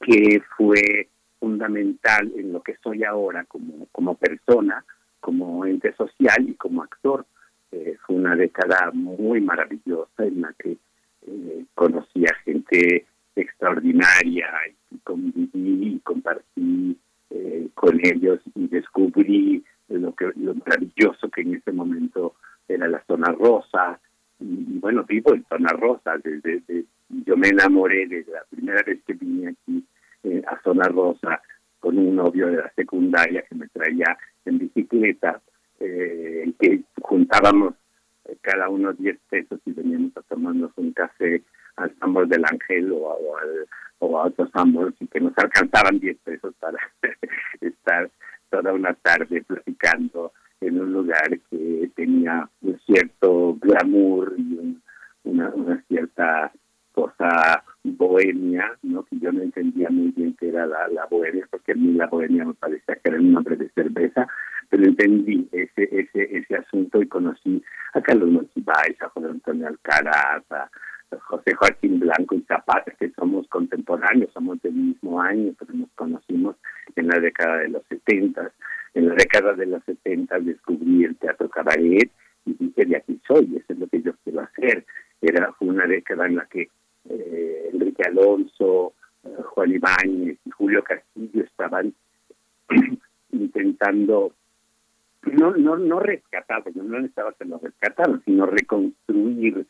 que 0.00 0.42
fue 0.56 1.08
fundamental 1.38 2.32
en 2.36 2.52
lo 2.52 2.62
que 2.62 2.76
soy 2.82 3.04
ahora 3.04 3.44
como, 3.44 3.86
como 3.92 4.16
persona, 4.16 4.84
como 5.28 5.66
ente 5.66 5.92
social 5.92 6.48
y 6.48 6.54
como 6.54 6.82
actor. 6.82 7.26
Eh, 7.70 7.98
fue 8.06 8.16
una 8.16 8.34
década 8.34 8.90
muy 8.94 9.42
maravillosa 9.42 10.24
en 10.24 10.40
la 10.40 10.54
que 10.58 10.78
eh, 11.26 11.64
conocí 11.74 12.24
a 12.24 12.34
gente 12.46 13.04
extraordinaria 13.36 14.48
y 14.90 14.96
conviví 15.04 15.96
y 15.96 16.00
compartí 16.02 16.96
eh, 17.28 17.68
con 17.74 18.00
ellos 18.02 18.40
y 18.54 18.68
descubrí 18.68 19.62
lo 19.90 20.14
que 20.14 20.30
lo 20.36 20.54
maravilloso 20.54 21.28
que 21.28 21.42
en 21.42 21.56
ese 21.56 21.72
momento 21.72 22.34
era 22.66 22.88
la 22.88 23.04
zona 23.06 23.30
rosa 23.32 24.00
y, 24.40 24.44
y 24.44 24.78
bueno 24.78 25.04
vivo 25.04 25.34
en 25.34 25.44
zona 25.46 25.68
rosa 25.72 26.16
desde, 26.24 26.60
desde- 26.66 26.84
yo 27.26 27.36
me 27.36 27.48
enamoré 27.48 28.06
desde 28.06 28.32
la 28.32 28.44
primera 28.48 28.82
vez 28.82 28.98
que 29.06 29.12
vine 29.12 29.48
aquí 29.48 29.84
eh, 30.24 30.42
a 30.46 30.58
zona 30.62 30.84
rosa 30.88 31.40
con 31.80 31.96
un 31.98 32.16
novio 32.16 32.46
de 32.48 32.56
la 32.56 32.72
secundaria 32.74 33.42
que 33.42 33.54
me 33.54 33.68
traía 33.68 34.16
en 34.48 34.58
bicicleta 34.58 35.40
eh, 35.80 36.52
que 36.58 36.82
juntábamos 37.02 37.74
eh, 38.24 38.36
cada 38.40 38.68
uno 38.68 38.92
10 38.92 39.18
pesos 39.30 39.60
y 39.66 39.72
veníamos 39.72 40.16
a 40.16 40.22
tomarnos 40.22 40.70
un 40.76 40.92
café 40.92 41.42
al 41.76 41.94
Sambor 41.98 42.26
del 42.28 42.44
Ángel 42.44 42.90
o, 42.92 43.14
al, 43.38 43.66
o 44.00 44.18
a 44.18 44.24
otros 44.26 44.50
Sambors 44.52 44.94
y 45.00 45.06
que 45.06 45.20
nos 45.20 45.36
alcanzaban 45.38 45.98
10 46.00 46.16
pesos 46.24 46.54
para 46.58 46.78
estar 47.60 48.10
toda 48.50 48.72
una 48.72 48.94
tarde 48.94 49.42
platicando 49.42 50.32
en 50.60 50.80
un 50.80 50.92
lugar 50.92 51.38
que 51.50 51.90
tenía 51.94 52.48
un 52.62 52.78
cierto 52.80 53.54
glamour 53.60 54.34
y 54.36 54.54
un- 54.58 54.82
una, 55.24 55.50
una 55.50 55.82
cierta 55.88 56.50
cosa 56.98 57.62
bohemia, 57.84 58.76
¿no? 58.82 59.04
que 59.04 59.18
yo 59.20 59.30
no 59.30 59.40
entendía 59.40 59.88
muy 59.88 60.08
bien 60.16 60.34
qué 60.38 60.48
era 60.48 60.66
la, 60.66 61.06
bohemia, 61.08 61.46
porque 61.48 61.72
a 61.72 61.74
mí 61.76 61.92
la 61.92 62.08
bohemia 62.08 62.44
me 62.44 62.54
parecía 62.54 62.96
que 62.96 63.08
era 63.08 63.18
un 63.18 63.32
nombre 63.32 63.56
de 63.56 63.68
cerveza, 63.70 64.26
pero 64.68 64.82
entendí 64.84 65.48
ese 65.52 65.88
ese 65.92 66.38
ese 66.38 66.56
asunto 66.56 67.00
y 67.00 67.06
conocí 67.06 67.62
a 67.94 68.02
Carlos 68.02 68.30
Monsiváis, 68.30 69.00
a 69.00 69.08
José 69.10 69.28
Antonio 69.28 69.68
Alcaraz, 69.68 70.42
a 70.50 70.68
José 71.20 71.54
Joaquín 71.54 72.00
Blanco 72.00 72.34
y 72.34 72.42
Zapata, 72.48 72.90
que 72.98 73.10
somos 73.10 73.46
contemporáneos, 73.46 74.32
somos 74.32 74.60
del 74.62 74.74
mismo 74.74 75.20
año, 75.20 75.54
pero 75.56 75.72
nos 75.74 75.90
conocimos 75.94 76.56
en 76.96 77.06
la 77.06 77.20
década 77.20 77.58
de 77.58 77.68
los 77.68 77.82
70. 77.88 78.50
En 78.94 79.08
la 79.08 79.14
década 79.14 79.54
de 79.54 79.66
los 79.66 79.84
70 79.84 80.40
descubrí 80.40 81.04
el 81.04 81.16
teatro 81.16 81.48
cabaret 81.48 82.10
y 82.44 82.54
dije, 82.54 82.84
de 82.84 82.96
aquí 82.96 83.20
soy, 83.26 83.56
eso 83.56 83.72
es 83.72 83.78
lo 83.78 83.86
que 83.86 84.02
yo 84.02 84.12
quiero 84.24 84.40
hacer. 84.40 84.84
Era 85.20 85.54
una 85.60 85.86
década 85.86 86.26
en 86.26 86.36
la 86.36 86.46
que 86.46 86.68
eh, 87.08 87.70
Enrique 87.72 88.02
Alonso, 88.06 88.94
eh, 89.24 89.28
Juan 89.44 89.70
Ibáñez 89.72 90.38
y 90.44 90.50
Julio 90.50 90.82
Castillo 90.82 91.42
estaban 91.44 91.94
intentando 93.32 94.32
no 95.32 95.50
no 95.56 95.76
no 95.76 96.00
rescatar, 96.00 96.62
porque 96.62 96.78
no 96.78 96.96
necesitaba 96.98 97.32
que 97.32 97.44
lo 97.44 97.58
rescataran, 97.58 98.22
sino 98.24 98.46
reconstruir 98.46 99.66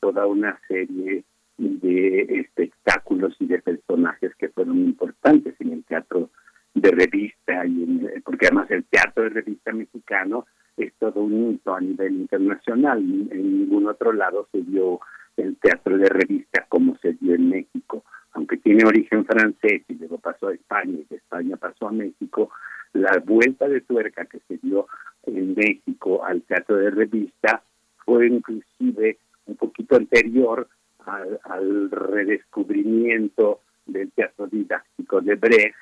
toda 0.00 0.26
una 0.26 0.58
serie 0.68 1.24
de 1.58 2.20
espectáculos 2.40 3.36
y 3.38 3.46
de 3.46 3.60
personajes 3.60 4.34
que 4.36 4.48
fueron 4.48 4.78
importantes 4.78 5.54
en 5.60 5.72
el 5.72 5.84
teatro 5.84 6.30
de 6.74 6.90
revista 6.90 7.66
y 7.66 7.82
en- 7.82 8.22
porque 8.24 8.46
además 8.46 8.70
el 8.70 8.84
teatro 8.84 9.24
de 9.24 9.30
revista 9.30 9.72
mexicano 9.72 10.46
es 10.76 10.92
todo 10.98 11.20
un 11.22 11.50
hito 11.52 11.74
a 11.74 11.80
nivel 11.80 12.14
internacional. 12.14 12.98
En 13.00 13.58
ningún 13.58 13.86
otro 13.86 14.12
lado 14.12 14.48
se 14.52 14.62
dio 14.62 15.00
el 15.36 15.56
teatro 15.56 15.96
de 15.98 16.08
revista 16.08 16.66
como 16.68 16.96
se 16.98 17.14
dio 17.14 17.34
en 17.34 17.48
México 17.48 18.04
aunque 18.34 18.56
tiene 18.56 18.84
origen 18.84 19.24
francés 19.24 19.82
y 19.88 19.94
luego 19.94 20.18
pasó 20.18 20.48
a 20.48 20.54
España 20.54 20.98
y 20.98 21.06
de 21.08 21.16
España 21.16 21.56
pasó 21.56 21.88
a 21.88 21.92
México 21.92 22.50
la 22.92 23.22
vuelta 23.24 23.68
de 23.68 23.80
tuerca 23.80 24.24
que 24.26 24.40
se 24.48 24.58
dio 24.58 24.86
en 25.24 25.54
México 25.54 26.24
al 26.24 26.42
teatro 26.42 26.76
de 26.76 26.90
revista 26.90 27.62
fue 28.04 28.26
inclusive 28.26 29.18
un 29.46 29.56
poquito 29.56 29.96
anterior 29.96 30.68
al, 31.06 31.40
al 31.44 31.90
redescubrimiento 31.90 33.60
del 33.86 34.10
teatro 34.12 34.46
didáctico 34.46 35.20
de 35.20 35.34
Brecht, 35.34 35.74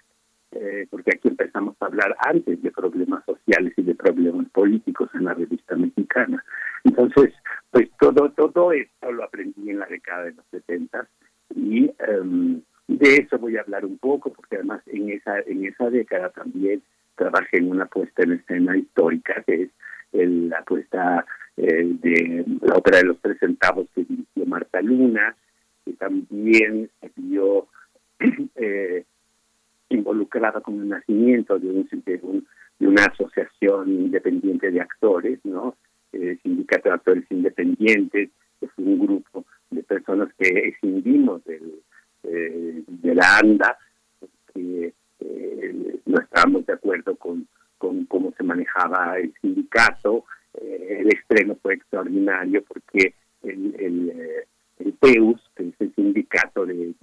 eh, 0.53 0.87
porque 0.91 1.13
aquí 1.15 1.29
empezamos 1.29 1.77
a 1.81 1.87
hablar 1.87 2.17
antes 2.21 2.61
de 2.63 2.71
problemas 2.71 3.25
sociales 3.25 3.73
y 3.77 3.83
de 3.83 3.95
problemas 3.95 4.49
políticos 4.51 5.09
en 5.15 5.25
la 5.25 5.35
revista 5.35 5.77
mexicana. 5.77 6.45
Entonces, 6.85 7.33
pues 7.71 7.89
todo 8.01 8.31
todo 8.33 8.73
esto 8.73 9.13
lo 9.13 9.25
aprendí 9.25 9.71
en 9.71 9.79
la 9.79 9.87
década 9.87 10.25
de 10.25 10.33
los 10.33 10.45
70 10.51 11.09
y 11.55 11.91
em, 12.09 12.61
de 12.89 13.15
eso 13.17 13.39
voy 13.39 13.57
a 13.57 13.61
hablar 13.61 13.85
un 13.85 13.99
poco, 13.99 14.33
porque 14.33 14.57
además 14.57 14.83
en 14.87 15.11
esa 15.11 15.39
en 15.41 15.65
esa 15.67 15.89
década 15.91 16.31
también 16.31 16.83
trabajé 17.17 17.59
en 17.59 17.71
una 17.71 17.87
puesta 17.87 18.23
en 18.23 18.33
escena 18.33 18.77
histórica 18.77 19.43
que 19.47 19.63
es 19.65 19.71
el- 20.13 20.49
la 20.49 20.63
puesta 20.65 21.25
eh, 21.57 21.85
de 22.01 22.45
la 22.63 22.75
ópera 22.77 22.99
de 22.99 23.05
los 23.05 23.21
tres 23.21 23.39
centavos 23.39 23.87
que 23.95 24.05
dirigió 24.05 24.47
Marta 24.47 24.81
Luna, 24.81 25.37
que 25.85 25.93
también 25.95 26.91
vio 27.17 27.67
eh, 28.57 29.05
involucrada 29.91 30.61
con 30.61 30.81
el 30.81 30.89
nacimiento 30.89 31.59
de, 31.59 31.69
un, 31.69 31.89
de, 32.05 32.21
un- 32.23 32.47
de 32.79 32.87
una 32.87 33.05
asociación 33.05 33.91
independiente 33.91 34.71
de 34.71 34.81
actores, 34.81 35.39
¿no? 35.45 35.77
Eh, 36.13 36.39
Sindicato 36.43 36.89
de 36.89 36.95
Actores 36.95 37.25
Independientes, 37.31 38.31
fue 38.75 38.85
un 38.85 38.99
grupo 39.07 39.45
de 39.71 39.83
personas 39.83 40.29
que 40.39 40.49
escindimos 40.69 41.45
del, 41.45 41.81
eh, 42.25 42.83
de 42.87 43.15
la 43.15 43.39
ANDA, 43.39 43.77
que 44.55 44.93
eh, 45.21 45.97
no 46.07 46.21
estábamos 46.21 46.67
de 46.67 46.73
acuerdo 46.73 47.15
con, 47.17 47.47
con 47.79 48.05
cómo 48.07 48.33
se 48.37 48.43
manejaba 48.43 49.19
el 49.19 49.33
sindicato. 49.41 50.25
El 50.55 51.09
estreno 51.09 51.57
fue 51.63 51.75
extraordinario 51.75 52.65
porque 52.65 53.15
el, 53.43 54.13
PEUS, 55.01 55.41
que 55.55 55.69
es 55.69 55.75
el 55.81 55.95
sindicato 55.95 56.67
de, 56.67 56.95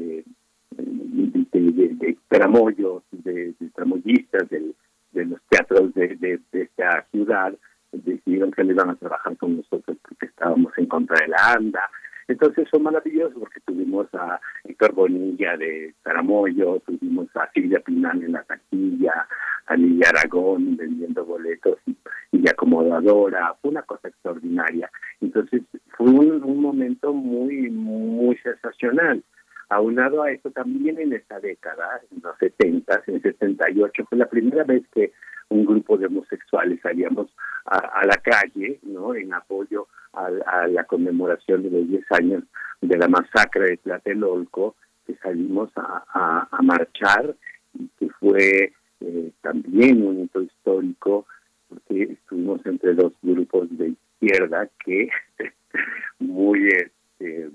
de, 0.77 1.71
de- 1.71 1.95
de- 1.95 2.17
tramoyos, 2.27 3.03
de, 3.11 3.53
de 3.59 3.69
tramoyistas 3.73 4.49
de 4.49 5.25
los 5.25 5.39
teatros 5.49 5.93
de, 5.95 6.39
esta 6.51 7.05
ciudad, 7.11 7.53
decidieron 7.91 8.51
que 8.51 8.63
no 8.63 8.71
iban 8.71 8.89
a 8.89 8.95
trabajar 8.95 9.35
con 9.37 9.57
nosotros 9.57 9.97
porque 10.01 10.25
estábamos 10.27 10.77
en 10.77 10.85
contra 10.87 11.17
de 11.19 11.29
la 11.29 11.53
ANDA. 11.53 11.89
Entonces 12.27 12.67
fue 12.69 12.79
maravilloso 12.81 13.39
porque 13.39 13.61
tuvimos 13.61 14.13
a 14.13 14.39
Héctor 14.65 14.93
Bonilla 14.93 15.55
de 15.55 15.95
Taramoyo, 16.03 16.81
tuvimos 16.85 17.27
a 17.35 17.49
Silvia 17.53 17.79
Pinal 17.79 18.21
en 18.21 18.33
la 18.33 18.43
taquilla, 18.43 19.25
a 19.65 19.75
Lidia 19.77 20.09
Aragón 20.09 20.75
vendiendo 20.75 21.23
boletos 21.25 21.79
y, 21.85 21.95
y 22.33 22.47
acomodadora, 22.49 23.55
fue 23.61 23.71
una 23.71 23.83
cosa 23.83 24.09
extraordinaria. 24.09 24.91
Entonces 25.21 25.61
fue 25.95 26.07
un, 26.09 26.43
un 26.43 26.61
momento 26.61 27.13
muy, 27.13 27.69
muy 27.69 28.35
sensacional. 28.39 29.23
Aunado 29.69 30.23
a 30.23 30.31
eso, 30.31 30.49
también 30.51 30.99
en 30.99 31.13
esta 31.13 31.39
década, 31.39 32.01
en 32.11 32.21
los 32.21 32.37
70, 32.37 33.03
en 33.07 33.21
78, 33.21 34.05
fue 34.07 34.17
la 34.17 34.29
primera 34.29 34.63
vez 34.63 34.83
que 34.93 35.11
un 35.49 35.65
grupo 35.65 35.97
de 35.97 36.07
homosexuales 36.07 36.79
salíamos 36.81 37.27
a, 37.65 37.77
a 37.77 38.05
la 38.05 38.15
calle, 38.15 38.79
¿no? 38.83 39.15
En 39.15 39.33
apoyo 39.33 39.87
a, 40.13 40.67
la 40.67 40.83
conmemoración 40.85 41.63
de 41.63 41.69
los 41.69 41.87
10 41.87 42.11
años 42.11 42.43
de 42.81 42.97
la 42.97 43.07
masacre 43.07 43.71
de 43.71 43.77
Tlatelolco, 43.77 44.75
que 45.05 45.15
salimos 45.15 45.69
a 45.75 46.59
marchar 46.61 47.35
y 47.73 47.87
que 47.99 48.09
fue 48.19 48.73
eh, 48.99 49.31
también 49.41 50.05
un 50.05 50.23
hito 50.23 50.41
histórico, 50.41 51.27
porque 51.69 52.03
estuvimos 52.13 52.65
entre 52.65 52.93
dos 52.93 53.13
grupos 53.21 53.67
de 53.77 53.93
izquierda 54.21 54.69
que 54.83 55.09
muy 56.19 56.67
este, 56.67 57.49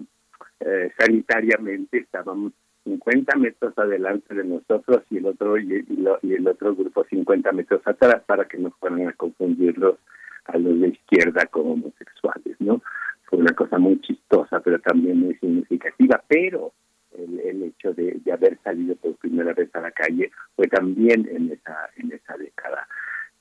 eh, 0.64 0.92
sanitariamente 0.98 1.98
estábamos 1.98 2.52
50 2.84 3.36
metros 3.36 3.76
adelante 3.78 4.34
de 4.34 4.44
nosotros 4.44 5.02
y 5.10 5.18
el 5.18 5.26
otro 5.26 5.58
y, 5.58 5.84
y 6.22 6.32
el 6.34 6.48
otro 6.48 6.74
grupo 6.74 7.04
50 7.04 7.52
metros 7.52 7.80
atrás 7.84 8.22
para 8.26 8.46
que 8.46 8.58
no 8.58 8.70
fueran 8.72 9.08
a 9.08 9.12
confundirlos 9.12 9.98
a 10.46 10.58
los 10.58 10.80
de 10.80 10.88
izquierda 10.88 11.46
como 11.46 11.74
homosexuales, 11.74 12.56
¿no? 12.58 12.82
Fue 13.24 13.38
una 13.38 13.52
cosa 13.54 13.78
muy 13.78 14.00
chistosa, 14.00 14.60
pero 14.60 14.80
también 14.80 15.20
muy 15.20 15.34
significativa, 15.36 16.22
pero 16.26 16.72
el, 17.16 17.62
hecho 17.62 17.92
de 17.92 18.04
de, 18.04 18.20
de 18.24 18.32
haber 18.32 18.58
salido 18.64 18.96
por 18.96 19.14
primera 19.16 19.52
vez 19.52 19.74
a 19.74 19.80
la 19.80 19.90
calle 19.92 20.30
fue 20.56 20.66
también 20.66 21.28
en 21.30 21.52
esa 21.52 21.90
en 21.96 22.12
esa 22.12 22.36
década. 22.36 22.86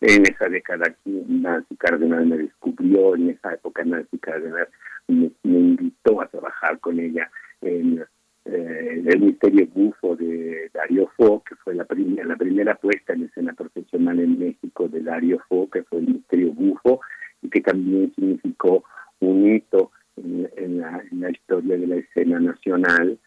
En 0.02 0.24
esa 0.24 0.50
década 0.50 0.96
Nancy 1.06 1.76
Cárdenas 1.78 2.26
me 2.26 2.38
descubrió, 2.38 3.16
en 3.16 3.30
esa 3.30 3.54
época 3.54 3.84
Nancy 3.84 4.18
Cárdenas 4.18 4.68
me, 5.08 5.32
me 5.44 5.60
invitó 5.60 6.22
a 6.22 6.28
trabajar 6.28 6.80
con 6.80 7.00
ella 7.00 7.30
en 7.62 8.04
eh, 8.46 9.04
el 9.06 9.20
misterio 9.20 9.68
bufo 9.68 10.16
de 10.16 10.72
Dario 10.74 11.12
Fo, 11.16 11.44
que 11.48 11.56
fue 11.58 11.76
la, 11.76 11.86
primera 11.86 12.76
en 13.14 13.24
escena 13.24 13.54
profesional 13.54 14.20
en 14.20 14.40
México 14.40 14.88
de 14.88 15.02
Dario 15.02 15.40
Fo, 15.48 15.70
que 15.70 15.84
fue 15.84 16.00
el 16.00 16.08
misterio 16.08 16.52
bufo, 16.52 17.02
y 17.42 17.50
que 17.50 17.62
también 17.62 18.14
significó 18.16 18.84
un 19.20 19.52
hito 19.56 19.92
en, 20.18 20.50
en 20.58 20.80
la, 20.80 21.02
en 21.12 21.22
la 21.22 21.30
historia 21.32 21.78
de 21.78 21.88
la 21.88 21.96
escena 21.98 22.40
nacional, 22.40 23.18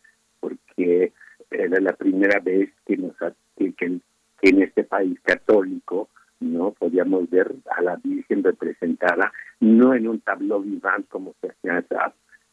porque 0.40 1.12
era 1.50 1.80
la 1.80 1.92
primera 1.92 2.40
vez 2.40 2.70
que, 2.86 2.96
nos, 2.96 3.20
ha- 3.22 3.34
que, 3.56 3.72
que- 3.74 4.00
que 4.40 4.48
en 4.50 4.62
este 4.62 4.84
país 4.84 5.18
católico 5.22 6.08
no 6.40 6.72
podíamos 6.72 7.30
ver 7.30 7.54
a 7.76 7.80
la 7.82 7.96
Virgen 7.96 8.42
representada 8.42 9.32
no 9.60 9.94
en 9.94 10.08
un 10.08 10.20
tableau 10.20 10.60
vivant 10.60 11.06
como 11.08 11.34
se 11.40 11.48
hacía 11.48 11.84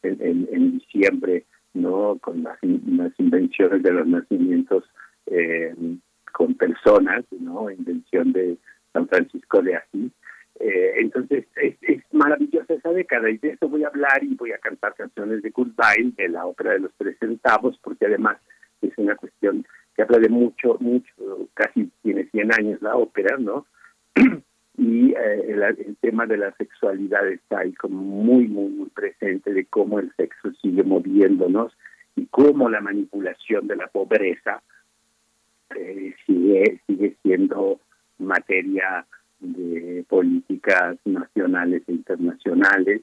en, 0.02 0.16
en, 0.22 0.48
en 0.52 0.78
diciembre 0.78 1.44
no 1.74 2.18
con 2.20 2.42
las, 2.44 2.62
in- 2.62 2.82
las 2.96 3.12
invenciones 3.18 3.82
de 3.82 3.90
los 3.92 4.06
nacimientos 4.06 4.84
eh, 5.26 5.74
con 6.32 6.54
personas 6.54 7.24
no 7.40 7.70
invención 7.70 8.32
de 8.32 8.56
San 8.92 9.08
Francisco 9.08 9.60
de 9.62 9.76
Asís 9.76 10.12
Eh, 10.60 10.92
entonces 11.04 11.44
es, 11.56 11.74
es 11.82 12.02
maravillosa 12.12 12.74
esa 12.74 12.92
década 12.92 13.28
y 13.30 13.38
de 13.38 13.48
eso 13.50 13.68
voy 13.68 13.82
a 13.84 13.88
hablar 13.88 14.22
y 14.22 14.34
voy 14.36 14.52
a 14.52 14.58
cantar 14.58 14.94
canciones 14.94 15.42
de 15.42 15.50
Kurt 15.50 15.72
Weill 15.78 16.14
de 16.14 16.28
la 16.42 16.46
ópera 16.46 16.72
de 16.72 16.80
los 16.80 16.92
tres 16.98 17.16
centavos 17.18 17.78
porque 17.82 18.06
además 18.06 18.38
es 18.80 18.92
una 18.96 19.14
cuestión 19.14 19.64
que 19.94 20.02
habla 20.02 20.18
de 20.18 20.28
mucho 20.28 20.76
mucho 20.80 21.12
casi 21.54 21.90
tiene 22.02 22.24
100 22.30 22.52
años 22.52 22.82
la 22.82 22.96
ópera 22.96 23.36
no 23.38 23.66
y 24.76 25.12
eh, 25.12 25.52
el, 25.52 25.96
tema 26.00 26.26
de 26.26 26.38
la 26.38 26.52
sexualidad 26.56 27.28
está 27.28 27.60
ahí 27.60 27.72
como 27.74 28.02
muy, 28.02 28.48
muy, 28.48 28.68
muy 28.70 28.88
presente 28.88 29.52
de 29.52 29.66
cómo 29.66 29.98
el 29.98 30.12
sexo 30.16 30.52
sigue 30.60 30.82
moviéndonos 30.82 31.72
y 32.16 32.26
cómo 32.26 32.68
la 32.68 32.80
manipulación 32.80 33.68
de 33.68 33.76
la 33.76 33.86
pobreza 33.86 34.62
eh, 35.76 36.14
sigue, 36.26 36.80
sigue 36.86 37.16
siendo 37.22 37.80
materia 38.18 39.06
de 39.40 40.04
políticas 40.08 40.96
nacionales 41.04 41.82
e 41.86 41.92
internacionales. 41.92 43.02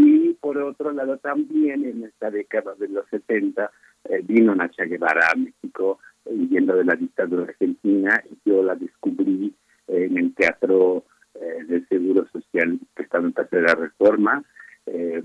Y 0.00 0.34
por 0.34 0.56
otro 0.58 0.92
lado 0.92 1.16
también 1.18 1.84
en 1.84 2.04
esta 2.04 2.30
década 2.30 2.76
de 2.76 2.86
los 2.86 3.04
70 3.08 3.68
eh, 4.04 4.22
vino 4.22 4.54
Nacha 4.54 4.84
Guevara 4.84 5.26
a 5.32 5.36
México 5.36 5.98
eh, 6.24 6.30
huyendo 6.34 6.76
de 6.76 6.84
la 6.84 6.94
dictadura 6.94 7.42
argentina 7.42 8.22
y 8.30 8.48
yo 8.48 8.62
la 8.62 8.76
descubrí 8.76 9.52
en 9.88 10.16
el 10.16 10.32
Teatro 10.36 11.04
eh, 11.34 11.64
del 11.66 11.88
Seguro 11.88 12.28
Social 12.28 12.78
que 12.94 13.02
estaba 13.02 13.24
en 13.24 13.32
Paseo 13.32 13.60
de 13.60 13.66
la 13.66 13.74
Reforma. 13.74 14.44
eh, 14.86 15.20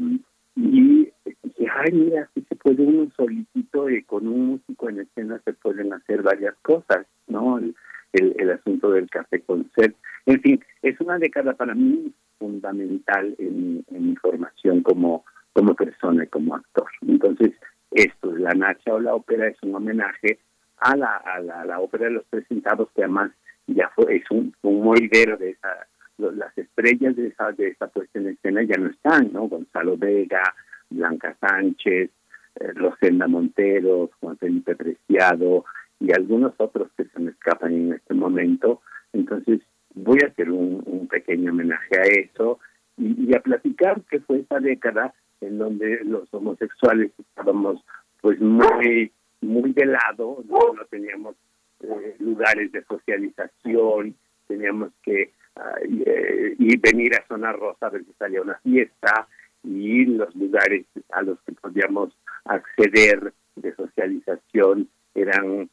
y 0.55 1.11
dije, 1.43 1.67
ay, 1.71 1.91
mira, 1.91 2.29
si 2.33 2.41
se 2.41 2.55
puede 2.55 2.81
uno 2.81 3.11
solitito 3.15 3.89
y 3.91 4.01
con 4.03 4.27
un 4.27 4.47
músico 4.47 4.89
en 4.89 5.01
escena 5.01 5.39
se 5.45 5.53
pueden 5.53 5.93
hacer 5.93 6.23
varias 6.23 6.55
cosas, 6.63 7.05
¿no? 7.27 7.59
El, 7.59 7.75
el, 8.11 8.49
asunto 8.51 8.91
del 8.91 9.09
café 9.09 9.41
con 9.41 9.69
sed. 9.75 9.93
En 10.27 10.41
fin, 10.41 10.63
es 10.83 10.99
una 10.99 11.17
década 11.17 11.53
para 11.53 11.73
mí 11.73 12.13
fundamental 12.43 13.35
en, 13.37 13.85
mi- 13.89 14.15
formación 14.17 14.81
como, 14.83 15.23
como 15.53 15.73
persona 15.75 16.25
y 16.25 16.27
como 16.27 16.55
actor. 16.55 16.87
Entonces, 17.07 17.51
esto, 17.91 18.35
la 18.35 18.51
Nacha 18.51 18.93
o 18.93 18.99
la 18.99 19.15
ópera 19.15 19.47
es 19.47 19.57
un 19.63 19.75
homenaje 19.75 20.39
a 20.77 20.95
la, 20.97 21.15
a 21.17 21.39
la, 21.39 21.61
a 21.61 21.79
ópera 21.79 22.05
de 22.05 22.11
los 22.11 22.25
tres 22.29 22.45
centavos 22.49 22.89
que 22.93 23.03
además 23.03 23.31
ya 23.67 23.89
fue, 23.95 24.17
es 24.17 24.29
un, 24.29 24.53
un 24.61 24.81
de 25.37 25.49
esa, 25.51 25.87
las 26.17 26.57
estrellas 26.57 27.15
de 27.15 27.27
esa, 27.27 27.51
de 27.53 27.69
esa 27.69 27.87
puesta 27.87 28.19
en 28.19 28.27
escena 28.27 28.61
ya 28.63 28.75
no 28.77 28.89
están, 28.89 29.31
¿no? 29.31 29.47
Gonzalo 29.47 29.97
Vega, 29.97 30.43
Blanca 30.89 31.35
Sánchez, 31.39 32.09
eh, 32.59 32.71
Rosenda 32.75 33.27
Montero, 33.27 34.09
Juan 34.19 34.37
Felipe 34.37 34.75
Preciado 34.75 35.63
y 35.99 36.11
algunos 36.11 36.53
otros 36.57 36.89
que 36.97 37.05
se 37.05 37.19
me 37.19 37.31
escapan 37.31 37.73
en 37.73 37.93
este 37.93 38.13
momento. 38.13 38.81
Entonces 39.13 39.61
voy 39.95 40.19
a 40.23 40.27
hacer 40.27 40.49
un, 40.51 41.07
pequeño 41.09 41.51
homenaje 41.51 41.99
a 41.99 42.03
eso 42.03 42.59
y, 42.97 43.35
a 43.35 43.39
platicar 43.39 44.01
que 44.09 44.19
fue 44.21 44.39
esa 44.39 44.59
década 44.59 45.13
en 45.41 45.59
donde 45.59 45.99
los 46.03 46.33
homosexuales 46.33 47.11
estábamos 47.19 47.83
pues 48.21 48.39
muy 48.39 49.11
muy 49.41 49.73
de 49.73 49.85
lado, 49.85 50.43
no, 50.47 50.73
no 50.73 50.85
teníamos 50.85 51.35
eh, 51.81 52.15
lugares 52.19 52.71
de 52.71 52.83
socialización, 52.85 54.15
teníamos 54.47 54.91
que 55.03 55.33
eh, 56.05 56.55
y 56.57 56.77
venir 56.77 57.13
a 57.15 57.27
Zona 57.27 57.51
Rosa 57.51 57.87
a 57.87 57.89
ver 57.89 58.03
si 58.05 58.13
salía 58.13 58.41
una 58.41 58.57
fiesta 58.63 59.27
y 59.63 60.05
los 60.05 60.33
lugares 60.35 60.85
a 61.11 61.21
los 61.21 61.39
que 61.41 61.51
podíamos 61.53 62.17
acceder 62.45 63.33
de 63.55 63.75
socialización 63.75 64.89
eran 65.13 65.69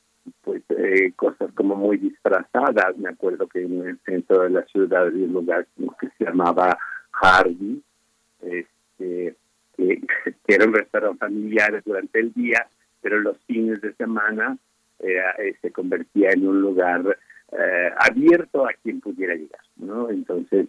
pues 0.50 0.64
eh, 0.70 1.12
cosas 1.14 1.52
como 1.54 1.76
muy 1.76 1.96
disfrazadas. 1.96 2.98
Me 2.98 3.10
acuerdo 3.10 3.46
que 3.46 3.62
en 3.62 3.86
el 3.86 3.98
centro 4.04 4.42
de 4.42 4.50
la 4.50 4.64
ciudad 4.64 5.06
había 5.06 5.26
un 5.26 5.32
lugar 5.32 5.64
que 6.00 6.08
se 6.18 6.24
llamaba 6.24 6.76
Harvey, 7.12 7.80
este, 8.42 9.36
que, 9.76 10.02
que 10.46 10.54
era 10.54 10.66
un 10.66 10.74
restaurante 10.74 11.18
familiar 11.18 11.80
durante 11.84 12.18
el 12.18 12.32
día, 12.32 12.66
pero 13.00 13.20
los 13.20 13.38
fines 13.46 13.80
de 13.80 13.94
semana 13.94 14.58
era, 14.98 15.30
eh, 15.38 15.54
se 15.62 15.70
convertía 15.70 16.30
en 16.30 16.48
un 16.48 16.60
lugar 16.60 17.16
eh, 17.52 17.90
abierto 17.96 18.66
a 18.66 18.72
quien 18.82 19.00
pudiera 19.00 19.36
llegar, 19.36 19.62
¿no? 19.76 20.10
Entonces, 20.10 20.66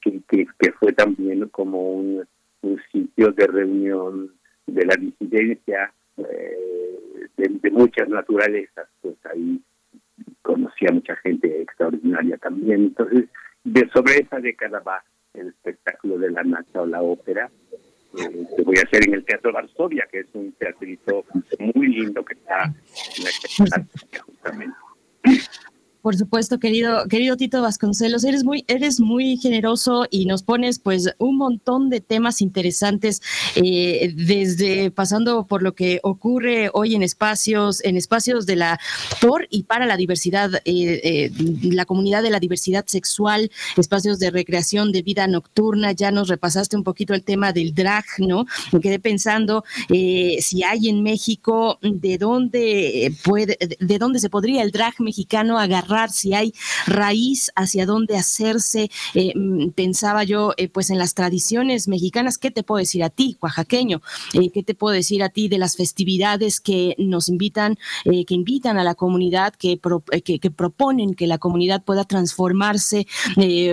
que, 0.00 0.20
que, 0.28 0.48
que 0.58 0.72
fue 0.72 0.92
también 0.94 1.48
como 1.50 1.92
un, 1.92 2.26
un 2.62 2.82
sitio 2.90 3.30
de 3.30 3.46
reunión 3.46 4.32
de 4.66 4.84
la 4.84 4.96
disidencia 4.96 5.92
eh, 6.16 6.98
de, 7.36 7.70
muchas 7.70 8.08
naturalezas, 8.08 8.88
pues 9.00 9.14
ahí 9.26 9.60
conocí 10.42 10.86
a 10.86 10.92
mucha 10.92 11.16
gente 11.16 11.62
extraordinaria 11.62 12.36
también. 12.38 12.84
Entonces, 12.84 13.26
de 13.64 13.88
sobre 13.90 14.18
esa 14.18 14.38
década 14.40 14.80
va 14.80 15.04
el 15.34 15.48
espectáculo 15.48 16.18
de 16.18 16.30
la 16.30 16.42
Nacha 16.42 16.80
o 16.80 16.86
la 16.86 17.02
ópera, 17.02 17.50
eh, 18.18 18.46
que 18.56 18.62
voy 18.62 18.76
a 18.78 18.82
hacer 18.82 19.06
en 19.06 19.14
el 19.14 19.24
Teatro 19.24 19.52
Varsovia, 19.52 20.06
que 20.10 20.20
es 20.20 20.26
un 20.32 20.52
teatrito 20.52 21.24
muy 21.74 21.88
lindo 21.88 22.24
que 22.24 22.34
está 22.34 22.64
en 22.64 23.68
la 23.70 23.86
justamente. 24.22 24.76
Por 26.06 26.16
supuesto, 26.16 26.60
querido, 26.60 27.08
querido 27.08 27.36
Tito 27.36 27.60
Vasconcelos, 27.62 28.22
eres 28.22 28.44
muy, 28.44 28.64
eres 28.68 29.00
muy 29.00 29.38
generoso 29.38 30.06
y 30.08 30.26
nos 30.26 30.44
pones 30.44 30.78
pues 30.78 31.12
un 31.18 31.36
montón 31.36 31.90
de 31.90 32.00
temas 32.00 32.40
interesantes, 32.40 33.20
eh, 33.56 34.14
desde 34.14 34.92
pasando 34.92 35.48
por 35.48 35.64
lo 35.64 35.74
que 35.74 35.98
ocurre 36.04 36.70
hoy 36.72 36.94
en 36.94 37.02
espacios, 37.02 37.82
en 37.84 37.96
espacios 37.96 38.46
de 38.46 38.54
la 38.54 38.78
por 39.20 39.48
y 39.50 39.64
para 39.64 39.84
la 39.84 39.96
diversidad, 39.96 40.54
eh, 40.64 41.00
eh, 41.02 41.32
la 41.62 41.86
comunidad 41.86 42.22
de 42.22 42.30
la 42.30 42.38
diversidad 42.38 42.86
sexual, 42.86 43.50
espacios 43.76 44.20
de 44.20 44.30
recreación, 44.30 44.92
de 44.92 45.02
vida 45.02 45.26
nocturna. 45.26 45.90
Ya 45.90 46.12
nos 46.12 46.28
repasaste 46.28 46.76
un 46.76 46.84
poquito 46.84 47.14
el 47.14 47.24
tema 47.24 47.52
del 47.52 47.74
drag, 47.74 48.04
¿no? 48.18 48.46
Me 48.70 48.78
quedé 48.78 49.00
pensando 49.00 49.64
eh, 49.88 50.36
si 50.40 50.62
hay 50.62 50.88
en 50.88 51.02
México 51.02 51.80
de 51.82 52.16
dónde 52.16 53.12
puede, 53.24 53.58
de 53.80 53.98
dónde 53.98 54.20
se 54.20 54.30
podría 54.30 54.62
el 54.62 54.70
drag 54.70 55.00
mexicano 55.00 55.58
agarrar 55.58 55.95
si 56.10 56.34
hay 56.34 56.52
raíz 56.86 57.50
hacia 57.56 57.86
dónde 57.86 58.16
hacerse. 58.16 58.90
Eh, 59.14 59.32
mm, 59.34 59.70
pensaba 59.70 60.24
yo, 60.24 60.52
eh, 60.56 60.68
pues 60.68 60.90
en 60.90 60.98
las 60.98 61.14
tradiciones 61.14 61.88
mexicanas, 61.88 62.38
¿qué 62.38 62.50
te 62.50 62.62
puedo 62.62 62.78
decir 62.78 63.02
a 63.02 63.10
ti, 63.10 63.36
oaxaqueño? 63.40 64.02
Eh, 64.34 64.50
¿Qué 64.50 64.62
te 64.62 64.74
puedo 64.74 64.94
decir 64.94 65.22
a 65.22 65.30
ti 65.30 65.48
de 65.48 65.58
las 65.58 65.76
festividades 65.76 66.60
que 66.60 66.94
nos 66.98 67.28
invitan, 67.28 67.76
que 68.04 68.34
invitan 68.34 68.78
a 68.78 68.84
la 68.84 68.94
comunidad, 68.94 69.54
que, 69.54 69.80
que, 70.22 70.50
proponen 70.50 71.14
que 71.14 71.26
la 71.26 71.38
comunidad 71.38 71.82
pueda 71.82 72.04
transformarse, 72.04 73.06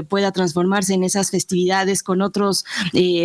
pueda 0.10 0.32
transformarse 0.32 0.94
en 0.94 1.04
esas 1.04 1.32
festividades 1.32 2.04
con 2.04 2.22
otros, 2.22 2.66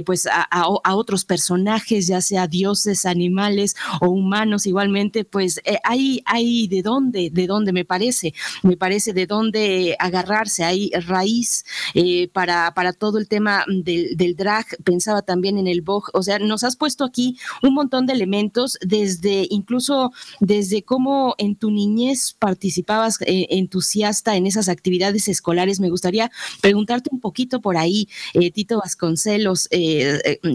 pues 0.05 0.27
a, 0.27 0.95
otros 0.95 1.25
personajes, 1.25 2.07
ya 2.07 2.21
sea 2.21 2.47
dioses, 2.47 3.07
animales 3.07 3.77
o 4.01 4.09
humanos 4.09 4.67
igualmente, 4.67 5.25
pues 5.25 5.61
hay, 5.85 6.23
hay 6.25 6.69
de 6.69 6.83
dónde, 6.83 7.31
de 7.31 7.47
dónde 7.47 7.73
me 7.73 7.85
parece, 7.85 8.35
me 8.63 8.77
parece 8.77 8.88
parece, 8.89 9.13
de 9.13 9.27
dónde 9.27 9.97
agarrarse, 9.99 10.65
hay 10.65 10.91
raíz 11.07 11.67
eh, 11.93 12.29
para, 12.33 12.73
para 12.73 12.95
todo 12.95 13.19
el 13.19 13.29
tema 13.29 13.67
del, 13.69 14.35
drag, 14.35 14.65
pensaba 14.83 15.21
también 15.21 15.59
en 15.59 15.67
el 15.67 15.83
Vogue, 15.83 16.11
o 16.15 16.23
sea, 16.23 16.39
nos 16.39 16.65
has 16.65 16.75
puesto 16.75 17.05
aquí 17.05 17.37
un 17.63 17.75
montón 17.75 18.07
de 18.07 18.15
elementos, 18.15 18.79
desde 18.81 19.47
incluso 19.51 20.11
desde 20.41 20.85
cómo 20.85 21.35
en 21.37 21.55
tu 21.55 21.71
niñez 21.71 22.35
participabas 22.39 23.19
eh, 23.27 23.49
entusiasta 23.51 24.37
en 24.37 24.47
esas 24.47 24.71
actividades 24.71 25.29
escolares. 25.29 25.81
Me 25.81 25.91
gustaría 25.91 26.31
preguntarte 26.63 27.11
un 27.13 27.21
poquito 27.21 27.61
por 27.61 27.77
ahí, 27.77 28.09
eh, 28.33 28.51
Tito 28.51 28.79
Vasconcelos, 28.79 29.69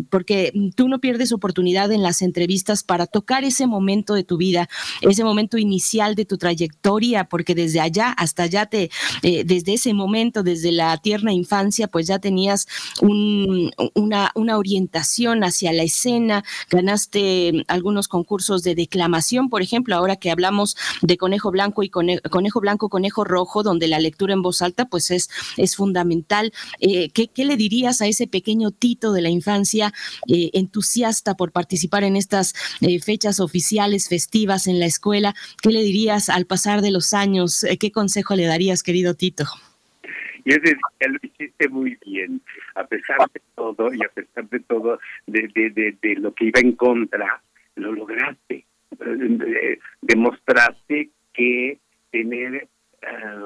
porque 0.10 0.51
tú 0.76 0.88
no 0.88 0.99
pierdes 0.99 1.31
oportunidad 1.34 1.91
en 1.91 2.01
las 2.01 2.23
entrevistas 2.23 2.81
para 2.81 3.05
tocar 3.05 3.43
ese 3.43 3.68
momento 3.68 4.15
de 4.15 4.23
tu 4.23 4.38
vida, 4.38 4.69
ese 5.01 5.23
momento 5.23 5.60
inicial 5.60 6.15
de 6.15 6.26
tu 6.26 6.39
trayectoria, 6.39 7.26
porque 7.26 7.53
desde 7.53 7.80
allá 7.80 8.12
hasta 8.18 8.44
allá 8.44 8.65
te, 8.65 8.90
eh, 9.23 9.44
desde 9.45 9.73
ese 9.73 9.94
momento, 9.94 10.44
desde 10.44 10.72
la 10.72 10.98
tierna 10.98 11.34
infancia, 11.34 11.88
pues 11.88 12.07
ya 12.07 12.19
tenías 12.19 12.68
un- 13.02 13.72
una, 13.94 14.31
una 14.35 14.57
orientación 14.57 15.44
hacia 15.44 15.73
la 15.73 15.84
escena, 15.84 16.44
ganaste 16.69 17.64
algunos 17.68 18.07
concursos 18.07 18.64
de 18.64 18.76
declamación, 18.76 19.49
por 19.49 19.61
ejemplo, 19.61 19.95
ahora 19.95 20.15
que 20.15 20.31
hablamos 20.31 20.76
de 21.02 21.18
Conejo 21.18 21.52
Blanco 21.52 21.84
y 21.84 21.90
Cone- 21.90 22.19
Conejo 22.30 22.60
Blanco, 22.61 22.90
Conejo 22.90 23.23
Rojo, 23.23 23.64
donde 23.64 23.88
la 23.88 23.99
lectura 23.99 24.34
en 24.34 24.41
voz 24.41 24.61
alta 24.61 24.85
pues 24.85 25.11
es, 25.11 25.30
es 25.57 25.76
fundamental. 25.76 26.52
Eh, 26.80 27.10
¿qué, 27.10 27.30
le 27.45 27.57
dirías 27.57 28.02
a 28.02 28.07
ese 28.07 28.27
pequeño 28.27 28.72
Tito 28.72 29.11
de 29.14 29.22
la 29.22 29.30
infancia 29.30 29.94
eh, 30.27 30.49
entusiasta 30.53 31.35
por 31.35 31.52
participar 31.52 32.03
en 32.03 32.15
estas 32.15 32.53
fechas 33.03 33.40
oficiales, 33.40 34.07
festivas 34.07 34.68
en 34.68 34.80
la 34.80 34.85
escuela? 34.85 35.35
¿Qué 35.61 35.69
le 35.69 35.81
dirías 35.84 36.30
al 36.30 36.45
pasar 36.45 36.81
de 36.81 36.91
los 36.91 37.14
años? 37.14 37.65
¿Qué 37.80 37.91
consejo 38.03 38.35
le 38.35 38.45
darías, 38.45 38.84
querido 38.84 39.13
Tito? 39.13 39.45
Te 40.43 40.59
diría, 40.59 41.07
lo 41.07 41.19
hiciste 41.21 41.69
muy 41.69 41.97
bien, 42.05 42.41
a 42.75 42.84
pesar 42.85 43.17
de 43.34 43.41
todo 43.55 43.93
y 43.93 44.03
a 44.03 44.09
pesar 44.09 44.43
de 44.49 44.59
todo, 44.59 44.99
de, 45.25 46.17
lo 46.19 46.34
que 46.34 46.45
iba 46.45 46.59
en 46.59 46.73
contra, 46.73 47.41
lo 47.75 47.93
lograste. 47.93 48.65
Eh, 48.99 49.80
demostraste 50.01 51.11
que 51.31 51.77
tener 52.11 52.55
eh, 52.55 52.67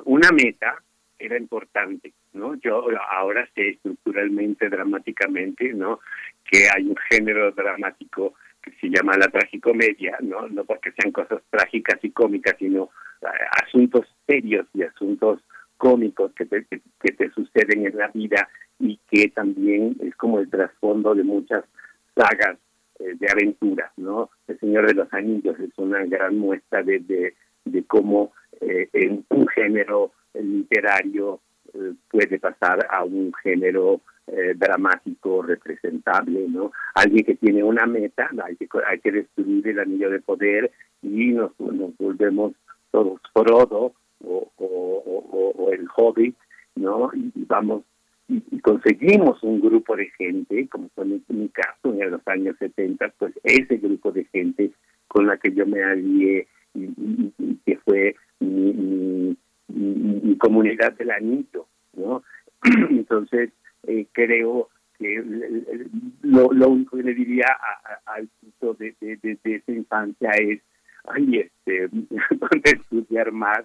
una 0.06 0.32
meta 0.32 0.82
era 1.20 1.38
importante, 1.38 2.14
¿no? 2.34 2.56
Yo 2.56 2.88
ahora 3.12 3.48
sé 3.54 3.70
estructuralmente, 3.70 4.70
dramáticamente, 4.70 5.72
¿no? 5.74 6.00
Que 6.44 6.68
hay 6.76 6.88
un 6.88 6.98
género 7.12 7.52
dramático 7.52 8.34
se 8.80 8.90
llama 8.90 9.18
la 9.18 9.28
tragicomedia, 9.28 10.18
¿no? 10.22 10.48
No 10.48 10.64
porque 10.66 10.92
sean 10.92 11.12
cosas 11.12 11.42
trágicas 11.50 12.00
y 12.04 12.12
cómicas, 12.12 12.56
sino 12.60 12.90
eh, 13.22 13.28
asuntos 13.64 14.08
serios 14.26 14.68
y 14.74 14.84
asuntos 14.84 15.42
cómicos 15.78 16.32
que 16.34 16.46
te, 16.46 16.66
que, 16.66 17.12
te 17.12 17.30
suceden 17.32 17.86
en 17.86 17.98
la 17.98 18.08
vida 18.10 18.50
y 18.80 19.00
que 19.10 19.30
también 19.30 19.96
es 20.02 20.16
como 20.16 20.40
el 20.40 20.50
trasfondo 20.50 21.16
de 21.16 21.24
muchas 21.24 21.64
sagas 22.16 22.58
eh, 23.00 23.16
de 23.20 23.28
aventuras, 23.32 23.92
¿no? 23.98 24.30
El 24.48 24.60
Señor 24.60 24.88
de 24.88 24.96
los 24.96 25.14
Anillos 25.14 25.60
es 25.60 25.72
una 25.78 26.04
gran 26.06 26.38
muestra 26.38 26.84
de, 26.84 27.00
de, 27.00 27.84
cómo 27.86 28.34
eh, 28.60 28.90
un 29.30 29.48
género 29.48 30.12
literario 30.34 31.42
eh, 31.74 31.94
puede 32.10 32.40
pasar 32.40 32.88
a 32.90 33.04
un 33.04 33.32
género 33.44 34.02
eh, 34.28 34.54
dramático 34.56 35.42
representable, 35.42 36.48
¿no? 36.50 36.72
Alguien 36.96 37.26
que 37.26 37.36
tiene 37.36 37.64
una 37.64 37.86
meta, 37.86 38.30
hay 38.44 38.58
que, 38.58 38.68
hay 38.86 39.00
que 39.00 39.12
destruir 39.12 39.68
el 39.70 39.80
anillo 39.80 40.10
de 40.10 40.20
poder 40.20 40.72
y 41.02 41.32
nos, 41.32 41.52
volvemos 41.58 42.54
todos 42.92 43.22
Frodo 43.34 43.94
o, 44.26 45.70
el 45.72 45.88
Hobbit, 45.96 46.36
¿no? 46.76 47.12
Y, 47.14 47.32
vamos 47.46 47.84
y, 48.28 48.60
conseguimos 48.60 49.42
un 49.44 49.62
grupo 49.62 49.96
de 49.96 50.10
gente, 50.18 50.68
como 50.68 50.90
fue 50.90 51.06
mi 51.06 51.50
caso 51.50 51.94
en 51.94 52.12
los 52.12 52.28
años 52.28 52.56
70, 52.60 53.14
pues 53.18 53.34
ese 53.44 53.78
grupo 53.78 54.12
de 54.12 54.26
gente 54.26 54.72
con 55.08 55.28
la 55.28 55.38
que 55.38 55.54
yo 55.54 55.66
me 55.66 55.84
alié 55.84 56.48
y, 56.74 57.56
que 57.66 57.78
fue 57.78 58.16
mi, 58.40 59.38
comunidad 60.38 60.94
del 60.94 61.12
anillo, 61.12 61.66
¿no? 61.94 62.24
Entonces, 62.90 63.52
eh, 63.84 64.08
creo 64.12 64.70
que 64.98 65.24
lo, 66.24 66.52
lo 66.52 66.70
único 66.70 66.98
que 66.98 67.04
le 67.04 67.14
diría 67.14 67.46
al 68.06 68.28
chico 68.40 68.74
de, 68.74 68.96
de, 69.00 69.18
de, 69.18 69.56
esa 69.56 69.72
infancia 69.72 70.32
es, 70.32 70.62
ay, 71.06 71.40
este, 71.40 71.90
estudiar 72.64 73.32
más, 73.32 73.62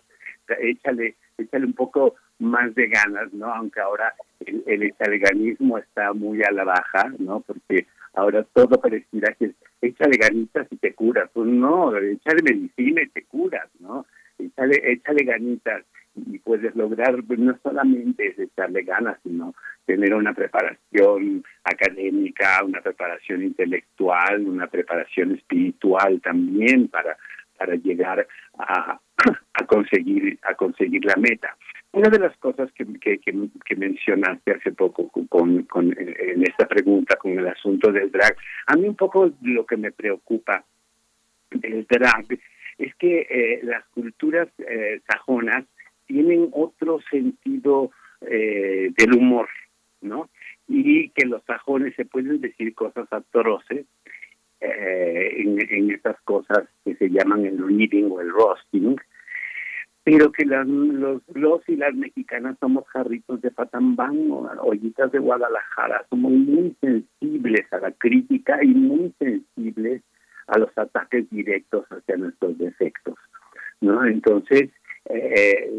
échale, 0.60 1.16
échale 1.38 1.66
un 1.66 1.72
poco 1.72 2.16
más 2.38 2.74
de 2.74 2.88
ganas, 2.88 3.32
¿no? 3.32 3.46
Aunque 3.52 3.80
ahora 3.80 4.14
el, 4.40 4.62
el 4.66 4.82
está 4.82 6.12
muy 6.12 6.42
a 6.42 6.50
la 6.50 6.64
baja, 6.64 7.12
¿no? 7.18 7.40
Porque 7.40 7.86
ahora 8.14 8.44
todo 8.52 8.80
pareciera 8.80 9.32
que 9.34 9.46
es, 9.46 9.54
échale 9.80 10.16
ganitas 10.18 10.66
y 10.70 10.76
te 10.76 10.94
curas. 10.94 11.30
Pues 11.32 11.48
no, 11.48 11.96
échale 11.96 12.42
medicina 12.42 13.02
y 13.02 13.08
te 13.08 13.24
curas, 13.24 13.68
¿no? 13.80 14.06
Échale, 14.38 14.92
échale 14.92 15.24
ganitas 15.24 15.84
y 16.14 16.38
puedes 16.38 16.74
lograr, 16.76 17.22
pues, 17.26 17.38
no 17.38 17.58
solamente 17.62 18.28
es 18.28 18.38
echarle 18.38 18.82
ganas, 18.82 19.18
sino 19.22 19.54
tener 19.86 20.14
una 20.14 20.34
preparación 20.34 21.44
académica, 21.64 22.62
una 22.64 22.80
preparación 22.80 23.42
intelectual, 23.42 24.46
una 24.46 24.66
preparación 24.66 25.32
espiritual 25.32 26.20
también 26.20 26.88
para 26.88 27.16
para 27.62 27.76
llegar 27.76 28.26
a, 28.58 28.98
a 29.54 29.66
conseguir 29.66 30.38
a 30.42 30.54
conseguir 30.54 31.04
la 31.04 31.16
meta. 31.16 31.56
Una 31.92 32.08
de 32.08 32.18
las 32.18 32.36
cosas 32.38 32.72
que, 32.72 32.86
que, 32.98 33.18
que, 33.20 33.76
mencionaste 33.76 34.52
hace 34.52 34.72
poco 34.72 35.08
con, 35.28 35.62
con 35.64 35.94
en 35.98 36.42
esta 36.42 36.66
pregunta 36.66 37.16
con 37.16 37.38
el 37.38 37.46
asunto 37.46 37.92
del 37.92 38.10
drag, 38.10 38.34
a 38.66 38.76
mí 38.76 38.88
un 38.88 38.96
poco 38.96 39.30
lo 39.42 39.66
que 39.66 39.76
me 39.76 39.92
preocupa 39.92 40.64
del 41.50 41.86
drag 41.86 42.26
es 42.78 42.94
que 42.96 43.26
eh, 43.28 43.60
las 43.62 43.84
culturas 43.88 44.48
eh, 44.58 45.00
sajonas 45.06 45.64
tienen 46.12 46.50
otro 46.52 47.00
sentido 47.10 47.90
eh, 48.20 48.90
del 48.98 49.14
humor, 49.14 49.48
¿no? 50.02 50.28
Y 50.68 51.08
que 51.10 51.26
los 51.26 51.42
sajones 51.44 51.94
se 51.96 52.04
pueden 52.04 52.40
decir 52.42 52.74
cosas 52.74 53.10
atroces 53.10 53.86
eh, 54.60 55.34
en, 55.38 55.58
en 55.70 55.90
esas 55.90 56.20
cosas 56.24 56.68
que 56.84 56.94
se 56.96 57.08
llaman 57.08 57.46
el 57.46 57.58
reading 57.66 58.10
o 58.10 58.20
el 58.20 58.30
roasting, 58.30 58.96
pero 60.04 60.30
que 60.32 60.44
los, 60.44 61.22
los 61.32 61.68
y 61.68 61.76
las 61.76 61.94
mexicanas 61.94 62.58
somos 62.60 62.86
jarritos 62.88 63.40
de 63.40 63.50
Patambán 63.50 64.30
o 64.30 64.50
ollitas 64.62 65.10
de 65.12 65.18
Guadalajara, 65.18 66.04
somos 66.10 66.32
muy 66.32 66.76
sensibles 66.80 67.72
a 67.72 67.78
la 67.78 67.92
crítica 67.92 68.62
y 68.62 68.68
muy 68.68 69.14
sensibles 69.18 70.02
a 70.48 70.58
los 70.58 70.76
ataques 70.76 71.30
directos 71.30 71.86
hacia 71.86 72.16
nuestros 72.18 72.58
defectos, 72.58 73.14
¿no? 73.80 74.04
Entonces, 74.04 74.70
eh, 75.06 75.70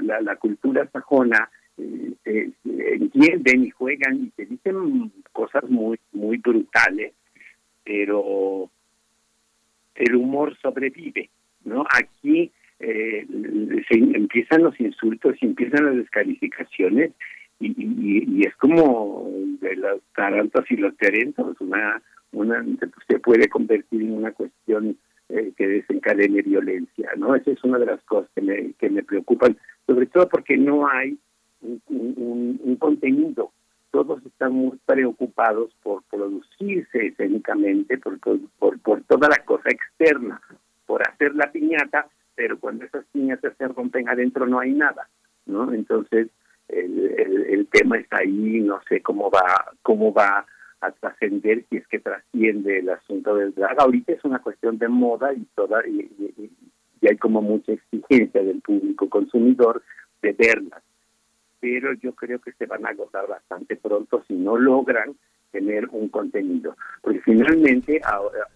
la, 0.00 0.20
la, 0.20 0.36
cultura 0.36 0.88
sajona 0.92 1.50
eh, 1.78 2.12
eh, 2.24 2.50
entienden 2.64 3.64
y 3.64 3.70
juegan 3.70 4.24
y 4.24 4.30
te 4.30 4.46
dicen 4.46 5.12
cosas 5.32 5.68
muy 5.68 5.98
muy 6.12 6.38
brutales, 6.38 7.12
pero 7.84 8.70
el 9.94 10.16
humor 10.16 10.56
sobrevive, 10.60 11.30
¿no? 11.64 11.84
Aquí 11.90 12.50
eh, 12.78 13.26
se 13.88 13.94
empiezan 13.94 14.64
los 14.64 14.78
insultos 14.80 15.36
y 15.40 15.46
empiezan 15.46 15.86
las 15.86 15.96
descalificaciones 15.96 17.12
y, 17.60 17.74
y, 17.76 18.44
es 18.44 18.56
como 18.56 19.30
de 19.60 19.76
los 19.76 20.00
tarantos 20.16 20.68
y 20.68 20.76
los 20.76 20.96
terentos, 20.96 21.60
una, 21.60 22.02
una 22.32 22.64
se 23.06 23.20
puede 23.20 23.48
convertir 23.48 24.02
en 24.02 24.14
una 24.14 24.32
cuestión 24.32 24.98
eh, 25.34 25.54
que 25.56 25.66
desencadene 25.66 26.42
violencia, 26.42 27.10
¿no? 27.16 27.34
Esa 27.34 27.52
es 27.52 27.64
una 27.64 27.78
de 27.78 27.86
las 27.86 28.02
cosas 28.02 28.28
que 28.34 28.42
me, 28.42 28.74
que 28.74 28.90
me 28.90 29.02
preocupan, 29.02 29.56
sobre 29.86 30.04
todo 30.04 30.28
porque 30.28 30.58
no 30.58 30.86
hay 30.86 31.18
un, 31.62 32.76
contenido. 32.78 33.50
Todos 33.90 34.22
están 34.26 34.52
muy 34.52 34.78
preocupados 34.84 35.74
por 35.82 36.02
producirse 36.10 37.06
escénicamente, 37.06 37.96
por, 37.96 38.18
por, 38.20 38.40
por, 38.58 38.78
por 38.80 39.02
toda 39.04 39.30
la 39.30 39.42
cosa 39.46 39.70
externa, 39.70 40.38
por 40.84 41.00
hacer 41.08 41.34
la 41.34 41.50
piñata, 41.50 42.08
pero 42.34 42.58
cuando 42.58 42.84
esas 42.84 43.06
piñatas 43.06 43.54
se 43.56 43.68
rompen 43.68 44.10
adentro 44.10 44.46
no 44.46 44.60
hay 44.60 44.72
nada, 44.72 45.08
¿no? 45.46 45.72
Entonces 45.72 46.28
el, 46.68 47.10
el, 47.18 47.46
el 47.48 47.66
tema 47.68 47.96
está 47.96 48.18
ahí, 48.18 48.60
no 48.60 48.82
sé 48.86 49.00
cómo 49.00 49.30
va, 49.30 49.72
cómo 49.80 50.12
va 50.12 50.44
a 50.82 50.90
trascender 50.90 51.64
si 51.70 51.76
es 51.76 51.86
que 51.86 52.00
trasciende 52.00 52.80
el 52.80 52.90
asunto 52.90 53.36
del 53.36 53.54
drag. 53.54 53.80
Ahorita 53.80 54.12
es 54.12 54.24
una 54.24 54.40
cuestión 54.40 54.78
de 54.78 54.88
moda 54.88 55.32
y 55.32 55.46
toda 55.54 55.86
y, 55.86 56.10
hay 57.08 57.16
como 57.16 57.42
mucha 57.42 57.72
exigencia 57.72 58.42
del 58.42 58.60
público 58.60 59.08
consumidor 59.08 59.82
de 60.22 60.32
verlas, 60.32 60.82
pero 61.58 61.92
yo 61.94 62.14
creo 62.14 62.40
que 62.40 62.52
se 62.52 62.66
van 62.66 62.86
a 62.86 62.90
agotar 62.90 63.26
bastante 63.26 63.74
pronto 63.76 64.22
si 64.28 64.34
no 64.34 64.56
logran 64.56 65.16
tener 65.50 65.88
un 65.90 66.08
contenido, 66.08 66.76
porque 67.02 67.20
finalmente 67.20 68.00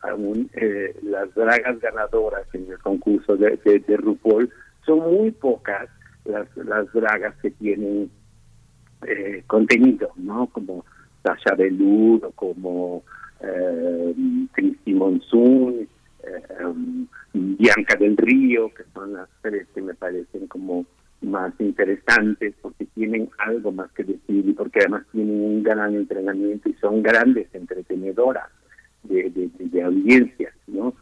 aún 0.03 0.49
eh, 0.55 0.95
las 1.03 1.35
dragas 1.35 1.81
ganadoras 1.81 2.47
en 2.55 2.71
el 2.71 2.79
concurso 2.79 3.37
de, 3.37 3.59
de, 3.65 3.81
de 3.81 3.97
RuPaul 3.97 4.49
son 4.85 5.01
muy 5.01 5.33
pocas 5.33 5.89
las, 6.25 6.49
las 6.57 6.91
dragas 6.93 7.35
que 7.43 7.51
tienen 7.51 8.11
eh, 9.07 9.43
contenido, 9.47 10.13
¿no? 10.17 10.47
Como 10.47 10.85
Velour, 11.57 12.33
como 12.35 13.03
eh, 13.41 14.15
Cristi 14.53 14.95
Monsoon, 14.95 15.87
eh, 16.25 16.65
um, 16.65 17.07
Bianca 17.33 17.97
del 17.97 18.17
Río, 18.17 18.73
que 18.75 18.85
son 18.95 19.13
las 19.15 19.29
tres 19.43 19.67
que 19.75 19.83
me 19.83 19.95
parecen 19.95 20.47
como 20.47 20.87
más 21.23 21.53
interesantes 21.59 22.55
porque 22.61 22.85
tienen 22.95 23.31
algo 23.39 23.73
más 23.73 23.91
que 23.93 24.05
decir 24.05 24.47
y 24.49 24.53
porque 24.53 24.81
además 24.81 25.05
tienen 25.13 25.41
un 25.43 25.63
gran 25.63 25.95
entrenamiento 25.95 26.69
y 26.69 26.75
son 26.75 27.03
grandes 27.03 27.49
entretenedoras 27.55 28.49
de, 29.05 29.31
de, 29.31 29.51
de- 29.59 29.83
audiencias, 29.83 30.55
¿no? 30.67 30.95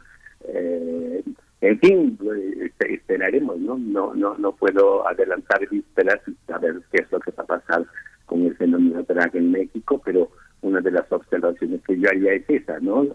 Eh, 0.47 1.23
en 1.61 1.79
fin, 1.79 2.17
espe- 2.19 2.93
esperaremos, 2.93 3.57
¿no? 3.59 3.77
No, 3.77 4.13
no, 4.13 4.37
no 4.37 4.51
puedo 4.55 5.07
adelantar 5.07 5.67
vísperas 5.69 6.19
y 6.27 6.35
saber 6.47 6.81
qué 6.91 7.01
es 7.03 7.11
lo 7.11 7.19
que 7.19 7.31
va 7.31 7.43
a 7.43 7.47
pasar 7.47 7.85
con 8.25 8.41
el 8.43 8.55
fenómeno 8.55 9.03
drag 9.03 9.35
en 9.35 9.51
México, 9.51 10.01
pero 10.03 10.31
una 10.61 10.81
de 10.81 10.91
las 10.91 11.11
observaciones 11.11 11.81
que 11.83 11.99
yo 11.99 12.09
haría 12.09 12.33
es 12.33 12.43
esa, 12.49 12.79
¿no? 12.79 13.05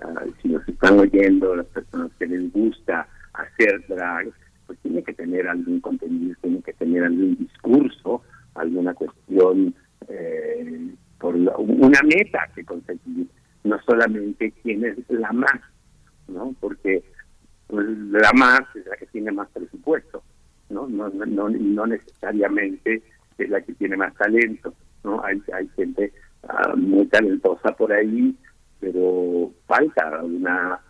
Ah, 0.00 0.24
si 0.42 0.48
nos 0.48 0.66
están 0.68 0.98
oyendo 1.00 1.56
las 1.56 1.66
personas 1.66 2.10
que 2.18 2.26
les 2.26 2.52
gusta 2.52 3.08
hacer 3.32 3.84
drag, 3.88 4.28
pues 4.66 4.78
tiene 4.80 5.02
que 5.02 5.14
tener 5.14 5.48
algún 5.48 5.80
contenido, 5.80 6.36
tiene 6.42 6.62
que 6.62 6.72
tener 6.74 7.04
algún 7.04 7.36
discurso, 7.36 8.22
alguna 8.54 8.94
cuestión, 8.94 9.74
eh, 10.08 10.94
por 11.18 11.36
la- 11.36 11.56
una 11.56 12.00
meta 12.02 12.48
que 12.54 12.64
conseguir, 12.64 13.26
no 13.64 13.78
solamente 13.82 14.52
quién 14.62 14.84
es 14.84 14.96
la 15.08 15.32
más, 15.32 15.60
¿no? 16.28 16.54
Porque 16.60 17.02
pues, 17.66 17.86
la 17.86 18.30
más 18.34 18.60
es 18.76 18.86
la 18.86 18.96
que 18.96 19.06
tiene 19.06 19.30
más 19.32 19.48
presupuesto, 19.50 20.22
¿no? 20.70 20.86
No, 20.88 21.08
no, 21.08 21.26
no, 21.26 21.48
no 21.50 21.86
necesariamente 21.86 23.02
es 23.44 23.50
la 23.50 23.60
que 23.60 23.74
tiene 23.74 23.96
más 23.96 24.14
talento, 24.14 24.74
¿no? 25.04 25.22
Hay, 25.24 25.42
hay 25.52 25.68
gente 25.76 26.12
ah, 26.48 26.74
muy 26.76 27.06
talentosa 27.06 27.72
por 27.72 27.92
ahí, 27.92 28.36
pero 28.80 29.52
falta 29.66 30.22
una, 30.22 30.80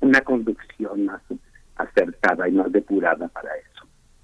una 0.00 0.20
conducción 0.20 1.06
más 1.06 1.22
acertada 1.76 2.48
y 2.48 2.52
más 2.52 2.70
depurada 2.70 3.28
para 3.28 3.50
eso. 3.56 3.73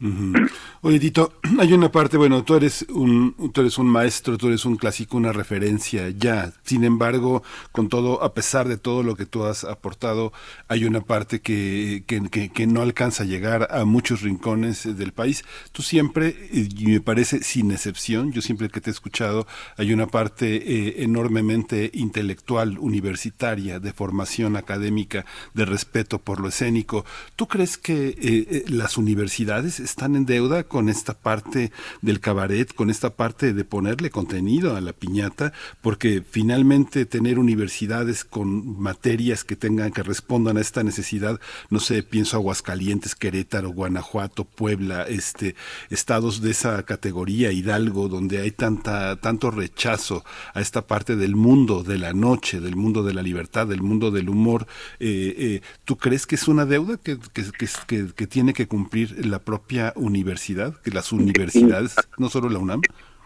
Ujú. 0.02 0.32
Oye, 0.80 0.98
Tito, 0.98 1.34
hay 1.58 1.74
una 1.74 1.92
parte, 1.92 2.16
bueno, 2.16 2.42
tú 2.42 2.54
eres 2.54 2.86
un, 2.88 3.34
tú 3.52 3.60
eres 3.60 3.76
un 3.76 3.86
maestro, 3.86 4.38
tú 4.38 4.46
eres 4.48 4.64
un 4.64 4.76
clásico, 4.76 5.18
una 5.18 5.30
referencia 5.30 6.08
ya. 6.08 6.54
Sin 6.64 6.84
embargo, 6.84 7.42
con 7.70 7.90
todo, 7.90 8.22
a 8.22 8.32
pesar 8.32 8.66
de 8.66 8.78
todo 8.78 9.02
lo 9.02 9.14
que 9.14 9.26
tú 9.26 9.44
has 9.44 9.62
aportado, 9.64 10.32
hay 10.68 10.86
una 10.86 11.02
parte 11.02 11.42
que, 11.42 12.04
que, 12.06 12.50
que- 12.50 12.66
no 12.66 12.80
alcanza 12.80 13.24
a 13.24 13.26
llegar 13.26 13.68
a 13.70 13.84
muchos 13.84 14.22
rincones 14.22 14.86
eh, 14.86 14.94
del 14.94 15.12
país. 15.12 15.44
Tú 15.72 15.82
siempre, 15.82 16.34
y 16.50 16.86
me 16.86 17.00
parece 17.02 17.42
sin 17.42 17.70
excepción, 17.70 18.32
yo 18.32 18.40
siempre 18.40 18.70
que 18.70 18.80
te 18.80 18.88
he 18.88 18.92
escuchado, 18.92 19.46
hay 19.76 19.92
una 19.92 20.06
parte 20.06 20.56
eh, 20.56 21.02
enormemente 21.02 21.90
intelectual, 21.92 22.78
universitaria, 22.78 23.80
de 23.80 23.92
formación 23.92 24.56
académica, 24.56 25.26
de 25.52 25.64
respeto 25.66 26.18
por 26.20 26.40
lo 26.40 26.48
escénico. 26.48 27.04
¿Tú 27.36 27.48
crees 27.48 27.76
que 27.76 28.08
eh, 28.08 28.16
eh, 28.20 28.64
las 28.68 28.96
universidades 28.98 29.80
están 29.90 30.16
en 30.16 30.24
deuda 30.26 30.64
con 30.64 30.88
esta 30.88 31.14
parte 31.14 31.72
del 32.02 32.20
cabaret, 32.20 32.72
con 32.74 32.90
esta 32.90 33.10
parte 33.16 33.52
de 33.52 33.64
ponerle 33.64 34.10
contenido 34.10 34.76
a 34.76 34.80
la 34.80 34.92
piñata? 34.92 35.52
Porque 35.82 36.22
finalmente 36.28 37.06
tener 37.06 37.38
universidades 37.38 38.24
con 38.24 38.80
materias 38.80 39.44
que 39.44 39.56
tengan, 39.56 39.92
que 39.92 40.02
respondan 40.02 40.56
a 40.56 40.60
esta 40.60 40.82
necesidad, 40.82 41.40
no 41.70 41.80
sé, 41.80 42.02
pienso 42.02 42.36
Aguascalientes, 42.36 43.14
Querétaro, 43.14 43.70
Guanajuato, 43.70 44.44
Puebla, 44.44 45.04
este, 45.08 45.54
estados 45.90 46.40
de 46.40 46.50
esa 46.52 46.82
categoría, 46.84 47.52
Hidalgo, 47.52 48.08
donde 48.08 48.38
hay 48.40 48.50
tanta, 48.52 49.16
tanto 49.20 49.50
rechazo 49.50 50.24
a 50.54 50.60
esta 50.60 50.86
parte 50.86 51.16
del 51.16 51.34
mundo 51.36 51.82
de 51.82 51.98
la 51.98 52.12
noche, 52.12 52.60
del 52.60 52.76
mundo 52.76 53.02
de 53.02 53.14
la 53.14 53.22
libertad, 53.22 53.66
del 53.66 53.82
mundo 53.82 54.10
del 54.10 54.28
humor. 54.28 54.66
eh, 55.00 55.34
eh, 55.38 55.60
¿Tú 55.84 55.96
crees 55.96 56.26
que 56.26 56.36
es 56.36 56.46
una 56.48 56.64
deuda 56.64 56.96
que, 56.96 57.18
que, 57.34 57.44
que, 57.86 58.12
que- 58.16 58.26
tiene 58.30 58.52
que 58.52 58.66
cumplir 58.68 59.26
la 59.26 59.40
propia 59.40 59.79
universidad, 59.96 60.74
que 60.82 60.90
las 60.90 61.12
universidades, 61.12 61.96
no 62.18 62.28
solo 62.28 62.48
la 62.48 62.58
UNAM? 62.58 62.80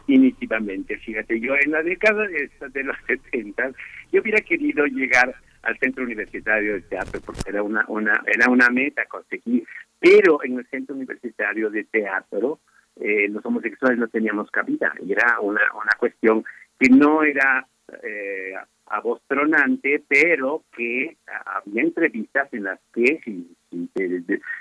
Definitivamente, 0.07 0.99
fíjate, 0.99 1.41
yo 1.41 1.55
en 1.55 1.71
la 1.71 1.83
década 1.83 2.27
de, 2.27 2.51
de 2.73 2.85
los 2.85 2.97
70 3.07 3.73
yo 4.13 4.21
hubiera 4.21 4.41
querido 4.41 4.85
llegar 4.87 5.35
al 5.63 5.79
Centro 5.79 6.05
Universitario 6.05 6.75
de 6.75 6.83
Teatro 6.83 7.21
porque 7.25 7.43
era 7.47 7.63
una, 7.63 7.85
una, 7.89 8.23
era 8.27 8.51
una 8.51 8.69
meta 8.69 9.07
conseguir, 9.07 9.67
pero 9.99 10.43
en 10.45 10.59
el 10.59 10.67
Centro 10.67 10.95
Universitario 10.95 11.71
de 11.71 11.85
Teatro 11.85 12.61
eh, 13.01 13.29
los 13.29 13.45
homosexuales 13.45 13.99
no 13.99 14.09
teníamos 14.09 14.51
cabida 14.51 14.93
y 15.05 15.13
era 15.13 15.41
una, 15.41 15.63
una 15.75 15.93
cuestión 15.99 16.45
que 16.79 16.89
no 16.91 17.23
era 17.23 17.67
eh, 18.03 18.55
a 18.87 19.01
voz 19.01 19.21
tronante, 19.27 20.03
pero 20.07 20.65
que 20.77 21.17
había 21.47 21.83
entrevistas 21.83 22.53
en 22.53 22.65
las 22.65 22.81
que 22.93 23.21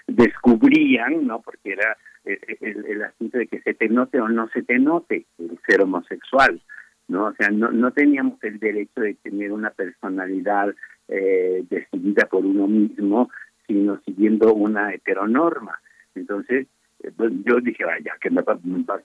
descubrían, 0.08 1.28
¿no? 1.28 1.42
Porque 1.42 1.74
era 1.74 1.98
eh, 2.26 2.40
el, 2.62 2.86
el 2.86 3.04
asunto 3.04 3.38
de 3.38 3.48
que 3.48 3.62
se 3.62 3.74
te 3.74 3.90
note 3.90 4.20
o 4.20 4.30
no 4.30 4.48
se 4.50 4.64
te 4.64 4.80
note 4.80 5.26
el 5.38 5.60
ser 5.68 5.82
homosexual, 5.82 6.62
¿no? 7.08 7.26
O 7.26 7.34
sea, 7.34 7.50
no, 7.50 7.72
no 7.72 7.92
teníamos 7.92 8.42
el 8.44 8.60
derecho 8.60 9.02
de 9.02 9.16
tener 9.16 9.52
una 9.52 9.72
personalidad 9.72 10.74
eh, 11.08 11.64
decidida 11.70 12.28
por 12.28 12.46
uno 12.46 12.68
mismo, 12.68 13.30
sino 13.68 14.00
siguiendo 14.06 14.54
una 14.54 14.94
heteronorma. 14.94 15.80
Entonces, 16.16 16.68
eh, 17.04 17.12
pues, 17.16 17.32
yo 17.46 17.60
dije, 17.60 17.84
vaya, 17.84 18.16
que 18.22 18.30
me, 18.30 18.42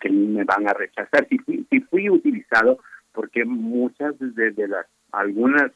que 0.01 0.11
me 0.11 0.45
van 0.45 0.69
a 0.69 0.73
rechazar. 0.73 1.27
Si 1.29 1.39
fui, 1.39 1.67
si 1.71 1.81
fui 1.81 2.09
utilizado, 2.09 2.79
porque 3.19 3.45
muchas 3.45 4.15
de, 4.21 4.69
las, 4.69 4.87
algunas 5.11 5.73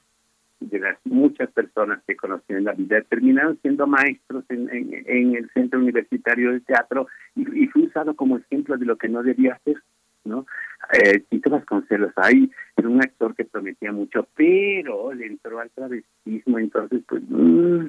de 0.60 0.78
las 0.78 0.96
muchas 1.02 1.50
personas 1.50 2.00
que 2.06 2.14
conocí 2.14 2.52
en 2.52 2.62
la 2.62 2.72
vida 2.72 3.00
terminaron 3.00 3.58
siendo 3.62 3.84
maestros 3.88 4.44
en, 4.48 4.68
en, 4.70 5.34
el 5.34 5.50
Centro 5.50 5.80
Universitario 5.80 6.52
de 6.52 6.60
Teatro 6.60 7.08
y, 7.34 7.64
y 7.64 7.66
fui 7.66 7.86
usado 7.86 8.14
como 8.14 8.38
ejemplo 8.38 8.76
de 8.76 8.86
lo 8.86 8.96
que 8.96 9.08
no 9.08 9.24
debía 9.24 9.54
hacer, 9.54 9.82
¿no? 10.22 10.46
Eh, 10.92 11.24
Tito 11.30 11.50
Vasconcelos 11.50 12.12
ahí 12.14 12.48
era 12.76 12.88
un 12.88 13.02
actor 13.02 13.34
que 13.34 13.44
prometía 13.44 13.90
mucho, 13.90 14.28
pero 14.36 15.12
le 15.12 15.26
entró 15.26 15.58
al 15.58 15.70
travestismo, 15.70 16.60
entonces 16.60 17.02
pues 17.08 17.24
mm, 17.28 17.86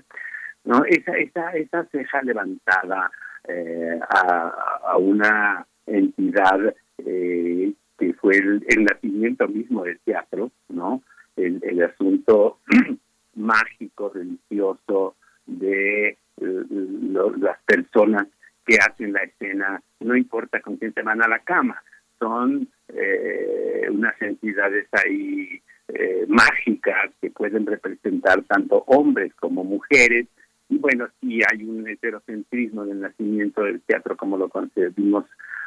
no 0.63 0.83
esa 0.85 1.15
esa 1.17 1.51
esa 1.51 1.85
ceja 1.91 2.23
levantada 2.23 3.11
eh, 3.47 3.99
a, 4.09 4.79
a 4.87 4.97
una 4.97 5.67
entidad 5.85 6.73
eh, 7.05 7.71
que 7.97 8.13
fue 8.13 8.37
el, 8.37 8.63
nacimiento 8.83 9.47
mismo 9.47 9.83
del 9.83 9.99
teatro, 9.99 10.51
¿no? 10.69 11.01
El, 11.35 11.81
asunto 11.83 12.59
mágico, 13.35 14.11
religioso 14.13 15.15
de 15.45 16.09
eh, 16.09 16.17
las 16.37 17.59
personas 17.65 18.27
que 18.65 18.77
hacen 18.77 19.13
la 19.13 19.23
escena, 19.23 19.81
no 19.99 20.15
importa 20.15 20.61
con 20.61 20.77
quién 20.77 20.93
se 20.93 21.01
van 21.01 21.21
a 21.21 21.27
la 21.27 21.39
cama, 21.39 21.81
son 22.19 22.67
eh, 22.89 23.87
unas 23.89 24.21
entidades 24.21 24.87
ahí 24.93 25.61
eh, 25.89 26.25
mágicas 26.27 27.11
que 27.21 27.29
pueden 27.29 27.65
representar 27.65 28.41
tanto 28.43 28.83
hombres 28.87 29.33
como 29.35 29.63
mujeres. 29.63 30.27
Y 30.73 30.79
bueno, 30.79 31.07
sí 31.21 31.39
hay 31.51 31.63
un 31.65 31.87
heterocentrismo 31.87 32.83
del 32.83 33.01
nacimiento 33.01 33.61
del 33.61 33.81
teatro 33.81 34.17
como 34.17 34.37
lo 34.37 34.49
concebimos 34.49 35.25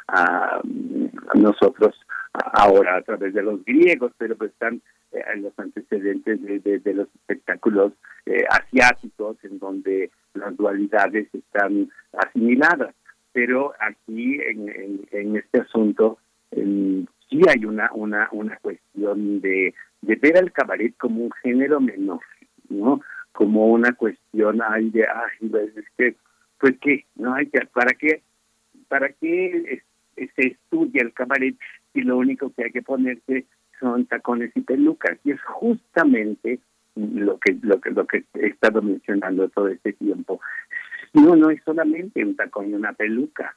a, 0.09 0.57
a 0.57 1.37
nosotros 1.37 1.95
ahora 2.33 2.97
a 2.97 3.01
través 3.03 3.33
de 3.33 3.41
los 3.41 3.63
griegos, 3.63 4.11
pero 4.17 4.35
pues 4.35 4.51
están 4.51 4.81
eh, 5.13 5.21
en 5.33 5.43
los 5.43 5.57
antecedentes 5.57 6.41
de, 6.43 6.93
los 6.93 7.07
espectáculos 7.15 7.93
eh, 8.25 8.43
asiáticos 8.49 9.37
en 9.43 9.59
donde 9.59 10.11
las 10.33 10.57
dualidades 10.57 11.33
están 11.33 11.89
asimiladas. 12.11 12.93
Pero 13.31 13.73
aquí 13.79 14.39
en, 14.41 15.35
este 15.37 15.61
asunto 15.61 16.17
sí 16.53 17.41
hay 17.47 17.65
una, 17.65 17.89
una, 17.93 18.27
una 18.33 18.57
cuestión 18.57 19.39
de 19.39 19.73
ver 20.01 20.37
al 20.37 20.51
cabaret 20.51 20.97
como 20.97 21.23
un 21.23 21.31
género 21.43 21.79
menor, 21.79 22.19
¿no? 22.67 22.99
Como 23.37 23.67
una 23.67 23.93
cuestión 23.93 24.63
ay, 24.67 24.89
de, 24.89 25.03
ay, 25.03 25.47
pues, 25.47 25.77
es 25.77 25.85
que, 25.95 26.15
pues 26.59 26.73
qué, 26.81 27.05
¿no? 27.17 27.35
Hay 27.35 27.45
que, 27.45 27.67
¿Para 27.67 27.93
qué? 27.93 28.23
¿Para 28.87 29.09
qué 29.09 29.83
se 30.15 30.47
estudia 30.47 31.03
el 31.03 31.13
cabaret 31.13 31.55
si 31.93 32.01
lo 32.01 32.17
único 32.17 32.51
que 32.51 32.63
hay 32.63 32.71
que 32.71 32.81
ponerse 32.81 33.45
son 33.79 34.07
tacones 34.07 34.51
y 34.55 34.61
pelucas? 34.61 35.19
Y 35.23 35.33
es 35.33 35.41
justamente 35.43 36.59
lo 36.95 37.37
que 37.37 37.55
lo 37.61 37.79
que 37.79 37.91
lo 37.91 38.07
que 38.07 38.23
he 38.33 38.47
estado 38.47 38.81
mencionando 38.81 39.47
todo 39.49 39.67
este 39.67 39.93
tiempo. 39.93 40.41
No, 41.13 41.35
no 41.35 41.51
es 41.51 41.61
solamente 41.63 42.25
un 42.25 42.35
tacón 42.35 42.71
y 42.71 42.73
una 42.73 42.93
peluca, 42.93 43.55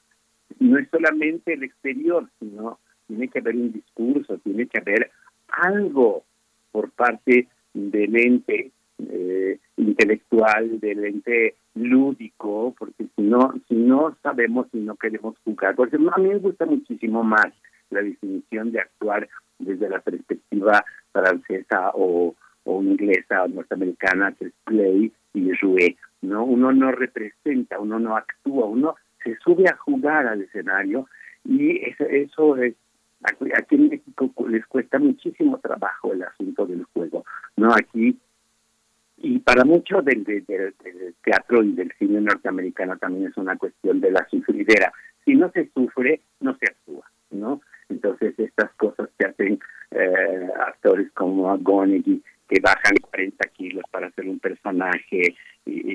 no 0.58 0.76
es 0.76 0.90
solamente 0.90 1.54
el 1.54 1.62
exterior, 1.62 2.28
sino 2.38 2.78
tiene 3.06 3.28
que 3.28 3.38
haber 3.38 3.56
un 3.56 3.72
discurso, 3.72 4.36
tiene 4.44 4.66
que 4.66 4.78
haber 4.78 5.10
algo 5.48 6.22
por 6.70 6.90
parte 6.90 7.48
del 7.72 8.14
ente 8.14 8.72
eh, 9.10 9.58
intelectual, 9.76 10.80
del 10.80 11.04
ente 11.04 11.54
lúdico, 11.74 12.74
porque 12.78 13.06
si 13.16 13.22
no, 13.22 13.54
si 13.68 13.74
no 13.74 14.16
sabemos, 14.22 14.66
si 14.72 14.78
no 14.78 14.96
queremos 14.96 15.36
jugar, 15.44 15.74
porque 15.76 15.96
a 15.96 16.18
mí 16.18 16.28
me 16.28 16.38
gusta 16.38 16.66
muchísimo 16.66 17.22
más 17.22 17.48
la 17.90 18.02
definición 18.02 18.72
de 18.72 18.80
actuar 18.80 19.28
desde 19.58 19.88
la 19.88 20.00
perspectiva 20.00 20.84
francesa 21.12 21.90
o, 21.94 22.34
o 22.64 22.82
inglesa 22.82 23.44
o 23.44 23.48
norteamericana, 23.48 24.32
que 24.32 24.46
es 24.46 24.52
play 24.64 25.12
y 25.34 25.50
jouer, 25.60 25.96
¿no? 26.22 26.44
Uno 26.44 26.72
no 26.72 26.92
representa, 26.92 27.78
uno 27.78 27.98
no 27.98 28.16
actúa, 28.16 28.66
uno 28.66 28.96
se 29.22 29.36
sube 29.36 29.68
a 29.68 29.76
jugar 29.76 30.26
al 30.26 30.42
escenario 30.42 31.06
y 31.44 31.80
eso, 32.10 32.56
es 32.56 32.74
aquí 33.54 33.74
en 33.74 33.88
México 33.88 34.32
les 34.48 34.66
cuesta 34.66 34.98
muchísimo 34.98 35.58
trabajo 35.58 36.12
el 36.12 36.22
asunto 36.22 36.66
del 36.66 36.84
juego, 36.84 37.24
¿no? 37.56 37.72
Aquí 37.72 38.18
y 39.20 39.38
para 39.40 39.64
mucho 39.64 40.02
del, 40.02 40.24
del- 40.24 40.44
del- 40.46 40.74
teatro 41.22 41.62
y 41.62 41.72
del 41.72 41.92
cine 41.98 42.20
norteamericano 42.20 42.96
también 42.98 43.26
es 43.28 43.36
una 43.36 43.56
cuestión 43.56 44.00
de 44.00 44.10
la 44.10 44.26
sufridera. 44.30 44.92
Si 45.24 45.34
no 45.34 45.50
se 45.52 45.68
sufre, 45.74 46.22
no 46.40 46.56
se 46.56 46.66
actúa, 46.66 47.04
¿no? 47.30 47.60
Entonces 47.88 48.34
estas 48.38 48.70
cosas 48.76 49.08
que 49.18 49.26
hacen 49.26 49.60
eh, 49.90 50.48
actores 50.66 51.10
como 51.12 51.56
Gonegi, 51.58 52.22
que 52.50 52.60
bajan 52.60 52.96
40 53.00 53.48
kilos 53.50 53.84
para 53.90 54.08
hacer 54.08 54.26
un 54.28 54.40
personaje 54.40 55.34
y, 55.66 55.94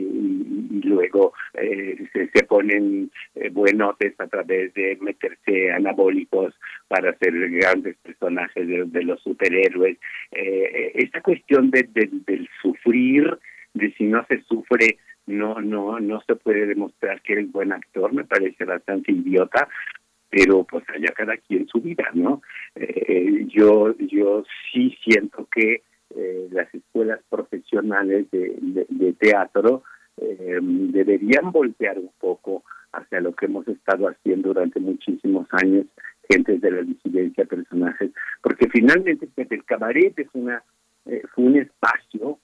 luego 0.84 1.34
eh, 1.56 1.98
se, 2.14 2.30
se 2.30 2.44
ponen 2.44 3.12
eh, 3.36 3.50
buenotes 3.50 4.14
a 4.20 4.28
través 4.28 4.74
de 4.74 4.98
meterse 5.02 5.72
anabólicos 5.72 6.54
para 6.88 7.10
hacer 7.12 7.34
grandes 7.52 7.98
personajes 7.98 8.68
de, 8.68 8.86
de 8.86 9.04
los 9.04 9.22
superhéroes. 9.22 9.98
Eh, 10.32 10.92
esta 10.96 11.22
cuestión 11.22 11.72
de, 11.72 11.84
de- 11.92 12.10
del 12.26 12.48
sufrir, 12.62 13.38
de 13.74 13.92
si 13.94 14.06
no 14.06 14.26
se 14.28 14.42
sufre, 14.44 14.98
no, 15.28 15.60
no, 15.60 16.00
no 16.00 16.22
se 16.22 16.36
puede 16.36 16.68
demostrar 16.68 17.22
que 17.22 17.34
eres 17.34 17.52
buen 17.52 17.74
actor, 17.74 18.14
me 18.14 18.24
parece 18.24 18.64
bastante 18.64 19.12
idiota, 19.12 19.68
pero 20.30 20.64
pues 20.64 20.84
allá 20.90 21.12
cada 21.16 21.36
quien 21.38 21.68
su 21.68 21.82
vida, 21.82 22.10
¿no? 22.14 22.42
Eh, 22.76 23.46
yo, 23.48 23.96
yo 23.98 24.44
sí 24.72 24.96
siento 25.04 25.48
que 25.54 25.82
eh, 26.16 26.48
las 26.52 26.74
escuelas 26.74 27.20
profesionales 27.30 28.30
de, 28.32 28.56
de- 28.62 28.86
de 28.90 29.14
teatro 29.14 29.84
eh, 30.18 30.60
deberían 30.62 31.52
voltear 31.52 32.00
un 32.00 32.12
poco 32.20 32.64
hacia 32.94 33.20
lo 33.20 33.34
que 33.34 33.46
hemos 33.48 33.68
estado 33.68 34.08
haciendo 34.08 34.50
durante 34.54 34.80
muchísimos 34.80 35.48
años, 35.52 35.86
gentes 36.30 36.62
de 36.62 36.72
la 36.72 36.82
disidencia, 36.82 37.46
personajes, 37.46 38.12
porque 38.42 38.70
finalmente 38.70 39.28
pues, 39.36 39.52
el 39.52 39.64
cabaret 39.66 40.18
es 40.18 40.30
una, 40.34 40.64
eh, 41.06 41.22
fue 41.34 41.44
un 41.44 41.58
espacio 41.58 42.40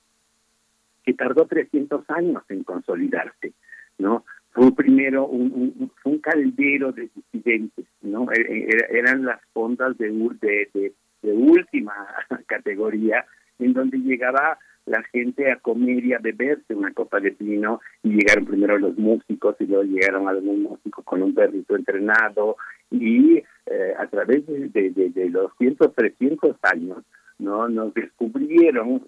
que 1.04 1.14
tardó 1.14 1.46
300 1.48 2.08
años 2.10 2.44
en 2.50 2.64
consolidarse, 2.64 3.54
¿no? 3.98 4.24
Fue 4.52 4.76
primero 4.76 5.26
un, 5.26 5.44
un- 5.54 5.92
un 6.04 6.20
caldero 6.20 6.92
de 6.92 7.10
disidentes, 7.16 7.86
¿no? 8.02 8.30
E- 8.34 8.42
e- 8.70 8.98
eran 9.00 9.24
las 9.26 9.40
fondas 9.54 9.98
de, 9.98 10.12
de, 10.12 10.70
de, 10.74 10.94
de 11.22 11.32
última 11.32 11.94
categoría, 12.48 13.26
en 13.62 13.74
donde 13.74 13.98
llegaba 14.00 14.58
la 14.88 15.04
gente 15.04 15.52
a 15.52 15.58
comer 15.58 16.04
y 16.04 16.14
a 16.14 16.18
beberse 16.20 16.74
una 16.74 16.92
copa 16.92 17.20
de 17.20 17.30
vino, 17.32 17.80
y 18.04 18.10
llegaron 18.10 18.46
primero 18.46 18.78
los 18.80 18.98
músicos, 18.98 19.56
y 19.60 19.66
luego 19.68 19.84
llegaron 19.84 20.28
algunos 20.28 20.72
músicos 20.72 21.06
con 21.06 21.22
un 21.22 21.34
perrito 21.36 21.76
entrenado, 21.76 22.58
y 22.90 23.38
eh, 23.68 23.94
a 23.98 24.08
través 24.08 24.46
de, 24.48 24.70
de, 24.70 24.90
de- 25.10 25.30
los 25.30 25.52
100, 25.60 25.78
300 25.96 26.58
años, 26.64 26.98
¿no? 27.40 27.70
Nos 27.70 27.94
descubrieron 27.94 29.02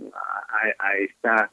a- 0.80 0.98
esta 0.98 1.52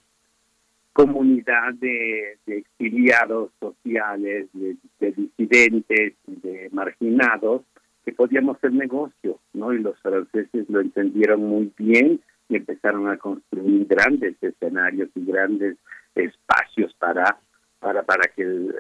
comunidad 0.93 1.72
de, 1.74 2.36
de 2.47 2.59
exiliados 2.59 3.51
sociales, 3.59 4.48
de, 4.52 4.77
de 5.01 5.12
disidentes, 5.12 6.14
de 6.27 6.68
marginados, 6.72 7.62
que 8.05 8.12
podíamos 8.12 8.56
hacer 8.56 8.72
negocio, 8.72 9.39
¿no? 9.55 9.72
Y 9.72 9.78
los 9.78 9.98
franceses 10.01 10.68
lo 10.68 10.81
entendieron 10.81 11.43
muy 11.43 11.72
bien 11.78 12.20
y 12.51 12.56
empezaron 12.56 13.09
a 13.09 13.16
construir 13.16 13.86
grandes 13.86 14.35
escenarios 14.43 15.09
y 15.14 15.24
grandes 15.24 15.77
espacios 16.14 16.93
para 16.98 17.39
para 17.78 18.02
para 18.02 18.28
que 18.35 18.43
el- 18.43 18.74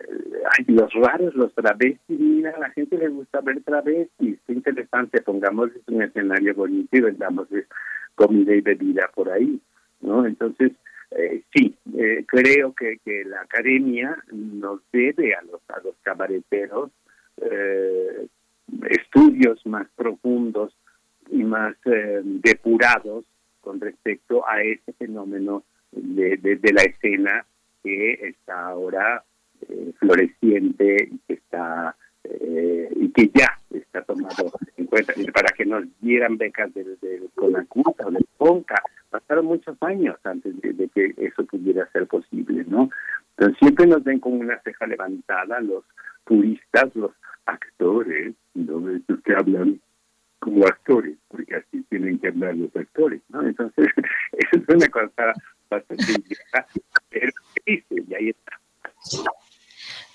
ay, 0.58 0.64
los 0.74 0.92
raros, 0.92 1.34
los 1.34 1.54
travestis, 1.54 2.20
mira, 2.20 2.50
a 2.50 2.58
la 2.58 2.70
gente 2.70 2.98
le 2.98 3.08
gusta 3.08 3.40
ver 3.40 3.62
travestis, 3.62 4.38
qué 4.46 4.52
interesante, 4.52 5.22
pongamos 5.22 5.70
un 5.86 6.02
escenario 6.02 6.54
bonito 6.54 6.96
y 6.98 7.00
vendamos 7.00 7.48
comida 8.14 8.54
y 8.54 8.60
bebida 8.60 9.08
por 9.14 9.30
ahí, 9.30 9.58
¿no? 10.02 10.26
Entonces, 10.26 10.72
eh, 11.12 11.42
sí, 11.54 11.74
eh, 11.96 12.24
creo 12.26 12.74
que, 12.74 12.98
que 13.02 13.24
la 13.24 13.40
academia 13.40 14.22
nos 14.32 14.80
debe 14.92 15.34
a 15.34 15.40
los, 15.42 15.62
a 15.70 15.80
los 15.82 15.94
cabareteros 16.02 16.90
eh, 17.40 18.26
estudios 18.90 19.64
más 19.66 19.86
profundos 19.96 20.76
y 21.30 21.42
más 21.42 21.74
eh, 21.86 22.20
depurados 22.24 23.24
con 23.70 23.78
respecto 23.78 24.42
a 24.48 24.60
ese 24.62 24.92
fenómeno 24.94 25.62
de, 25.92 26.36
de, 26.38 26.72
la 26.72 26.82
escena 26.82 27.46
que 27.84 28.14
está 28.14 28.66
ahora 28.66 29.22
eh, 29.68 29.92
floreciente 30.00 31.08
y 31.08 31.18
que 31.18 31.34
está 31.34 31.94
eh, 32.24 32.88
y 32.96 33.10
que 33.10 33.30
ya 33.32 33.56
está 33.72 34.02
tomado 34.02 34.50
en 34.76 34.86
cuenta. 34.86 35.12
Y 35.16 35.30
para 35.30 35.50
que 35.56 35.64
nos 35.64 35.84
dieran 36.00 36.36
becas 36.36 36.74
del 36.74 36.98
de 37.00 37.28
Conacuta 37.36 38.08
o 38.08 38.10
del 38.10 38.26
Conca. 38.36 38.82
Pasaron 39.08 39.46
muchos 39.46 39.80
años 39.82 40.16
antes 40.24 40.52
de, 40.60 40.88
que 40.88 41.14
eso 41.18 41.44
pudiera 41.44 41.88
ser 41.92 42.08
posible 42.08 42.64
no 42.66 42.90
entonces 43.36 43.56
siempre 43.60 43.86
nos 43.86 44.02
ven 44.02 44.18
con 44.18 44.32
una 44.32 44.60
ceja 44.62 44.86
levantada 44.88 45.60
los 45.60 45.84
turistas 46.24 46.94
los 46.96 47.12
actores 47.46 48.34
no 48.54 48.82
que 49.24 49.32
hablan 49.32 49.80
como 50.40 50.66
actores 50.66 51.16
porque 51.28 51.54
así 51.56 51.82
tienen 51.88 52.18
que 52.18 52.28
hablar 52.28 52.56
los 52.56 52.74
actores 52.74 53.20
no 53.28 53.42
entonces 53.42 53.86
eso 54.32 54.48
es 54.68 54.74
una 54.74 54.88
cosa 54.88 55.32
bastante 55.68 56.04
pero 57.10 57.32
existe 57.54 58.04
y 58.08 58.14
ahí 58.14 58.28
está 58.30 58.58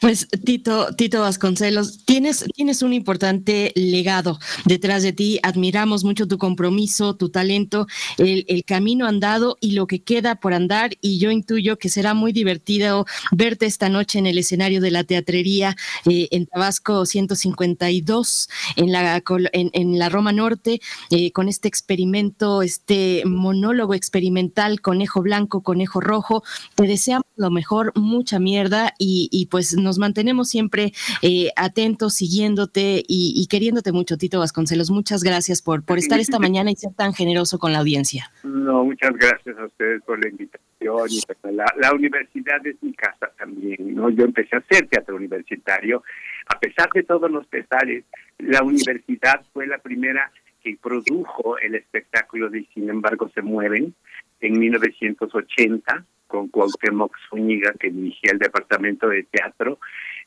Pues 0.06 0.28
Tito, 0.46 0.94
Tito 0.96 1.22
Vasconcelos, 1.22 2.06
tienes, 2.06 2.46
tienes 2.54 2.84
un 2.84 2.94
importante 2.94 3.72
legado 3.74 4.38
detrás 4.66 5.02
de 5.02 5.14
ti. 5.14 5.40
Admiramos 5.42 6.04
mucho 6.04 6.28
tu 6.28 6.38
compromiso, 6.38 7.16
tu 7.16 7.30
talento, 7.30 7.88
el, 8.20 8.64
camino 8.66 9.08
andado 9.08 9.58
y 9.62 9.72
lo 9.72 9.88
que 9.88 10.04
queda 10.04 10.36
por 10.36 10.54
andar. 10.54 10.92
Y 11.02 11.18
yo 11.18 11.32
intuyo 11.32 11.80
que 11.80 11.90
será 11.90 12.14
muy 12.14 12.34
divertido 12.34 13.08
verte 13.32 13.66
esta 13.66 13.90
noche 13.90 14.20
en 14.20 14.28
el 14.28 14.38
escenario 14.38 14.80
de 14.80 14.92
la 14.92 15.06
teatrería 15.06 15.76
eh, 16.08 16.28
en 16.30 16.46
Tabasco 16.46 17.08
152, 17.08 18.48
en 18.76 18.92
la, 18.92 19.24
en, 19.54 19.72
en 19.74 19.98
la 19.98 20.10
Roma 20.10 20.32
Norte, 20.32 20.82
eh, 21.10 21.32
con 21.32 21.50
este 21.50 21.68
experimento, 21.68 22.62
este 22.62 23.24
monólogo 23.26 23.96
experimental, 23.96 24.82
conejo 24.82 25.24
blanco, 25.24 25.64
conejo 25.64 26.00
rojo. 26.00 26.44
Te 26.76 26.84
deseamos 26.84 27.26
lo 27.38 27.52
mejor, 27.52 27.92
mucha 27.96 28.40
mierda 28.40 28.94
y, 28.98 29.30
y 29.32 29.48
pues 29.48 29.76
nos 29.78 29.98
mantenemos 29.98 30.50
siempre 30.50 30.94
eh, 31.22 31.50
atentos, 31.56 32.16
siguiéndote 32.16 33.04
y, 33.08 33.34
y 33.36 33.48
queriéndote 33.48 33.92
mucho, 33.92 34.18
Tito 34.18 34.40
Vasconcelos. 34.40 34.92
Muchas 34.92 35.24
gracias 35.24 35.62
por, 35.62 35.84
por 35.84 35.98
estar 35.98 36.20
esta 36.20 36.40
mañana 36.46 36.72
y 36.72 36.76
ser 36.76 36.94
tan 36.94 37.14
generoso 37.14 37.60
con 37.60 37.74
la 37.74 37.80
audiencia. 37.80 38.32
No, 38.44 38.86
muchas 38.86 39.14
gracias 39.14 39.58
a 39.58 39.66
ustedes 39.66 40.02
por 40.04 40.22
la 40.24 40.30
invitación. 40.30 40.62
pues, 40.80 41.54
La, 41.54 41.66
la 41.78 41.94
universidad 41.94 42.66
es 42.66 42.76
mi 42.82 42.94
casa 42.94 43.32
también, 43.38 43.96
¿no? 43.96 44.10
Yo 44.10 44.24
empecé 44.26 44.56
a 44.56 44.60
hacer 44.60 44.88
teatro 44.88 45.16
universitario. 45.16 46.04
A 46.48 46.60
pesar 46.60 46.90
de 46.94 47.04
todos 47.04 47.30
los 47.30 47.46
pesares, 47.48 48.04
la 48.40 48.64
universidad 48.64 49.42
fue 49.54 49.68
la 49.68 49.80
primera 49.80 50.32
que 50.64 50.78
produjo 50.82 51.58
el 51.60 51.76
espectáculo 51.76 52.50
de 52.50 52.68
Sin 52.74 52.90
embargo 52.90 53.30
se 53.34 53.42
mueven 53.42 53.94
en 54.42 54.60
1980 54.60 56.06
con 56.28 56.48
Cuauhtémoc 56.50 57.16
Zúñiga 57.30 57.74
que 57.80 57.90
dirigía 57.92 58.32
el 58.32 58.40
departamento 58.40 59.08
de 59.10 59.24
teatro 59.24 59.80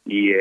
y, 0.06 0.30
y, 0.30 0.34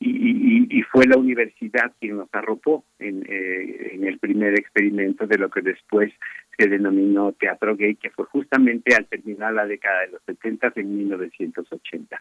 y- 0.00 0.66
y 0.70 0.82
fue 0.82 1.06
la 1.06 1.16
universidad 1.18 1.92
quien 2.00 2.16
nos 2.16 2.28
arropó 2.32 2.84
en, 2.98 3.24
eh, 3.28 3.90
en 3.94 4.04
el 4.06 4.18
primer 4.18 4.54
experimento 4.58 5.26
de 5.26 5.38
lo 5.38 5.50
que 5.50 5.60
después 5.60 6.12
se 6.58 6.68
denominó 6.68 7.32
teatro 7.32 7.76
gay, 7.76 7.94
que 7.96 8.10
fue 8.10 8.24
justamente 8.26 8.94
al 8.94 9.06
terminar 9.06 9.52
la 9.54 9.66
década 9.66 10.00
de 10.02 10.08
los 10.12 10.22
70 10.26 10.72
en 10.76 10.96
1980. 10.98 12.20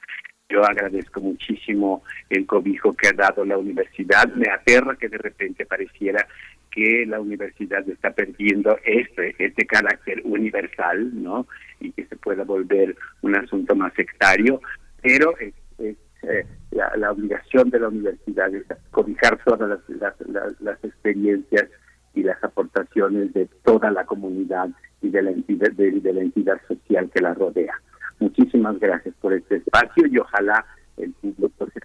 Yo 0.49 0.63
agradezco 0.65 1.21
muchísimo 1.21 2.03
el 2.29 2.45
cobijo 2.45 2.93
que 2.93 3.07
ha 3.07 3.13
dado 3.13 3.45
la 3.45 3.57
universidad. 3.57 4.33
Me 4.35 4.49
aterra 4.49 4.95
que 4.97 5.07
de 5.09 5.17
repente 5.17 5.65
pareciera 5.65 6.27
que 6.71 7.05
la 7.05 7.19
universidad 7.19 7.87
está 7.89 8.11
perdiendo 8.11 8.77
este, 8.85 9.35
este 9.37 9.65
carácter 9.65 10.21
universal, 10.23 11.11
¿no? 11.13 11.47
Y 11.79 11.91
que 11.91 12.05
se 12.05 12.15
pueda 12.15 12.43
volver 12.43 12.95
un 13.21 13.35
asunto 13.35 13.75
más 13.75 13.93
sectario, 13.93 14.61
pero 15.01 15.37
es, 15.37 15.53
es, 15.77 15.97
eh, 16.23 16.45
la, 16.71 16.95
la 16.95 17.11
obligación 17.11 17.69
de 17.69 17.79
la 17.79 17.89
universidad 17.89 18.53
es 18.55 18.63
cobijar 18.91 19.37
todas 19.43 19.69
las, 19.69 19.89
las, 19.89 20.13
las, 20.29 20.61
las 20.61 20.83
experiencias 20.83 21.67
y 22.13 22.23
las 22.23 22.41
aportaciones 22.43 23.33
de 23.33 23.47
toda 23.63 23.91
la 23.91 24.05
comunidad 24.05 24.69
y 25.01 25.09
de 25.09 25.21
la 25.21 25.31
entidad, 25.31 25.71
de, 25.71 25.91
de 25.91 26.13
la 26.13 26.21
entidad 26.21 26.59
social 26.67 27.09
que 27.13 27.21
la 27.21 27.33
rodea. 27.33 27.73
Muchísimas 28.19 28.79
gracias 28.79 29.15
por 29.21 29.33
este 29.33 29.57
espacio 29.57 30.05
y 30.07 30.17
ojalá 30.19 30.65
el 30.97 31.11
público 31.13 31.67
se 31.73 31.81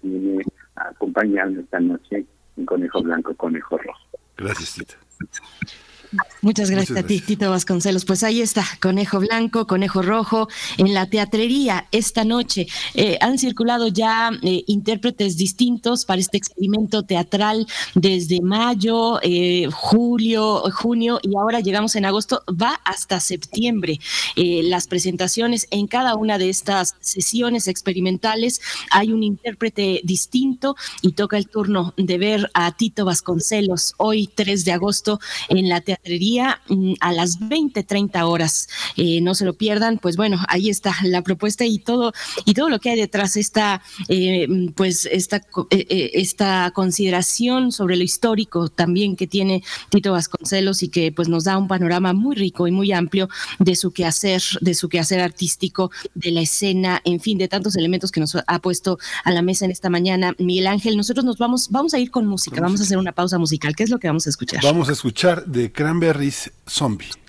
a 0.75 0.89
acompañarnos 0.89 1.63
esta 1.63 1.79
noche 1.79 2.25
en 2.55 2.65
Conejo 2.65 3.01
Blanco, 3.01 3.33
Conejo 3.35 3.77
Rojo. 3.77 4.06
Gracias, 4.37 4.73
Tita. 4.73 4.95
Muchas 6.41 6.69
gracias 6.69 6.91
Muchas 6.91 7.03
a 7.03 7.07
ti, 7.07 7.19
Tito 7.19 7.49
Vasconcelos. 7.49 8.05
Pues 8.05 8.23
ahí 8.23 8.41
está, 8.41 8.63
Conejo 8.81 9.19
Blanco, 9.19 9.67
Conejo 9.67 10.01
Rojo, 10.01 10.47
en 10.77 10.93
la 10.93 11.07
teatrería 11.07 11.87
esta 11.91 12.23
noche. 12.23 12.67
Eh, 12.93 13.17
han 13.19 13.37
circulado 13.37 13.87
ya 13.87 14.31
eh, 14.41 14.63
intérpretes 14.67 15.35
distintos 15.35 16.05
para 16.05 16.21
este 16.21 16.37
experimento 16.37 17.03
teatral 17.03 17.67
desde 17.95 18.41
mayo, 18.41 19.19
eh, 19.23 19.67
julio, 19.73 20.63
junio 20.73 21.19
y 21.21 21.35
ahora 21.35 21.59
llegamos 21.59 21.95
en 21.95 22.05
agosto. 22.05 22.43
Va 22.49 22.79
hasta 22.85 23.19
septiembre. 23.19 23.99
Las 24.35 24.87
presentaciones 24.87 25.67
en 25.71 25.87
cada 25.87 26.15
una 26.15 26.37
de 26.37 26.49
estas 26.49 26.95
sesiones 26.99 27.67
experimentales 27.67 28.61
hay 28.91 29.11
un 29.11 29.23
intérprete 29.23 30.01
distinto 30.03 30.75
y 31.01 31.13
toca 31.13 31.37
el 31.37 31.47
turno 31.47 31.93
de 31.97 32.17
ver 32.17 32.51
a 32.53 32.71
Tito 32.75 33.05
Vasconcelos 33.05 33.95
hoy 33.97 34.29
3 34.33 34.63
de 34.63 34.71
agosto 34.71 35.19
en 35.49 35.69
la 35.69 35.81
teatrería 35.81 35.96
mm, 36.05 36.93
a 36.99 37.11
las 37.13 37.39
20:30 37.39 38.27
horas. 38.27 38.67
Eh, 38.95 39.21
no 39.21 39.35
se 39.35 39.45
lo 39.45 39.53
pierdan, 39.53 39.97
pues 39.97 40.17
bueno, 40.17 40.39
ahí 40.47 40.69
está 40.69 40.95
la 41.03 41.21
propuesta 41.21 41.65
y 41.65 41.79
todo 41.79 42.13
y 42.45 42.53
todo 42.53 42.69
lo 42.69 42.79
que 42.79 42.91
hay 42.91 42.99
detrás 42.99 43.37
esta 43.37 43.81
eh, 44.09 44.47
mm, 44.47 44.69
pues 44.69 45.07
esta 45.11 45.37
eh, 45.37 45.85
eh, 45.89 46.11
esta 46.13 46.71
consideración 46.71 47.71
sobre 47.71 47.95
lo 47.95 48.03
histórico 48.03 48.69
también 48.69 49.15
que 49.15 49.27
tiene 49.27 49.63
Tito 49.89 50.11
Vasconcelos 50.11 50.83
y 50.83 50.89
que 50.89 51.11
pues 51.11 51.27
nos 51.29 51.43
da 51.43 51.57
un 51.57 51.67
panorama 51.67 52.13
muy 52.13 52.35
rico 52.35 52.67
y 52.67 52.71
muy 52.71 52.91
amplio 52.91 53.29
de 53.59 53.75
su 53.75 53.91
quehacer, 53.91 54.41
de 54.61 54.73
su 54.73 54.89
quehacer 54.89 55.19
artístico, 55.19 55.91
de 56.15 56.31
la 56.31 56.41
escena, 56.41 57.01
en 57.05 57.19
fin, 57.19 57.37
de 57.37 57.47
tantos 57.47 57.75
elementos 57.75 58.11
que 58.11 58.19
nos 58.19 58.35
ha 58.35 58.59
puesto 58.59 58.97
a 59.23 59.31
la 59.31 59.41
mesa 59.41 59.65
en 59.65 59.71
esta 59.71 59.89
mañana. 59.89 60.33
Miguel 60.39 60.67
Ángel, 60.67 60.97
nosotros 60.97 61.25
nos 61.25 61.37
vamos, 61.37 61.69
vamos 61.69 61.93
a 61.93 61.99
ir 61.99 62.11
con 62.11 62.25
música, 62.27 62.61
vamos 62.61 62.79
a 62.81 62.83
hacer 62.83 62.97
una 62.97 63.11
pausa 63.11 63.37
musical. 63.37 63.75
¿Qué 63.75 63.83
es 63.83 63.89
lo 63.89 63.99
que 63.99 64.07
vamos 64.07 64.27
a 64.27 64.29
escuchar? 64.29 64.61
Vamos 64.63 64.89
a 64.89 64.93
escuchar 64.93 65.45
de 65.45 65.71
Cranberries 65.87 66.51
Zombie. 66.67 67.26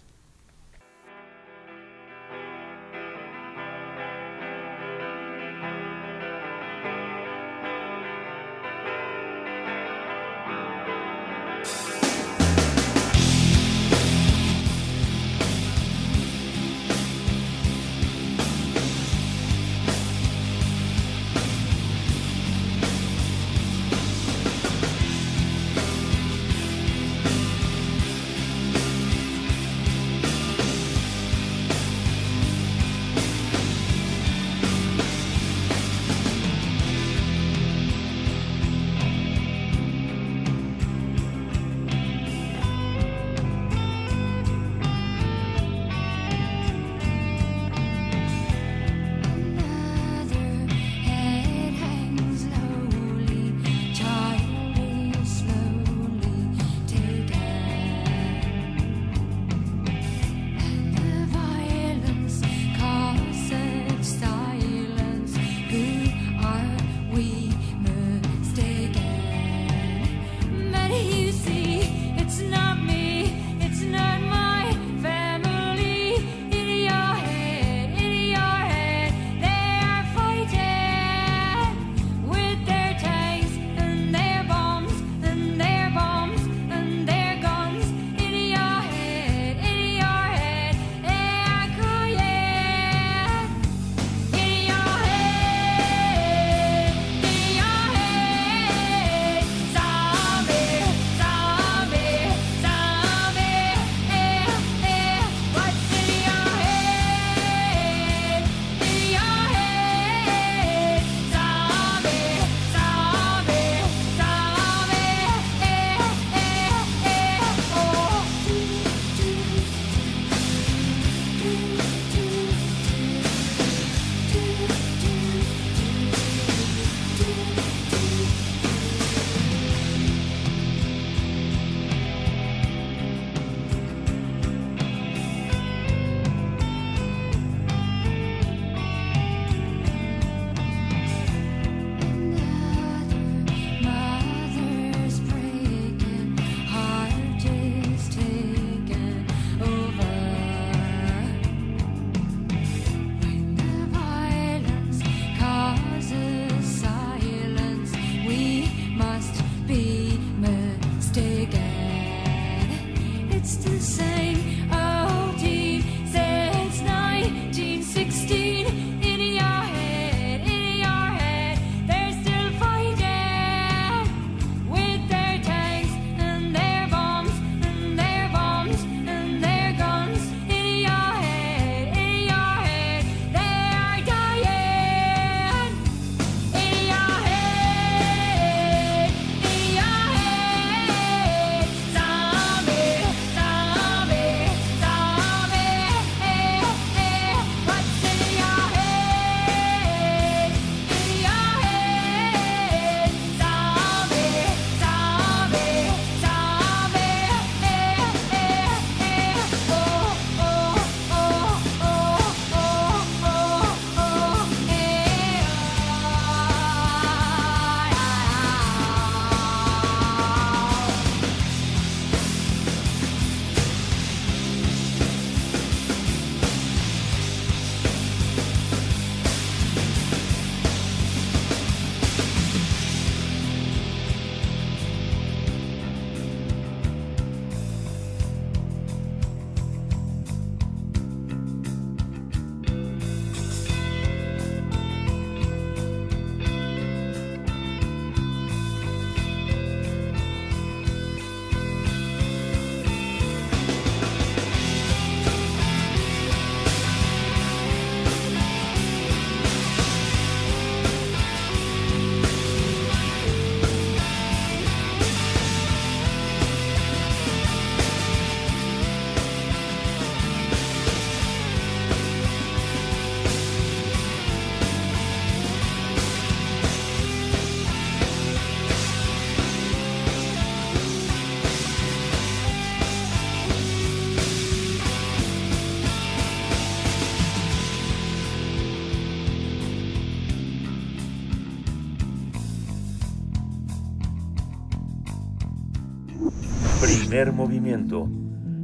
Primer 297.18 297.34
movimiento. 297.34 298.08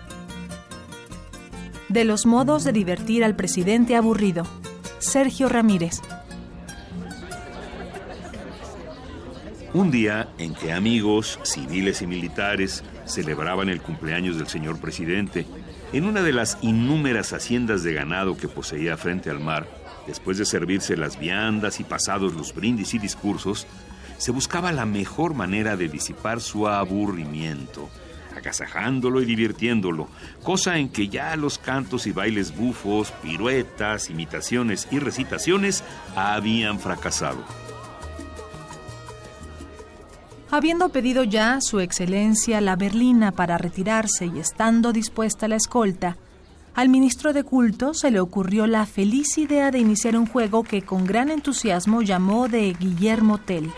De 1.88 2.04
los 2.04 2.26
modos 2.26 2.66
de 2.66 2.74
divertir 2.74 3.24
al 3.24 3.38
presidente 3.38 3.96
aburrido. 3.96 4.44
Sergio 5.00 5.48
Ramírez. 5.48 6.02
Un 9.74 9.92
día 9.92 10.28
en 10.38 10.54
que 10.56 10.74
amigos, 10.74 11.40
civiles 11.44 12.02
y 12.02 12.08
militares 12.08 12.84
celebraban 13.06 13.70
el 13.70 13.82
cumpleaños 13.82 14.38
del 14.38 14.48
señor 14.48 14.78
presidente, 14.82 15.46
en 15.92 16.06
una 16.06 16.22
de 16.22 16.34
las 16.34 16.58
innúmeras 16.62 17.34
haciendas 17.34 17.84
de 17.84 17.94
ganado 17.94 18.38
que 18.38 18.48
poseía 18.48 18.98
frente 18.98 19.30
al 19.30 19.40
mar, 19.40 19.68
después 20.06 20.38
de 20.38 20.46
servirse 20.46 20.96
las 20.96 21.20
viandas 21.20 21.80
y 21.80 21.84
pasados 21.84 22.34
los 22.34 22.54
brindis 22.54 22.94
y 22.94 23.00
discursos, 23.00 23.66
se 24.18 24.32
buscaba 24.32 24.72
la 24.72 24.86
mejor 24.86 25.34
manera 25.34 25.78
de 25.78 25.88
disipar 25.88 26.42
su 26.42 26.68
aburrimiento, 26.68 27.90
agasajándolo 28.36 29.22
y 29.22 29.26
divirtiéndolo, 29.26 30.08
cosa 30.44 30.78
en 30.78 30.90
que 30.90 31.08
ya 31.08 31.36
los 31.36 31.58
cantos 31.58 32.06
y 32.06 32.12
bailes 32.12 32.56
bufos, 32.56 33.12
piruetas, 33.24 34.10
imitaciones 34.10 34.88
y 34.92 35.00
recitaciones 35.00 35.84
habían 36.16 36.80
fracasado. 36.80 37.44
Habiendo 40.52 40.90
pedido 40.90 41.24
ya 41.24 41.62
su 41.62 41.80
excelencia 41.80 42.60
la 42.60 42.76
berlina 42.76 43.32
para 43.32 43.60
retirarse 43.60 44.26
y 44.26 44.40
estando 44.40 44.92
dispuesta 44.92 45.48
la 45.48 45.56
escolta, 45.56 46.18
al 46.74 46.90
ministro 46.90 47.34
de 47.34 47.44
culto 47.44 47.94
se 47.94 48.10
le 48.10 48.20
ocurrió 48.20 48.66
la 48.66 48.88
feliz 48.88 49.38
idea 49.38 49.70
de 49.70 49.78
iniciar 49.78 50.16
un 50.16 50.26
juego 50.26 50.64
que 50.64 50.82
con 50.82 51.06
gran 51.06 51.30
entusiasmo 51.30 52.02
llamó 52.02 52.48
de 52.48 52.74
Guillermo 52.74 53.38
Tell. 53.38 53.70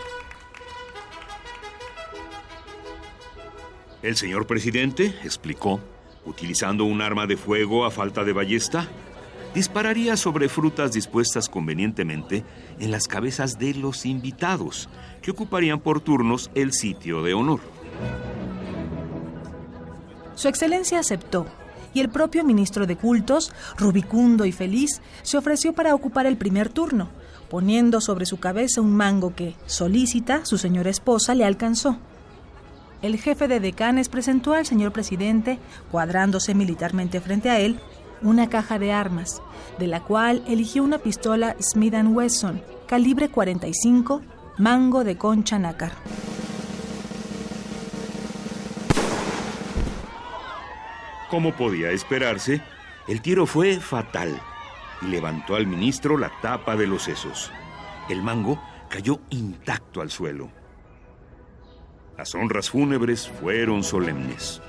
El 4.02 4.16
señor 4.16 4.46
presidente, 4.46 5.14
explicó, 5.24 5.78
utilizando 6.24 6.84
un 6.84 7.02
arma 7.02 7.26
de 7.26 7.36
fuego 7.36 7.84
a 7.84 7.90
falta 7.90 8.24
de 8.24 8.32
ballesta, 8.32 8.88
dispararía 9.54 10.16
sobre 10.16 10.48
frutas 10.48 10.92
dispuestas 10.92 11.48
convenientemente 11.48 12.44
en 12.78 12.90
las 12.90 13.06
cabezas 13.06 13.58
de 13.58 13.74
los 13.74 14.06
invitados, 14.06 14.88
que 15.20 15.30
ocuparían 15.30 15.80
por 15.80 16.00
turnos 16.00 16.50
el 16.54 16.72
sitio 16.72 17.22
de 17.22 17.34
honor. 17.34 17.60
Su 20.34 20.48
excelencia 20.48 20.98
aceptó, 20.98 21.46
y 21.94 22.00
el 22.00 22.08
propio 22.08 22.42
ministro 22.42 22.86
de 22.86 22.96
cultos, 22.96 23.52
rubicundo 23.76 24.46
y 24.46 24.52
feliz, 24.52 25.02
se 25.22 25.36
ofreció 25.36 25.74
para 25.74 25.94
ocupar 25.94 26.26
el 26.26 26.36
primer 26.38 26.70
turno, 26.70 27.10
poniendo 27.50 28.00
sobre 28.00 28.24
su 28.24 28.40
cabeza 28.40 28.80
un 28.80 28.96
mango 28.96 29.34
que, 29.34 29.54
solícita, 29.66 30.46
su 30.46 30.56
señora 30.56 30.88
esposa 30.88 31.34
le 31.34 31.44
alcanzó. 31.44 31.98
El 33.02 33.18
jefe 33.18 33.48
de 33.48 33.60
decanes 33.60 34.08
presentó 34.08 34.54
al 34.54 34.64
señor 34.64 34.92
presidente, 34.92 35.58
cuadrándose 35.90 36.54
militarmente 36.54 37.20
frente 37.20 37.50
a 37.50 37.58
él, 37.58 37.78
una 38.22 38.48
caja 38.48 38.78
de 38.78 38.92
armas, 38.92 39.42
de 39.78 39.86
la 39.86 40.00
cual 40.00 40.42
eligió 40.46 40.82
una 40.82 40.98
pistola 40.98 41.56
Smith 41.60 41.94
Wesson, 41.94 42.62
calibre 42.86 43.28
45, 43.28 44.22
mango 44.58 45.04
de 45.04 45.16
concha 45.16 45.58
nácar. 45.58 45.92
Como 51.30 51.54
podía 51.54 51.90
esperarse, 51.90 52.60
el 53.08 53.22
tiro 53.22 53.46
fue 53.46 53.80
fatal 53.80 54.38
y 55.00 55.06
levantó 55.06 55.56
al 55.56 55.66
ministro 55.66 56.18
la 56.18 56.30
tapa 56.42 56.76
de 56.76 56.86
los 56.86 57.04
sesos. 57.04 57.50
El 58.08 58.22
mango 58.22 58.62
cayó 58.88 59.20
intacto 59.30 60.02
al 60.02 60.10
suelo. 60.10 60.50
Las 62.18 62.34
honras 62.34 62.68
fúnebres 62.68 63.28
fueron 63.28 63.82
solemnes. 63.82 64.60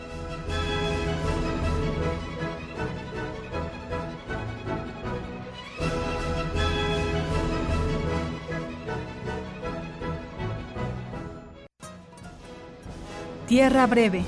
Tierra 13.53 13.85
Breve, 13.85 14.25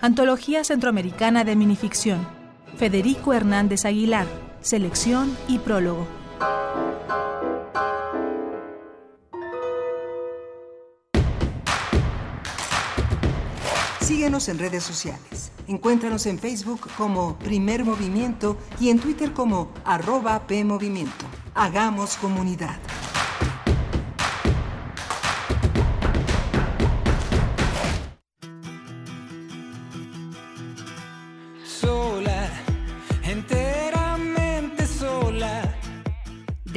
Antología 0.00 0.62
Centroamericana 0.62 1.42
de 1.42 1.56
Minificción. 1.56 2.28
Federico 2.76 3.34
Hernández 3.34 3.84
Aguilar, 3.84 4.28
Selección 4.60 5.36
y 5.48 5.58
Prólogo. 5.58 6.06
Síguenos 14.00 14.48
en 14.48 14.60
redes 14.60 14.84
sociales. 14.84 15.50
Encuéntranos 15.66 16.26
en 16.26 16.38
Facebook 16.38 16.88
como 16.96 17.36
Primer 17.40 17.84
Movimiento 17.84 18.56
y 18.78 18.90
en 18.90 19.00
Twitter 19.00 19.32
como 19.32 19.72
arroba 19.84 20.46
PMovimiento. 20.46 21.26
Hagamos 21.52 22.16
comunidad. 22.16 22.78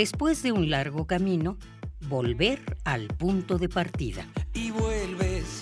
Después 0.02 0.42
de 0.42 0.52
un 0.52 0.72
largo 0.72 1.06
camino, 1.06 1.60
volver 2.10 2.60
al 2.86 3.06
punto 3.10 3.60
de 3.60 3.70
partida. 3.70 4.26
Y 4.52 4.72
vuelves, 4.72 5.62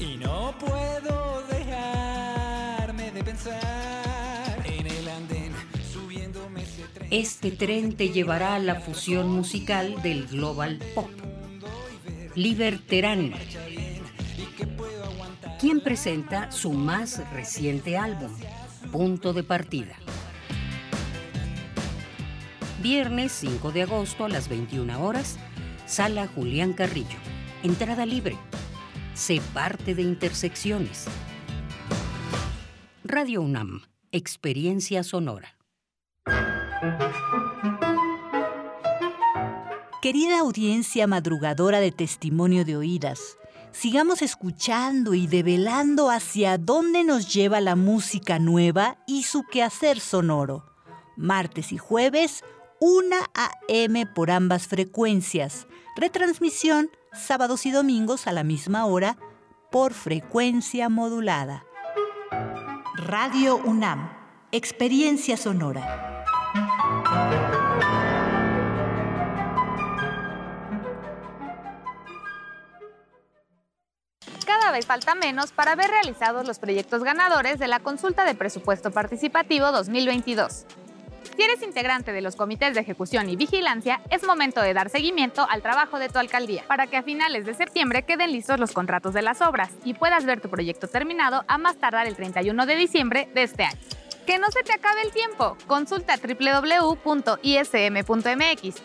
y 0.00 0.16
no 0.16 0.52
puedo 0.58 1.44
dejarme 1.46 3.12
de 3.12 3.22
pensar 3.22 4.64
en 4.64 4.84
el 4.84 5.08
andén, 5.08 5.52
subiéndome 5.92 6.64
ese 6.64 6.82
tren. 6.92 7.06
Este 7.12 7.52
tren 7.52 7.94
te 7.94 8.08
llevará 8.08 8.56
a 8.56 8.58
la 8.58 8.80
fusión 8.80 9.30
musical 9.30 10.02
del 10.02 10.26
global 10.26 10.80
pop. 10.96 11.10
Liberterán, 12.34 13.32
quien 15.60 15.80
presenta 15.82 16.50
su 16.50 16.72
más 16.72 17.22
reciente 17.32 17.96
álbum, 17.96 18.32
Punto 18.90 19.32
de 19.32 19.44
Partida. 19.44 19.94
Viernes 22.82 23.32
5 23.32 23.72
de 23.72 23.82
agosto 23.82 24.24
a 24.24 24.28
las 24.28 24.48
21 24.48 25.04
horas, 25.04 25.36
Sala 25.86 26.28
Julián 26.28 26.74
Carrillo. 26.74 27.18
Entrada 27.64 28.06
libre. 28.06 28.38
Sé 29.14 29.42
parte 29.52 29.96
de 29.96 30.02
Intersecciones. 30.02 31.06
Radio 33.02 33.42
UNAM, 33.42 33.82
Experiencia 34.12 35.02
Sonora. 35.02 35.56
Querida 40.00 40.38
audiencia 40.38 41.08
madrugadora 41.08 41.80
de 41.80 41.90
testimonio 41.90 42.64
de 42.64 42.76
oídas, 42.76 43.38
sigamos 43.72 44.22
escuchando 44.22 45.14
y 45.14 45.26
develando 45.26 46.10
hacia 46.10 46.58
dónde 46.58 47.02
nos 47.02 47.34
lleva 47.34 47.60
la 47.60 47.74
música 47.74 48.38
nueva 48.38 48.98
y 49.08 49.24
su 49.24 49.42
quehacer 49.42 49.98
sonoro. 49.98 50.64
Martes 51.16 51.72
y 51.72 51.78
jueves, 51.78 52.44
1 52.80 53.16
a.m. 53.34 54.06
por 54.06 54.30
ambas 54.30 54.66
frecuencias. 54.66 55.66
Retransmisión 55.96 56.90
sábados 57.12 57.66
y 57.66 57.70
domingos 57.70 58.26
a 58.26 58.32
la 58.32 58.44
misma 58.44 58.86
hora 58.86 59.16
por 59.70 59.92
frecuencia 59.92 60.88
modulada. 60.88 61.64
Radio 62.94 63.56
UNAM, 63.56 64.10
Experiencia 64.52 65.36
Sonora. 65.36 66.24
Cada 74.46 74.72
vez 74.72 74.86
falta 74.86 75.14
menos 75.14 75.52
para 75.52 75.74
ver 75.74 75.90
realizados 75.90 76.46
los 76.46 76.58
proyectos 76.58 77.02
ganadores 77.02 77.58
de 77.58 77.68
la 77.68 77.80
consulta 77.80 78.24
de 78.24 78.34
presupuesto 78.34 78.90
participativo 78.90 79.70
2022. 79.72 80.66
Si 81.38 81.44
eres 81.44 81.62
integrante 81.62 82.10
de 82.12 82.20
los 82.20 82.34
comités 82.34 82.74
de 82.74 82.80
ejecución 82.80 83.28
y 83.28 83.36
vigilancia, 83.36 84.00
es 84.10 84.24
momento 84.24 84.60
de 84.60 84.74
dar 84.74 84.90
seguimiento 84.90 85.46
al 85.48 85.62
trabajo 85.62 86.00
de 86.00 86.08
tu 86.08 86.18
alcaldía 86.18 86.64
para 86.66 86.88
que 86.88 86.96
a 86.96 87.04
finales 87.04 87.46
de 87.46 87.54
septiembre 87.54 88.02
queden 88.02 88.32
listos 88.32 88.58
los 88.58 88.72
contratos 88.72 89.14
de 89.14 89.22
las 89.22 89.40
obras 89.40 89.70
y 89.84 89.94
puedas 89.94 90.24
ver 90.24 90.40
tu 90.40 90.50
proyecto 90.50 90.88
terminado 90.88 91.44
a 91.46 91.56
más 91.56 91.76
tardar 91.76 92.08
el 92.08 92.16
31 92.16 92.66
de 92.66 92.74
diciembre 92.74 93.28
de 93.36 93.44
este 93.44 93.62
año. 93.62 93.78
Que 94.26 94.40
no 94.40 94.50
se 94.50 94.64
te 94.64 94.72
acabe 94.72 95.02
el 95.02 95.12
tiempo. 95.12 95.56
Consulta 95.68 96.16
www.ism.mx 96.16 97.42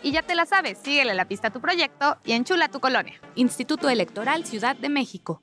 y 0.04 0.12
ya 0.12 0.22
te 0.22 0.36
la 0.36 0.46
sabes, 0.46 0.78
síguele 0.78 1.14
la 1.14 1.24
pista 1.24 1.48
a 1.48 1.52
tu 1.52 1.60
proyecto 1.60 2.18
y 2.24 2.34
enchula 2.34 2.68
tu 2.68 2.78
colonia. 2.78 3.20
Instituto 3.34 3.90
Electoral 3.90 4.46
Ciudad 4.46 4.76
de 4.76 4.90
México. 4.90 5.42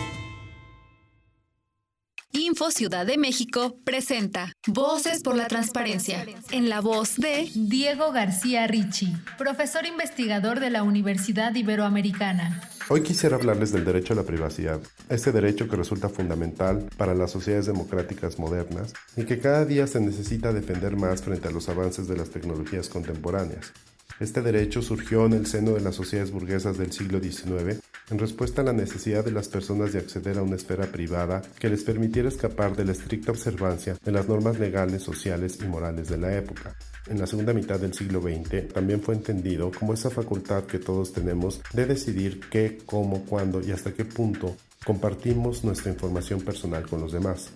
Info 2.33 2.71
Ciudad 2.71 3.05
de 3.05 3.17
México 3.17 3.77
presenta 3.83 4.53
Voces 4.65 5.21
por 5.21 5.35
la 5.35 5.47
Transparencia, 5.47 6.25
en 6.51 6.69
la 6.69 6.79
voz 6.79 7.17
de 7.17 7.51
Diego 7.53 8.13
García 8.13 8.67
Ricci, 8.67 9.13
profesor 9.37 9.85
investigador 9.85 10.61
de 10.61 10.69
la 10.69 10.83
Universidad 10.83 11.53
Iberoamericana. 11.53 12.61
Hoy 12.87 13.03
quisiera 13.03 13.35
hablarles 13.35 13.73
del 13.73 13.83
derecho 13.83 14.13
a 14.13 14.15
la 14.15 14.23
privacidad, 14.23 14.79
este 15.09 15.33
derecho 15.33 15.67
que 15.67 15.75
resulta 15.75 16.07
fundamental 16.07 16.87
para 16.95 17.13
las 17.15 17.31
sociedades 17.31 17.65
democráticas 17.65 18.39
modernas 18.39 18.93
y 19.17 19.25
que 19.25 19.39
cada 19.39 19.65
día 19.65 19.85
se 19.85 19.99
necesita 19.99 20.53
defender 20.53 20.95
más 20.95 21.21
frente 21.21 21.49
a 21.49 21.51
los 21.51 21.67
avances 21.67 22.07
de 22.07 22.15
las 22.15 22.29
tecnologías 22.29 22.87
contemporáneas. 22.87 23.73
Este 24.21 24.41
derecho 24.41 24.81
surgió 24.81 25.25
en 25.25 25.33
el 25.33 25.47
seno 25.47 25.71
de 25.71 25.81
las 25.81 25.95
sociedades 25.95 26.31
burguesas 26.31 26.77
del 26.77 26.93
siglo 26.93 27.19
XIX 27.19 27.81
en 28.11 28.19
respuesta 28.19 28.61
a 28.61 28.65
la 28.65 28.73
necesidad 28.73 29.23
de 29.23 29.31
las 29.31 29.47
personas 29.47 29.93
de 29.93 29.99
acceder 29.99 30.37
a 30.37 30.43
una 30.43 30.57
esfera 30.57 30.85
privada 30.85 31.41
que 31.57 31.69
les 31.69 31.83
permitiera 31.83 32.27
escapar 32.27 32.75
de 32.75 32.85
la 32.85 32.91
estricta 32.91 33.31
observancia 33.31 33.97
de 34.03 34.11
las 34.11 34.27
normas 34.27 34.59
legales, 34.59 35.01
sociales 35.01 35.57
y 35.61 35.65
morales 35.65 36.09
de 36.09 36.17
la 36.17 36.35
época. 36.35 36.75
En 37.07 37.19
la 37.19 37.25
segunda 37.25 37.53
mitad 37.53 37.79
del 37.79 37.93
siglo 37.93 38.21
XX 38.21 38.73
también 38.73 39.01
fue 39.01 39.15
entendido 39.15 39.71
como 39.71 39.93
esa 39.93 40.09
facultad 40.09 40.65
que 40.65 40.79
todos 40.79 41.13
tenemos 41.13 41.61
de 41.73 41.85
decidir 41.85 42.41
qué, 42.51 42.79
cómo, 42.85 43.23
cuándo 43.25 43.61
y 43.61 43.71
hasta 43.71 43.93
qué 43.93 44.03
punto 44.03 44.55
compartimos 44.85 45.63
nuestra 45.63 45.91
información 45.91 46.41
personal 46.41 46.87
con 46.87 46.99
los 47.01 47.13
demás. 47.13 47.49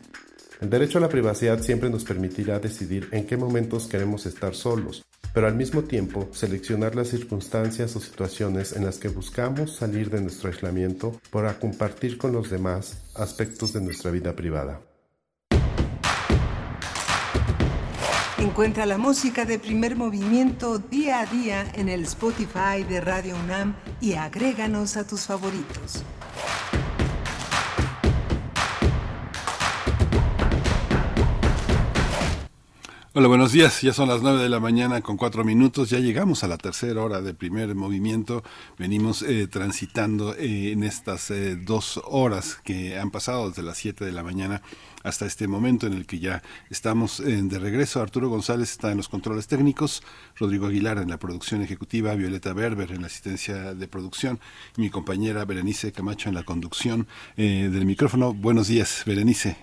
El 0.62 0.70
derecho 0.70 1.00
a 1.00 1.02
la 1.02 1.10
privacidad 1.10 1.62
siempre 1.62 1.90
nos 1.90 2.06
permitirá 2.06 2.60
decidir 2.60 3.10
en 3.12 3.28
qué 3.28 3.36
momentos 3.36 3.88
queremos 3.88 4.26
estar 4.26 4.56
solos, 4.56 5.04
pero 5.36 5.48
al 5.48 5.56
mismo 5.56 5.84
tiempo 5.84 6.30
seleccionar 6.32 6.96
las 6.96 7.10
circunstancias 7.10 7.94
o 7.98 8.00
situaciones 8.00 8.72
en 8.72 8.86
las 8.86 9.00
que 9.00 9.10
buscamos 9.10 9.76
salir 9.76 10.10
de 10.10 10.22
nuestro 10.22 10.50
aislamiento 10.50 11.20
para 11.30 11.60
compartir 11.60 12.18
con 12.18 12.32
los 12.32 12.50
demás 12.50 13.04
aspectos 13.16 13.74
de 13.74 13.82
nuestra 13.82 14.12
vida 14.12 14.34
privada. 14.34 14.80
Encuentra 18.38 18.86
la 18.86 18.98
música 18.98 19.44
de 19.44 19.60
primer 19.60 19.98
movimiento 19.98 20.80
día 20.80 21.20
a 21.20 21.26
día 21.26 21.70
en 21.76 21.90
el 21.90 22.04
Spotify 22.04 22.86
de 22.88 23.02
Radio 23.02 23.36
UNAM 23.36 23.76
y 24.00 24.14
agréganos 24.14 24.96
a 24.96 25.06
tus 25.06 25.26
favoritos. 25.26 26.06
Hola, 33.18 33.30
buenos 33.30 33.54
días. 33.54 33.82
Ya 33.82 33.94
son 33.94 34.10
las 34.10 34.22
nueve 34.22 34.44
de 34.44 34.50
la 34.50 34.60
mañana 34.60 35.00
con 35.00 35.16
cuatro 35.16 35.46
minutos. 35.46 35.90
Ya 35.90 36.00
llegamos 36.00 36.44
a 36.44 36.50
la 36.50 36.58
tercera 36.58 37.02
hora 37.02 37.22
de 37.22 37.34
primer 37.34 37.74
movimiento. 37.74 38.44
Venimos 38.78 39.22
eh, 39.22 39.48
transitando 39.48 40.36
eh, 40.36 40.74
en 40.74 40.84
estas 40.84 41.32
eh, 41.32 41.56
dos 41.56 42.02
horas 42.04 42.58
que 42.66 43.00
han 43.00 43.12
pasado 43.12 43.48
desde 43.48 43.64
las 43.64 43.78
siete 43.78 44.04
de 44.04 44.12
la 44.12 44.22
mañana 44.22 44.62
hasta 45.02 45.26
este 45.26 45.48
momento 45.48 45.88
en 45.88 45.94
el 45.94 46.06
que 46.06 46.20
ya 46.20 46.44
estamos 46.70 47.22
eh, 47.22 47.42
de 47.42 47.58
regreso. 47.58 48.02
Arturo 48.02 48.28
González 48.28 48.72
está 48.72 48.92
en 48.92 48.98
los 48.98 49.08
controles 49.08 49.48
técnicos, 49.48 50.04
Rodrigo 50.36 50.68
Aguilar 50.68 50.98
en 50.98 51.10
la 51.10 51.18
producción 51.18 51.62
ejecutiva, 51.62 52.16
Violeta 52.16 52.52
Berber 52.52 52.92
en 52.92 53.00
la 53.00 53.08
asistencia 53.08 53.74
de 53.74 53.88
producción 53.88 54.42
y 54.76 54.82
mi 54.82 54.90
compañera 54.90 55.46
Berenice 55.46 55.94
Camacho 55.94 56.28
en 56.28 56.36
la 56.36 56.44
conducción 56.44 57.08
eh, 57.38 57.70
del 57.72 57.86
micrófono. 57.86 58.34
Buenos 58.34 58.68
días, 58.68 59.04
Berenice. 59.06 59.56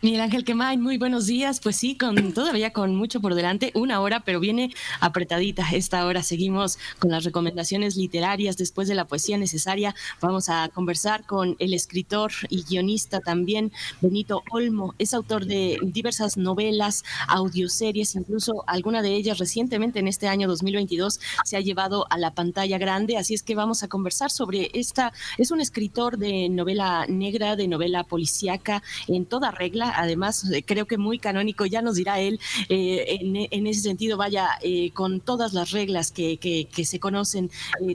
Miguel 0.00 0.20
Ángel 0.20 0.44
Quemain, 0.44 0.80
muy 0.80 0.96
buenos 0.96 1.26
días. 1.26 1.58
Pues 1.58 1.74
sí, 1.74 1.96
con 1.96 2.32
todavía 2.32 2.72
con 2.72 2.94
mucho 2.94 3.20
por 3.20 3.34
delante, 3.34 3.72
una 3.74 4.00
hora, 4.00 4.20
pero 4.20 4.38
viene 4.38 4.72
apretadita 5.00 5.68
esta 5.72 6.06
hora. 6.06 6.22
Seguimos 6.22 6.78
con 7.00 7.10
las 7.10 7.24
recomendaciones 7.24 7.96
literarias. 7.96 8.56
Después 8.56 8.86
de 8.86 8.94
la 8.94 9.06
poesía 9.06 9.38
necesaria, 9.38 9.96
vamos 10.20 10.50
a 10.50 10.68
conversar 10.68 11.26
con 11.26 11.56
el 11.58 11.74
escritor 11.74 12.30
y 12.48 12.62
guionista 12.62 13.18
también, 13.18 13.72
Benito 14.00 14.44
Olmo. 14.52 14.94
Es 15.00 15.14
autor 15.14 15.46
de 15.46 15.80
diversas 15.82 16.36
novelas, 16.36 17.02
audioseries, 17.26 18.14
incluso 18.14 18.62
alguna 18.68 19.02
de 19.02 19.16
ellas 19.16 19.38
recientemente 19.38 19.98
en 19.98 20.06
este 20.06 20.28
año 20.28 20.46
2022 20.46 21.18
se 21.44 21.56
ha 21.56 21.60
llevado 21.60 22.06
a 22.08 22.18
la 22.18 22.34
pantalla 22.34 22.78
grande. 22.78 23.16
Así 23.16 23.34
es 23.34 23.42
que 23.42 23.56
vamos 23.56 23.82
a 23.82 23.88
conversar 23.88 24.30
sobre 24.30 24.70
esta. 24.74 25.12
Es 25.38 25.50
un 25.50 25.60
escritor 25.60 26.18
de 26.18 26.48
novela 26.48 27.04
negra, 27.08 27.56
de 27.56 27.66
novela 27.66 28.04
policíaca, 28.04 28.84
en 29.08 29.26
toda 29.26 29.50
regla 29.50 29.87
además 29.96 30.50
eh, 30.50 30.62
creo 30.64 30.86
que 30.86 30.98
muy 30.98 31.18
canónico, 31.18 31.66
ya 31.66 31.82
nos 31.82 31.96
dirá 31.96 32.20
él, 32.20 32.40
eh, 32.68 33.18
en, 33.20 33.66
ese 33.66 33.80
sentido, 33.80 34.16
vaya, 34.16 34.50
eh, 34.62 34.90
con 34.92 35.20
todas 35.20 35.52
las 35.52 35.70
reglas 35.70 36.10
que, 36.10 36.38
que, 36.38 36.84
se 36.84 37.00
conocen, 37.00 37.50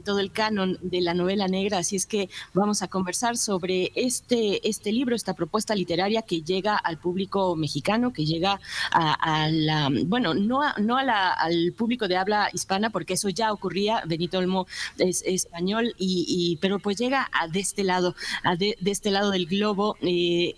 todo 0.06 0.20
el 0.20 0.32
canon 0.32 0.78
de 0.82 1.02
la 1.02 1.14
novela 1.14 1.48
negra, 1.48 1.80
así 1.80 1.96
es 1.96 2.06
que 2.06 2.30
vamos 2.54 2.84
a 2.84 2.88
conversar 2.88 3.38
sobre 3.38 3.92
este, 3.96 4.68
este 4.68 4.92
libro, 4.92 5.16
esta 5.16 5.34
propuesta 5.34 5.74
literaria 5.74 6.22
que 6.22 6.42
llega 6.42 6.76
al 6.76 6.98
público 6.98 7.56
mexicano, 7.56 8.14
que 8.14 8.26
llega 8.26 8.60
a, 8.92 9.14
a 9.14 9.50
la, 9.50 9.90
bueno, 10.06 10.34
no, 10.34 10.62
a, 10.62 10.76
no 10.78 10.98
al 10.98 11.74
público 11.76 12.08
de 12.08 12.18
habla 12.18 12.50
hispana, 12.54 12.90
porque 12.90 13.14
eso 13.14 13.30
ya 13.30 13.52
ocurría, 13.52 14.04
Benito 14.06 14.38
Olmo 14.38 14.68
es, 14.98 15.24
español, 15.26 15.96
y, 15.98 16.58
pero 16.62 16.80
pues 16.80 16.98
llega 16.98 17.30
a 17.32 17.48
de 17.48 17.60
este 17.60 17.84
lado, 17.84 18.16
a 18.44 18.56
de 18.56 18.78
este 18.86 19.12
lado 19.12 19.32
del 19.32 19.48
globo, 19.48 19.98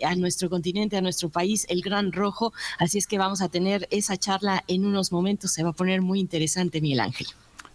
a 0.03 0.16
nuestro 0.16 0.49
continente, 0.49 0.98
a 0.98 1.02
nuestro 1.02 1.24
país, 1.30 1.65
el 1.69 1.81
Gran 1.81 2.11
Rojo. 2.11 2.53
Así 2.80 2.97
es 2.97 3.07
que 3.07 3.18
vamos 3.18 3.41
a 3.41 3.49
tener 3.49 3.88
esa 3.91 4.18
charla 4.18 4.64
en 4.68 4.85
unos 4.85 5.11
momentos. 5.11 5.52
Se 5.52 5.64
va 5.64 5.69
a 5.69 5.73
poner 5.73 6.02
muy 6.02 6.19
interesante, 6.19 6.81
Miguel 6.81 6.99
Ángel. 7.02 7.27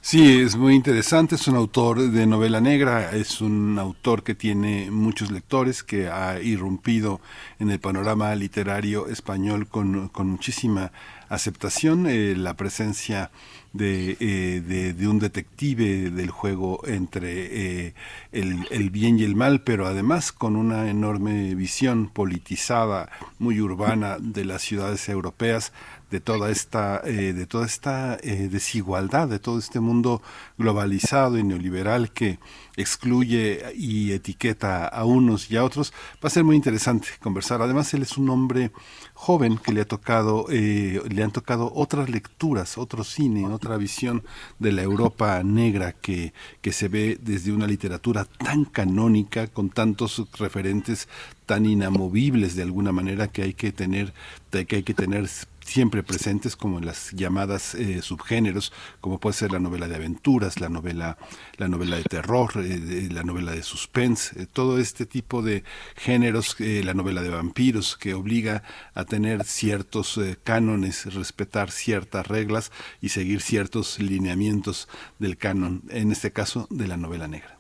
Sí, 0.03 0.41
es 0.41 0.57
muy 0.57 0.75
interesante, 0.75 1.35
es 1.35 1.47
un 1.47 1.57
autor 1.57 2.11
de 2.11 2.27
novela 2.27 2.59
negra, 2.63 3.13
es 3.13 3.43
un 3.43 3.79
autor 3.79 4.23
que 4.23 4.35
tiene 4.35 4.91
muchos 4.91 5.31
lectores, 5.31 5.83
que 5.83 6.09
ha 6.09 6.41
irrumpido 6.41 7.21
en 7.59 7.71
el 7.71 7.81
panorama 7.81 8.35
literario 8.35 9.09
español 9.09 9.69
con, 9.69 10.09
con 10.09 10.31
muchísima 10.31 10.91
aceptación, 11.29 12.07
eh, 12.07 12.35
la 12.35 12.55
presencia 12.55 13.31
de, 13.73 14.17
eh, 14.19 14.95
de, 14.97 15.09
un 15.09 15.19
detective 15.19 16.11
del 16.11 16.31
juego 16.31 16.81
entre 16.87 17.87
eh, 17.87 17.95
el, 18.33 18.67
el, 18.71 18.91
bien 18.91 19.19
y 19.19 19.23
el 19.23 19.37
mal, 19.37 19.63
pero 19.63 19.87
además 19.87 20.33
con 20.33 20.57
una 20.57 20.91
enorme 20.91 21.55
visión 21.55 22.09
politizada, 22.09 23.11
muy 23.39 23.61
urbana 23.61 24.19
de 24.19 24.45
las 24.45 24.63
ciudades 24.63 25.09
europeas, 25.09 25.73
de 26.11 26.21
toda 26.21 26.51
esta, 26.51 27.01
eh, 27.05 27.33
de 27.33 27.47
toda 27.47 27.67
esta 27.67 28.19
eh, 28.23 28.49
desigualdad, 28.51 29.29
de 29.29 29.39
todo 29.39 29.59
este 29.59 29.81
mundo 29.81 30.23
globalizado 30.59 31.39
y 31.39 31.45
neoliberal 31.45 32.11
que 32.13 32.39
excluye 32.77 33.63
y 33.77 34.13
etiqueta 34.13 34.87
a 34.87 35.05
unos 35.05 35.51
y 35.51 35.57
a 35.57 35.65
otros. 35.65 35.93
Va 36.17 36.29
a 36.29 36.31
ser 36.31 36.45
muy 36.45 36.57
interesante 36.57 37.09
conversar. 37.21 37.63
Además, 37.63 37.93
él 37.95 38.03
es 38.03 38.17
un 38.17 38.31
hombre 38.31 38.73
joven 39.15 39.59
que 39.59 39.73
le 39.73 39.83
ha 39.83 39.85
tocado, 39.85 40.47
eh, 40.51 41.01
le 41.09 41.23
han 41.23 41.31
tocado 41.31 41.73
otras 41.75 42.09
lecturas, 42.09 42.79
otro 42.79 43.05
cine, 43.05 43.47
otra 43.47 43.77
visión 43.77 44.25
de 44.59 44.73
la 44.73 44.83
Europa 44.83 45.43
negra 45.45 45.93
que, 45.93 46.33
que 46.61 46.73
se 46.73 46.89
ve 46.89 47.19
desde 47.23 47.53
una 47.53 47.67
literatura 47.67 48.25
tan 48.25 48.65
canónica, 48.65 49.47
con 49.47 49.71
tantos 49.71 50.27
referentes 50.39 51.09
tan 51.47 51.67
inamovibles 51.67 52.55
de 52.55 52.63
alguna 52.63 52.93
manera 52.93 53.29
que 53.29 53.43
hay 53.43 53.55
que 53.55 53.73
tener, 53.73 54.13
que 54.51 54.77
hay 54.77 54.83
que 54.85 54.95
tener 54.95 55.29
siempre 55.71 56.03
presentes 56.03 56.57
como 56.57 56.79
en 56.79 56.87
las 56.87 57.13
llamadas 57.13 57.75
eh, 57.77 58.03
subgéneros, 58.03 58.73
como 59.01 59.21
puede 59.21 59.35
ser 59.35 59.53
la 59.53 59.61
novela 59.61 59.87
de 59.87 59.95
aventuras, 59.95 60.61
la 60.61 60.69
novela, 60.69 61.17
la 61.59 61.69
novela 61.69 61.97
de 61.97 62.03
terror, 62.03 62.51
eh, 62.57 63.09
la 63.11 63.23
novela 63.23 63.53
de 63.53 63.63
suspense, 63.63 64.43
eh, 64.43 64.47
todo 64.53 64.79
este 64.79 65.07
tipo 65.07 65.43
de 65.43 65.63
géneros, 65.95 66.57
eh, 66.59 66.83
la 66.85 66.93
novela 66.93 67.23
de 67.23 67.31
vampiros, 67.31 67.97
que 67.97 68.15
obliga 68.15 68.65
a 68.95 69.05
tener 69.05 69.45
ciertos 69.45 70.19
cánones, 70.43 71.15
respetar 71.15 71.71
ciertas 71.71 72.27
reglas 72.27 72.73
y 73.01 73.11
seguir 73.11 73.41
ciertos 73.41 74.01
lineamientos 74.01 74.89
del 75.21 75.37
canon, 75.37 75.83
en 75.91 76.11
este 76.11 76.33
caso 76.33 76.67
de 76.71 76.89
la 76.89 76.97
novela 76.97 77.29
negra. 77.29 77.60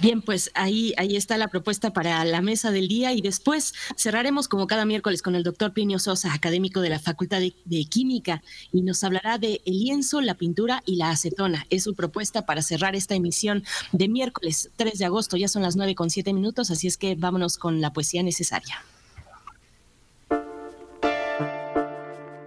Bien, 0.00 0.22
pues 0.22 0.50
ahí, 0.54 0.94
ahí 0.96 1.16
está 1.16 1.36
la 1.38 1.48
propuesta 1.48 1.92
para 1.92 2.24
la 2.24 2.40
mesa 2.40 2.70
del 2.70 2.86
día 2.86 3.12
y 3.12 3.20
después 3.20 3.74
cerraremos 3.96 4.46
como 4.46 4.68
cada 4.68 4.84
miércoles 4.84 5.22
con 5.22 5.34
el 5.34 5.42
doctor 5.42 5.72
Plinio 5.72 5.98
Sosa, 5.98 6.32
académico 6.32 6.80
de 6.80 6.90
la 6.90 7.00
Facultad 7.00 7.40
de, 7.40 7.84
Química, 7.84 8.42
y 8.72 8.82
nos 8.82 9.02
hablará 9.02 9.38
de 9.38 9.60
el 9.64 9.80
lienzo, 9.80 10.20
la 10.20 10.34
pintura 10.34 10.82
y 10.86 10.96
la 10.96 11.10
acetona. 11.10 11.66
Es 11.70 11.82
su 11.82 11.94
propuesta 11.94 12.46
para 12.46 12.62
cerrar 12.62 12.94
esta 12.94 13.16
emisión 13.16 13.64
de 13.92 14.08
miércoles 14.08 14.70
3 14.76 14.98
de 14.98 15.04
agosto. 15.04 15.36
Ya 15.36 15.48
son 15.48 15.62
las 15.62 15.74
9 15.74 15.94
con 15.96 16.10
7 16.10 16.32
minutos, 16.32 16.70
así 16.70 16.86
es 16.86 16.96
que 16.96 17.16
vámonos 17.16 17.58
con 17.58 17.80
la 17.80 17.92
poesía 17.92 18.22
necesaria. 18.22 18.84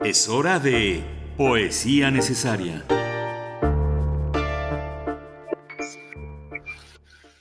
Es 0.04 0.28
hora 0.30 0.60
de 0.60 1.04
Poesía 1.38 2.12
Necesaria. 2.12 2.86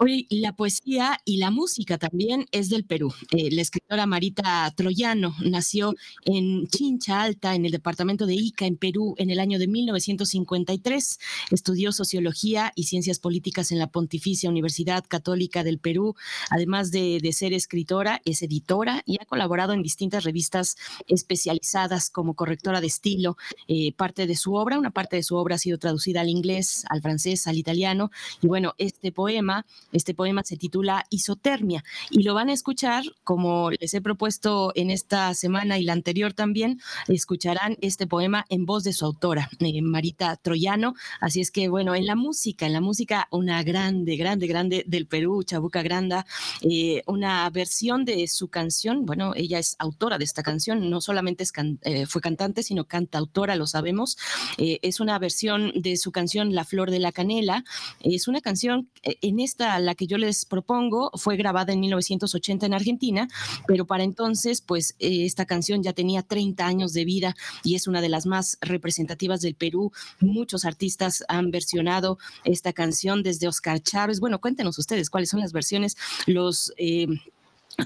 Hoy 0.03 0.27
la 0.31 0.57
poesía 0.57 1.21
y 1.27 1.37
la 1.37 1.51
música 1.51 1.99
también 1.99 2.47
es 2.53 2.71
del 2.71 2.87
Perú. 2.87 3.13
Eh, 3.33 3.51
la 3.53 3.61
escritora 3.61 4.07
Marita 4.07 4.73
Troyano 4.75 5.37
nació 5.45 5.95
en 6.25 6.67
Chincha 6.69 7.21
Alta, 7.21 7.55
en 7.55 7.67
el 7.67 7.73
departamento 7.73 8.25
de 8.25 8.33
Ica, 8.33 8.65
en 8.65 8.79
Perú, 8.79 9.15
en 9.19 9.29
el 9.29 9.39
año 9.39 9.59
de 9.59 9.69
1953. 9.69 11.19
Estudió 11.51 11.93
sociología 11.93 12.73
y 12.77 12.85
ciencias 12.85 13.19
políticas 13.19 13.73
en 13.73 13.79
la 13.79 13.89
Pontificia 13.89 14.49
Universidad 14.49 15.05
Católica 15.07 15.65
del 15.65 15.79
Perú. 15.79 16.15
Además 16.49 16.91
de, 16.93 17.19
de 17.21 17.33
ser 17.35 17.53
escritora, 17.53 18.23
es 18.25 18.41
editora 18.41 19.03
y 19.05 19.21
ha 19.21 19.27
colaborado 19.27 19.75
en 19.75 19.83
distintas 19.83 20.25
revistas 20.25 20.77
especializadas 21.09 22.09
como 22.09 22.33
correctora 22.33 22.81
de 22.81 22.87
estilo. 22.87 23.37
Eh, 23.69 23.93
parte 23.93 24.27
de 24.27 24.35
su 24.35 24.55
obra, 24.55 24.79
una 24.79 24.93
parte 24.93 25.17
de 25.17 25.23
su 25.23 25.37
obra 25.37 25.57
ha 25.57 25.59
sido 25.59 25.77
traducida 25.77 26.23
al 26.23 26.31
inglés, 26.31 26.87
al 26.89 27.03
francés, 27.03 27.47
al 27.47 27.59
italiano. 27.59 28.11
Y 28.41 28.47
bueno, 28.47 28.73
este 28.79 29.13
poema 29.13 29.67
este 29.93 30.15
poema 30.15 30.43
se 30.45 30.57
titula 30.57 31.05
Isotermia 31.11 31.85
y 32.11 32.23
lo 32.23 32.35
van 32.35 32.49
a 32.49 32.53
escuchar, 32.53 33.05
como 33.25 33.71
les 33.71 33.95
he 33.95 34.01
propuesto 34.01 34.73
en 34.75 34.91
esta 34.91 35.33
semana 35.35 35.79
y 35.79 35.85
la 35.85 35.93
anterior 35.93 36.33
también, 36.33 36.81
escucharán 37.09 37.77
este 37.81 38.07
poema 38.07 38.45
en 38.49 38.67
voz 38.67 38.85
de 38.85 38.93
su 38.93 39.05
autora, 39.05 39.51
eh, 39.59 39.83
Marita 39.83 40.37
Troyano. 40.37 40.95
Así 41.21 41.41
es 41.41 41.51
que, 41.51 41.69
bueno, 41.69 41.95
en 41.95 42.07
la 42.07 42.15
música, 42.15 42.67
en 42.67 42.73
la 42.73 42.81
música, 42.81 43.29
una 43.31 43.63
grande, 43.63 44.17
grande, 44.17 44.47
grande 44.47 44.85
del 44.87 45.07
Perú, 45.07 45.43
Chabuca 45.43 45.83
Granda, 45.83 46.27
eh, 46.63 47.03
una 47.07 47.49
versión 47.51 48.05
de 48.05 48.29
su 48.29 48.49
canción. 48.49 49.05
Bueno, 49.07 49.33
ella 49.35 49.59
es 49.59 49.77
autora 49.79 50.19
de 50.19 50.25
esta 50.25 50.43
canción, 50.43 50.91
no 50.91 51.01
solamente 51.01 51.43
es 51.43 51.53
can- 51.53 51.79
eh, 51.83 52.07
fue 52.07 52.21
cantante, 52.21 52.63
sino 52.63 52.85
cantautora, 52.85 53.57
lo 53.57 53.67
sabemos. 53.67 54.17
Eh, 54.59 54.79
es 54.83 55.01
una 55.01 55.19
versión 55.19 55.73
de 55.75 55.97
su 55.97 56.13
canción 56.13 56.55
La 56.55 56.65
Flor 56.65 56.91
de 56.91 56.99
la 57.01 57.13
Canela. 57.13 57.65
Es 58.01 58.29
una 58.29 58.41
canción, 58.41 58.91
eh, 59.03 59.17
en 59.23 59.41
esta, 59.41 59.80
la 59.81 59.95
que 59.95 60.07
yo 60.07 60.19
les 60.19 60.45
propongo, 60.45 61.11
fue 61.15 61.37
grabada 61.37 61.73
en 61.73 61.81
1980 61.81 62.67
en 62.67 62.75
Argentina, 62.75 63.29
pero 63.67 63.87
para 63.87 64.05
entonces, 64.05 64.61
pues 64.61 64.95
eh, 64.99 65.25
esta 65.25 65.47
canción 65.47 65.83
ya 65.83 65.93
tenía 65.93 66.23
30 66.23 66.67
años 66.67 66.93
de 66.93 67.05
vida 67.05 67.35
y 67.65 67.75
es 67.75 67.87
una 67.87 68.01
de 68.01 68.09
las 68.09 68.27
más 68.27 68.59
representativas 68.61 69.41
del 69.41 69.55
Perú. 69.55 69.93
Muchos 70.21 70.65
artistas 70.65 71.25
han 71.29 71.51
versionado 71.51 72.19
esta 72.45 72.73
canción 72.73 73.23
desde 73.23 73.49
Oscar 73.49 73.81
Chávez. 73.81 74.21
Bueno, 74.21 74.41
cuéntenos 74.41 74.79
ustedes 74.79 75.11
cuáles 75.11 75.31
son 75.31 75.41
las 75.41 75.53
versiones, 75.53 75.97
los... 76.27 76.73
eh, 76.77 77.07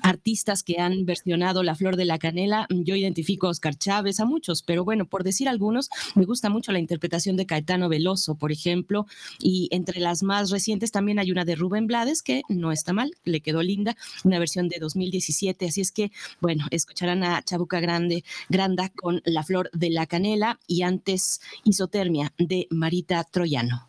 artistas 0.03 0.63
que 0.63 0.81
han 0.81 1.07
versionado 1.07 1.63
La 1.63 1.75
Flor 1.75 1.97
de 1.97 2.05
la 2.05 2.19
Canela. 2.19 2.67
Yo 2.71 2.97
identifico 2.97 3.47
a 3.47 3.51
Oscar 3.51 3.77
Chávez, 3.77 4.21
a 4.21 4.25
muchos, 4.25 4.63
pero 4.63 4.85
bueno, 4.85 5.07
por 5.07 5.25
decir 5.25 5.49
algunos, 5.49 5.91
me 6.15 6.25
gusta 6.25 6.51
mucho 6.51 6.73
la 6.73 6.79
interpretación 6.79 7.37
de 7.37 7.47
Caetano 7.47 7.89
Veloso, 7.89 8.35
por 8.35 8.53
ejemplo, 8.53 9.07
y 9.39 9.69
entre 9.71 10.01
las 10.01 10.23
más 10.23 10.51
recientes 10.51 10.91
también 10.91 11.19
hay 11.19 11.31
una 11.31 11.45
de 11.45 11.57
Rubén 11.57 11.87
Blades, 11.87 12.23
que 12.23 12.43
no 12.49 12.73
está 12.73 12.93
mal, 12.93 13.13
le 13.25 13.41
quedó 13.41 13.63
linda, 13.63 13.97
una 14.25 14.39
versión 14.39 14.69
de 14.69 14.79
2017, 14.79 15.67
así 15.67 15.81
es 15.81 15.93
que, 15.93 16.11
bueno, 16.41 16.67
escucharán 16.71 17.25
a 17.25 17.43
Chabuca 17.43 17.81
Grande, 17.81 18.25
Granda 18.49 18.91
con 18.91 19.23
La 19.25 19.43
Flor 19.43 19.71
de 19.73 19.91
la 19.91 20.07
Canela 20.07 20.59
y 20.67 20.83
antes 20.83 21.41
Isotermia 21.65 22.33
de 22.39 22.67
Marita 22.71 23.25
Troyano. 23.25 23.89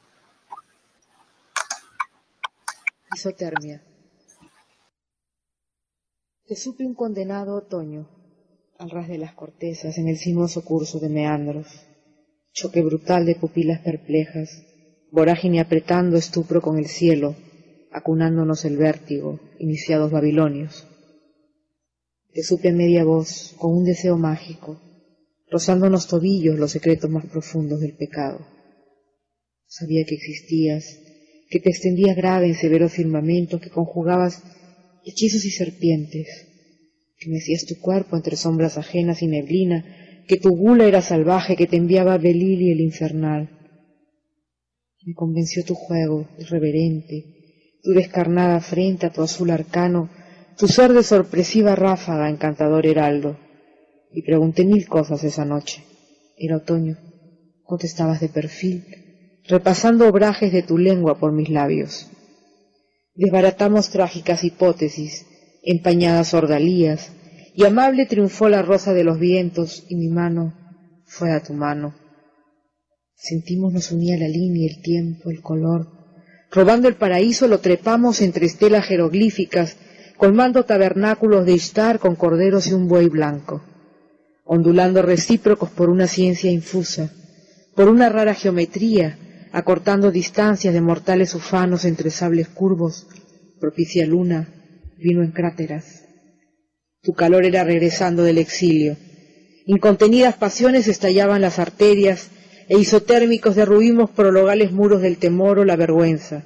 Isotermia. 3.15 3.81
Te 6.47 6.55
supe 6.55 6.85
un 6.85 6.93
condenado 6.93 7.55
otoño, 7.55 8.07
al 8.77 8.91
ras 8.91 9.07
de 9.07 9.17
las 9.17 9.33
cortezas, 9.33 9.97
en 9.97 10.07
el 10.07 10.17
sinuoso 10.17 10.63
curso 10.63 10.99
de 10.99 11.09
meandros, 11.09 11.65
choque 12.53 12.83
brutal 12.83 13.25
de 13.25 13.33
pupilas 13.33 13.81
perplejas, 13.81 14.61
vorágine 15.11 15.59
apretando 15.59 16.17
estupro 16.17 16.61
con 16.61 16.77
el 16.77 16.85
cielo, 16.85 17.35
acunándonos 17.91 18.63
el 18.63 18.77
vértigo, 18.77 19.39
iniciados 19.57 20.11
babilonios. 20.11 20.85
Te 22.31 22.43
supe 22.43 22.69
a 22.69 22.73
media 22.73 23.03
voz, 23.03 23.55
con 23.57 23.75
un 23.75 23.83
deseo 23.83 24.15
mágico, 24.15 24.79
rozándonos 25.49 26.05
tobillos 26.05 26.59
los 26.59 26.69
secretos 26.69 27.09
más 27.09 27.25
profundos 27.25 27.79
del 27.79 27.93
pecado. 27.93 28.45
Sabía 29.65 30.05
que 30.05 30.13
existías, 30.13 30.99
que 31.49 31.59
te 31.59 31.71
extendías 31.71 32.15
grave 32.15 32.45
en 32.45 32.53
severo 32.53 32.87
firmamento, 32.87 33.59
que 33.59 33.71
conjugabas 33.71 34.43
hechizos 35.05 35.45
y 35.45 35.51
serpientes, 35.51 36.27
que 37.17 37.29
mecías 37.29 37.65
tu 37.65 37.79
cuerpo 37.79 38.15
entre 38.15 38.35
sombras 38.35 38.77
ajenas 38.77 39.21
y 39.21 39.27
neblina, 39.27 39.85
que 40.27 40.37
tu 40.37 40.49
gula 40.49 40.85
era 40.85 41.01
salvaje, 41.01 41.55
que 41.55 41.67
te 41.67 41.77
enviaba 41.77 42.17
Belili 42.17 42.71
el 42.71 42.81
infernal. 42.81 43.49
Me 45.05 45.13
convenció 45.13 45.63
tu 45.63 45.75
juego 45.75 46.27
irreverente, 46.39 47.25
tu 47.83 47.91
descarnada 47.91 48.59
frente 48.59 49.05
a 49.05 49.11
tu 49.11 49.21
azul 49.21 49.51
arcano, 49.51 50.09
tu 50.57 50.67
ser 50.67 50.93
de 50.93 51.03
sorpresiva 51.03 51.75
ráfaga, 51.75 52.29
encantador 52.29 52.87
heraldo. 52.87 53.37
Y 54.11 54.23
pregunté 54.23 54.65
mil 54.65 54.87
cosas 54.87 55.23
esa 55.23 55.45
noche. 55.45 55.83
Era 56.37 56.57
otoño. 56.57 56.97
Contestabas 57.63 58.21
de 58.21 58.29
perfil, 58.29 58.85
repasando 59.47 60.07
obrajes 60.07 60.51
de 60.51 60.63
tu 60.63 60.77
lengua 60.77 61.19
por 61.19 61.31
mis 61.31 61.49
labios. 61.49 62.09
Desbaratamos 63.15 63.91
trágicas 63.91 64.43
hipótesis, 64.43 65.25
empañadas 65.63 66.33
ordalías, 66.33 67.13
y 67.53 67.63
amable 67.63 68.05
triunfó 68.05 68.49
la 68.49 68.61
rosa 68.61 68.93
de 68.93 69.05
los 69.05 69.19
vientos, 69.19 69.85
y 69.87 69.95
mi 69.95 70.09
mano 70.09 70.53
fue 71.05 71.31
a 71.31 71.41
tu 71.41 71.53
mano. 71.53 71.95
Sentimos 73.15 73.71
nos 73.71 73.91
unía 73.93 74.17
la 74.17 74.27
línea, 74.27 74.69
el 74.69 74.81
tiempo, 74.81 75.29
el 75.29 75.41
color. 75.41 75.87
Robando 76.51 76.89
el 76.89 76.95
paraíso 76.95 77.47
lo 77.47 77.59
trepamos 77.59 78.21
entre 78.21 78.45
estelas 78.45 78.85
jeroglíficas, 78.85 79.77
colmando 80.17 80.65
tabernáculos 80.65 81.45
de 81.45 81.53
Ishtar 81.53 81.99
con 81.99 82.15
corderos 82.15 82.67
y 82.67 82.73
un 82.73 82.89
buey 82.89 83.07
blanco, 83.07 83.63
ondulando 84.43 85.01
recíprocos 85.01 85.69
por 85.69 85.89
una 85.89 86.07
ciencia 86.07 86.51
infusa, 86.51 87.13
por 87.75 87.87
una 87.87 88.09
rara 88.09 88.33
geometría, 88.33 89.17
acortando 89.55 90.11
distancias 90.11 90.73
de 90.73 90.81
mortales 90.81 91.33
ufanos 91.33 91.85
entre 91.85 92.11
sables 92.11 92.49
curvos, 92.49 93.07
propicia 93.57 94.05
luna, 94.05 94.49
vino 94.97 95.23
en 95.23 95.31
cráteras. 95.31 96.03
Tu 97.01 97.13
calor 97.13 97.45
era 97.45 97.63
regresando 97.63 98.23
del 98.23 98.37
exilio. 98.37 98.97
Incontenidas 99.65 100.35
pasiones 100.35 100.89
estallaban 100.89 101.39
las 101.39 101.57
arterias 101.57 102.31
e 102.67 102.77
isotérmicos 102.77 103.55
derruimos 103.55 104.09
prologales 104.09 104.73
muros 104.73 105.01
del 105.01 105.15
temor 105.19 105.59
o 105.59 105.63
la 105.63 105.77
vergüenza. 105.77 106.43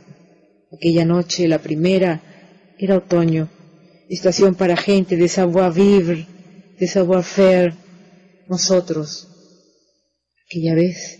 Aquella 0.71 1.03
noche, 1.03 1.47
la 1.47 1.57
primera, 1.57 2.21
era 2.77 2.97
otoño, 2.97 3.49
estación 4.07 4.53
para 4.53 4.77
gente 4.77 5.17
de 5.17 5.29
savoir-vivre, 5.29 6.27
de 6.79 6.87
savoir-faire, 6.87 7.73
nosotros. 8.47 9.27
Aquella 10.45 10.75
vez 10.75 11.18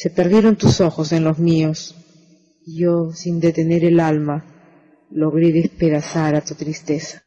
se 0.00 0.08
perdieron 0.08 0.56
tus 0.56 0.80
ojos 0.80 1.12
en 1.12 1.24
los 1.24 1.38
míos, 1.38 1.94
y 2.64 2.78
yo, 2.78 3.12
sin 3.12 3.38
detener 3.38 3.84
el 3.84 4.00
alma, 4.00 4.46
logré 5.10 5.52
despedazar 5.52 6.34
a 6.34 6.40
tu 6.40 6.54
tristeza. 6.54 7.22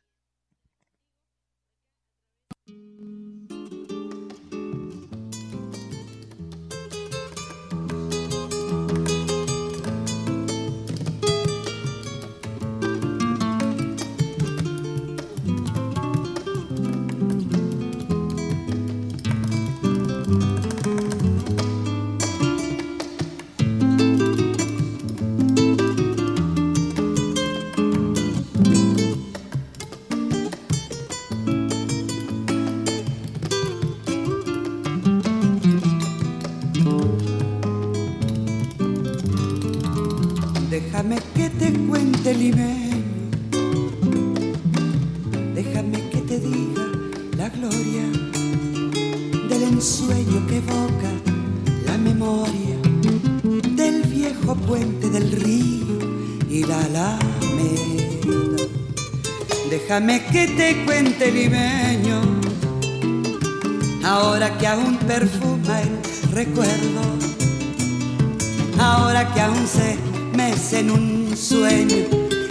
Te 60.55 60.85
cuente 60.85 61.31
limeño, 61.31 62.21
ahora 64.03 64.57
que 64.57 64.67
aún 64.67 64.97
perfuma 64.97 65.81
el 65.81 66.31
recuerdo, 66.31 67.01
ahora 68.79 69.33
que 69.33 69.41
aún 69.41 69.65
se 69.67 69.97
mece 70.35 70.79
en 70.79 70.91
un 70.91 71.37
sueño. 71.37 72.05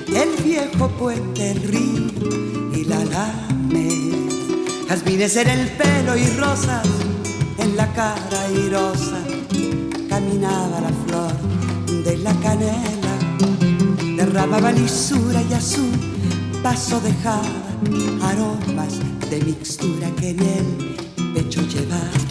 El 0.08 0.42
viejo 0.44 0.88
puente, 0.98 1.52
el 1.52 1.62
río 1.62 2.10
y 2.74 2.84
la 2.84 2.96
alameda. 2.96 4.16
Jazmines 4.88 5.36
en 5.36 5.48
el 5.48 5.68
pelo 5.70 6.16
y 6.16 6.26
rosas 6.38 6.86
en 7.58 7.76
la 7.76 7.86
cara 7.92 8.42
airosa, 8.48 9.18
caminaba 10.08 10.80
la 10.80 10.92
flor 11.06 11.32
de 12.04 12.18
la 12.18 12.34
canela, 12.34 13.14
derramaba 14.16 14.72
lisura 14.72 15.40
y 15.48 15.54
a 15.54 15.60
su 15.60 15.86
paso 16.62 17.00
dejaba 17.00 17.61
aromas 18.22 18.98
de 19.30 19.40
mixtura 19.40 20.10
que 20.18 20.30
en 20.30 20.40
el 20.40 21.34
pecho 21.34 21.62
llevaba. 21.62 22.22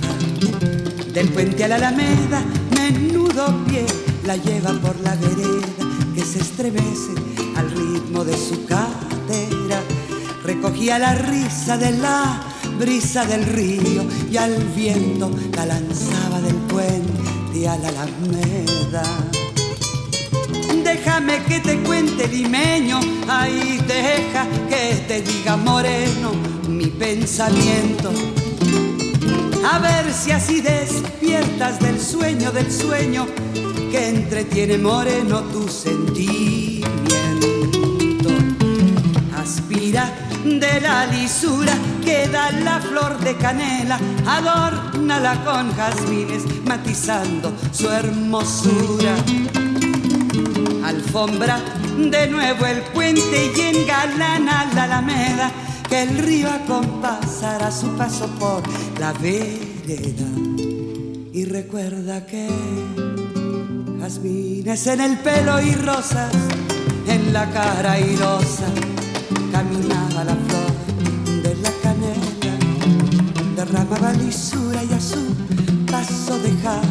Del 1.14 1.30
puente 1.30 1.64
a 1.64 1.68
la 1.68 1.76
alameda, 1.76 2.42
menudo 2.78 3.64
pie 3.66 3.86
la 4.26 4.38
lleva 4.38 4.72
por 4.80 5.00
la 5.02 5.16
vereda 5.16 5.84
que 6.16 6.24
se 6.24 6.40
estremece 6.40 7.14
al 7.56 7.70
ritmo 7.72 8.24
de 8.24 8.38
su 8.38 8.66
cadera. 8.66 9.82
Recogía 10.44 11.00
la 11.00 11.16
risa 11.16 11.78
de 11.78 11.92
la 11.92 12.42
brisa 12.80 13.26
del 13.26 13.46
río 13.46 14.04
y 14.32 14.38
al 14.38 14.56
viento 14.76 15.30
la 15.56 15.66
lanzaba 15.66 16.42
del 16.42 16.56
puente 16.56 17.68
a 17.68 17.78
la 17.78 17.90
alameda. 17.90 19.04
Déjame 20.94 21.42
que 21.44 21.62
te 21.62 21.78
cuente 21.84 22.28
limeño, 22.28 23.00
ahí 23.30 23.80
deja 23.88 24.46
que 24.68 24.96
te 25.08 25.22
diga 25.22 25.56
moreno 25.56 26.34
mi 26.68 26.88
pensamiento. 26.88 28.12
A 29.72 29.80
ver 29.80 30.12
si 30.14 30.32
así 30.32 30.60
despiertas 30.60 31.80
del 31.80 31.98
sueño 31.98 32.52
del 32.52 32.70
sueño 32.70 33.26
que 33.90 34.10
entretiene 34.10 34.78
moreno 34.78 35.44
tu 35.44 35.66
sentimiento. 35.70 36.90
Aspira 39.38 40.14
de 40.44 40.82
la 40.82 41.06
lisura 41.06 41.74
que 42.04 42.28
da 42.28 42.52
la 42.52 42.82
flor 42.82 43.18
de 43.20 43.38
canela, 43.38 43.98
adórnala 44.28 45.42
con 45.46 45.74
jazmines, 45.74 46.44
matizando 46.66 47.54
su 47.72 47.90
hermosura. 47.90 49.16
De 51.12 52.28
nuevo 52.28 52.66
el 52.66 52.82
puente 52.94 53.52
y 53.54 53.60
engalana 53.60 54.72
la 54.74 54.84
alameda, 54.84 55.52
que 55.90 56.04
el 56.04 56.18
río 56.20 56.50
acompasará 56.50 57.70
su 57.70 57.90
paso 57.98 58.28
por 58.40 58.64
la 58.98 59.12
vereda. 59.12 60.30
Y 61.34 61.44
recuerda 61.44 62.26
que 62.26 62.48
jazmines 64.00 64.88
en 64.88 65.02
el 65.02 65.18
pelo 65.18 65.60
y 65.60 65.76
rosas 65.76 66.32
en 67.06 67.34
la 67.34 67.52
cara 67.52 67.92
airosa 67.92 68.68
caminaba 69.52 70.24
la 70.24 70.36
flor 70.36 71.44
de 71.44 71.56
la 71.56 71.72
canela, 71.84 72.56
derramaba 73.58 74.14
lisura 74.14 74.82
y 74.82 74.94
a 74.94 75.02
su 75.02 75.36
paso 75.92 76.40
dejaba 76.40 76.91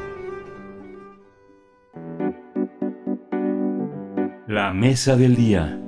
La 4.51 4.73
mesa 4.73 5.15
del 5.15 5.37
día. 5.37 5.79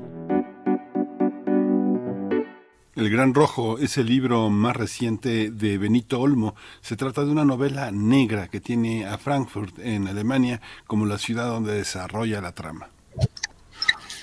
El 2.95 3.09
Gran 3.09 3.33
Rojo 3.33 3.77
es 3.77 3.97
el 3.97 4.05
libro 4.05 4.49
más 4.49 4.73
reciente 4.73 5.51
de 5.51 5.77
Benito 5.77 6.21
Olmo. 6.21 6.55
Se 6.79 6.95
trata 6.95 7.25
de 7.25 7.31
una 7.31 7.43
novela 7.43 7.91
negra 7.91 8.47
que 8.47 8.61
tiene 8.61 9.05
a 9.05 9.17
Frankfurt, 9.17 9.79
en 9.79 10.07
Alemania, 10.07 10.61
como 10.87 11.05
la 11.05 11.17
ciudad 11.17 11.49
donde 11.49 11.73
desarrolla 11.73 12.39
la 12.39 12.53
trama. 12.53 12.87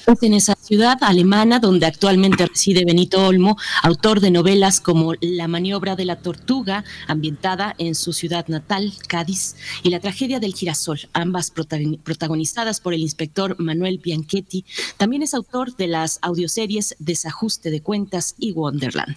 En 0.06 0.34
esa 0.34 0.54
ciudad 0.54 0.98
alemana 1.02 1.60
donde 1.60 1.86
actualmente 1.86 2.46
reside 2.46 2.84
Benito 2.84 3.26
Olmo, 3.26 3.56
autor 3.82 4.20
de 4.20 4.30
novelas 4.30 4.80
como 4.80 5.14
La 5.20 5.46
maniobra 5.48 5.96
de 5.96 6.04
la 6.04 6.16
tortuga, 6.16 6.84
ambientada 7.06 7.74
en 7.78 7.94
su 7.94 8.12
ciudad 8.12 8.46
natal, 8.48 8.92
Cádiz, 9.06 9.56
y 9.82 9.90
La 9.90 10.00
tragedia 10.00 10.40
del 10.40 10.54
girasol, 10.54 11.08
ambas 11.12 11.54
protagoni- 11.54 11.98
protagonizadas 11.98 12.80
por 12.80 12.92
el 12.92 13.00
inspector 13.00 13.56
Manuel 13.58 13.98
Bianchetti. 13.98 14.64
También 14.96 15.22
es 15.22 15.32
autor 15.32 15.76
de 15.76 15.86
las 15.86 16.18
audioseries 16.22 16.96
Desajuste 16.98 17.70
de 17.70 17.80
Cuentas 17.80 18.34
y 18.38 18.52
Wonderland. 18.52 19.16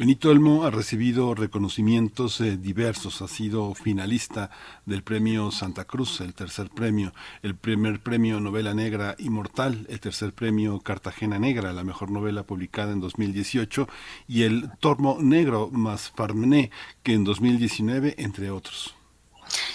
Benito 0.00 0.30
Olmo 0.30 0.64
ha 0.64 0.70
recibido 0.70 1.34
reconocimientos 1.34 2.40
eh, 2.40 2.56
diversos, 2.56 3.20
ha 3.20 3.28
sido 3.28 3.74
finalista 3.74 4.50
del 4.86 5.02
premio 5.02 5.50
Santa 5.50 5.84
Cruz, 5.84 6.22
el 6.22 6.32
tercer 6.32 6.70
premio, 6.70 7.12
el 7.42 7.54
primer 7.54 8.00
premio 8.00 8.40
Novela 8.40 8.72
Negra 8.72 9.14
Inmortal, 9.18 9.86
el 9.90 10.00
tercer 10.00 10.32
premio 10.32 10.80
Cartagena 10.80 11.38
Negra, 11.38 11.74
la 11.74 11.84
mejor 11.84 12.10
novela 12.10 12.44
publicada 12.44 12.94
en 12.94 13.00
2018, 13.00 13.88
y 14.26 14.44
el 14.44 14.70
Tormo 14.80 15.18
Negro 15.20 15.68
más 15.70 16.10
Parmené, 16.16 16.70
que 17.02 17.12
en 17.12 17.24
2019, 17.24 18.14
entre 18.16 18.50
otros. 18.50 18.94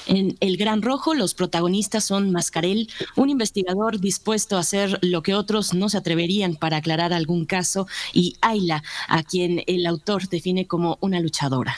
En 0.07 0.37
El 0.39 0.57
Gran 0.57 0.81
Rojo, 0.81 1.13
los 1.13 1.33
protagonistas 1.33 2.03
son 2.03 2.31
Mascarel, 2.31 2.89
un 3.15 3.29
investigador 3.29 3.99
dispuesto 3.99 4.57
a 4.57 4.59
hacer 4.59 4.99
lo 5.01 5.23
que 5.23 5.35
otros 5.35 5.73
no 5.73 5.89
se 5.89 5.97
atreverían 5.97 6.55
para 6.55 6.77
aclarar 6.77 7.13
algún 7.13 7.45
caso, 7.45 7.87
y 8.13 8.35
Ayla, 8.41 8.83
a 9.07 9.23
quien 9.23 9.63
el 9.67 9.85
autor 9.85 10.27
define 10.29 10.67
como 10.67 10.97
una 11.01 11.19
luchadora. 11.19 11.75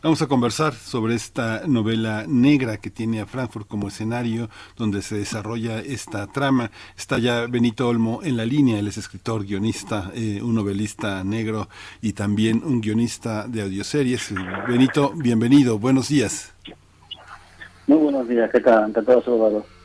Vamos 0.00 0.22
a 0.22 0.28
conversar 0.28 0.74
sobre 0.74 1.16
esta 1.16 1.62
novela 1.66 2.24
negra 2.28 2.76
que 2.76 2.88
tiene 2.88 3.20
a 3.20 3.26
Frankfurt 3.26 3.66
como 3.66 3.88
escenario 3.88 4.48
donde 4.76 5.02
se 5.02 5.16
desarrolla 5.16 5.80
esta 5.80 6.28
trama. 6.28 6.70
Está 6.96 7.18
ya 7.18 7.46
Benito 7.48 7.88
Olmo 7.88 8.20
en 8.22 8.36
la 8.36 8.44
línea, 8.44 8.78
él 8.78 8.86
es 8.86 8.96
escritor, 8.96 9.44
guionista, 9.44 10.12
eh, 10.14 10.40
un 10.40 10.54
novelista 10.54 11.24
negro 11.24 11.68
y 12.00 12.12
también 12.12 12.62
un 12.64 12.80
guionista 12.80 13.48
de 13.48 13.62
audioseries. 13.62 14.34
Benito, 14.68 15.12
bienvenido, 15.16 15.80
buenos 15.80 16.06
días. 16.06 16.52
Muy 17.88 17.96
buenos 17.96 18.28
días, 18.28 18.50
¿qué 18.52 18.60
tal? 18.60 18.90
Encantado 18.90 19.20
de 19.20 19.24
saludarlos. 19.24 19.77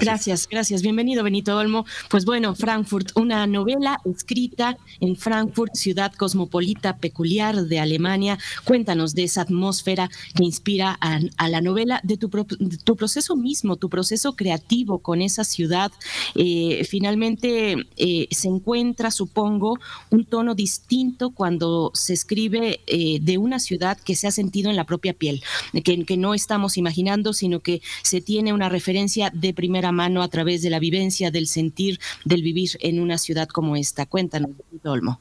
Gracias, 0.00 0.48
gracias. 0.48 0.82
Bienvenido, 0.82 1.22
Benito 1.22 1.56
Olmo. 1.56 1.86
Pues 2.10 2.24
bueno, 2.24 2.54
Frankfurt, 2.54 3.12
una 3.16 3.46
novela 3.46 4.00
escrita 4.04 4.76
en 5.00 5.16
Frankfurt, 5.16 5.74
ciudad 5.74 6.12
cosmopolita 6.12 6.96
peculiar 6.98 7.64
de 7.66 7.78
Alemania. 7.78 8.38
Cuéntanos 8.64 9.14
de 9.14 9.24
esa 9.24 9.42
atmósfera 9.42 10.10
que 10.34 10.44
inspira 10.44 10.98
a, 11.00 11.48
la 11.48 11.60
novela, 11.60 12.00
de 12.02 12.16
tu, 12.16 12.28
pro- 12.28 12.46
de 12.58 12.76
tu 12.78 12.96
proceso 12.96 13.36
mismo, 13.36 13.76
tu 13.76 13.88
proceso 13.88 14.34
creativo 14.34 14.98
con 14.98 15.22
esa 15.22 15.44
ciudad. 15.44 15.92
Eh, 16.34 16.84
finalmente 16.88 17.76
eh, 17.96 18.26
se 18.30 18.48
encuentra, 18.48 19.10
supongo, 19.10 19.78
un 20.10 20.24
tono 20.24 20.54
distinto 20.54 21.30
cuando 21.30 21.92
se 21.94 22.12
escribe 22.14 22.80
eh, 22.86 23.18
de 23.22 23.38
una 23.38 23.58
ciudad 23.58 23.96
que 23.98 24.16
se 24.16 24.26
ha 24.26 24.30
sentido 24.32 24.70
en 24.70 24.76
la 24.76 24.84
propia 24.84 25.12
piel, 25.14 25.42
que, 25.84 26.04
que 26.04 26.16
no 26.16 26.34
estamos 26.34 26.76
imaginando, 26.76 27.32
sino 27.32 27.60
que 27.60 27.80
se 28.02 28.20
tiene 28.20 28.52
una 28.52 28.68
referencia 28.68 29.30
de 29.32 29.54
primera 29.84 29.92
mano 29.92 30.22
a 30.22 30.28
través 30.28 30.62
de 30.62 30.70
la 30.70 30.78
vivencia, 30.78 31.30
del 31.30 31.46
sentir, 31.46 31.98
del 32.24 32.42
vivir 32.42 32.70
en 32.80 33.00
una 33.00 33.18
ciudad 33.18 33.48
como 33.48 33.76
esta. 33.76 34.06
Cuéntanos, 34.06 34.50
Olmo. 34.84 35.18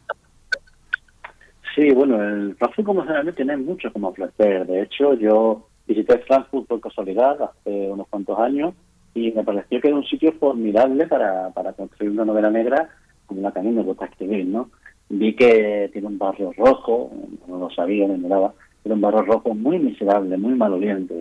Sí, 1.75 1.91
bueno, 1.91 2.21
el 2.21 2.55
Frankfurt 2.55 2.85
como 2.85 3.01
generalmente 3.01 3.43
tiene 3.43 3.57
mucho 3.57 3.91
como 3.91 4.09
ofrecer. 4.09 4.65
De 4.67 4.83
hecho, 4.83 5.15
yo 5.15 5.67
visité 5.87 6.19
Frankfurt 6.19 6.67
por 6.67 6.79
casualidad 6.79 7.41
hace 7.41 7.89
unos 7.89 8.07
cuantos 8.07 8.39
años 8.39 8.73
y 9.15 9.31
me 9.31 9.43
pareció 9.43 9.81
que 9.81 9.87
era 9.87 9.97
un 9.97 10.05
sitio 10.05 10.31
formidable 10.39 11.07
para, 11.07 11.49
para 11.49 11.73
construir 11.73 12.11
una 12.11 12.25
novela 12.25 12.49
negra 12.49 12.89
como 13.25 13.41
la 13.41 13.51
que 13.51 13.59
a 13.59 13.63
mí 13.63 13.71
me 13.71 13.83
gusta 13.83 14.05
escribir, 14.05 14.45
¿no? 14.45 14.69
Vi 15.09 15.35
que 15.35 15.89
tiene 15.91 16.07
un 16.07 16.17
barrio 16.17 16.53
rojo, 16.53 17.11
no 17.47 17.57
lo 17.57 17.69
sabía, 17.71 18.07
me 18.07 18.17
miraba, 18.17 18.53
era 18.85 18.95
un 18.95 19.01
barrio 19.01 19.23
rojo 19.23 19.53
muy 19.53 19.79
miserable, 19.79 20.37
muy 20.37 20.53
maloliente. 20.55 21.15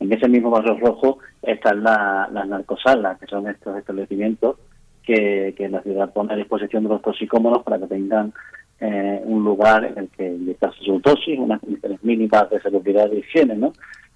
En 0.00 0.12
ese 0.12 0.28
mismo 0.28 0.50
barrio 0.50 0.78
rojo 0.78 1.18
están 1.42 1.82
la- 1.84 2.28
las 2.32 2.48
narcosalas, 2.48 3.18
que 3.18 3.26
son 3.26 3.46
estos 3.48 3.76
establecimientos 3.76 4.56
que, 5.02 5.54
que 5.56 5.68
la 5.68 5.82
ciudad 5.82 6.12
pone 6.12 6.32
a 6.32 6.36
disposición 6.36 6.82
de 6.84 6.88
los 6.90 7.02
toxicómanos 7.02 7.62
para 7.62 7.78
que 7.78 7.86
tengan 7.86 8.32
eh, 8.80 9.20
un 9.24 9.44
lugar 9.44 9.84
en 9.84 9.98
el 9.98 10.08
que 10.08 10.26
inyectarse 10.26 10.82
su 10.82 10.98
dosis, 11.00 11.38
unas 11.38 11.60
condiciones 11.60 12.02
mínimas 12.02 12.48
de 12.48 12.60
seguridad 12.60 13.10
y 13.12 13.18
higiene, 13.18 13.54
¿no? 13.54 13.72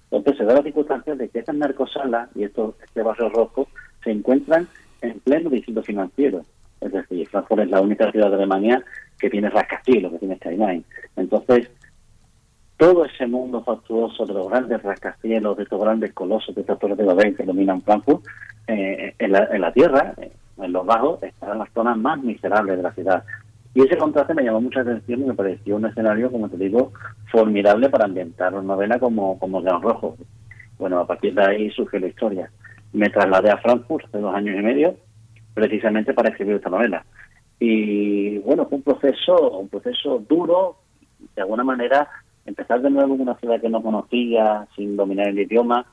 Entonces 0.09 0.37
se 0.39 0.45
da 0.45 0.55
la 0.55 0.63
circunstancia 0.63 1.15
de 1.15 1.29
que 1.29 1.39
estas 1.39 1.55
narcosalas 1.55 2.29
y 2.35 2.43
estos, 2.43 2.75
este 2.83 3.03
barrio 3.03 3.29
rojo 3.29 3.67
se 4.03 4.11
encuentran 4.11 4.67
en 5.01 5.19
pleno 5.19 5.49
distrito 5.49 5.83
financiero. 5.83 6.41
Es 6.81 6.91
decir, 6.91 7.27
Frankfurt 7.27 7.61
es 7.63 7.69
la 7.69 7.81
única 7.81 8.11
ciudad 8.11 8.29
de 8.29 8.35
Alemania 8.35 8.83
que 9.19 9.29
tiene 9.29 9.49
rascacielos, 9.49 10.11
que 10.13 10.19
tiene 10.19 10.35
skyline. 10.37 10.83
Entonces, 11.15 11.69
todo 12.77 13.05
ese 13.05 13.25
mundo 13.27 13.63
factuoso 13.63 14.25
de 14.25 14.33
los 14.33 14.49
grandes 14.49 14.81
rascacielos, 14.83 15.57
de 15.57 15.63
estos 15.63 15.81
grandes 15.81 16.13
colosos, 16.13 16.53
de 16.53 16.61
estas 16.61 16.79
torres 16.79 16.97
de 16.97 17.05
Babel 17.05 17.35
que 17.35 17.43
dominan 17.43 17.81
Frankfurt, 17.81 18.23
eh, 18.67 19.15
en, 19.17 19.31
la, 19.31 19.47
en 19.51 19.61
la 19.61 19.71
tierra, 19.71 20.13
eh, 20.17 20.31
en 20.57 20.71
los 20.71 20.85
bajos, 20.85 21.21
están 21.23 21.59
las 21.59 21.71
zonas 21.73 21.97
más 21.97 22.21
miserables 22.21 22.77
de 22.77 22.83
la 22.83 22.91
ciudad. 22.91 23.23
Y 23.73 23.81
ese 23.81 23.97
contraste 23.97 24.33
me 24.33 24.43
llamó 24.43 24.61
mucha 24.61 24.81
atención 24.81 25.21
y 25.21 25.25
me 25.25 25.33
pareció 25.33 25.75
un 25.75 25.85
escenario, 25.85 26.31
como 26.31 26.49
te 26.49 26.57
digo, 26.57 26.93
formidable 27.31 27.89
para 27.89 28.05
ambientar 28.05 28.53
una 28.53 28.63
novela 28.63 28.99
como, 28.99 29.37
como 29.37 29.61
León 29.61 29.81
Rojo. 29.81 30.17
Bueno, 30.77 30.99
a 30.99 31.07
partir 31.07 31.33
de 31.33 31.43
ahí 31.43 31.69
surge 31.71 31.99
la 31.99 32.07
historia. 32.07 32.49
Me 32.93 33.09
trasladé 33.09 33.51
a 33.51 33.57
Frankfurt 33.57 34.05
hace 34.05 34.19
dos 34.19 34.33
años 34.33 34.55
y 34.57 34.63
medio, 34.63 34.95
precisamente 35.53 36.13
para 36.13 36.29
escribir 36.29 36.55
esta 36.55 36.69
novela. 36.69 37.05
Y 37.59 38.37
bueno, 38.39 38.65
fue 38.65 38.77
un 38.77 38.83
proceso, 38.83 39.59
un 39.59 39.69
proceso 39.69 40.23
duro, 40.27 40.77
de 41.35 41.41
alguna 41.41 41.63
manera, 41.63 42.09
empezar 42.45 42.81
de 42.81 42.89
nuevo 42.89 43.15
en 43.15 43.21
una 43.21 43.35
ciudad 43.35 43.59
que 43.59 43.69
no 43.69 43.81
conocía, 43.81 44.67
sin 44.75 44.95
dominar 44.95 45.27
el 45.27 45.39
idioma, 45.39 45.85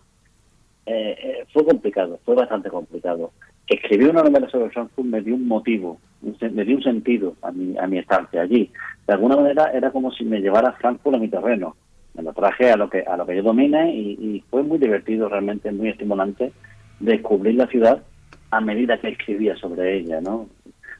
eh, 0.84 1.16
eh, 1.22 1.44
fue 1.52 1.64
complicado, 1.64 2.18
fue 2.24 2.34
bastante 2.34 2.68
complicado. 2.68 3.32
Escribir 3.66 4.10
una 4.10 4.22
novela 4.22 4.48
sobre 4.48 4.70
Frankfurt 4.70 5.06
me 5.06 5.20
dio 5.20 5.34
un 5.34 5.46
motivo, 5.46 5.98
me 6.20 6.64
dio 6.64 6.76
un 6.76 6.82
sentido 6.82 7.34
a 7.42 7.52
mi, 7.52 7.76
a 7.78 7.86
mi 7.86 7.98
estancia 7.98 8.42
allí. 8.42 8.70
De 9.06 9.14
alguna 9.14 9.36
manera 9.36 9.70
era 9.72 9.90
como 9.90 10.10
si 10.12 10.24
me 10.24 10.40
llevara 10.40 10.72
Frankfurt 10.72 11.16
a 11.16 11.18
mi 11.18 11.28
terreno. 11.28 11.76
Me 12.14 12.22
lo 12.22 12.32
traje 12.34 12.70
a 12.70 12.76
lo 12.76 12.90
que 12.90 13.00
a 13.00 13.16
lo 13.16 13.24
que 13.24 13.36
yo 13.36 13.42
domine 13.42 13.94
y, 13.94 14.10
y 14.20 14.44
fue 14.50 14.62
muy 14.62 14.78
divertido, 14.78 15.30
realmente 15.30 15.72
muy 15.72 15.88
estimulante 15.88 16.52
descubrir 17.00 17.54
la 17.54 17.66
ciudad 17.68 18.02
a 18.50 18.60
medida 18.60 19.00
que 19.00 19.08
escribía 19.08 19.56
sobre 19.56 19.96
ella, 19.96 20.20
¿no? 20.20 20.46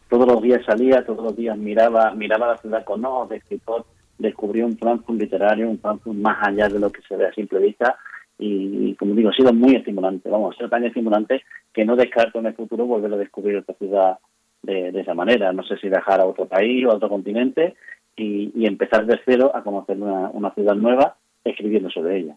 Todos 0.08 0.26
los 0.26 0.40
días 0.40 0.64
salía, 0.64 1.04
todos 1.04 1.22
los 1.22 1.36
días 1.36 1.58
miraba 1.58 2.12
miraba 2.14 2.48
la 2.48 2.56
ciudad 2.58 2.84
con 2.84 3.04
ojos 3.04 3.28
de 3.28 3.36
escritor, 3.36 3.84
descubrí 4.18 4.62
un 4.62 4.76
Frankfurt 4.76 5.18
literario, 5.18 5.68
un 5.68 5.78
Frankfurt 5.78 6.16
más 6.16 6.46
allá 6.46 6.68
de 6.68 6.78
lo 6.78 6.90
que 6.90 7.02
se 7.02 7.16
ve 7.16 7.26
a 7.26 7.32
simple 7.32 7.58
vista. 7.60 7.96
Y, 8.38 8.94
como 8.96 9.14
digo, 9.14 9.30
ha 9.30 9.34
sido 9.34 9.52
muy 9.52 9.76
estimulante, 9.76 10.28
vamos, 10.28 10.54
ha 10.54 10.56
sido 10.56 10.68
tan 10.68 10.84
estimulante 10.84 11.44
que 11.72 11.84
no 11.84 11.94
descarto 11.94 12.40
en 12.40 12.46
el 12.46 12.54
futuro 12.54 12.86
volver 12.86 13.12
a 13.12 13.16
descubrir 13.16 13.58
otra 13.58 13.74
ciudad 13.76 14.18
de, 14.62 14.88
esa 15.00 15.14
manera, 15.14 15.52
no 15.52 15.62
sé 15.62 15.76
si 15.76 15.88
viajar 15.88 16.20
a 16.20 16.26
otro 16.26 16.46
país 16.46 16.84
o 16.84 16.90
a 16.90 16.94
otro 16.94 17.08
continente 17.08 17.74
y, 18.16 18.52
y 18.54 18.66
empezar 18.66 19.06
de 19.06 19.20
cero 19.24 19.52
a 19.54 19.62
conocer 19.62 19.96
una, 19.96 20.30
una 20.30 20.52
ciudad 20.54 20.74
nueva 20.74 21.16
escribiendo 21.44 21.90
sobre 21.90 22.18
ella. 22.18 22.36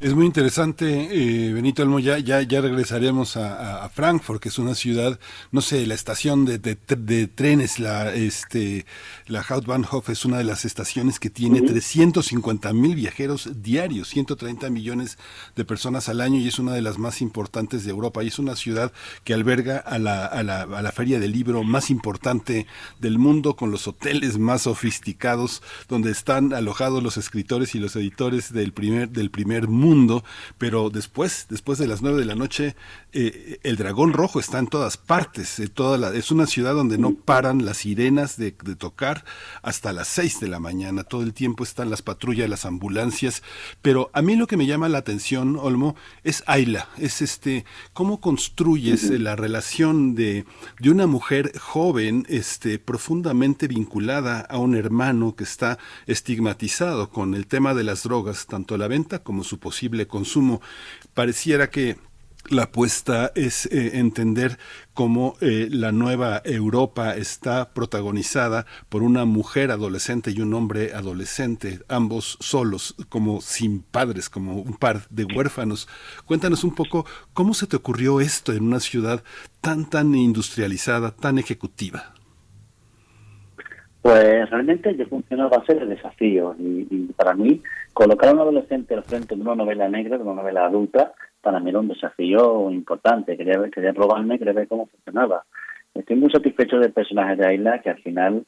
Es 0.00 0.12
muy 0.12 0.26
interesante, 0.26 1.08
eh, 1.48 1.52
Benito 1.54 1.82
Elmo, 1.82 1.98
ya, 1.98 2.18
ya, 2.18 2.42
ya 2.42 2.60
regresaremos 2.60 3.38
a, 3.38 3.88
Frankfurt, 3.88 4.42
que 4.42 4.50
es 4.50 4.58
una 4.58 4.74
ciudad, 4.74 5.18
no 5.50 5.62
sé, 5.62 5.86
la 5.86 5.94
estación 5.94 6.44
de, 6.44 6.58
de- 6.58 6.76
de 6.98 7.26
trenes, 7.26 7.78
la, 7.78 8.12
este, 8.12 8.84
la 9.28 9.40
Hauptbahnhof 9.48 10.10
es 10.10 10.26
una 10.26 10.36
de 10.38 10.44
las 10.44 10.66
estaciones 10.66 11.18
que 11.18 11.30
tiene 11.30 11.62
350 11.62 12.72
mil 12.74 12.96
viajeros 12.96 13.48
diarios, 13.62 14.08
130 14.08 14.68
millones 14.68 15.16
de 15.56 15.64
personas 15.64 16.08
al 16.10 16.20
año 16.20 16.38
y 16.38 16.48
es 16.48 16.58
una 16.58 16.72
de 16.72 16.82
las 16.82 16.98
más 16.98 17.22
importantes 17.22 17.84
de 17.84 17.90
Europa 17.90 18.22
y 18.22 18.26
es 18.28 18.38
una 18.38 18.56
ciudad 18.56 18.92
que 19.22 19.32
alberga 19.32 19.78
a 19.78 19.98
la, 19.98 20.26
a 20.26 20.42
la, 20.42 20.62
a 20.62 20.82
la 20.82 20.92
feria 20.92 21.18
del 21.18 21.32
libro 21.32 21.62
más 21.62 21.88
importante 21.88 22.66
del 23.00 23.18
mundo 23.18 23.56
con 23.56 23.70
los 23.70 23.88
hoteles 23.88 24.36
más 24.38 24.62
sofisticados 24.62 25.62
donde 25.88 26.10
están 26.10 26.52
alojados 26.52 27.02
los 27.02 27.16
escritores 27.16 27.74
y 27.74 27.78
los 27.78 27.96
editores 27.96 28.52
del 28.52 28.72
primer, 28.72 29.08
del 29.08 29.30
primer 29.30 29.68
mundo, 29.68 29.83
pero 30.58 30.90
después, 30.90 31.46
después 31.50 31.78
de 31.78 31.86
las 31.86 32.00
nueve 32.02 32.18
de 32.20 32.24
la 32.24 32.34
noche, 32.34 32.74
eh, 33.12 33.58
el 33.62 33.76
dragón 33.76 34.12
rojo 34.12 34.40
está 34.40 34.58
en 34.58 34.66
todas 34.66 34.96
partes, 34.96 35.58
eh, 35.58 35.68
toda 35.68 35.98
la- 35.98 36.14
es 36.14 36.30
una 36.30 36.46
ciudad 36.46 36.74
donde 36.74 36.98
no 36.98 37.14
paran 37.14 37.64
las 37.64 37.78
sirenas 37.78 38.36
de, 38.36 38.54
de 38.64 38.76
tocar 38.76 39.24
hasta 39.62 39.92
las 39.92 40.08
seis 40.08 40.40
de 40.40 40.48
la 40.48 40.58
mañana, 40.60 41.04
todo 41.04 41.22
el 41.22 41.32
tiempo 41.34 41.64
están 41.64 41.90
las 41.90 42.02
patrullas, 42.02 42.48
las 42.48 42.64
ambulancias, 42.64 43.42
pero 43.82 44.10
a 44.14 44.22
mí 44.22 44.36
lo 44.36 44.46
que 44.46 44.56
me 44.56 44.66
llama 44.66 44.88
la 44.88 44.98
atención, 44.98 45.56
Olmo, 45.60 45.96
es 46.24 46.42
Ayla, 46.46 46.88
es 46.98 47.22
este, 47.22 47.64
cómo 47.92 48.20
construyes 48.20 49.04
eh, 49.10 49.18
la 49.18 49.36
relación 49.36 50.14
de, 50.14 50.44
de 50.80 50.90
una 50.90 51.06
mujer 51.06 51.52
joven, 51.58 52.24
este, 52.28 52.78
profundamente 52.78 53.68
vinculada 53.68 54.40
a 54.40 54.58
un 54.58 54.74
hermano 54.74 55.34
que 55.36 55.44
está 55.44 55.78
estigmatizado 56.06 57.10
con 57.10 57.34
el 57.34 57.46
tema 57.46 57.74
de 57.74 57.84
las 57.84 58.02
drogas, 58.02 58.46
tanto 58.46 58.76
la 58.78 58.88
venta 58.88 59.18
como 59.22 59.44
su 59.44 59.58
posible 59.74 60.06
consumo. 60.06 60.60
Pareciera 61.14 61.68
que 61.68 61.96
la 62.48 62.64
apuesta 62.64 63.32
es 63.34 63.66
eh, 63.66 63.98
entender 63.98 64.56
cómo 64.92 65.36
eh, 65.40 65.66
la 65.68 65.90
nueva 65.90 66.42
Europa 66.44 67.16
está 67.16 67.72
protagonizada 67.72 68.66
por 68.88 69.02
una 69.02 69.24
mujer 69.24 69.72
adolescente 69.72 70.30
y 70.30 70.40
un 70.40 70.54
hombre 70.54 70.94
adolescente, 70.94 71.80
ambos 71.88 72.38
solos, 72.40 72.94
como 73.08 73.40
sin 73.40 73.80
padres, 73.80 74.28
como 74.28 74.60
un 74.60 74.74
par 74.74 75.08
de 75.10 75.24
huérfanos. 75.24 75.88
Cuéntanos 76.24 76.62
un 76.62 76.76
poco 76.76 77.04
cómo 77.32 77.52
se 77.52 77.66
te 77.66 77.74
ocurrió 77.74 78.20
esto 78.20 78.52
en 78.52 78.62
una 78.62 78.78
ciudad 78.78 79.24
tan, 79.60 79.90
tan 79.90 80.14
industrializada, 80.14 81.10
tan 81.10 81.38
ejecutiva. 81.40 82.14
Pues 84.04 84.50
realmente 84.50 84.94
yo 84.96 85.06
funciono 85.06 85.44
a 85.44 85.48
base 85.48 85.74
de 85.74 85.86
desafíos 85.86 86.54
y, 86.58 87.06
para 87.16 87.32
mí 87.32 87.62
colocar 87.94 88.28
a 88.28 88.32
un 88.34 88.40
adolescente 88.40 88.92
al 88.92 89.02
frente 89.02 89.34
de 89.34 89.40
una 89.40 89.54
novela 89.54 89.88
negra, 89.88 90.18
de 90.18 90.24
una 90.24 90.34
novela 90.42 90.66
adulta, 90.66 91.14
para 91.40 91.58
mí 91.58 91.70
era 91.70 91.78
un 91.80 91.88
desafío 91.88 92.70
importante. 92.70 93.34
Quería, 93.34 93.58
ver- 93.58 93.70
quería 93.70 93.94
probarme, 93.94 94.38
quería 94.38 94.52
ver 94.52 94.68
cómo 94.68 94.88
funcionaba. 94.88 95.44
Estoy 95.94 96.16
muy 96.16 96.30
satisfecho 96.30 96.76
del 96.78 96.92
personaje 96.92 97.36
de 97.36 97.46
Ayla, 97.46 97.80
que 97.80 97.88
al 97.88 98.02
final, 98.02 98.44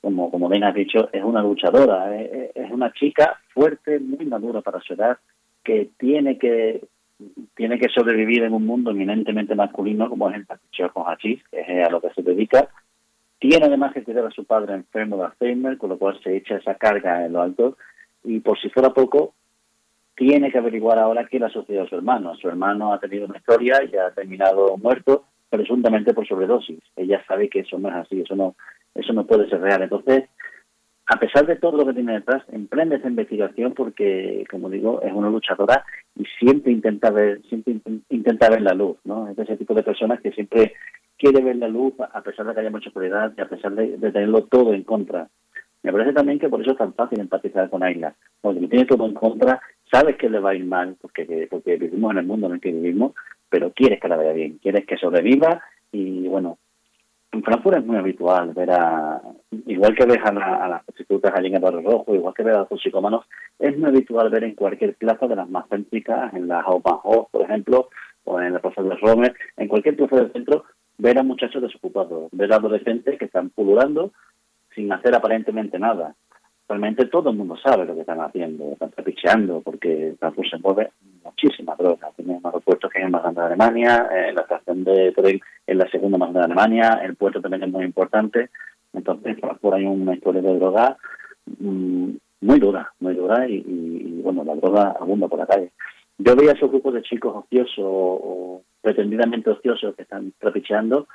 como, 0.00 0.32
como 0.32 0.48
bien 0.48 0.64
has 0.64 0.74
dicho, 0.74 1.08
es 1.12 1.22
una 1.22 1.42
luchadora, 1.42 2.20
es, 2.20 2.32
es- 2.32 2.56
es 2.56 2.70
una 2.72 2.92
chica 2.92 3.38
fuerte, 3.54 4.00
muy 4.00 4.26
madura 4.26 4.62
para 4.62 4.80
su 4.80 4.94
edad, 4.94 5.16
que 5.62 5.90
tiene 5.96 6.38
que 6.38 6.80
tiene 7.54 7.78
que 7.78 7.88
sobrevivir 7.88 8.42
en 8.44 8.52
un 8.52 8.64
mundo 8.66 8.90
eminentemente 8.92 9.54
masculino 9.54 10.08
como 10.08 10.28
es 10.30 10.36
el 10.36 10.46
pasticheo 10.46 10.92
con 10.92 11.04
hachís, 11.06 11.40
que 11.50 11.60
es 11.60 11.86
a 11.86 11.90
lo 11.90 12.00
que 12.00 12.10
se 12.14 12.22
dedica, 12.22 12.68
tiene 13.38 13.66
además 13.66 13.92
que 13.92 14.02
cuidar 14.02 14.26
a 14.26 14.30
su 14.30 14.44
padre 14.44 14.74
enfermo 14.74 15.16
de 15.16 15.24
Alzheimer, 15.26 15.78
con 15.78 15.90
lo 15.90 15.98
cual 15.98 16.18
se 16.22 16.36
echa 16.36 16.56
esa 16.56 16.74
carga 16.74 17.24
en 17.24 17.32
lo 17.32 17.42
alto. 17.42 17.76
Y 18.24 18.40
por 18.40 18.58
si 18.58 18.68
fuera 18.70 18.90
poco, 18.90 19.34
tiene 20.16 20.50
que 20.50 20.58
averiguar 20.58 20.98
ahora 20.98 21.26
qué 21.26 21.38
le 21.38 21.46
ha 21.46 21.50
sucedido 21.50 21.84
a 21.84 21.88
su 21.88 21.94
hermano. 21.94 22.34
Su 22.34 22.48
hermano 22.48 22.92
ha 22.92 22.98
tenido 22.98 23.26
una 23.26 23.38
historia 23.38 23.80
y 23.84 23.96
ha 23.96 24.10
terminado 24.10 24.76
muerto, 24.76 25.24
presuntamente 25.48 26.12
por 26.14 26.26
sobredosis. 26.26 26.80
Ella 26.96 27.24
sabe 27.28 27.48
que 27.48 27.60
eso 27.60 27.78
no 27.78 27.88
es 27.88 27.94
así, 27.94 28.20
eso 28.20 28.34
no, 28.34 28.56
eso 28.94 29.12
no 29.12 29.24
puede 29.24 29.48
ser 29.48 29.60
real. 29.60 29.82
Entonces, 29.82 30.24
a 31.06 31.18
pesar 31.18 31.46
de 31.46 31.56
todo 31.56 31.78
lo 31.78 31.86
que 31.86 31.94
tiene 31.94 32.14
detrás, 32.14 32.42
emprende 32.52 32.96
esa 32.96 33.08
investigación 33.08 33.72
porque, 33.72 34.44
como 34.50 34.68
digo, 34.68 35.00
es 35.00 35.12
una 35.12 35.30
luchadora 35.30 35.84
y 36.16 36.24
siempre 36.38 36.72
intenta 36.72 37.10
ver, 37.10 37.40
siempre 37.48 37.74
in- 37.84 38.04
intenta 38.10 38.50
ver 38.50 38.60
la 38.60 38.74
luz, 38.74 38.98
¿no? 39.04 39.28
Es 39.28 39.36
de 39.36 39.44
ese 39.44 39.56
tipo 39.56 39.72
de 39.72 39.84
personas 39.84 40.20
que 40.20 40.32
siempre 40.32 40.74
quiere 41.18 41.42
ver 41.42 41.56
la 41.56 41.68
luz 41.68 41.94
a 42.00 42.22
pesar 42.22 42.46
de 42.46 42.54
que 42.54 42.60
haya 42.60 42.70
mucha 42.70 42.88
oscuridad 42.90 43.32
y 43.36 43.40
a 43.40 43.48
pesar 43.48 43.72
de, 43.74 43.96
de 43.98 44.12
tenerlo 44.12 44.44
todo 44.44 44.72
en 44.72 44.84
contra. 44.84 45.28
Me 45.82 45.92
parece 45.92 46.12
también 46.12 46.38
que 46.38 46.48
por 46.48 46.60
eso 46.60 46.72
es 46.72 46.78
tan 46.78 46.92
fácil 46.94 47.20
empatizar 47.20 47.70
con 47.70 47.82
Ayla, 47.82 48.14
porque 48.40 48.60
lo 48.60 48.68
tiene 48.68 48.84
todo 48.86 49.06
en 49.06 49.14
contra, 49.14 49.60
sabes 49.90 50.16
que 50.16 50.28
le 50.28 50.40
va 50.40 50.50
a 50.50 50.54
ir 50.54 50.64
mal, 50.64 50.96
porque, 51.00 51.46
porque 51.50 51.76
vivimos 51.76 52.12
en 52.12 52.18
el 52.18 52.26
mundo 52.26 52.46
en 52.48 52.54
el 52.54 52.60
que 52.60 52.72
vivimos, 52.72 53.12
pero 53.48 53.72
quieres 53.72 54.00
que 54.00 54.08
la 54.08 54.16
vaya 54.16 54.32
bien, 54.32 54.58
quieres 54.62 54.84
que 54.86 54.96
sobreviva 54.96 55.62
y 55.92 56.26
bueno, 56.28 56.58
en 57.30 57.42
Frankfurt 57.42 57.78
es 57.78 57.84
muy 57.84 57.96
habitual 57.96 58.52
ver 58.54 58.70
a, 58.72 59.20
igual 59.66 59.94
que 59.94 60.06
ves 60.06 60.18
a, 60.24 60.32
la- 60.32 60.64
a 60.64 60.68
las 60.68 60.84
prostitutas 60.84 61.32
allí 61.36 61.48
en 61.48 61.56
el 61.56 61.60
Barrio 61.62 61.82
Rojo, 61.82 62.14
igual 62.14 62.34
que 62.34 62.42
ver 62.42 62.54
a 62.54 62.58
los 62.60 62.68
toxicómanos, 62.68 63.26
es 63.58 63.76
muy 63.78 63.88
habitual 63.90 64.30
ver 64.30 64.44
en 64.44 64.54
cualquier 64.54 64.94
plaza 64.96 65.26
de 65.26 65.36
las 65.36 65.48
más 65.48 65.68
céntricas, 65.68 66.32
en 66.34 66.48
la 66.48 66.60
Hauptbahnhof, 66.62 67.30
por 67.30 67.42
ejemplo, 67.42 67.88
o 68.24 68.40
en 68.40 68.52
la 68.54 68.58
Plaza 68.60 68.82
de 68.82 68.94
Romer, 68.96 69.34
en 69.56 69.68
cualquier 69.68 69.96
plaza 69.96 70.16
del 70.16 70.32
centro, 70.32 70.64
ver 70.98 71.18
a 71.18 71.22
muchachos 71.22 71.62
desocupados, 71.62 72.28
ver 72.32 72.52
a 72.52 72.56
adolescentes 72.56 73.18
que 73.18 73.24
están 73.26 73.50
pululando 73.50 74.12
sin 74.74 74.92
hacer 74.92 75.14
aparentemente 75.14 75.78
nada. 75.78 76.14
Realmente 76.68 77.06
todo 77.06 77.30
el 77.30 77.36
mundo 77.36 77.56
sabe 77.56 77.86
lo 77.86 77.94
que 77.94 78.00
están 78.02 78.20
haciendo, 78.20 78.72
están 78.72 78.90
trapicheando, 78.90 79.62
porque 79.62 80.14
Frankfurt 80.18 80.50
se 80.50 80.58
mueve 80.58 80.90
muchísima 81.24 81.74
droga. 81.76 82.10
Tiene 82.14 82.34
un 82.34 82.44
aeropuerto 82.44 82.88
que 82.90 83.00
el 83.00 83.10
más 83.10 83.22
grande 83.22 83.40
de 83.40 83.46
Alemania, 83.46 84.08
eh, 84.12 84.32
la 84.34 84.42
estación 84.42 84.84
de 84.84 85.12
tren 85.12 85.40
es 85.66 85.76
la 85.76 85.88
segunda 85.90 86.18
más 86.18 86.32
grande 86.32 86.40
de 86.40 86.52
Alemania, 86.52 87.00
el 87.04 87.16
puerto 87.16 87.40
también 87.40 87.62
es 87.64 87.70
muy 87.70 87.84
importante. 87.84 88.50
Entonces, 88.92 89.36
ahí 89.42 89.72
hay 89.80 89.86
una 89.86 90.14
historia 90.14 90.42
de 90.42 90.58
droga 90.58 90.96
mm, 91.58 92.10
muy 92.42 92.58
dura, 92.60 92.92
muy 93.00 93.14
dura, 93.14 93.48
y, 93.48 93.54
y- 93.54 94.02
y, 94.18 94.20
bueno, 94.22 94.44
la 94.44 94.54
droga 94.54 94.94
abunda 95.00 95.26
por 95.28 95.38
la 95.38 95.46
calle. 95.46 95.70
Yo 96.18 96.34
veía 96.34 96.52
esos 96.52 96.70
grupos 96.70 96.94
de 96.94 97.02
chicos 97.02 97.34
ociosos 97.34 97.78
o, 97.78 98.62
pretendidamente 98.80 99.50
ociosos 99.50 99.94
que 99.94 100.02
están 100.02 100.32
trapicheando 100.38 101.06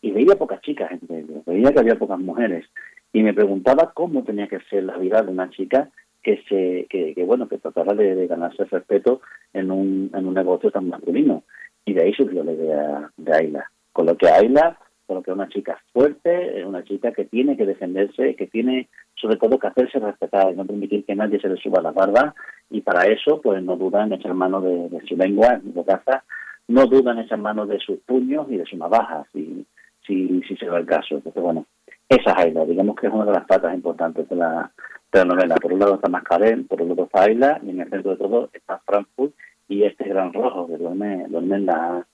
y 0.00 0.12
veía 0.12 0.36
pocas 0.36 0.60
chicas 0.60 0.92
entre 0.92 1.20
ellos, 1.20 1.44
veía 1.44 1.72
que 1.72 1.80
había 1.80 1.98
pocas 1.98 2.18
mujeres. 2.18 2.66
Y 3.12 3.22
me 3.22 3.34
preguntaba 3.34 3.92
cómo 3.92 4.22
tenía 4.24 4.46
que 4.46 4.60
ser 4.70 4.84
la 4.84 4.96
vida 4.98 5.22
de 5.22 5.32
una 5.32 5.50
chica 5.50 5.90
que 6.22 6.42
se 6.48 6.86
que, 6.88 7.14
bueno 7.24 7.48
que 7.48 7.58
tratara 7.58 7.94
de, 7.94 8.26
ganarse 8.26 8.64
respeto 8.64 9.20
en 9.52 9.70
un, 9.70 10.10
en 10.14 10.26
un 10.26 10.34
negocio 10.34 10.70
tan 10.70 10.88
masculino. 10.88 11.44
Y 11.84 11.94
de 11.94 12.02
ahí 12.02 12.12
surgió 12.12 12.44
la 12.44 12.52
idea 12.52 13.10
de 13.16 13.32
Ayla. 13.32 13.70
Con 13.92 14.06
lo 14.06 14.16
que 14.16 14.28
Ayla 14.28 14.78
con 15.06 15.16
lo 15.16 15.22
que 15.22 15.32
una 15.32 15.48
chica 15.48 15.78
fuerte 15.92 16.64
una 16.64 16.84
chica 16.84 17.12
que 17.12 17.24
tiene 17.24 17.56
que 17.56 17.66
defenderse 17.66 18.34
que 18.34 18.46
tiene 18.46 18.88
sobre 19.14 19.36
todo 19.36 19.58
que 19.58 19.68
hacerse 19.68 19.98
respetar 19.98 20.54
no 20.54 20.64
permitir 20.64 21.04
que 21.04 21.14
nadie 21.14 21.40
se 21.40 21.48
le 21.48 21.56
suba 21.56 21.82
la 21.82 21.92
barba 21.92 22.34
y 22.70 22.80
para 22.80 23.06
eso 23.06 23.40
pues 23.42 23.62
no 23.62 23.76
duda 23.76 24.04
en 24.04 24.12
echar 24.12 24.34
mano 24.34 24.60
de, 24.60 24.88
de 24.88 25.00
su 25.06 25.16
lengua 25.16 25.54
en 25.54 25.72
su 25.72 25.84
casa 25.84 26.24
no 26.68 26.86
duda 26.86 27.12
en 27.12 27.20
echar 27.20 27.38
mano 27.38 27.66
de 27.66 27.78
sus 27.78 27.98
puños 28.00 28.46
y 28.50 28.56
de 28.56 28.66
sus 28.66 28.78
navajas 28.78 29.26
si, 29.32 29.64
si, 30.06 30.42
se 30.56 30.66
da 30.66 30.78
el 30.78 30.86
caso 30.86 31.16
entonces 31.16 31.42
bueno 31.42 31.66
esa 32.08 32.30
es 32.30 32.36
Ayla, 32.38 32.64
digamos 32.64 32.94
que 32.94 33.08
es 33.08 33.12
una 33.12 33.24
de 33.24 33.32
las 33.32 33.46
patas 33.46 33.74
importantes 33.74 34.28
de 34.28 34.36
la, 34.36 34.70
de 35.12 35.18
la 35.18 35.24
novela. 35.24 35.56
Por 35.56 35.72
un 35.72 35.80
lado 35.80 35.96
está 35.96 36.08
Mascarel, 36.08 36.64
por 36.64 36.80
el 36.80 36.92
otro 36.92 37.06
está 37.06 37.24
Ayla, 37.24 37.60
y 37.64 37.70
en 37.70 37.80
el 37.80 37.90
centro 37.90 38.12
de 38.12 38.16
todo 38.16 38.48
está 38.52 38.80
Frankfurt 38.86 39.34
y 39.68 39.82
este 39.82 40.08
gran 40.08 40.32
rojo 40.32 40.68
que 40.68 40.76
duerme, 40.76 41.26
duerme 41.28 41.58
la, 41.60 42.06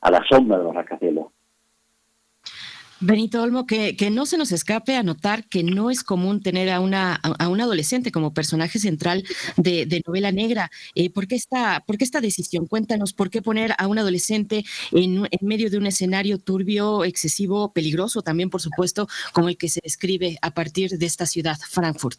a 0.00 0.10
la 0.10 0.24
sombra 0.30 0.58
de 0.58 0.64
los 0.64 0.74
rascacielos. 0.74 1.26
Benito 3.00 3.42
Olmo, 3.42 3.66
que, 3.66 3.96
no 4.12 4.26
se 4.26 4.36
nos 4.36 4.52
escape 4.52 4.94
a 4.94 5.02
notar 5.02 5.44
que 5.44 5.62
no 5.62 5.90
es 5.90 6.04
común 6.04 6.42
tener 6.42 6.68
a 6.68 6.80
una, 6.80 7.18
a, 7.22 7.44
adolescente 7.44 8.12
como 8.12 8.34
personaje 8.34 8.78
central 8.78 9.24
de, 9.56 9.86
de 9.86 10.02
novela 10.06 10.32
negra. 10.32 10.70
Eh, 10.94 11.08
¿por, 11.08 11.26
qué 11.26 11.34
esta, 11.34 11.82
¿Por 11.86 11.96
qué 11.96 12.04
esta 12.04 12.20
decisión? 12.20 12.66
Cuéntanos, 12.66 13.14
¿por 13.14 13.30
qué 13.30 13.40
poner 13.40 13.72
a 13.78 13.86
un 13.86 13.98
adolescente 13.98 14.64
en, 14.92 15.26
en 15.30 15.48
medio 15.48 15.70
de 15.70 15.78
un 15.78 15.86
escenario 15.86 16.38
turbio, 16.38 17.04
excesivo, 17.04 17.72
peligroso 17.72 18.20
también, 18.20 18.50
por 18.50 18.60
supuesto, 18.60 19.08
como 19.32 19.48
el 19.48 19.56
que 19.56 19.70
se 19.70 19.80
describe 19.82 20.38
a 20.42 20.52
partir 20.52 20.98
de 20.98 21.06
esta 21.06 21.24
ciudad, 21.24 21.56
Frankfurt? 21.70 22.18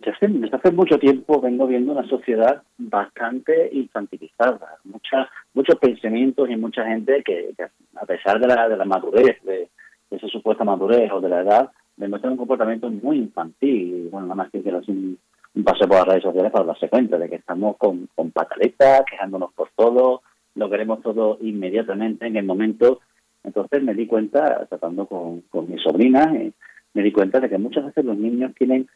Desde 0.00 0.28
desde 0.28 0.56
hace 0.56 0.72
mucho 0.72 0.98
tiempo 0.98 1.40
vengo 1.40 1.66
viendo 1.66 1.92
una 1.92 2.08
sociedad 2.08 2.62
bastante 2.78 3.68
infantilizada, 3.72 4.78
mucha, 4.84 5.28
muchos 5.52 5.78
pensamientos 5.78 6.48
y 6.48 6.56
mucha 6.56 6.86
gente 6.86 7.22
que, 7.22 7.54
a 7.96 8.06
pesar 8.06 8.40
de 8.40 8.46
la, 8.46 8.66
de 8.66 8.76
la 8.78 8.86
madurez, 8.86 9.42
de, 9.44 9.68
de 10.10 10.16
esa 10.16 10.26
supuesta 10.28 10.64
madurez 10.64 11.12
o 11.12 11.20
de 11.20 11.28
la 11.28 11.42
edad, 11.42 11.70
demuestran 11.96 12.32
un 12.32 12.38
comportamiento 12.38 12.88
muy 12.90 13.18
infantil. 13.18 14.06
Y 14.06 14.08
bueno, 14.08 14.26
nada 14.28 14.36
más 14.36 14.50
que 14.50 14.62
quiero 14.62 14.80
un, 14.88 15.18
un 15.54 15.64
paseo 15.64 15.86
por 15.86 15.98
las 15.98 16.06
redes 16.06 16.22
sociales 16.22 16.50
para 16.50 16.64
darse 16.64 16.88
cuenta 16.88 17.18
de 17.18 17.28
que 17.28 17.36
estamos 17.36 17.76
con, 17.76 18.08
con 18.14 18.30
pataletas, 18.30 19.02
quejándonos 19.10 19.52
por 19.52 19.68
todo, 19.76 20.22
lo 20.54 20.70
queremos 20.70 21.02
todo 21.02 21.36
inmediatamente 21.42 22.26
en 22.26 22.36
el 22.36 22.46
momento. 22.46 23.00
Entonces 23.44 23.82
me 23.82 23.94
di 23.94 24.06
cuenta, 24.06 24.64
tratando 24.66 25.04
con, 25.04 25.42
con 25.50 25.70
mi 25.70 25.78
sobrina, 25.78 26.32
eh, 26.36 26.52
me 26.94 27.02
di 27.02 27.12
cuenta 27.12 27.38
de 27.38 27.50
que 27.50 27.58
muchas 27.58 27.84
veces 27.84 28.04
los 28.04 28.16
niños 28.16 28.54
tienen 28.54 28.88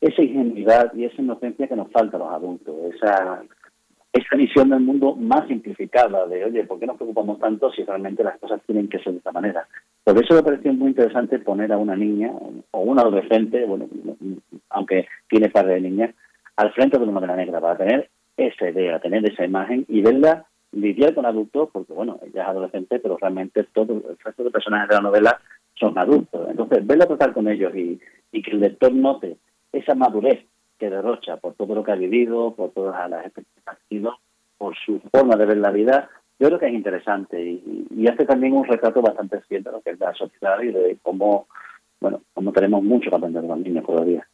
esa 0.00 0.22
ingenuidad 0.22 0.92
y 0.94 1.04
esa 1.04 1.20
inocencia 1.20 1.68
que 1.68 1.76
nos 1.76 1.90
falta 1.90 2.16
a 2.16 2.20
los 2.20 2.32
adultos, 2.32 2.74
esa, 2.94 3.42
esa 4.12 4.36
visión 4.36 4.70
del 4.70 4.80
mundo 4.80 5.14
más 5.14 5.46
simplificada 5.46 6.26
de, 6.26 6.44
oye, 6.44 6.64
¿por 6.64 6.80
qué 6.80 6.86
nos 6.86 6.96
preocupamos 6.96 7.38
tanto 7.38 7.70
si 7.72 7.84
realmente 7.84 8.24
las 8.24 8.38
cosas 8.38 8.60
tienen 8.66 8.88
que 8.88 8.98
ser 8.98 9.12
de 9.12 9.18
esta 9.18 9.32
manera? 9.32 9.66
Por 10.02 10.22
eso 10.22 10.34
me 10.34 10.42
pareció 10.42 10.72
muy 10.72 10.88
interesante 10.88 11.38
poner 11.38 11.72
a 11.72 11.78
una 11.78 11.96
niña 11.96 12.30
o 12.70 12.80
un 12.80 12.98
adolescente, 12.98 13.64
bueno, 13.66 13.86
aunque 14.70 15.06
tiene 15.28 15.50
padre 15.50 15.74
de 15.74 15.80
niña, 15.82 16.14
al 16.56 16.72
frente 16.72 16.98
de 16.98 17.04
una 17.04 17.12
novela 17.12 17.36
negra 17.36 17.60
para 17.60 17.76
tener 17.76 18.08
esa 18.36 18.70
idea, 18.70 18.98
tener 19.00 19.30
esa 19.30 19.44
imagen 19.44 19.84
y 19.88 20.00
verla 20.00 20.46
lidiar 20.72 21.14
con 21.14 21.26
adultos, 21.26 21.68
porque 21.72 21.92
bueno, 21.92 22.18
ella 22.22 22.42
es 22.42 22.48
adolescente, 22.48 23.00
pero 23.00 23.18
realmente 23.18 23.64
todo 23.74 23.92
el 23.92 24.16
resto 24.24 24.44
de 24.44 24.50
personajes 24.50 24.88
de 24.88 24.94
la 24.94 25.02
novela 25.02 25.40
son 25.74 25.98
adultos. 25.98 26.48
Entonces, 26.48 26.86
verla 26.86 27.06
tratar 27.06 27.32
con 27.34 27.48
ellos 27.48 27.72
y 27.74 27.98
que 28.42 28.50
el 28.52 28.60
lector 28.60 28.92
note 28.92 29.36
esa 29.72 29.94
madurez 29.94 30.44
que 30.78 30.90
derrocha 30.90 31.36
por 31.36 31.54
todo 31.54 31.74
lo 31.74 31.84
que 31.84 31.92
ha 31.92 31.96
vivido, 31.96 32.54
por 32.54 32.70
todas 32.70 33.08
las 33.10 33.26
experiencias 33.26 33.64
que 33.64 33.70
ha 33.70 33.78
tenido, 33.88 34.18
por 34.56 34.74
su 34.76 35.00
forma 35.12 35.36
de 35.36 35.46
ver 35.46 35.58
la 35.58 35.70
vida, 35.70 36.08
yo 36.38 36.46
creo 36.46 36.58
que 36.58 36.66
es 36.66 36.72
interesante 36.72 37.42
y, 37.42 37.86
y 37.94 38.08
hace 38.08 38.24
también 38.24 38.54
un 38.54 38.64
retrato 38.64 39.02
bastante 39.02 39.42
fiel 39.42 39.62
de 39.62 39.72
lo 39.72 39.82
que 39.82 39.90
es 39.90 40.00
la 40.00 40.14
sociedad 40.14 40.60
y 40.62 40.68
de 40.68 40.98
cómo, 41.02 41.46
bueno, 42.00 42.22
cómo 42.32 42.50
tenemos 42.52 42.82
mucho 42.82 43.10
que 43.10 43.16
aprender 43.16 43.42
de 43.42 43.48
los 43.48 43.58
niños 43.58 43.84
todavía. 43.84 44.26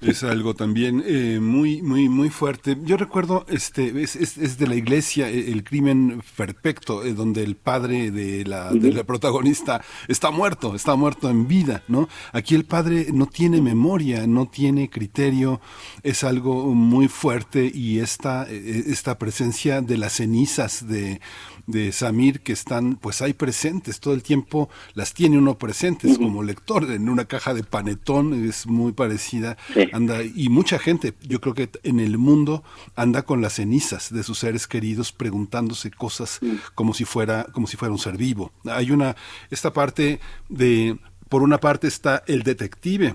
Es 0.00 0.22
algo 0.22 0.54
también 0.54 1.02
eh, 1.06 1.38
muy, 1.40 1.82
muy, 1.82 2.08
muy 2.08 2.30
fuerte. 2.30 2.76
Yo 2.84 2.96
recuerdo, 2.96 3.44
este, 3.48 4.02
es, 4.02 4.16
es, 4.16 4.36
es 4.38 4.58
de 4.58 4.66
la 4.66 4.74
iglesia, 4.74 5.28
eh, 5.28 5.50
el 5.50 5.64
crimen 5.64 6.22
perfecto, 6.36 7.04
eh, 7.04 7.14
donde 7.14 7.42
el 7.42 7.56
padre 7.56 8.10
de 8.10 8.44
la, 8.44 8.70
de 8.72 8.92
la 8.92 9.04
protagonista 9.04 9.82
está 10.08 10.30
muerto, 10.30 10.74
está 10.74 10.94
muerto 10.94 11.30
en 11.30 11.48
vida, 11.48 11.82
¿no? 11.88 12.08
Aquí 12.32 12.54
el 12.54 12.64
padre 12.64 13.08
no 13.12 13.26
tiene 13.26 13.60
memoria, 13.60 14.26
no 14.26 14.46
tiene 14.46 14.90
criterio, 14.90 15.60
es 16.02 16.24
algo 16.24 16.74
muy 16.74 17.08
fuerte 17.08 17.70
y 17.72 17.98
esta, 17.98 18.46
esta 18.50 19.18
presencia 19.18 19.80
de 19.80 19.98
las 19.98 20.14
cenizas 20.14 20.86
de, 20.86 21.20
de 21.66 21.92
Samir 21.92 22.40
que 22.40 22.52
están 22.52 22.96
pues 22.96 23.22
ahí 23.22 23.32
presentes 23.32 24.00
todo 24.00 24.14
el 24.14 24.22
tiempo 24.22 24.68
las 24.94 25.14
tiene 25.14 25.38
uno 25.38 25.58
presentes 25.58 26.18
como 26.18 26.42
lector 26.42 26.90
en 26.90 27.08
una 27.08 27.24
caja 27.24 27.54
de 27.54 27.64
panetón 27.64 28.44
es 28.48 28.66
muy 28.66 28.92
parecida 28.92 29.56
anda 29.92 30.22
y 30.22 30.48
mucha 30.48 30.78
gente 30.78 31.14
yo 31.22 31.40
creo 31.40 31.54
que 31.54 31.70
en 31.82 32.00
el 32.00 32.18
mundo 32.18 32.64
anda 32.96 33.22
con 33.22 33.40
las 33.40 33.54
cenizas 33.54 34.12
de 34.12 34.22
sus 34.22 34.38
seres 34.38 34.66
queridos 34.66 35.12
preguntándose 35.12 35.90
cosas 35.90 36.40
como 36.74 36.94
si 36.94 37.04
fuera 37.04 37.44
como 37.52 37.66
si 37.66 37.76
fuera 37.76 37.92
un 37.92 37.98
ser 37.98 38.16
vivo. 38.16 38.52
Hay 38.64 38.90
una 38.90 39.16
esta 39.50 39.72
parte 39.72 40.20
de 40.48 40.98
por 41.28 41.42
una 41.42 41.58
parte 41.58 41.86
está 41.88 42.22
el 42.26 42.42
detective 42.42 43.14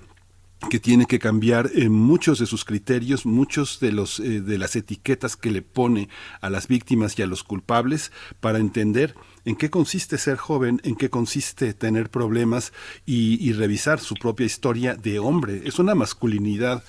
que 0.70 0.80
tiene 0.80 1.06
que 1.06 1.20
cambiar 1.20 1.72
eh, 1.74 1.88
muchos 1.90 2.40
de 2.40 2.46
sus 2.46 2.66
criterios, 2.66 3.26
muchos 3.26 3.80
de 3.80 3.92
los 3.94 4.20
eh, 4.20 4.42
de 4.42 4.58
las 4.58 4.76
etiquetas 4.76 5.38
que 5.38 5.52
le 5.52 5.62
pone 5.62 6.10
a 6.42 6.50
las 6.50 6.68
víctimas 6.68 7.18
y 7.18 7.22
a 7.22 7.28
los 7.28 7.44
culpables 7.44 8.12
para 8.42 8.60
entender 8.60 9.16
en 9.46 9.56
qué 9.56 9.70
consiste 9.70 10.18
ser 10.18 10.38
joven, 10.38 10.82
en 10.84 10.96
qué 10.96 11.10
consiste 11.10 11.74
tener 11.74 12.10
problemas 12.10 12.74
y, 13.06 13.52
revisar 13.54 14.00
su 14.00 14.16
propia 14.16 14.46
historia 14.46 14.96
de 14.96 15.20
hombre. 15.20 15.64
Es 15.66 15.80
una 15.80 15.96
masculinidad 15.96 16.84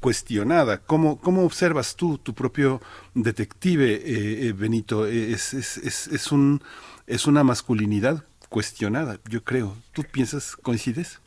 cuestionada. 0.00 0.78
¿Cómo, 0.82 1.18
cómo 1.18 1.44
observas 1.44 1.96
tú 1.96 2.18
tu 2.18 2.34
propio 2.34 2.80
detective, 3.14 3.94
eh, 3.94 4.48
eh, 4.48 4.52
Benito? 4.52 5.06
Es, 5.06 5.52
es, 5.54 5.78
es, 5.78 6.06
es, 6.08 6.32
un, 6.32 6.62
es 7.06 7.26
una 7.26 7.42
masculinidad 7.42 8.24
cuestionada, 8.48 9.18
yo 9.28 9.42
creo. 9.42 9.76
¿Tú 9.92 10.04
piensas, 10.04 10.54
coincides? 10.56 11.20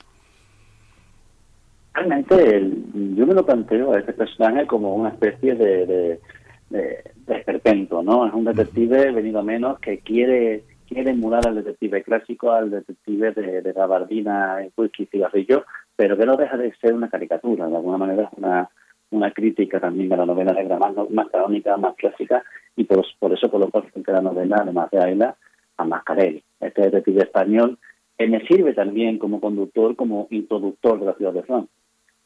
Realmente 2.00 2.56
el- 2.56 3.16
yo 3.16 3.28
me 3.28 3.34
lo 3.34 3.46
planteo 3.46 3.92
a 3.92 4.00
este 4.00 4.14
personaje 4.14 4.66
como 4.66 4.96
una 4.96 5.10
especie 5.10 5.54
de, 5.56 5.86
de, 5.86 6.20
de- 6.70 7.04
de 7.28 7.36
esperpento, 7.36 8.02
¿no? 8.02 8.26
Es 8.26 8.34
un 8.34 8.46
detective 8.46 9.12
venido 9.12 9.40
a 9.40 9.44
menos 9.44 9.80
que 9.80 10.00
quiere 10.00 10.64
quiere 10.88 11.12
emular 11.12 11.46
al 11.46 11.56
detective 11.56 12.02
clásico, 12.02 12.52
al 12.52 12.72
detective 12.72 13.32
de, 13.34 13.62
de 13.62 13.74
gabardina, 13.74 14.58
whisky 14.78 15.04
y 15.04 15.06
cigarrillo, 15.08 15.66
pero 15.96 16.18
que 16.18 16.26
no 16.26 16.36
deja 16.36 16.58
de 16.58 16.74
ser 16.82 16.94
una 16.96 17.10
caricatura, 17.10 17.68
de 17.68 17.76
alguna 17.76 17.98
manera 18.00 18.24
es 18.24 18.30
una, 18.38 18.70
una 19.12 19.32
crítica 19.32 19.80
también 19.80 20.12
a 20.14 20.18
la 20.18 20.26
novela 20.26 20.52
negra 20.54 20.80
más, 20.80 20.94
más 21.12 21.28
canónica, 21.30 21.78
más 21.78 21.96
clásica, 21.96 22.42
y 22.76 22.86
por, 22.86 23.06
por 23.20 23.34
eso 23.34 23.52
coloco 23.52 23.84
frente 23.84 24.10
de 24.12 24.18
la 24.18 24.24
novela, 24.24 24.56
además 24.62 24.90
de 24.90 24.98
Ayla, 25.04 25.36
a 25.78 25.86
Mascarell, 25.86 26.42
este 26.60 26.82
detective 26.82 27.22
español, 27.22 27.78
que 28.18 28.26
me 28.28 28.40
sirve 28.48 28.74
también 28.74 29.20
como 29.20 29.40
conductor, 29.40 29.96
como 29.96 30.26
introductor 30.32 31.00
de 31.00 31.06
la 31.06 31.14
ciudad 31.14 31.34
de 31.34 31.44
Francia. 31.44 31.70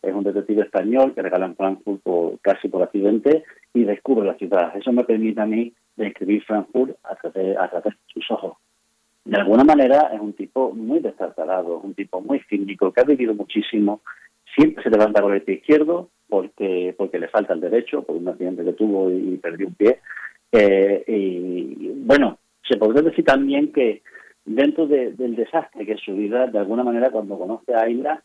Es 0.04 0.14
un 0.14 0.24
detective 0.24 0.64
español 0.64 1.14
que 1.16 1.22
regala 1.22 1.46
en 1.48 1.56
Frankfurt 1.56 2.02
por, 2.04 2.40
casi 2.42 2.68
por 2.68 2.84
accidente 2.84 3.44
y 3.74 3.86
descubre 3.86 4.28
la 4.28 4.36
ciudad. 4.36 4.76
Eso 4.78 4.92
me 4.92 5.06
permite 5.06 5.42
a 5.42 5.46
mí 5.46 5.74
describir 5.96 6.44
Frankfurt 6.44 6.98
a 7.04 7.16
través, 7.16 7.58
a 7.58 7.70
través 7.70 7.94
de 7.94 8.00
sus 8.14 8.30
ojos. 8.30 8.58
De 9.26 9.38
alguna 9.38 9.64
manera 9.64 10.12
es 10.14 10.20
un 10.20 10.34
tipo 10.34 10.72
muy 10.74 11.00
destartalado, 11.00 11.80
un 11.80 11.94
tipo 11.94 12.20
muy 12.22 12.40
cínico, 12.50 12.92
que 12.92 13.00
ha 13.02 13.06
vivido 13.06 13.34
muchísimo, 13.34 14.02
siempre 14.54 14.84
se 14.84 14.90
levanta 14.90 15.22
con 15.22 15.34
el 15.34 15.42
pie 15.42 15.56
izquierdo 15.56 16.10
porque, 16.28 16.94
porque 16.98 17.20
le 17.20 17.30
falta 17.30 17.54
el 17.54 17.62
derecho, 17.62 18.04
por 18.04 18.18
un 18.18 18.28
accidente 18.28 18.66
que 18.66 18.74
tuvo 18.74 19.10
y 19.10 19.38
perdió 19.38 19.68
un 19.68 19.76
pie. 19.76 20.00
Eh, 20.52 21.04
y 21.08 21.92
bueno, 22.06 22.38
se 22.68 22.78
podría 22.78 23.02
decir 23.04 23.24
también 23.24 23.72
que, 23.72 24.02
dentro 24.44 24.86
de- 24.88 25.14
del 25.14 25.36
desastre 25.38 25.86
que 25.86 25.94
es 25.94 26.02
su 26.02 26.14
vida, 26.14 26.48
de 26.48 26.60
alguna 26.60 26.84
manera 26.84 27.10
cuando 27.10 27.40
conoce 27.40 27.74
a 27.74 27.84
Aida, 27.84 28.22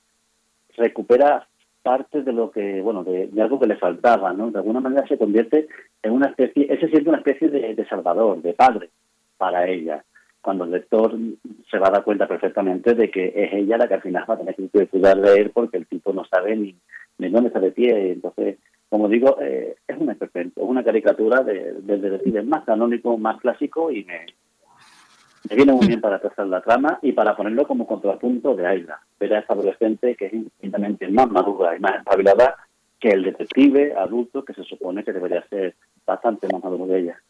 recupera 0.77 1.47
parte 1.83 2.23
de 2.23 2.33
lo 2.33 2.51
que, 2.51 2.81
bueno, 2.83 3.05
de, 3.05 3.29
de 3.29 3.43
algo 3.43 3.59
que 3.59 3.67
le 3.67 3.77
faltaba, 3.77 4.33
¿no? 4.33 4.51
De 4.51 4.59
alguna 4.59 4.81
manera 4.81 5.07
se 5.07 5.17
convierte 5.19 5.69
en 6.03 6.13
una 6.13 6.27
especie, 6.29 6.67
él 6.71 6.81
se 6.81 6.89
siente 6.89 7.09
una 7.09 7.19
especie 7.19 7.49
de, 7.49 7.75
de 7.75 7.87
salvador, 7.89 8.43
de 8.43 8.53
padre 8.53 8.91
para 9.37 9.67
ella, 9.69 10.05
cuando 10.43 10.65
el 10.65 10.71
lector 10.73 11.17
se 11.71 11.79
va 11.79 11.89
a 11.89 11.93
dar 11.93 12.05
cuenta 12.05 12.27
perfectamente 12.27 12.95
de 12.95 13.11
que 13.11 13.33
es 13.35 13.53
ella 13.53 13.79
la 13.79 13.89
que 13.89 13.95
al 13.95 14.03
final 14.03 14.25
va 14.29 14.35
a 14.35 14.39
tener 14.39 14.55
que 14.55 14.87
cuidar 14.87 15.21
de 15.21 15.35
él 15.41 15.51
porque 15.53 15.77
el 15.79 15.87
tipo 15.87 16.13
no 16.13 16.25
sabe 16.25 16.57
ni, 16.57 16.75
ni 17.19 17.29
dónde 17.29 17.49
está 17.49 17.61
de 17.61 17.73
pie, 17.73 18.13
entonces, 18.13 18.59
como 18.89 19.09
digo, 19.09 19.37
eh, 19.41 19.77
es 19.87 19.97
un 19.99 20.11
esperpento, 20.11 20.63
es 20.63 20.69
una 20.69 20.83
caricatura 20.85 21.41
de- 21.43 21.75
del 21.83 22.01
detective 22.01 22.43
más 22.43 22.65
canónico, 22.65 23.17
más 23.19 23.41
clásico 23.41 23.91
y 23.91 24.05
me, 24.05 24.27
me 25.49 25.57
viene 25.57 25.73
muy 25.73 25.87
bien 25.87 26.01
para 26.01 26.21
trazar 26.21 26.47
la 26.47 26.61
trama 26.61 26.99
y 27.03 27.13
para 27.13 27.37
ponerlo 27.37 27.67
como 27.67 27.87
contrapunto 27.87 28.55
de 28.55 28.67
Ayla. 28.67 29.01
Ver 29.19 29.35
a 29.35 29.39
esta 29.41 29.55
adolescente 29.55 30.15
que 30.17 30.27
es 30.27 30.33
infinitamente 30.33 31.09
más 31.09 31.31
madura 31.31 31.77
y 31.77 31.81
más 31.81 31.97
espabilada 31.97 32.57
que 32.99 33.11
el 33.11 33.23
detective 33.23 33.95
adulto 33.97 34.45
que 34.45 34.55
se 34.55 34.65
supone 34.65 35.05
que 35.05 35.13
debería 35.13 35.47
ser 35.49 35.77
bastante 36.05 36.49
más 36.53 36.63
maduro 36.63 36.87
de 36.87 37.01
ella. 37.01 37.23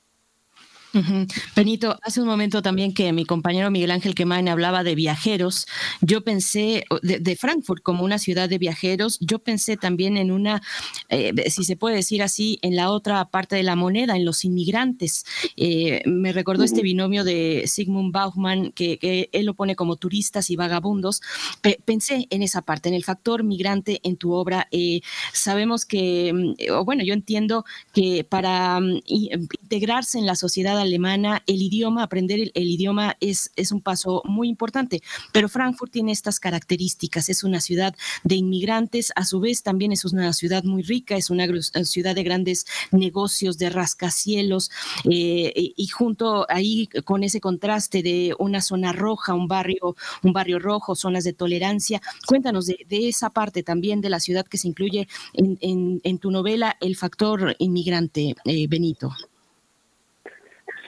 Benito, 1.54 1.98
hace 2.02 2.20
un 2.20 2.26
momento 2.26 2.62
también 2.62 2.94
que 2.94 3.12
mi 3.12 3.24
compañero 3.24 3.70
Miguel 3.70 3.90
Ángel 3.90 4.14
Quemain 4.14 4.48
hablaba 4.48 4.82
de 4.84 4.94
viajeros. 4.94 5.66
Yo 6.00 6.22
pensé 6.24 6.84
de, 7.02 7.18
de 7.18 7.36
Frankfurt 7.36 7.82
como 7.82 8.04
una 8.04 8.18
ciudad 8.18 8.48
de 8.48 8.58
viajeros. 8.58 9.18
Yo 9.20 9.38
pensé 9.38 9.76
también 9.76 10.16
en 10.16 10.30
una, 10.30 10.62
eh, 11.08 11.32
si 11.50 11.64
se 11.64 11.76
puede 11.76 11.96
decir 11.96 12.22
así, 12.22 12.58
en 12.62 12.74
la 12.76 12.90
otra 12.90 13.24
parte 13.26 13.56
de 13.56 13.62
la 13.62 13.76
moneda, 13.76 14.16
en 14.16 14.24
los 14.24 14.44
inmigrantes. 14.44 15.24
Eh, 15.56 16.02
me 16.06 16.32
recordó 16.32 16.64
este 16.64 16.82
binomio 16.82 17.24
de 17.24 17.64
Sigmund 17.66 18.12
Bauchmann, 18.12 18.72
que, 18.72 18.98
que 18.98 19.28
él 19.32 19.46
lo 19.46 19.54
pone 19.54 19.76
como 19.76 19.96
turistas 19.96 20.50
y 20.50 20.56
vagabundos. 20.56 21.20
Pe- 21.60 21.80
pensé 21.84 22.26
en 22.30 22.42
esa 22.42 22.62
parte, 22.62 22.88
en 22.88 22.94
el 22.94 23.04
factor 23.04 23.44
migrante 23.44 24.00
en 24.02 24.16
tu 24.16 24.32
obra. 24.32 24.68
Eh, 24.70 25.00
sabemos 25.32 25.84
que, 25.84 26.32
mm, 26.32 26.72
o 26.72 26.84
bueno, 26.84 27.04
yo 27.04 27.12
entiendo 27.14 27.64
que 27.92 28.24
para 28.24 28.80
mm, 28.80 29.00
i- 29.06 29.30
integrarse 29.62 30.18
en 30.18 30.26
la 30.26 30.34
sociedad 30.34 30.77
alemana, 30.82 31.42
el 31.46 31.62
idioma, 31.62 32.02
aprender 32.02 32.50
el, 32.54 32.68
idioma 32.68 33.16
es, 33.20 33.50
es 33.56 33.72
un 33.72 33.80
paso 33.80 34.22
muy 34.24 34.48
importante, 34.48 35.02
pero 35.32 35.48
Frankfurt 35.48 35.92
tiene 35.92 36.12
estas 36.12 36.40
características, 36.40 37.28
es 37.28 37.44
una 37.44 37.60
ciudad 37.60 37.94
de 38.24 38.36
inmigrantes, 38.36 39.12
a 39.16 39.24
su 39.24 39.40
vez 39.40 39.62
también 39.62 39.92
es 39.92 40.04
una 40.04 40.32
ciudad 40.32 40.64
muy 40.64 40.82
rica, 40.82 41.16
es 41.16 41.30
una 41.30 41.44
eh, 41.44 41.84
ciudad 41.84 42.14
de 42.14 42.22
grandes 42.22 42.66
negocios, 42.90 43.58
de 43.58 43.70
rascacielos, 43.70 44.70
eh, 45.10 45.72
y, 45.76 45.86
junto 45.88 46.46
ahí 46.50 46.88
con 47.04 47.24
ese 47.24 47.40
contraste 47.40 48.02
de 48.02 48.34
una 48.38 48.60
zona 48.60 48.92
roja, 48.92 49.34
un 49.34 49.48
barrio, 49.48 49.96
un 50.22 50.32
barrio 50.32 50.58
rojo, 50.58 50.94
zonas 50.94 51.24
de 51.24 51.32
tolerancia, 51.32 52.00
cuéntanos 52.26 52.66
de, 52.66 52.86
esa 52.90 53.30
parte 53.30 53.62
también 53.62 54.00
de 54.00 54.10
la 54.10 54.20
ciudad 54.20 54.46
que 54.46 54.58
se 54.58 54.68
incluye 54.68 55.08
en 55.34 56.18
tu 56.18 56.30
novela, 56.30 56.76
el 56.80 56.96
factor 56.96 57.56
inmigrante, 57.58 58.34
eh, 58.44 58.66
Benito. 58.68 59.10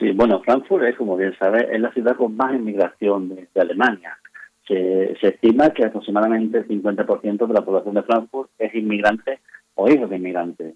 Sí, 0.01 0.11
bueno, 0.13 0.41
Frankfurt 0.41 0.83
es, 0.85 0.95
como 0.95 1.15
bien 1.15 1.35
sabes, 1.37 1.67
es 1.71 1.79
la 1.79 1.93
ciudad 1.93 2.15
con 2.15 2.35
más 2.35 2.55
inmigración 2.55 3.29
de, 3.29 3.47
Alemania. 3.61 4.17
Se, 4.67 5.15
se 5.21 5.27
estima 5.27 5.69
que 5.69 5.85
aproximadamente 5.85 6.57
el 6.57 6.67
50% 6.67 7.45
de 7.45 7.53
la 7.53 7.63
población 7.63 7.93
de 7.93 8.01
Frankfurt 8.01 8.49
es 8.57 8.73
inmigrante 8.73 9.41
o 9.75 9.87
hijos 9.87 10.09
de 10.09 10.15
inmigrantes. 10.15 10.73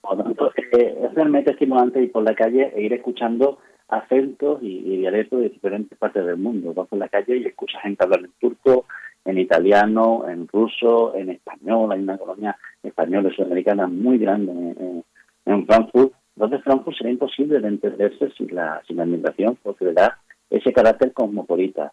Por 0.00 0.16
tanto, 0.16 0.50
eh, 0.56 0.98
es 1.04 1.14
realmente 1.14 1.50
estimulante 1.50 2.02
ir 2.02 2.10
por 2.10 2.22
la 2.22 2.34
calle 2.34 2.72
e 2.74 2.80
ir 2.80 2.94
escuchando 2.94 3.58
acentos 3.88 4.62
y, 4.62 4.96
dialectos 4.96 5.40
de 5.40 5.50
diferentes 5.50 5.98
partes 5.98 6.24
del 6.24 6.38
mundo. 6.38 6.72
Vas 6.72 6.88
por 6.88 6.98
la 6.98 7.10
calle 7.10 7.36
y 7.36 7.44
escuchas 7.44 7.82
gente 7.82 8.02
hablar 8.02 8.20
en 8.20 8.32
turco, 8.40 8.86
en 9.26 9.38
italiano, 9.38 10.24
en 10.26 10.48
ruso, 10.48 11.14
en 11.14 11.28
español. 11.28 11.92
Hay 11.92 12.00
una 12.00 12.16
colonia 12.16 12.56
española 12.82 13.28
y 13.30 13.36
sudamericana 13.36 13.86
muy 13.86 14.16
grande 14.16 15.04
en 15.44 15.66
Frankfurt. 15.66 16.14
Entonces, 16.36 16.62
Frankfurt 16.64 16.96
sería 16.96 17.12
imposible 17.12 17.60
de 17.60 17.68
entenderse 17.68 18.30
sin 18.30 18.54
la, 18.54 18.82
sin 18.86 18.96
la 18.96 19.04
inmigración, 19.04 19.58
porque 19.62 19.84
le 19.86 19.92
da 19.92 20.18
ese 20.50 20.72
carácter 20.72 21.12
cosmopolita. 21.12 21.92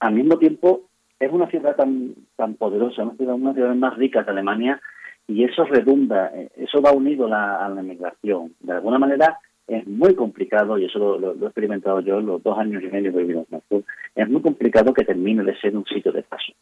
Al 0.00 0.14
mismo 0.14 0.38
tiempo, 0.38 0.82
es 1.18 1.32
una 1.32 1.48
ciudad 1.48 1.74
tan, 1.76 2.14
tan 2.36 2.54
poderosa, 2.54 3.02
una 3.02 3.14
ciudad, 3.14 3.34
una 3.34 3.54
ciudades 3.54 3.76
más 3.76 3.96
ricas 3.96 4.26
de 4.26 4.32
Alemania, 4.32 4.80
y 5.26 5.44
eso 5.44 5.64
redunda, 5.64 6.30
eh, 6.34 6.50
eso 6.56 6.82
va 6.82 6.92
unido 6.92 7.26
la- 7.26 7.64
a 7.64 7.68
la 7.70 7.80
inmigración. 7.80 8.54
De 8.60 8.72
alguna 8.72 8.98
manera, 8.98 9.38
es 9.66 9.86
muy 9.86 10.14
complicado, 10.14 10.76
y 10.76 10.84
eso 10.84 11.18
lo, 11.18 11.32
he 11.32 11.46
experimentado 11.46 12.00
yo 12.00 12.18
en 12.18 12.26
los 12.26 12.42
dos 12.42 12.58
años 12.58 12.82
y 12.82 12.88
medio 12.88 13.12
que 13.12 13.18
he 13.18 13.22
vivido 13.22 13.40
en 13.40 13.46
Frankfurt, 13.46 13.86
es 14.14 14.28
muy 14.28 14.42
complicado 14.42 14.92
que 14.92 15.04
termine 15.04 15.42
de 15.42 15.58
ser 15.58 15.74
un 15.74 15.86
sitio 15.86 16.12
de 16.12 16.22
paso. 16.22 16.52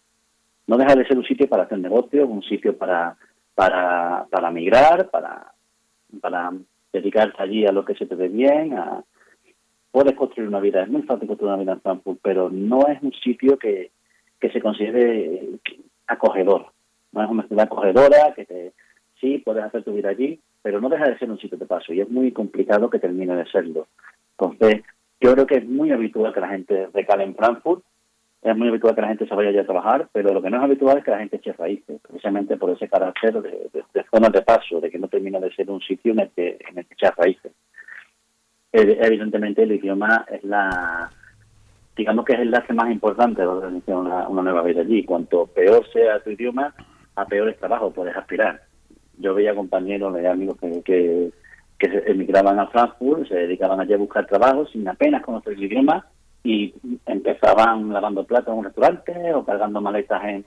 No 0.69 0.77
deja 0.77 0.95
de 0.95 1.05
ser 1.07 1.19
un 1.19 1.25
sitio 1.25 1.49
para 1.49 1.65
hacer 1.65 1.79
negocios, 1.81 2.29
un 2.31 2.43
sitio 2.45 2.77
para, 2.77 3.17
para, 3.57 4.27
para 4.31 4.51
migrar, 4.53 5.11
para 5.11 5.53
dedicarse 6.93 7.37
allí 7.39 7.67
a 7.67 7.73
lo 7.73 7.85
que 7.85 7.95
se 7.95 8.07
te 8.07 8.17
dé 8.17 8.29
bien, 8.29 8.75
a, 8.75 9.05
puedes 9.91 10.15
construir 10.15 10.49
una 10.49 10.61
vida, 10.61 10.83
es 10.83 10.89
muy 10.89 11.03
fácil 11.03 11.29
construir 11.29 11.53
una 11.53 11.63
vida 11.63 11.73
en 11.73 11.81
Frankfurt, 11.81 12.19
pero 12.23 12.51
no 12.51 12.87
es 12.89 13.01
un 13.03 13.13
sitio 13.13 13.59
que, 13.59 13.91
que 14.41 14.51
se 14.51 14.61
considere 14.61 15.49
acogedor. 16.07 16.67
No 17.13 17.23
es 17.23 17.31
una 17.31 17.47
ciudad 17.47 17.67
acogedora, 17.67 18.33
que 18.35 18.47
te, 18.47 18.73
sí, 19.21 19.39
puedes 19.39 19.63
hacer 19.63 19.85
tu 19.85 19.93
vida 19.93 20.09
allí, 20.09 20.41
pero 20.63 20.81
no 20.81 20.89
deja 20.89 21.09
de 21.09 21.19
ser 21.19 21.31
un 21.31 21.39
sitio 21.39 21.59
de 21.59 21.67
paso 21.67 21.93
y 21.93 22.01
es 22.01 22.09
muy 22.09 22.33
complicado 22.33 22.89
que 22.89 22.99
termine 22.99 23.37
de 23.37 23.47
serlo. 23.47 23.87
Entonces, 24.39 24.83
yo 25.21 25.35
creo 25.35 25.47
que 25.47 25.59
es 25.59 25.69
muy 25.69 25.93
habitual 25.93 26.33
que 26.33 26.41
la 26.41 26.49
gente 26.49 26.89
recale 26.93 27.25
en 27.25 27.37
Frankfurt, 27.37 27.85
es 28.43 28.57
muy 28.57 28.69
habitual 28.69 28.95
que 28.95 29.01
la 29.01 29.09
gente 29.09 29.27
se 29.27 29.35
vaya 29.35 29.51
allá 29.51 29.61
a 29.63 29.67
trabajar, 29.67 30.09
pero 30.13 30.35
lo 30.35 30.43
que 30.43 30.51
no 30.51 30.57
es 30.57 30.63
habitual 30.65 30.99
es 30.99 31.05
que 31.05 31.13
la 31.13 31.19
gente 31.19 31.37
eche 31.37 31.53
raíces, 31.53 32.01
precisamente 32.01 32.57
por 32.57 32.71
ese 32.71 32.89
carácter 32.89 33.41
de, 33.41 33.71
de, 33.73 33.85
de 33.95 34.05
zona 34.13 34.31
de 34.31 34.43
paso, 34.43 34.81
de 34.81 34.91
que 34.91 34.99
no 34.99 35.07
termina 35.07 35.39
de 35.39 35.55
ser 35.55 35.71
un 35.71 35.81
sitio 35.81 36.13
en 36.13 36.21
el 36.21 36.31
que, 36.31 36.59
en 36.69 36.79
el 36.79 36.87
que 36.87 36.95
echar 36.95 37.15
raíces. 37.17 37.53
Eh, 38.73 38.99
Evidentemente 39.01 39.63
el 39.63 39.73
idioma 39.73 40.27
es 40.29 40.43
la, 40.43 41.09
digamos 41.97 42.25
que 42.25 42.33
es 42.33 42.41
el 42.41 42.49
enlace 42.49 42.73
más 42.73 42.91
importante 42.91 43.45
para 43.45 43.71
iniciar 43.71 43.99
una, 43.99 44.27
una 44.27 44.43
nueva 44.43 44.63
vida 44.63 44.81
allí. 44.81 45.05
Cuanto 45.05 45.47
peor 45.47 45.87
sea 45.93 46.19
tu 46.21 46.31
idioma, 46.31 46.75
a 47.15 47.25
peores 47.27 47.57
trabajos 47.59 47.95
puedes 47.95 48.17
aspirar. 48.17 48.63
Yo 49.19 49.35
veía 49.35 49.55
compañeros, 49.55 50.13
veía 50.13 50.33
amigos 50.33 50.57
que, 50.59 50.83
que, 50.83 51.31
que 51.79 52.03
emigraban 52.07 52.59
a 52.59 52.67
Frankfurt, 52.67 53.29
se 53.29 53.35
dedicaban 53.37 53.79
allí 53.79 53.93
a 53.93 53.99
buscar 53.99 54.27
trabajo 54.27 54.67
sin 54.67 54.89
apenas 54.89 55.23
conocer 55.23 55.53
el 55.53 55.63
idioma 55.63 56.07
y 56.45 56.75
empezaban 57.07 57.93
lavando 57.93 58.25
platos 58.25 58.53
en 58.53 58.59
un 58.59 58.65
restaurante 58.65 59.35
o 59.35 59.45
cargando 59.45 59.81
maletas 59.81 60.23
en, 60.25 60.45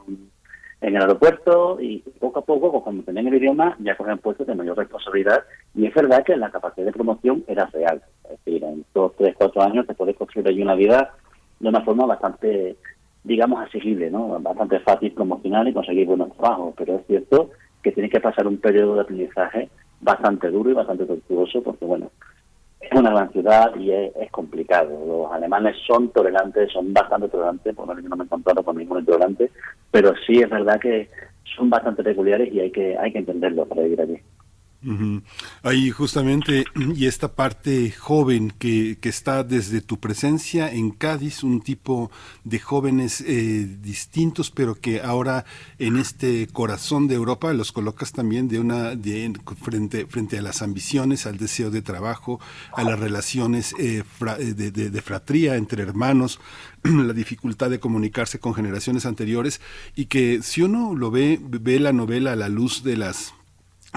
en 0.82 0.96
el 0.96 1.02
aeropuerto 1.02 1.80
y 1.80 2.00
poco 2.20 2.40
a 2.40 2.46
poco, 2.46 2.72
pues, 2.72 2.84
cuando 2.84 3.04
tenían 3.04 3.28
el 3.28 3.36
idioma, 3.36 3.76
ya 3.80 3.96
cogían 3.96 4.20
puestos 4.20 4.46
de 4.46 4.56
mayor 4.56 4.78
responsabilidad 4.78 5.44
y 5.74 5.86
es 5.86 5.94
verdad 5.94 6.24
que 6.24 6.36
la 6.36 6.52
capacidad 6.52 6.86
de 6.86 6.92
promoción 6.92 7.44
era 7.48 7.66
real. 7.68 8.02
Es 8.26 8.44
decir, 8.44 8.64
en 8.64 8.86
dos, 8.94 9.14
tres, 9.18 9.36
cuatro 9.38 9.62
años 9.62 9.88
te 9.88 9.94
puedes 9.94 10.16
construir 10.16 10.48
allí 10.48 10.62
una 10.62 10.76
vida 10.76 11.14
de 11.60 11.70
una 11.70 11.82
forma 11.82 12.06
bastante, 12.06 12.76
digamos, 13.24 13.66
asequible, 13.66 14.12
¿no? 14.12 14.40
Bastante 14.40 14.80
fácil 14.80 15.12
promocionar 15.14 15.68
y 15.68 15.74
conseguir 15.74 16.08
buenos 16.08 16.36
trabajos, 16.36 16.74
pero 16.78 16.96
es 16.96 17.08
cierto 17.08 17.52
que 17.82 17.92
tienes 17.92 18.12
que 18.12 18.20
pasar 18.20 18.48
un 18.48 18.58
periodo 18.58 18.96
de 18.96 19.02
aprendizaje 19.02 19.70
bastante 20.02 20.50
duro 20.50 20.70
y 20.72 20.74
bastante 20.74 21.06
tortuoso 21.06 21.64
porque, 21.64 21.86
bueno, 21.86 22.12
es 22.92 23.00
una 23.00 23.12
gran 23.12 23.32
ciudad 23.32 23.76
y 23.76 23.92
es, 23.92 24.12
complicado. 24.32 24.90
Los 25.06 25.32
alemanes 25.32 25.76
son 25.88 26.10
tolerantes, 26.10 26.72
son 26.72 26.94
bastante 26.94 27.30
tolerantes, 27.30 27.76
por 27.76 27.88
lo 27.88 27.96
menos 27.96 28.10
no 28.10 28.16
me 28.18 28.24
he 28.24 28.26
encontrado 28.26 28.64
con 28.64 28.78
ningún 28.78 29.00
intolerante, 29.00 29.52
pero 29.92 30.14
sí 30.26 30.42
es 30.42 30.50
verdad 30.50 30.80
que 30.80 31.10
son 31.56 31.70
bastante 31.70 32.04
peculiares 32.04 32.54
y 32.54 32.60
hay 32.60 32.72
que 32.72 32.98
hay 32.98 33.12
que 33.12 33.20
entenderlo 33.20 33.66
para 33.66 33.84
vivir 33.84 34.02
allí. 34.02 34.20
Ujú. 34.86 35.24
Ahí 35.64 35.90
justamente, 35.90 36.64
y 36.96 37.08
esta 37.08 37.34
parte 37.34 37.90
joven 37.92 38.54
que, 38.60 39.00
que 39.02 39.10
está 39.10 39.44
desde 39.44 39.82
tu 39.82 40.00
presencia 40.00 40.72
en 40.72 40.92
Cádiz, 40.92 41.42
un 41.42 41.62
tipo 41.62 42.12
de 42.44 42.60
jóvenes 42.60 43.22
eh, 43.22 43.66
distintos, 43.82 44.52
pero 44.52 44.76
que 44.76 45.02
ahora 45.02 45.46
en 45.80 45.98
este 45.98 46.46
corazón 46.54 47.08
de 47.08 47.16
Europa 47.16 47.52
los 47.54 47.72
colocas 47.72 48.12
también 48.12 48.48
de 48.48 48.60
una 48.60 48.92
frente, 49.64 50.06
frente 50.06 50.38
a 50.38 50.44
las 50.44 50.62
ambiciones, 50.62 51.26
al 51.26 51.38
deseo 51.40 51.72
de 51.72 51.82
trabajo, 51.82 52.40
a 52.76 52.84
las 52.84 53.00
relaciones 53.00 53.74
eh, 53.80 54.04
eh, 54.38 54.54
de, 54.54 54.70
de- 54.70 54.92
de 54.92 55.02
fratría 55.02 55.56
entre 55.56 55.82
hermanos, 55.82 56.40
la 56.84 57.14
dificultad 57.14 57.72
de 57.72 57.80
comunicarse 57.80 58.38
con 58.38 58.54
generaciones 58.54 59.08
anteriores, 59.08 59.62
y 59.96 60.06
que 60.06 60.44
si 60.44 60.62
uno 60.62 60.94
lo 60.94 61.10
ve, 61.10 61.40
ve 61.42 61.80
la 61.80 61.92
novela 61.92 62.34
a 62.34 62.36
la 62.36 62.50
luz 62.50 62.84
de 62.84 62.98
las 62.98 63.34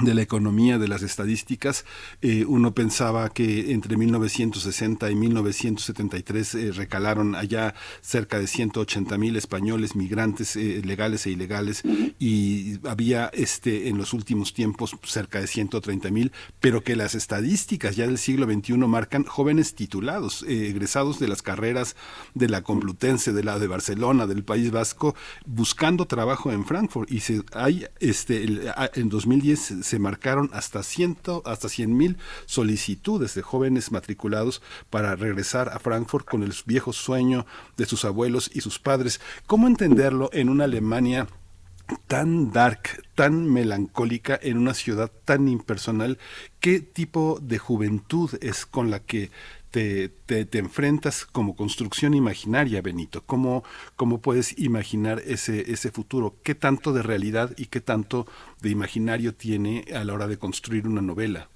de 0.02 0.14
la 0.14 0.22
economía, 0.22 0.78
de 0.78 0.88
las 0.88 1.02
estadísticas, 1.02 1.84
eh, 2.22 2.44
uno 2.46 2.72
pensaba 2.74 3.28
que 3.30 3.72
entre 3.72 3.96
1960 3.96 5.10
y 5.10 5.14
1973 5.14 6.54
eh, 6.54 6.72
recalaron 6.72 7.34
allá 7.34 7.74
cerca 8.00 8.38
de 8.38 8.46
180 8.46 9.18
mil 9.18 9.36
españoles 9.36 9.96
migrantes 9.96 10.56
eh, 10.56 10.82
legales 10.84 11.26
e 11.26 11.30
ilegales 11.30 11.82
y 12.18 12.78
había 12.86 13.26
este 13.32 13.88
en 13.88 13.98
los 13.98 14.12
últimos 14.12 14.52
tiempos 14.54 14.96
cerca 15.04 15.40
de 15.40 15.46
130 15.46 16.10
mil, 16.10 16.32
pero 16.60 16.82
que 16.82 16.96
las 16.96 17.14
estadísticas 17.14 17.96
ya 17.96 18.06
del 18.06 18.18
siglo 18.18 18.46
XXI 18.46 18.74
marcan 18.78 19.24
jóvenes 19.24 19.74
titulados, 19.74 20.44
egresados 20.48 21.18
de 21.18 21.28
las 21.28 21.42
carreras 21.42 21.96
de 22.34 22.48
la 22.48 22.62
Complutense, 22.62 23.32
de 23.32 23.44
la 23.44 23.58
de 23.58 23.66
Barcelona, 23.66 24.26
del 24.26 24.44
País 24.44 24.70
Vasco, 24.70 25.14
buscando 25.46 26.06
trabajo 26.06 26.52
en 26.52 26.64
Frankfurt. 26.64 27.10
Y 27.10 27.20
se 27.20 27.42
hay 27.52 27.86
este 28.00 28.44
el- 28.44 28.70
en 28.94 29.08
2010 29.08 29.84
se 29.88 29.98
marcaron 29.98 30.50
hasta 30.52 30.82
ciento 30.82 31.42
hasta 31.46 31.68
100 31.68 31.96
mil 31.96 32.18
solicitudes 32.46 33.34
de 33.34 33.42
jóvenes 33.42 33.90
matriculados 33.90 34.62
para 34.90 35.16
regresar 35.16 35.70
a 35.70 35.78
Frankfurt 35.78 36.26
con 36.26 36.42
el 36.42 36.54
viejo 36.66 36.92
sueño 36.92 37.46
de 37.76 37.86
sus 37.86 38.04
abuelos 38.04 38.50
y 38.52 38.60
sus 38.60 38.78
padres. 38.78 39.20
¿Cómo 39.46 39.66
entenderlo 39.66 40.30
en 40.32 40.48
una 40.48 40.64
Alemania 40.64 41.26
tan 42.06 42.52
dark, 42.52 43.02
tan 43.14 43.50
melancólica, 43.50 44.38
en 44.40 44.58
una 44.58 44.74
ciudad 44.74 45.10
tan 45.24 45.48
impersonal? 45.48 46.18
¿Qué 46.60 46.80
tipo 46.80 47.38
de 47.40 47.58
juventud 47.58 48.30
es 48.42 48.66
con 48.66 48.90
la 48.90 49.00
que 49.00 49.30
te, 49.70 50.08
te, 50.08 50.44
te 50.44 50.58
enfrentas 50.58 51.24
como 51.24 51.56
construcción 51.56 52.14
imaginaria, 52.14 52.82
Benito? 52.82 53.22
¿Cómo, 53.26 53.64
¿Cómo 53.96 54.18
puedes 54.20 54.58
imaginar 54.58 55.18
ese, 55.26 55.70
ese 55.72 55.90
futuro? 55.90 56.34
¿Qué 56.42 56.54
tanto 56.54 56.92
de 56.92 57.02
realidad 57.02 57.50
y 57.56 57.66
qué 57.66 57.80
tanto 57.80 58.26
de 58.62 58.70
imaginario 58.70 59.34
tiene 59.34 59.84
a 59.94 60.04
la 60.04 60.14
hora 60.14 60.26
de 60.26 60.38
construir 60.38 60.86
una 60.86 61.02
novela? 61.02 61.48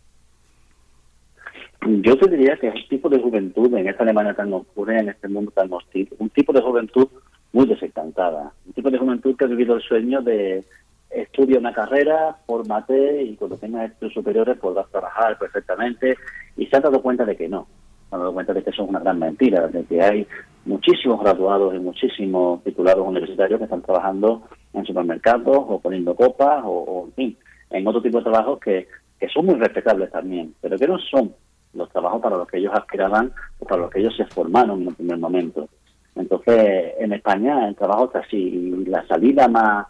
Yo 1.86 2.16
te 2.16 2.30
diría 2.30 2.56
que 2.56 2.68
es 2.68 2.74
un 2.74 2.88
tipo 2.88 3.08
de 3.08 3.18
juventud 3.18 3.74
en 3.74 3.88
esta 3.88 4.04
Alemania 4.04 4.34
tan 4.34 4.52
oscura, 4.52 5.00
en 5.00 5.08
este 5.08 5.26
mundo 5.26 5.50
tan 5.50 5.72
hostil, 5.72 6.08
un 6.18 6.30
tipo 6.30 6.52
de 6.52 6.60
juventud 6.60 7.08
muy 7.52 7.66
desencantada, 7.66 8.52
un 8.66 8.72
tipo 8.72 8.88
de 8.88 8.98
juventud 8.98 9.36
que 9.36 9.44
ha 9.44 9.48
vivido 9.48 9.74
el 9.74 9.82
sueño 9.82 10.22
de 10.22 10.64
estudia 11.10 11.58
una 11.58 11.74
carrera, 11.74 12.36
fórmate 12.46 13.22
y 13.22 13.36
cuando 13.36 13.56
tengas 13.58 13.90
estudios 13.90 14.14
superiores 14.14 14.58
podrás 14.58 14.88
trabajar 14.90 15.38
perfectamente 15.38 16.16
y 16.56 16.66
se 16.66 16.76
ha 16.76 16.80
dado 16.80 17.02
cuenta 17.02 17.24
de 17.24 17.36
que 17.36 17.48
no, 17.48 17.66
ha 18.12 18.18
dado 18.18 18.32
cuenta 18.32 18.52
de 18.52 18.62
que 18.62 18.70
eso 18.70 18.84
es 18.84 18.88
una 18.88 19.00
gran 19.00 19.18
mentira, 19.18 19.66
de 19.68 19.84
que 19.84 20.00
hay 20.00 20.26
muchísimos 20.64 21.20
graduados 21.20 21.74
y 21.74 21.78
muchísimos 21.78 22.62
titulados 22.62 23.06
universitarios 23.06 23.58
que 23.58 23.64
están 23.64 23.82
trabajando 23.82 24.42
en 24.72 24.84
supermercados 24.84 25.56
o 25.56 25.80
poniendo 25.80 26.14
copas 26.14 26.62
o, 26.64 27.06
en 27.06 27.12
fin, 27.14 27.38
en 27.70 27.86
otro 27.86 28.02
tipo 28.02 28.18
de 28.18 28.24
trabajos 28.24 28.60
que, 28.60 28.86
que 29.18 29.28
son 29.28 29.46
muy 29.46 29.54
respetables 29.56 30.10
también, 30.10 30.54
pero 30.60 30.78
que 30.78 30.86
no 30.86 30.98
son 30.98 31.34
los 31.74 31.88
trabajos 31.90 32.20
para 32.20 32.36
los 32.36 32.46
que 32.46 32.58
ellos 32.58 32.72
aspiraban 32.74 33.32
o 33.58 33.64
para 33.64 33.82
los 33.82 33.90
que 33.90 34.00
ellos 34.00 34.16
se 34.16 34.26
formaron 34.26 34.82
en 34.82 34.88
un 34.88 34.94
primer 34.94 35.18
momento. 35.18 35.68
Entonces, 36.14 36.92
en 36.98 37.14
España 37.14 37.66
el 37.66 37.74
trabajo 37.74 38.04
está 38.04 38.18
así 38.18 38.36
y 38.36 38.84
la 38.84 39.06
salida 39.06 39.48
más 39.48 39.86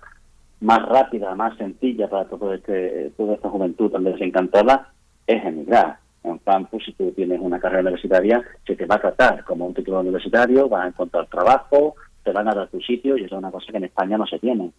más 0.63 0.81
rápida, 0.89 1.35
más 1.35 1.57
sencilla 1.59 2.09
para 2.09 2.25
todo 2.27 2.55
este, 2.55 3.11
toda 3.17 3.35
esta 3.35 3.51
juventud 3.51 3.91
tan 3.91 4.05
desencantada 4.05 4.93
es 5.27 5.45
emigrar. 5.45 5.99
En 6.25 6.39
campus, 6.39 6.85
si 6.85 6.93
tú 6.93 7.11
tienes 7.13 7.41
una 7.41 7.59
carrera 7.59 7.83
universitaria, 7.83 8.43
se 8.67 8.77
te 8.77 8.87
va 8.87 8.95
a 8.97 9.01
tratar 9.01 9.45
como 9.45 9.67
un 9.67 9.75
título 9.75 10.01
universitario, 10.01 10.69
vas 10.69 10.85
a 10.85 10.89
encontrar 10.89 11.27
trabajo, 11.27 11.97
te 12.23 12.33
van 12.33 12.49
a 12.49 12.55
dar 12.55 12.69
tu 12.69 12.81
sitio 12.81 13.17
y 13.17 13.25
eso 13.25 13.35
es 13.35 13.39
una 13.39 13.51
cosa 13.51 13.73
que 13.73 13.79
en 13.79 13.85
España 13.85 14.17
no 14.17 14.27
se 14.27 14.39
tiene. 14.39 14.71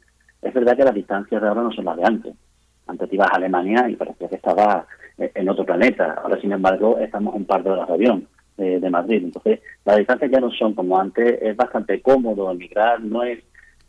Es 0.41 0.53
verdad 0.53 0.77
que 0.77 0.83
las 0.83 0.93
distancias 0.93 1.41
de 1.41 1.47
ahora 1.47 1.63
no 1.63 1.71
son 1.71 1.85
las 1.85 1.97
de 1.97 2.05
antes. 2.05 2.33
Antes 2.87 3.09
te 3.09 3.15
ibas 3.15 3.29
a 3.31 3.35
Alemania 3.35 3.89
y 3.89 3.95
parecía 3.95 4.27
que 4.27 4.35
estabas 4.35 4.85
eh, 5.17 5.31
en 5.35 5.49
otro 5.49 5.65
planeta. 5.65 6.13
Ahora, 6.21 6.39
sin 6.39 6.51
embargo, 6.51 6.97
estamos 6.99 7.33
un 7.35 7.45
par 7.45 7.63
de 7.63 7.69
horas 7.69 7.87
de 7.87 7.93
avión 7.93 8.27
de, 8.57 8.79
de 8.79 8.89
Madrid. 8.89 9.23
Entonces, 9.23 9.61
las 9.85 9.97
distancias 9.97 10.31
ya 10.31 10.39
no 10.39 10.51
son 10.51 10.73
como 10.73 10.99
antes. 10.99 11.41
Es 11.41 11.55
bastante 11.55 12.01
cómodo 12.01 12.51
emigrar, 12.51 13.01
no 13.01 13.23
es, 13.23 13.43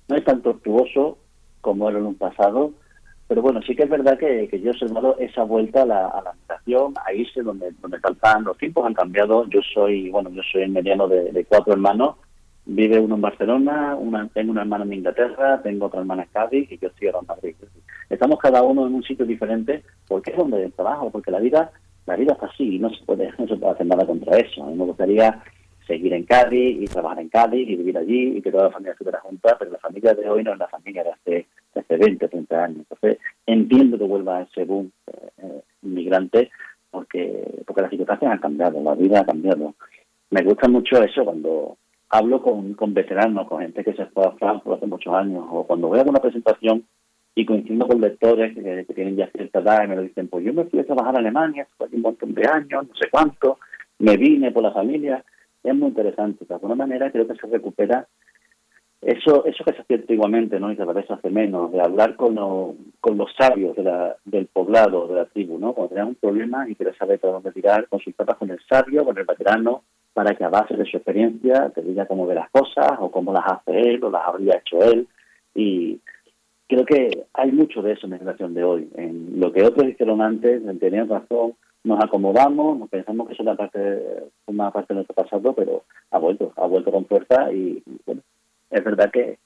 no 0.08 0.16
es 0.16 0.24
tan 0.24 0.42
tortuoso 0.42 1.18
como 1.60 1.88
era 1.88 1.98
en 1.98 2.06
un 2.06 2.14
pasado. 2.14 2.72
Pero 3.34 3.42
bueno, 3.42 3.60
sí 3.62 3.74
que 3.74 3.82
es 3.82 3.90
verdad 3.90 4.16
que, 4.16 4.46
que 4.46 4.60
yo 4.60 4.68
he 4.68 4.70
observado 4.70 5.16
esa 5.18 5.42
vuelta 5.42 5.82
a 5.82 5.86
la, 5.86 6.06
a 6.06 6.22
la 6.22 6.34
migración, 6.34 6.94
a 7.04 7.12
irse 7.12 7.42
donde, 7.42 7.72
donde 7.82 7.98
faltan. 7.98 8.44
Los 8.44 8.56
tiempos 8.56 8.86
han 8.86 8.94
cambiado. 8.94 9.44
Yo 9.48 9.58
soy, 9.74 10.08
bueno, 10.08 10.30
yo 10.30 10.40
soy 10.52 10.68
mediano 10.68 11.08
de, 11.08 11.32
de 11.32 11.44
cuatro 11.44 11.72
hermanos. 11.72 12.14
Vive 12.64 13.00
uno 13.00 13.16
en 13.16 13.22
Barcelona, 13.22 13.96
una, 13.96 14.28
tengo 14.28 14.52
una 14.52 14.60
hermana 14.60 14.84
en 14.84 14.92
Inglaterra, 14.92 15.60
tengo 15.64 15.86
otra 15.86 15.98
hermana 15.98 16.22
en 16.22 16.28
Cádiz 16.32 16.70
y 16.70 16.78
yo 16.78 16.86
estoy 16.86 17.08
ahora 17.08 17.18
en 17.22 17.26
Madrid. 17.26 17.56
Estamos 18.08 18.38
cada 18.38 18.62
uno 18.62 18.86
en 18.86 18.94
un 18.94 19.02
sitio 19.02 19.26
diferente 19.26 19.82
porque 20.06 20.30
es 20.30 20.36
donde 20.36 20.70
trabajo, 20.70 21.10
porque 21.10 21.32
la 21.32 21.40
vida 21.40 21.72
la 22.06 22.14
vida 22.14 22.34
está 22.34 22.46
así 22.46 22.76
y 22.76 22.78
no 22.78 22.88
se 22.90 23.04
puede, 23.04 23.32
no 23.38 23.48
se 23.48 23.56
puede 23.56 23.72
hacer 23.72 23.86
nada 23.86 24.06
contra 24.06 24.38
eso. 24.38 24.62
A 24.62 24.68
mí 24.68 24.76
me 24.76 24.84
gustaría 24.84 25.42
seguir 25.88 26.12
en 26.12 26.22
Cádiz 26.22 26.82
y 26.82 26.84
trabajar 26.84 27.18
en 27.18 27.30
Cádiz 27.30 27.68
y 27.68 27.74
vivir 27.74 27.98
allí 27.98 28.36
y 28.36 28.42
que 28.42 28.52
toda 28.52 28.66
la 28.66 28.70
familia 28.70 28.92
estuviera 28.92 29.18
junta, 29.20 29.56
pero 29.58 29.72
la 29.72 29.78
familia 29.78 30.14
de 30.14 30.28
hoy 30.28 30.44
no 30.44 30.52
es 30.52 30.58
la 30.60 30.68
familia 30.68 31.02
de 31.02 31.10
hace, 31.10 31.46
hace 31.80 31.96
20, 31.96 32.28
30 32.28 32.64
años. 32.64 32.78
Entonces, 32.78 33.18
entiendo 33.46 33.98
que 33.98 34.04
vuelva 34.04 34.42
ese 34.42 34.64
boom 34.64 34.90
eh, 35.06 35.28
eh, 35.38 35.60
inmigrante 35.82 36.50
porque, 36.90 37.62
porque 37.66 37.82
las 37.82 37.90
circunstancias 37.90 38.32
han 38.32 38.38
cambiado, 38.38 38.82
la 38.82 38.94
vida 38.94 39.20
ha 39.20 39.26
cambiado. 39.26 39.74
Me 40.30 40.42
gusta 40.42 40.68
mucho 40.68 41.02
eso 41.02 41.24
cuando 41.24 41.76
hablo 42.10 42.40
con, 42.40 42.74
con 42.74 42.94
veteranos, 42.94 43.48
con 43.48 43.60
gente 43.60 43.82
que 43.82 43.94
se 43.94 44.06
fue 44.06 44.24
a 44.24 44.32
Frankfurt 44.32 44.76
hace 44.76 44.86
muchos 44.86 45.12
años, 45.12 45.44
o 45.50 45.64
cuando 45.64 45.92
a 45.92 46.02
una 46.02 46.20
presentación 46.20 46.84
y 47.34 47.44
coincido 47.44 47.88
con 47.88 48.00
lectores 48.00 48.54
que, 48.54 48.84
que 48.86 48.94
tienen 48.94 49.16
ya 49.16 49.28
cierta 49.30 49.58
edad 49.58 49.84
y 49.84 49.88
me 49.88 49.96
lo 49.96 50.02
dicen, 50.02 50.28
pues 50.28 50.44
yo 50.44 50.52
me 50.52 50.64
fui 50.64 50.78
a 50.78 50.84
trabajar 50.84 51.16
a 51.16 51.18
Alemania 51.18 51.66
hace 51.78 51.96
un 51.96 52.02
montón 52.02 52.32
de 52.34 52.46
años, 52.48 52.86
no 52.88 52.94
sé 52.94 53.08
cuánto, 53.10 53.58
me 53.98 54.16
vine 54.16 54.52
por 54.52 54.62
la 54.62 54.72
familia. 54.72 55.24
Es 55.62 55.74
muy 55.74 55.88
interesante. 55.88 56.44
De 56.44 56.54
alguna 56.54 56.74
manera 56.74 57.10
creo 57.10 57.26
que 57.26 57.34
se 57.34 57.46
recupera 57.46 58.06
eso 59.04 59.44
eso 59.44 59.64
que 59.64 59.72
se 59.74 59.82
hacía 59.82 59.96
antiguamente, 59.96 60.58
¿no? 60.58 60.72
Y 60.72 60.76
que 60.76 60.84
parece 60.84 61.12
hace 61.12 61.30
menos, 61.30 61.70
de 61.72 61.80
hablar 61.80 62.16
con, 62.16 62.34
lo- 62.34 62.74
con 63.00 63.16
los 63.18 63.30
sabios 63.38 63.76
de 63.76 63.82
la, 63.82 64.16
del 64.24 64.46
poblado, 64.46 65.06
de 65.08 65.14
la 65.14 65.24
tribu, 65.26 65.58
¿no? 65.58 65.72
Cuando 65.72 65.90
tenías 65.90 66.08
un 66.08 66.14
problema 66.16 66.68
y 66.68 66.74
quieres 66.74 66.96
saber 66.96 67.18
para 67.20 67.34
dónde 67.34 67.52
tirar, 67.52 67.86
consultabas 67.88 68.36
con 68.38 68.50
el 68.50 68.58
sabio, 68.68 69.04
con 69.04 69.16
el 69.18 69.24
veterano, 69.24 69.82
para 70.12 70.34
que 70.34 70.44
a 70.44 70.48
base 70.48 70.76
de 70.76 70.84
su 70.86 70.96
experiencia 70.96 71.70
te 71.74 71.82
diga 71.82 72.06
cómo 72.06 72.26
ve 72.26 72.34
las 72.36 72.50
cosas 72.50 72.92
o 73.00 73.10
cómo 73.10 73.32
las 73.32 73.44
hace 73.46 73.78
él 73.80 74.02
o 74.04 74.10
las 74.10 74.26
habría 74.26 74.58
hecho 74.58 74.78
él. 74.82 75.06
Y 75.54 75.98
creo 76.68 76.84
que 76.84 77.24
hay 77.34 77.52
mucho 77.52 77.82
de 77.82 77.92
eso 77.92 78.06
en 78.06 78.12
la 78.12 78.18
generación 78.18 78.54
de 78.54 78.64
hoy. 78.64 78.88
En 78.96 79.40
lo 79.40 79.52
que 79.52 79.64
otros 79.64 79.86
hicieron 79.88 80.20
antes, 80.22 80.62
tenían 80.78 81.08
razón, 81.08 81.54
nos 81.82 82.02
acomodamos, 82.02 82.78
nos 82.78 82.88
pensamos 82.88 83.26
que 83.26 83.34
eso 83.34 83.42
es 83.42 83.46
la 83.46 83.56
parte, 83.56 83.78
una 84.46 84.70
parte 84.70 84.94
de 84.94 84.98
nuestro 84.98 85.14
pasado, 85.14 85.52
pero 85.52 85.82
ha 86.12 86.18
vuelto, 86.18 86.52
ha 86.56 86.66
vuelto 86.66 86.90
con 86.90 87.04
fuerza 87.06 87.52
y, 87.52 87.82
bueno, 88.06 88.22
es 88.74 88.84
verdad 88.84 89.10
que 89.12 89.38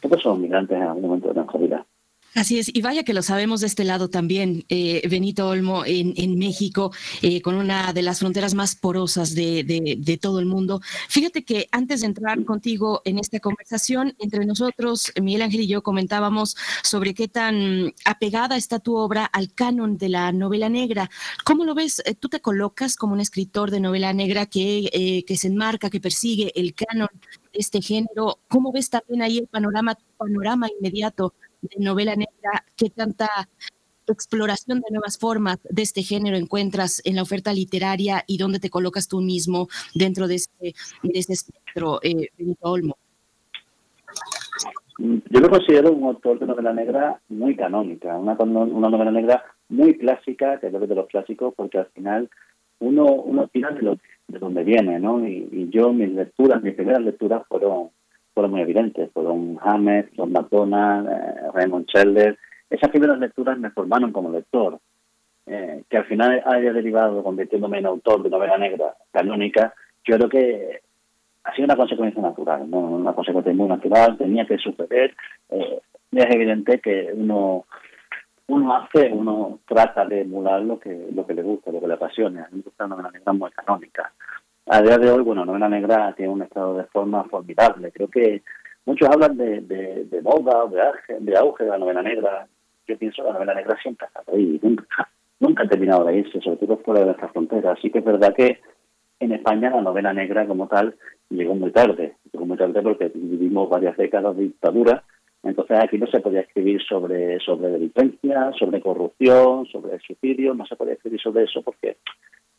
todos 0.00 0.22
somos 0.22 0.38
migrantes 0.38 0.76
en 0.76 0.82
algún 0.84 1.02
momento 1.02 1.28
de 1.28 1.34
nuestra 1.34 1.60
vida. 1.60 1.86
Así 2.32 2.60
es, 2.60 2.70
y 2.72 2.80
vaya 2.80 3.02
que 3.02 3.12
lo 3.12 3.22
sabemos 3.22 3.60
de 3.60 3.66
este 3.66 3.82
lado 3.82 4.08
también, 4.08 4.64
eh, 4.68 5.02
Benito 5.10 5.48
Olmo, 5.48 5.84
en, 5.84 6.14
en 6.16 6.38
México, 6.38 6.92
eh, 7.22 7.42
con 7.42 7.56
una 7.56 7.92
de 7.92 8.02
las 8.02 8.20
fronteras 8.20 8.54
más 8.54 8.76
porosas 8.76 9.34
de, 9.34 9.64
de- 9.64 9.96
de 9.98 10.16
todo 10.16 10.38
el 10.38 10.46
mundo. 10.46 10.80
Fíjate 11.08 11.42
que 11.44 11.66
antes 11.72 12.02
de 12.02 12.06
entrar 12.06 12.44
contigo 12.44 13.02
en 13.04 13.18
esta 13.18 13.40
conversación, 13.40 14.14
entre 14.20 14.46
nosotros, 14.46 15.12
Miguel 15.20 15.42
Ángel 15.42 15.62
y 15.62 15.66
yo 15.66 15.82
comentábamos 15.82 16.56
sobre 16.84 17.14
qué 17.14 17.26
tan 17.26 17.92
apegada 18.04 18.56
está 18.56 18.78
tu 18.78 18.94
obra 18.94 19.24
al 19.24 19.52
canon 19.52 19.98
de 19.98 20.10
la 20.10 20.30
novela 20.30 20.68
negra. 20.68 21.10
¿Cómo 21.44 21.64
lo 21.64 21.74
ves? 21.74 22.00
Eh, 22.06 22.14
¿Tú 22.14 22.28
te 22.28 22.38
colocas 22.40 22.94
como 22.94 23.12
un 23.14 23.20
escritor 23.20 23.72
de 23.72 23.80
novela 23.80 24.12
negra 24.12 24.46
que, 24.46 24.88
eh, 24.92 25.24
que 25.24 25.36
se 25.36 25.48
enmarca, 25.48 25.90
que 25.90 25.98
persigue 26.00 26.52
el 26.54 26.74
canon 26.74 27.08
este 27.52 27.80
género? 27.80 28.38
¿Cómo 28.48 28.72
ves 28.72 28.90
también 28.90 29.22
ahí 29.22 29.38
el 29.38 29.46
panorama, 29.46 29.96
panorama 30.16 30.68
inmediato? 30.78 31.34
de 31.62 31.84
novela 31.84 32.14
negra, 32.16 32.64
qué 32.76 32.90
tanta 32.90 33.28
exploración 34.06 34.80
de 34.80 34.90
nuevas 34.90 35.18
formas 35.18 35.58
de 35.62 35.82
este 35.82 36.02
género 36.02 36.36
encuentras 36.36 37.00
en 37.04 37.16
la 37.16 37.22
oferta 37.22 37.52
literaria 37.52 38.24
y 38.26 38.38
dónde 38.38 38.58
te 38.58 38.70
colocas 38.70 39.08
tú 39.08 39.20
mismo 39.20 39.68
dentro 39.94 40.26
de 40.26 40.36
este, 40.36 40.74
de 41.02 41.18
este 41.18 41.34
espectro, 41.34 42.00
eh, 42.02 42.28
Benito 42.36 42.70
Olmo. 42.70 42.96
Yo 44.98 45.40
me 45.40 45.48
considero 45.48 45.92
un 45.92 46.04
autor 46.04 46.38
de 46.40 46.46
novela 46.46 46.72
negra 46.72 47.20
muy 47.28 47.56
canónica, 47.56 48.18
una, 48.18 48.34
una 48.34 48.90
novela 48.90 49.12
negra 49.12 49.44
muy 49.68 49.96
clásica, 49.96 50.58
que 50.58 50.66
es 50.66 50.72
de 50.72 50.94
los 50.94 51.06
clásicos, 51.06 51.54
porque 51.56 51.78
al 51.78 51.86
final 51.86 52.28
uno 52.80 53.04
uno 53.04 53.46
tira 53.48 53.70
de, 53.70 53.82
lo, 53.82 53.98
de 54.28 54.38
donde 54.38 54.64
viene, 54.64 54.98
¿no? 54.98 55.26
Y, 55.26 55.48
y 55.52 55.68
yo, 55.70 55.92
mis 55.92 56.12
lecturas, 56.12 56.62
mis 56.62 56.74
primeras 56.74 57.02
lecturas 57.02 57.42
fueron 57.48 57.90
fueron 58.34 58.52
muy 58.52 58.60
evidentes, 58.60 59.10
fueron 59.12 59.58
Hammett, 59.60 60.10
John 60.16 60.32
McDonald, 60.32 61.08
eh, 61.08 61.50
Raymond 61.52 61.86
Chandler. 61.86 62.38
Esas 62.68 62.90
primeras 62.90 63.18
lecturas 63.18 63.58
me 63.58 63.70
formaron 63.70 64.12
como 64.12 64.30
lector. 64.30 64.78
Eh, 65.46 65.82
que 65.90 65.96
al 65.96 66.04
final 66.04 66.42
haya 66.46 66.72
derivado 66.72 67.24
convirtiéndome 67.24 67.78
en 67.78 67.86
autor 67.86 68.22
de 68.22 68.30
novela 68.30 68.56
negra 68.56 68.94
canónica, 69.10 69.74
yo 70.04 70.16
creo 70.16 70.28
que 70.28 70.80
ha 71.42 71.54
sido 71.54 71.64
una 71.64 71.76
consecuencia 71.76 72.22
natural, 72.22 72.70
¿no? 72.70 72.78
una 72.78 73.12
consecuencia 73.14 73.52
muy 73.52 73.66
natural, 73.66 74.16
tenía 74.16 74.46
que 74.46 74.58
suceder. 74.58 75.14
Eh, 75.48 75.80
es 76.12 76.34
evidente 76.34 76.78
que 76.78 77.10
uno 77.14 77.64
uno 78.50 78.74
hace, 78.74 79.12
uno 79.12 79.60
trata 79.66 80.04
de 80.04 80.22
emular 80.22 80.60
lo 80.62 80.78
que 80.78 81.08
lo 81.14 81.24
que 81.26 81.34
le 81.34 81.42
gusta, 81.42 81.70
lo 81.70 81.80
que 81.80 81.86
le 81.86 81.94
apasiona. 81.94 82.44
A 82.44 82.48
mí 82.48 82.56
me 82.58 82.62
gusta 82.62 82.84
la 82.84 82.88
novela 82.88 83.10
negra 83.10 83.32
muy 83.32 83.50
canónica. 83.52 84.12
A 84.66 84.82
día 84.82 84.98
de 84.98 85.10
hoy, 85.10 85.22
bueno, 85.22 85.42
la 85.42 85.46
novela 85.46 85.68
negra 85.68 86.12
tiene 86.16 86.32
un 86.32 86.42
estado 86.42 86.76
de 86.76 86.84
forma 86.84 87.24
formidable. 87.24 87.92
Creo 87.92 88.08
que 88.08 88.42
muchos 88.86 89.08
hablan 89.08 89.36
de, 89.36 89.60
de, 89.60 90.04
de 90.04 90.22
moda, 90.22 90.66
de 90.66 90.80
auge, 90.80 91.16
de 91.20 91.36
auge 91.36 91.64
de 91.64 91.70
la 91.70 91.78
novela 91.78 92.02
negra. 92.02 92.46
Yo 92.86 92.98
pienso 92.98 93.22
que 93.22 93.28
la 93.28 93.34
novela 93.34 93.54
negra 93.54 93.76
siempre 93.80 94.06
ha 94.06 94.08
estado 94.20 94.36
ahí, 94.36 94.58
nunca, 94.62 95.08
nunca 95.38 95.62
ha 95.62 95.68
terminado 95.68 96.04
de 96.04 96.18
irse, 96.18 96.40
sobre 96.40 96.56
todo 96.56 96.76
fuera 96.78 97.00
de 97.00 97.06
nuestras 97.06 97.30
fronteras. 97.30 97.78
Así 97.78 97.90
que 97.90 97.98
es 98.00 98.04
verdad 98.04 98.34
que 98.34 98.60
en 99.20 99.32
España 99.32 99.70
la 99.70 99.80
novela 99.80 100.12
negra 100.12 100.46
como 100.46 100.66
tal 100.66 100.96
llegó 101.28 101.54
muy 101.54 101.70
tarde. 101.70 102.16
Llegó 102.32 102.46
muy 102.46 102.56
tarde 102.56 102.82
porque 102.82 103.12
vivimos 103.14 103.68
varias 103.68 103.96
décadas 103.96 104.36
de 104.36 104.42
dictadura 104.42 105.04
entonces 105.42 105.78
aquí 105.82 105.96
no 105.96 106.06
se 106.06 106.20
podía 106.20 106.40
escribir 106.40 106.82
sobre, 106.82 107.38
sobre 107.40 107.70
delincuencia, 107.70 108.52
sobre 108.58 108.80
corrupción, 108.80 109.66
sobre 109.66 109.98
suicidio, 110.00 110.54
no 110.54 110.66
se 110.66 110.76
podía 110.76 110.94
escribir 110.94 111.20
sobre 111.20 111.44
eso 111.44 111.62
porque 111.62 111.96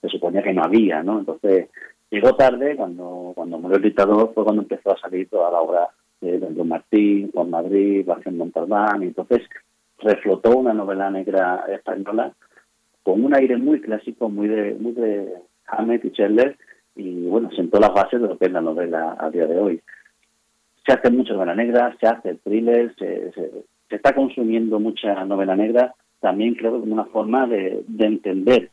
se 0.01 0.09
suponía 0.09 0.41
que 0.41 0.53
no 0.53 0.63
había, 0.63 1.03
¿no? 1.03 1.19
Entonces 1.19 1.69
llegó 2.09 2.35
tarde, 2.35 2.75
cuando, 2.75 3.33
cuando 3.35 3.59
murió 3.59 3.77
el 3.77 3.83
dictador 3.83 4.33
fue 4.33 4.43
cuando 4.43 4.63
empezó 4.63 4.91
a 4.91 4.99
salir 4.99 5.29
toda 5.29 5.51
la 5.51 5.61
obra 5.61 5.87
de 6.21 6.39
Don 6.39 6.67
Martín, 6.67 7.31
Juan 7.31 7.51
Madrid, 7.51 8.05
Vázquez 8.05 8.33
Montalbán, 8.33 9.03
y 9.03 9.07
entonces 9.07 9.41
reflotó 9.99 10.57
una 10.57 10.73
novela 10.73 11.11
negra 11.11 11.65
española 11.69 12.33
con 13.03 13.23
un 13.23 13.35
aire 13.35 13.57
muy 13.57 13.79
clásico, 13.81 14.29
muy 14.29 14.47
de, 14.47 14.73
muy 14.73 14.93
de 14.93 15.33
Hammett 15.67 16.05
y 16.05 16.09
Scheller, 16.09 16.57
y 16.95 17.27
bueno, 17.27 17.49
sentó 17.55 17.79
las 17.79 17.93
bases 17.93 18.21
de 18.21 18.27
lo 18.27 18.37
que 18.37 18.45
es 18.45 18.51
la 18.51 18.61
novela 18.61 19.15
a 19.19 19.29
día 19.29 19.45
de 19.45 19.57
hoy 19.57 19.81
se 20.85 20.93
hace 20.93 21.11
mucha 21.11 21.33
novela 21.33 21.55
negra, 21.55 21.95
se 21.99 22.07
hace 22.07 22.35
thriller, 22.35 22.93
se, 22.95 23.31
se, 23.31 23.51
está 23.89 24.13
consumiendo 24.13 24.79
mucha 24.79 25.25
novela 25.25 25.55
negra, 25.55 25.93
también 26.19 26.55
creo 26.55 26.73
que 26.73 26.79
como 26.79 26.93
una 26.93 27.05
forma 27.05 27.47
de, 27.47 27.83
de 27.87 28.05
entender 28.05 28.71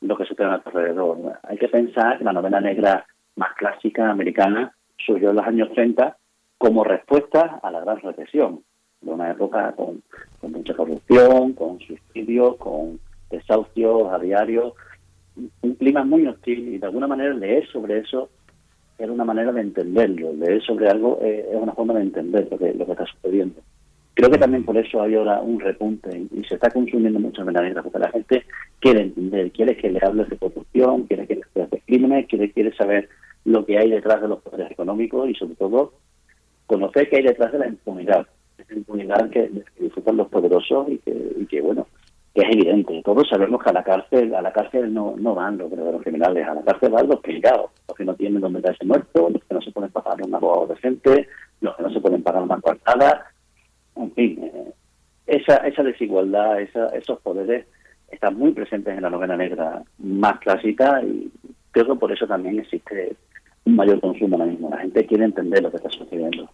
lo 0.00 0.16
que 0.16 0.26
se 0.26 0.34
tiene 0.34 0.50
a 0.50 0.54
nuestro 0.54 0.78
alrededor. 0.78 1.38
Hay 1.42 1.58
que 1.58 1.68
pensar 1.68 2.18
que 2.18 2.24
la 2.24 2.32
novela 2.32 2.60
negra 2.60 3.06
más 3.36 3.54
clásica 3.54 4.10
americana 4.10 4.74
surgió 4.96 5.30
en 5.30 5.36
los 5.36 5.46
años 5.46 5.72
30 5.72 6.16
como 6.58 6.84
respuesta 6.84 7.60
a 7.62 7.70
la 7.70 7.80
gran 7.80 8.00
recesión, 8.00 8.62
de 9.00 9.10
una 9.10 9.30
época 9.30 9.72
con, 9.72 10.02
con 10.40 10.52
mucha 10.52 10.74
corrupción, 10.74 11.54
con 11.54 11.78
suicidios, 11.80 12.56
con 12.56 13.00
desahucios 13.30 14.12
a 14.12 14.18
diario, 14.18 14.74
un 15.62 15.74
clima 15.74 16.04
muy 16.04 16.26
hostil 16.26 16.74
y 16.74 16.78
de 16.78 16.86
alguna 16.86 17.06
manera 17.06 17.32
leer 17.32 17.66
sobre 17.68 17.98
eso 17.98 18.28
era 19.00 19.12
una 19.12 19.24
manera 19.24 19.52
de 19.52 19.62
entenderlo. 19.62 20.32
Leer 20.34 20.62
sobre 20.62 20.88
algo 20.88 21.18
eh, 21.22 21.48
es 21.50 21.56
una 21.56 21.72
forma 21.72 21.94
de 21.94 22.02
entender 22.02 22.48
lo 22.50 22.58
que, 22.58 22.74
lo 22.74 22.86
que 22.86 22.92
está 22.92 23.06
sucediendo. 23.06 23.60
Creo 24.14 24.30
que 24.30 24.38
también 24.38 24.64
por 24.64 24.76
eso 24.76 25.00
hay 25.00 25.14
ahora 25.14 25.40
un 25.40 25.60
repunte 25.60 26.26
y, 26.30 26.44
se 26.44 26.56
está 26.56 26.70
consumiendo 26.70 27.18
mucho 27.18 27.40
novela 27.40 27.62
negra, 27.62 27.82
porque 27.82 27.98
la 27.98 28.10
gente 28.10 28.44
quiere 28.78 29.02
entender, 29.02 29.50
quiere 29.52 29.76
que 29.76 29.90
le 29.90 30.00
hables 30.02 30.28
de 30.28 30.36
corrupción, 30.36 31.04
quiere 31.04 31.26
que 31.26 31.36
le 31.36 31.42
hables 31.54 31.70
de 31.70 31.80
crímenes, 31.80 32.26
quiere, 32.26 32.52
quiere 32.52 32.74
saber 32.76 33.08
lo 33.44 33.64
que 33.64 33.78
hay 33.78 33.90
detrás 33.90 34.20
de 34.20 34.28
los 34.28 34.42
poderes 34.42 34.70
económicos 34.70 35.28
y 35.30 35.34
sobre 35.34 35.54
todo 35.54 35.94
conocer 36.66 37.08
qué 37.08 37.16
hay 37.16 37.22
detrás 37.22 37.52
de 37.52 37.60
la 37.60 37.68
impunidad. 37.68 38.26
Esa 38.58 38.74
impunidad 38.74 39.30
que, 39.30 39.50
disfrutan 39.78 40.18
los 40.18 40.28
poderosos 40.28 40.88
y 40.88 40.98
que 40.98 41.60
bueno, 41.62 41.86
que 42.34 42.42
es 42.42 42.48
evidente. 42.52 43.02
Todos 43.04 43.28
sabemos 43.28 43.62
que 43.62 43.70
a 43.70 43.72
la 43.72 43.82
cárcel, 43.82 44.34
a 44.34 44.42
la 44.42 44.52
cárcel 44.52 44.92
no, 44.92 45.14
no 45.16 45.34
van 45.34 45.58
los 45.58 45.70
verdaderos 45.70 46.02
criminales, 46.02 46.46
a 46.46 46.54
la 46.54 46.62
cárcel 46.62 46.90
van 46.90 47.08
los 47.08 47.20
peligrados, 47.20 47.70
los 47.88 47.96
que 47.96 48.04
no 48.04 48.14
tienen 48.14 48.40
donde 48.40 48.62
caerse 48.62 48.84
muerto, 48.84 49.30
los 49.30 49.44
que 49.44 49.54
no 49.54 49.60
se 49.60 49.72
pueden 49.72 49.90
pagar 49.90 50.22
un 50.22 50.34
abogado 50.34 50.68
decente, 50.68 51.28
los 51.60 51.76
que 51.76 51.82
no 51.82 51.90
se 51.90 52.00
pueden 52.00 52.22
pagar 52.22 52.42
una 52.42 52.60
cuartada, 52.60 53.26
en 53.96 54.12
fin, 54.12 54.44
eh, 54.44 54.72
esa, 55.26 55.56
esa 55.58 55.82
desigualdad, 55.82 56.60
esa, 56.60 56.86
esos 56.88 57.20
poderes 57.20 57.66
están 58.10 58.36
muy 58.36 58.52
presentes 58.52 58.96
en 58.96 59.02
la 59.02 59.10
novela 59.10 59.36
negra 59.36 59.82
más 59.98 60.38
clásica 60.40 61.02
y 61.02 61.30
creo 61.70 61.86
que 61.86 61.94
por 61.94 62.12
eso 62.12 62.26
también 62.26 62.58
existe 62.58 63.14
un 63.64 63.76
mayor 63.76 64.00
consumo 64.00 64.36
ahora 64.36 64.50
mismo. 64.50 64.70
La 64.70 64.78
gente 64.78 65.06
quiere 65.06 65.24
entender 65.24 65.62
lo 65.62 65.70
que 65.70 65.76
está 65.76 65.90
sucediendo. 65.90 66.48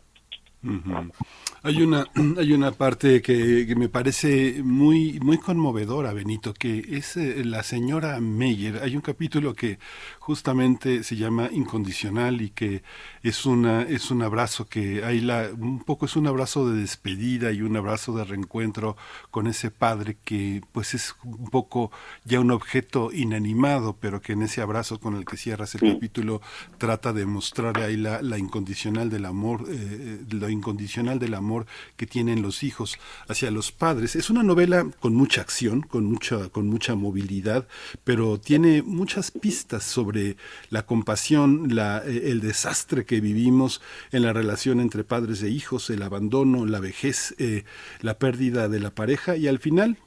Hay 1.63 1.83
una, 1.83 2.07
hay 2.39 2.53
una 2.53 2.73
parte 2.73 3.21
que, 3.23 3.75
me 3.77 3.89
parece 3.89 4.63
muy, 4.63 5.19
muy 5.21 5.39
conmovedora, 5.39 6.13
Benito, 6.13 6.55
que 6.55 6.79
es 6.91 7.17
eh, 7.17 7.45
la 7.45 7.63
señora 7.63 8.21
Meyer. 8.21 8.83
Hay 8.83 8.95
un 8.95 9.03
capítulo 9.03 9.55
que 9.55 9.79
justamente 10.21 11.03
se 11.03 11.17
llama 11.17 11.49
Incondicional 11.51 12.41
y 12.41 12.51
que 12.51 12.83
es 13.23 13.47
una, 13.47 13.83
es 13.83 14.11
un 14.11 14.23
abrazo 14.23 14.69
que 14.69 15.05
hay 15.05 15.21
la, 15.21 15.49
un 15.59 15.83
poco 15.83 16.07
es 16.07 16.17
un 16.17 16.27
abrazo 16.27 16.71
de 16.71 16.81
despedida 16.81 17.53
y 17.53 17.63
un 17.63 17.77
abrazo 17.77 18.17
de 18.17 18.25
reencuentro 18.25 18.97
con 19.31 19.47
ese 19.47 19.71
padre 19.71 20.17
que 20.25 20.63
pues 20.73 20.95
es 20.95 21.17
un 21.25 21.51
poco 21.51 21.91
ya 22.25 22.41
un 22.41 22.51
objeto 22.51 23.11
inanimado, 23.13 23.97
pero 23.99 24.21
que 24.21 24.35
en 24.35 24.43
ese 24.43 24.61
abrazo 24.61 25.01
con 25.01 25.17
el 25.17 25.25
que 25.25 25.37
cierras 25.37 25.75
el 25.75 25.95
capítulo 25.95 26.41
trata 26.79 27.13
de 27.13 27.27
mostrarle 27.27 27.85
ahí 27.85 27.97
la, 27.97 28.23
la 28.23 28.39
incondicional 28.39 29.11
del 29.11 29.25
amor, 29.25 29.65
eh, 29.69 30.25
lo 30.31 30.49
incondicional 30.57 31.19
del 31.19 31.35
amor 31.35 31.67
que 31.97 32.07
tienen 32.07 32.43
los 32.43 32.63
hijos 32.63 32.99
hacia 33.29 33.51
los 33.51 33.73
padres. 33.73 34.17
Es 34.17 34.31
una 34.31 34.43
novela 34.43 34.87
con 35.01 35.15
mucha 35.15 35.41
acción, 35.41 35.83
con 35.83 36.05
mucha, 36.05 36.49
con 36.49 36.67
mucha 36.67 36.95
movilidad, 36.95 37.67
pero 38.05 38.39
tiene 38.41 38.83
muchas 38.83 39.31
pistas 39.31 39.85
sobre 39.85 40.37
la 40.71 40.85
compasión, 40.85 41.71
eh, 41.79 42.23
el 42.25 42.41
desastre 42.41 43.05
que 43.05 43.21
vivimos 43.21 43.81
en 44.13 44.23
la 44.23 44.33
relación 44.33 44.81
entre 44.81 45.05
padres 45.05 45.43
e 45.43 45.51
hijos, 45.51 45.91
el 45.91 46.03
abandono, 46.03 46.67
la 46.67 46.81
vejez, 46.81 47.35
eh, 47.39 47.65
la 48.01 48.19
pérdida 48.19 48.69
de 48.69 48.81
la 48.81 48.91
pareja 48.91 49.37
y 49.37 49.49
al 49.49 49.59
final 49.59 49.99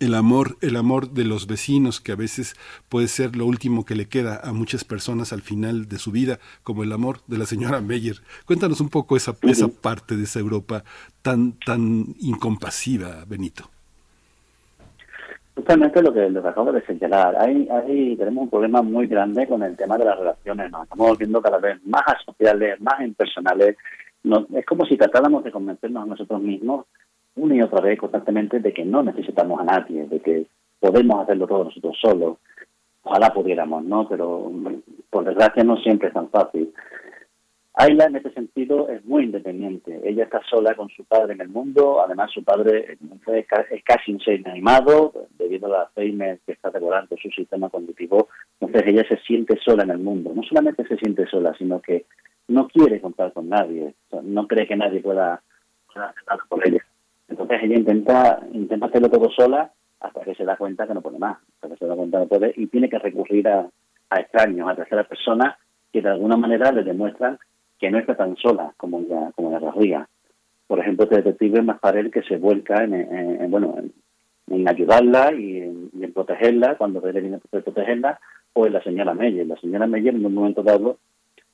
el 0.00 0.14
amor, 0.14 0.56
el 0.60 0.76
amor 0.76 1.10
de 1.10 1.24
los 1.24 1.46
vecinos, 1.46 2.00
que 2.00 2.12
a 2.12 2.16
veces 2.16 2.54
puede 2.88 3.08
ser 3.08 3.36
lo 3.36 3.46
último 3.46 3.84
que 3.84 3.94
le 3.94 4.06
queda 4.06 4.40
a 4.42 4.52
muchas 4.52 4.84
personas 4.84 5.32
al 5.32 5.42
final 5.42 5.88
de 5.88 5.98
su 5.98 6.10
vida, 6.10 6.38
como 6.62 6.82
el 6.82 6.92
amor 6.92 7.18
de 7.26 7.38
la 7.38 7.46
señora 7.46 7.80
Meyer. 7.80 8.16
Cuéntanos 8.46 8.80
un 8.80 8.88
poco 8.88 9.16
esa, 9.16 9.34
esa 9.42 9.68
parte 9.68 10.16
de 10.16 10.24
esa 10.24 10.40
Europa 10.40 10.84
tan, 11.22 11.52
tan 11.64 12.14
incompasiva, 12.20 13.24
Benito. 13.26 13.70
Justamente 15.54 16.02
lo 16.02 16.12
que, 16.12 16.30
lo 16.30 16.42
que 16.42 16.48
acabo 16.48 16.72
de 16.72 16.84
señalar, 16.86 17.36
hay, 17.38 17.68
hay, 17.68 18.16
tenemos 18.16 18.44
un 18.44 18.50
problema 18.50 18.80
muy 18.80 19.06
grande 19.06 19.46
con 19.46 19.62
el 19.62 19.76
tema 19.76 19.98
de 19.98 20.06
las 20.06 20.18
relaciones, 20.18 20.70
nos 20.70 20.84
estamos 20.84 21.08
volviendo 21.08 21.42
cada 21.42 21.58
vez 21.58 21.78
más 21.84 22.02
asociales, 22.06 22.80
más 22.80 23.00
impersonales, 23.00 23.76
no, 24.24 24.46
es 24.54 24.64
como 24.64 24.86
si 24.86 24.96
tratáramos 24.96 25.44
de 25.44 25.50
convencernos 25.50 26.04
a 26.04 26.06
nosotros 26.06 26.40
mismos 26.40 26.86
una 27.36 27.54
y 27.54 27.62
otra 27.62 27.80
vez 27.80 27.98
constantemente 27.98 28.60
de 28.60 28.72
que 28.72 28.84
no 28.84 29.02
necesitamos 29.02 29.60
a 29.60 29.64
nadie, 29.64 30.06
de 30.06 30.20
que 30.20 30.46
podemos 30.80 31.22
hacerlo 31.22 31.46
todo 31.46 31.64
nosotros 31.64 31.96
solos. 32.00 32.38
Ojalá 33.04 33.32
pudiéramos, 33.32 33.84
¿no? 33.84 34.08
Pero 34.08 34.50
por 35.10 35.24
desgracia 35.24 35.64
no 35.64 35.76
siempre 35.78 36.08
es 36.08 36.14
tan 36.14 36.28
fácil. 36.28 36.72
Ayla 37.74 38.04
en 38.04 38.16
este 38.16 38.30
sentido 38.32 38.88
es 38.90 39.02
muy 39.06 39.24
independiente. 39.24 39.98
Ella 40.04 40.24
está 40.24 40.42
sola 40.48 40.74
con 40.74 40.90
su 40.90 41.04
padre 41.04 41.32
en 41.32 41.40
el 41.40 41.48
mundo. 41.48 42.02
Además, 42.04 42.30
su 42.30 42.44
padre 42.44 42.98
es 43.28 43.84
casi 43.84 44.12
un 44.12 44.20
ser 44.20 44.40
inanimado 44.40 45.12
debido 45.38 45.68
a 45.68 45.70
la 45.70 45.80
Alzheimer 45.82 46.38
que 46.44 46.52
está 46.52 46.70
devorando 46.70 47.16
su 47.16 47.30
sistema 47.30 47.70
cognitivo. 47.70 48.28
Entonces, 48.60 48.88
ella 48.88 49.08
se 49.08 49.16
siente 49.22 49.58
sola 49.64 49.84
en 49.84 49.90
el 49.90 49.98
mundo. 49.98 50.32
No 50.34 50.42
solamente 50.42 50.86
se 50.86 50.98
siente 50.98 51.26
sola, 51.26 51.54
sino 51.56 51.80
que 51.80 52.04
no 52.48 52.68
quiere 52.68 53.00
contar 53.00 53.32
con 53.32 53.48
nadie. 53.48 53.94
no 54.22 54.46
cree 54.46 54.66
que 54.66 54.76
nadie 54.76 55.00
pueda, 55.00 55.42
pueda 55.92 56.14
algo 56.26 56.44
por 56.50 56.68
ella. 56.68 56.84
Entonces 57.32 57.60
ella 57.62 57.76
intenta, 57.76 58.40
intenta 58.52 58.86
hacerlo 58.86 59.08
todo 59.08 59.30
sola 59.30 59.72
hasta 60.00 60.20
que 60.20 60.34
se 60.34 60.44
da 60.44 60.56
cuenta 60.56 60.86
que 60.86 60.92
no 60.92 61.00
puede 61.00 61.18
más, 61.18 61.38
hasta 61.54 61.68
que 61.68 61.76
se 61.76 61.86
da 61.86 61.96
cuenta 61.96 62.18
que 62.18 62.24
no 62.24 62.28
puede 62.28 62.52
y 62.56 62.66
tiene 62.66 62.90
que 62.90 62.98
recurrir 62.98 63.48
a, 63.48 63.70
extraños, 64.18 64.68
a 64.68 64.74
terceras 64.74 65.06
personas 65.06 65.56
que 65.90 66.02
de 66.02 66.10
alguna 66.10 66.36
manera 66.36 66.70
le 66.72 66.84
demuestran 66.84 67.38
que 67.78 67.90
no 67.90 67.98
está 67.98 68.14
tan 68.14 68.36
sola 68.36 68.74
como 68.76 68.98
ella, 68.98 69.32
como 69.34 69.56
ella 69.56 70.06
Por 70.66 70.78
ejemplo, 70.78 71.04
este 71.04 71.22
detective 71.22 71.64
él 71.94 72.10
que 72.10 72.22
se 72.22 72.36
vuelca 72.36 72.84
en, 72.84 72.92
en, 72.92 73.50
bueno, 73.50 73.76
en, 74.50 74.68
ayudarla 74.68 75.32
y 75.32 75.58
en, 75.58 76.12
protegerla 76.12 76.76
cuando 76.76 77.02
él 77.06 77.18
viene 77.18 77.36
a 77.36 77.60
protegerla, 77.60 78.20
o 78.52 78.66
en 78.66 78.74
la 78.74 78.82
señora 78.82 79.14
Meyer. 79.14 79.46
La 79.46 79.56
señora 79.56 79.86
Meyer 79.86 80.14
en 80.14 80.26
un 80.26 80.34
momento 80.34 80.62
dado, 80.62 80.98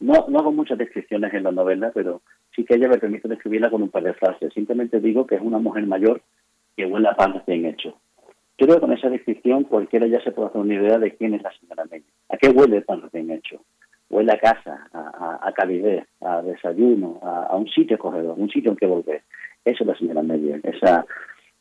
no, 0.00 0.26
no 0.28 0.38
hago 0.38 0.52
muchas 0.52 0.78
descripciones 0.78 1.32
en 1.34 1.42
la 1.42 1.52
novela, 1.52 1.90
pero 1.92 2.22
sí 2.54 2.64
que 2.64 2.74
ella 2.74 2.88
me 2.88 2.98
permite 2.98 3.28
describirla 3.28 3.70
con 3.70 3.82
un 3.82 3.90
par 3.90 4.04
de 4.04 4.14
frases. 4.14 4.52
Simplemente 4.52 5.00
digo 5.00 5.26
que 5.26 5.34
es 5.34 5.40
una 5.40 5.58
mujer 5.58 5.86
mayor 5.86 6.22
que 6.76 6.86
huele 6.86 7.08
a 7.08 7.14
pan 7.14 7.34
recién 7.34 7.66
hecho. 7.66 7.98
Creo 8.56 8.74
que 8.74 8.80
con 8.80 8.92
esa 8.92 9.08
descripción 9.08 9.64
cualquiera 9.64 10.06
ya 10.06 10.20
se 10.22 10.32
puede 10.32 10.48
hacer 10.48 10.60
una 10.60 10.74
idea 10.74 10.98
de 10.98 11.14
quién 11.16 11.34
es 11.34 11.42
la 11.42 11.52
señora 11.58 11.84
Meyer. 11.84 12.12
¿A 12.28 12.36
qué 12.36 12.48
huele 12.48 12.78
el 12.78 12.84
pan 12.84 13.02
recién 13.02 13.30
hecho? 13.30 13.60
Huele 14.10 14.32
a 14.32 14.38
casa, 14.38 14.88
a, 14.92 15.38
a, 15.42 15.52
calidez, 15.52 16.06
a 16.20 16.42
desayuno, 16.42 17.20
a, 17.22 17.54
un 17.56 17.68
sitio 17.68 17.96
acogedor, 17.96 18.38
un 18.38 18.50
sitio 18.50 18.70
en 18.70 18.76
que 18.76 18.86
volver. 18.86 19.22
Eso 19.64 19.84
es 19.84 19.86
la 19.86 19.96
señora 19.96 20.22
Meyer, 20.22 20.60
esa, 20.64 21.04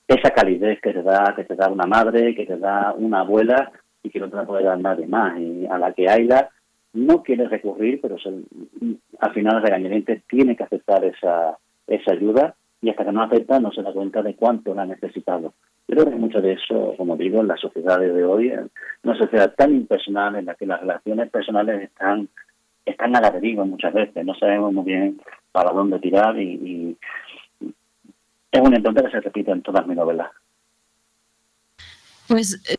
esa 0.08 0.30
calidez 0.32 0.80
que 0.82 0.94
te 0.94 1.04
da 1.04 1.34
que 1.36 1.44
te 1.44 1.56
da 1.56 1.70
una 1.70 1.86
madre, 1.86 2.34
que 2.34 2.46
te 2.46 2.58
da 2.58 2.94
una 2.94 3.20
abuela 3.20 3.72
y 4.02 4.10
que 4.10 4.20
no 4.20 4.30
te 4.30 4.36
la 4.36 4.46
puede 4.46 4.64
dar 4.64 4.80
nadie 4.80 5.06
más. 5.06 5.40
Y 5.40 5.68
a 5.68 5.78
la 5.78 5.94
que 5.94 6.10
Ayla 6.10 6.50
no 6.98 7.22
quiere 7.24 7.48
recurrir, 7.48 8.00
pero 8.02 8.18
se, 8.18 8.30
al 9.20 9.34
final 9.34 9.62
regañadientes 9.62 10.24
tiene 10.28 10.56
que 10.56 10.64
aceptar 10.64 11.06
esa, 11.06 11.58
esa 11.86 12.12
ayuda 12.12 12.56
y 12.82 12.90
hasta 12.90 13.06
que 13.06 13.12
no 13.12 13.24
acepta 13.24 13.60
no 13.60 13.72
se 13.72 13.84
da 13.84 13.94
cuenta 13.94 14.22
de 14.22 14.36
cuánto 14.36 14.74
la 14.74 14.84
ha 14.84 14.86
necesitado. 14.86 15.54
Creo 15.88 16.06
que 16.06 16.16
mucho 16.16 16.42
de 16.42 16.54
eso, 16.54 16.96
como 16.98 17.16
digo, 17.16 17.40
en 17.40 17.48
las 17.48 17.62
sociedades 17.62 18.14
de 18.14 18.24
hoy, 18.26 18.50
en 18.50 18.70
una 19.04 19.18
sociedad 19.18 19.54
tan 19.56 19.74
impersonal 19.74 20.36
en 20.36 20.46
la 20.46 20.56
que 20.56 20.66
las 20.66 20.82
relaciones 20.82 21.30
personales 21.30 21.84
están 21.84 22.28
están 22.86 23.16
a 23.18 23.22
la 23.22 23.32
deriva 23.32 23.66
muchas 23.66 23.94
veces, 23.94 24.26
no 24.26 24.34
sabemos 24.36 24.74
muy 24.74 24.86
bien 24.86 25.22
para 25.52 25.72
dónde 25.72 26.00
tirar 26.00 26.40
y, 26.40 26.54
y 26.54 26.98
es 28.50 28.62
un 28.62 28.74
entorno 28.74 29.04
que 29.04 29.12
se 29.12 29.20
repite 29.20 29.52
en 29.52 29.62
todas 29.62 29.86
mis 29.86 29.98
novelas. 29.98 30.32
Pues, 32.30 32.64
eh, 32.70 32.78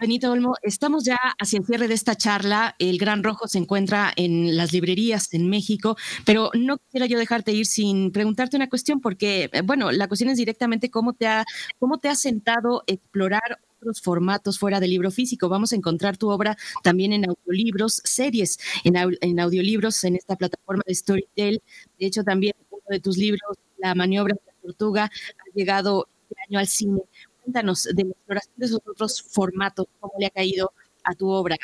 Benito 0.00 0.32
Olmo, 0.32 0.54
estamos 0.62 1.04
ya 1.04 1.18
hacia 1.38 1.58
el 1.58 1.66
cierre 1.66 1.86
de 1.86 1.92
esta 1.92 2.14
charla. 2.14 2.74
El 2.78 2.96
Gran 2.96 3.22
Rojo 3.22 3.46
se 3.46 3.58
encuentra 3.58 4.10
en 4.16 4.56
las 4.56 4.72
librerías 4.72 5.34
en 5.34 5.50
México, 5.50 5.94
pero 6.24 6.50
no 6.54 6.78
quisiera 6.78 7.04
yo 7.04 7.18
dejarte 7.18 7.52
ir 7.52 7.66
sin 7.66 8.10
preguntarte 8.10 8.56
una 8.56 8.70
cuestión, 8.70 9.02
porque, 9.02 9.50
eh, 9.52 9.60
bueno, 9.60 9.92
la 9.92 10.08
cuestión 10.08 10.30
es 10.30 10.38
directamente 10.38 10.90
cómo 10.90 11.12
te 11.12 11.26
ha, 11.26 11.44
cómo 11.78 11.98
te 11.98 12.08
ha 12.08 12.14
sentado 12.14 12.82
explorar 12.86 13.42
otros 13.76 14.00
formatos 14.00 14.58
fuera 14.58 14.80
del 14.80 14.88
libro 14.88 15.10
físico. 15.10 15.50
Vamos 15.50 15.72
a 15.74 15.76
encontrar 15.76 16.16
tu 16.16 16.30
obra 16.30 16.56
también 16.82 17.12
en 17.12 17.28
audiolibros, 17.28 18.00
series 18.02 18.58
en, 18.84 18.94
en 19.20 19.38
audiolibros 19.38 20.02
en 20.04 20.16
esta 20.16 20.34
plataforma 20.36 20.82
de 20.86 20.94
Storytel. 20.94 21.62
De 21.98 22.06
hecho, 22.06 22.24
también 22.24 22.54
uno 22.70 22.82
de 22.88 23.00
tus 23.00 23.18
libros, 23.18 23.58
La 23.76 23.94
maniobra 23.94 24.34
de 24.34 24.40
la 24.46 24.60
tortuga, 24.62 25.04
ha 25.04 25.54
llegado 25.54 26.08
este 26.30 26.42
año 26.48 26.58
al 26.58 26.68
cine. 26.68 27.02
Cuéntanos 27.42 27.84
de 27.84 28.04
la 28.04 28.10
exploración 28.10 28.54
de 28.56 28.66
esos 28.66 28.80
otros 28.86 29.22
formatos, 29.32 29.86
cómo 29.98 30.12
le 30.18 30.26
ha 30.26 30.30
caído 30.30 30.72
a 31.04 31.14
tu 31.14 31.28
obra. 31.28 31.56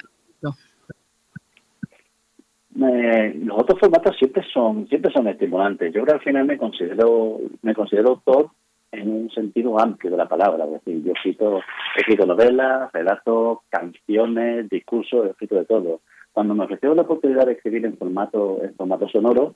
Eh, 2.79 3.33
los 3.43 3.59
otros 3.59 3.81
formatos 3.81 4.15
siempre 4.19 4.45
son 4.53 4.87
siempre 4.89 5.11
son 5.13 5.27
estimulantes. 5.29 5.95
Yo 5.95 6.03
creo 6.03 6.07
que 6.07 6.13
al 6.13 6.23
final 6.23 6.45
me 6.45 6.59
considero 6.59 7.41
me 7.63 7.75
considero 7.75 8.11
autor 8.11 8.51
en 8.93 9.11
un 9.11 9.31
sentido 9.31 9.79
amplio 9.81 10.11
de 10.11 10.17
la 10.17 10.29
palabra. 10.29 10.65
Es 10.65 10.73
decir, 10.73 11.03
yo 11.03 11.13
he 11.13 11.15
escrito, 11.15 11.61
he 11.97 12.01
escrito 12.01 12.27
novelas, 12.27 12.93
relatos, 12.93 13.59
canciones, 13.69 14.69
discursos, 14.69 15.27
he 15.27 15.31
escrito 15.31 15.55
de 15.57 15.65
todo. 15.65 16.01
Cuando 16.33 16.55
me 16.55 16.65
ofreció 16.65 16.95
la 16.95 17.03
oportunidad 17.03 17.47
de 17.47 17.53
escribir 17.53 17.87
en 17.87 17.97
formato 17.97 18.63
en 18.63 18.75
formato 18.75 19.09
sonoro, 19.09 19.55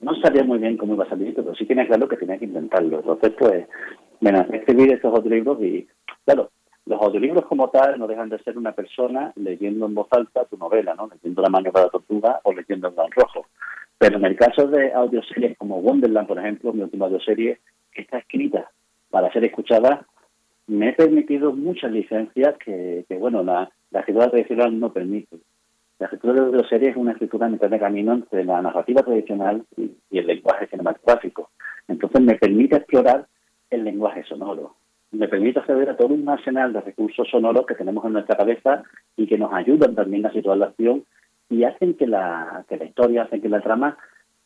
no 0.00 0.14
sabía 0.16 0.44
muy 0.44 0.58
bien 0.58 0.76
cómo 0.76 0.94
iba 0.94 1.04
a 1.04 1.08
salir, 1.08 1.34
pero 1.34 1.54
sí 1.54 1.64
tenía 1.64 1.86
claro 1.86 2.06
que 2.06 2.16
tenía 2.16 2.38
que 2.38 2.44
intentarlo. 2.44 3.00
Entonces, 3.00 3.32
pues, 3.38 3.66
me 4.20 4.32
lancé 4.32 4.54
a 4.54 4.58
escribir 4.58 4.92
estos 4.92 5.14
audiolibros 5.14 5.62
y, 5.62 5.86
claro, 6.24 6.50
los 6.86 7.02
audiolibros 7.02 7.46
como 7.46 7.68
tal 7.70 7.98
no 7.98 8.06
dejan 8.06 8.28
de 8.28 8.38
ser 8.38 8.56
una 8.56 8.72
persona 8.72 9.32
leyendo 9.36 9.86
en 9.86 9.94
voz 9.94 10.06
alta 10.12 10.44
tu 10.44 10.56
novela, 10.56 10.94
¿no? 10.94 11.08
Leyendo 11.08 11.42
La 11.42 11.48
mano 11.48 11.72
para 11.72 11.86
la 11.86 11.90
tortuga 11.90 12.40
o 12.44 12.52
leyendo 12.52 12.88
El 12.88 12.94
Gran 12.94 13.10
Rojo. 13.10 13.46
Pero 13.98 14.18
en 14.18 14.24
el 14.24 14.36
caso 14.36 14.68
de 14.68 14.92
audioseries 14.92 15.58
como 15.58 15.78
Wonderland, 15.78 16.28
por 16.28 16.38
ejemplo, 16.38 16.72
mi 16.72 16.82
última 16.82 17.06
audioserie, 17.06 17.58
que 17.92 18.02
está 18.02 18.18
escrita 18.18 18.70
para 19.10 19.32
ser 19.32 19.44
escuchada, 19.44 20.06
me 20.68 20.90
he 20.90 20.92
permitido 20.92 21.52
muchas 21.52 21.90
licencias 21.90 22.56
que, 22.58 23.04
que 23.08 23.16
bueno, 23.16 23.42
la, 23.42 23.70
la 23.90 24.00
escritura 24.00 24.30
tradicional 24.30 24.78
no 24.78 24.92
permite. 24.92 25.38
La 25.98 26.06
escritura 26.06 26.34
de 26.34 26.40
audioserie 26.40 26.90
es 26.90 26.96
una 26.96 27.12
escritura 27.12 27.46
en 27.46 27.52
mitad 27.52 27.70
de 27.70 27.78
camino 27.78 28.12
entre 28.12 28.44
la 28.44 28.60
narrativa 28.60 29.02
tradicional 29.02 29.64
y, 29.76 29.90
y 30.10 30.18
el 30.18 30.26
lenguaje 30.26 30.66
cinematográfico. 30.66 31.50
Entonces 31.88 32.20
me 32.20 32.34
permite 32.34 32.76
explorar 32.76 33.26
el 33.70 33.84
lenguaje 33.84 34.24
sonoro. 34.24 34.74
Me 35.12 35.28
permite 35.28 35.60
acceder 35.60 35.88
a 35.88 35.96
todo 35.96 36.14
un 36.14 36.28
arsenal 36.28 36.72
de 36.72 36.80
recursos 36.80 37.28
sonoros 37.30 37.66
que 37.66 37.74
tenemos 37.74 38.04
en 38.04 38.14
nuestra 38.14 38.36
cabeza 38.36 38.82
y 39.16 39.26
que 39.26 39.38
nos 39.38 39.52
ayudan 39.52 39.94
también 39.94 40.26
a 40.26 40.32
situar 40.32 40.58
la 40.58 40.66
acción 40.66 41.04
y 41.48 41.64
hacen 41.64 41.94
que 41.94 42.06
la, 42.06 42.64
que 42.68 42.76
la 42.76 42.84
historia, 42.84 43.22
hacen 43.22 43.40
que 43.40 43.48
la 43.48 43.60
trama 43.60 43.96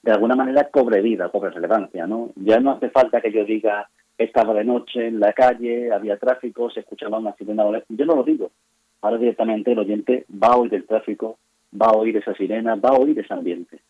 de 0.02 0.12
alguna 0.12 0.36
manera 0.36 0.68
cobre 0.70 1.02
vida, 1.02 1.28
cobre 1.30 1.50
relevancia, 1.50 2.06
¿no? 2.06 2.30
Ya 2.36 2.60
no 2.60 2.72
hace 2.72 2.90
falta 2.90 3.20
que 3.20 3.32
yo 3.32 3.44
diga 3.44 3.88
estaba 4.24 4.52
de 4.52 4.64
noche 4.64 5.06
en 5.06 5.18
la 5.18 5.32
calle, 5.32 5.90
había 5.92 6.18
tráfico, 6.18 6.70
se 6.70 6.80
escuchaba 6.80 7.18
una 7.18 7.34
sirena. 7.36 7.64
Yo 7.88 8.04
no 8.04 8.16
lo 8.16 8.22
digo. 8.22 8.50
Ahora 9.00 9.16
directamente 9.16 9.72
el 9.72 9.78
oyente 9.78 10.26
va 10.30 10.48
a 10.48 10.56
oír 10.56 10.74
el 10.74 10.86
tráfico, 10.86 11.38
va 11.80 11.86
a 11.86 11.96
oír 11.96 12.18
esa 12.18 12.34
sirena, 12.34 12.74
va 12.74 12.90
a 12.90 12.98
oír 12.98 13.18
ese 13.18 13.32
ambiente. 13.32 13.80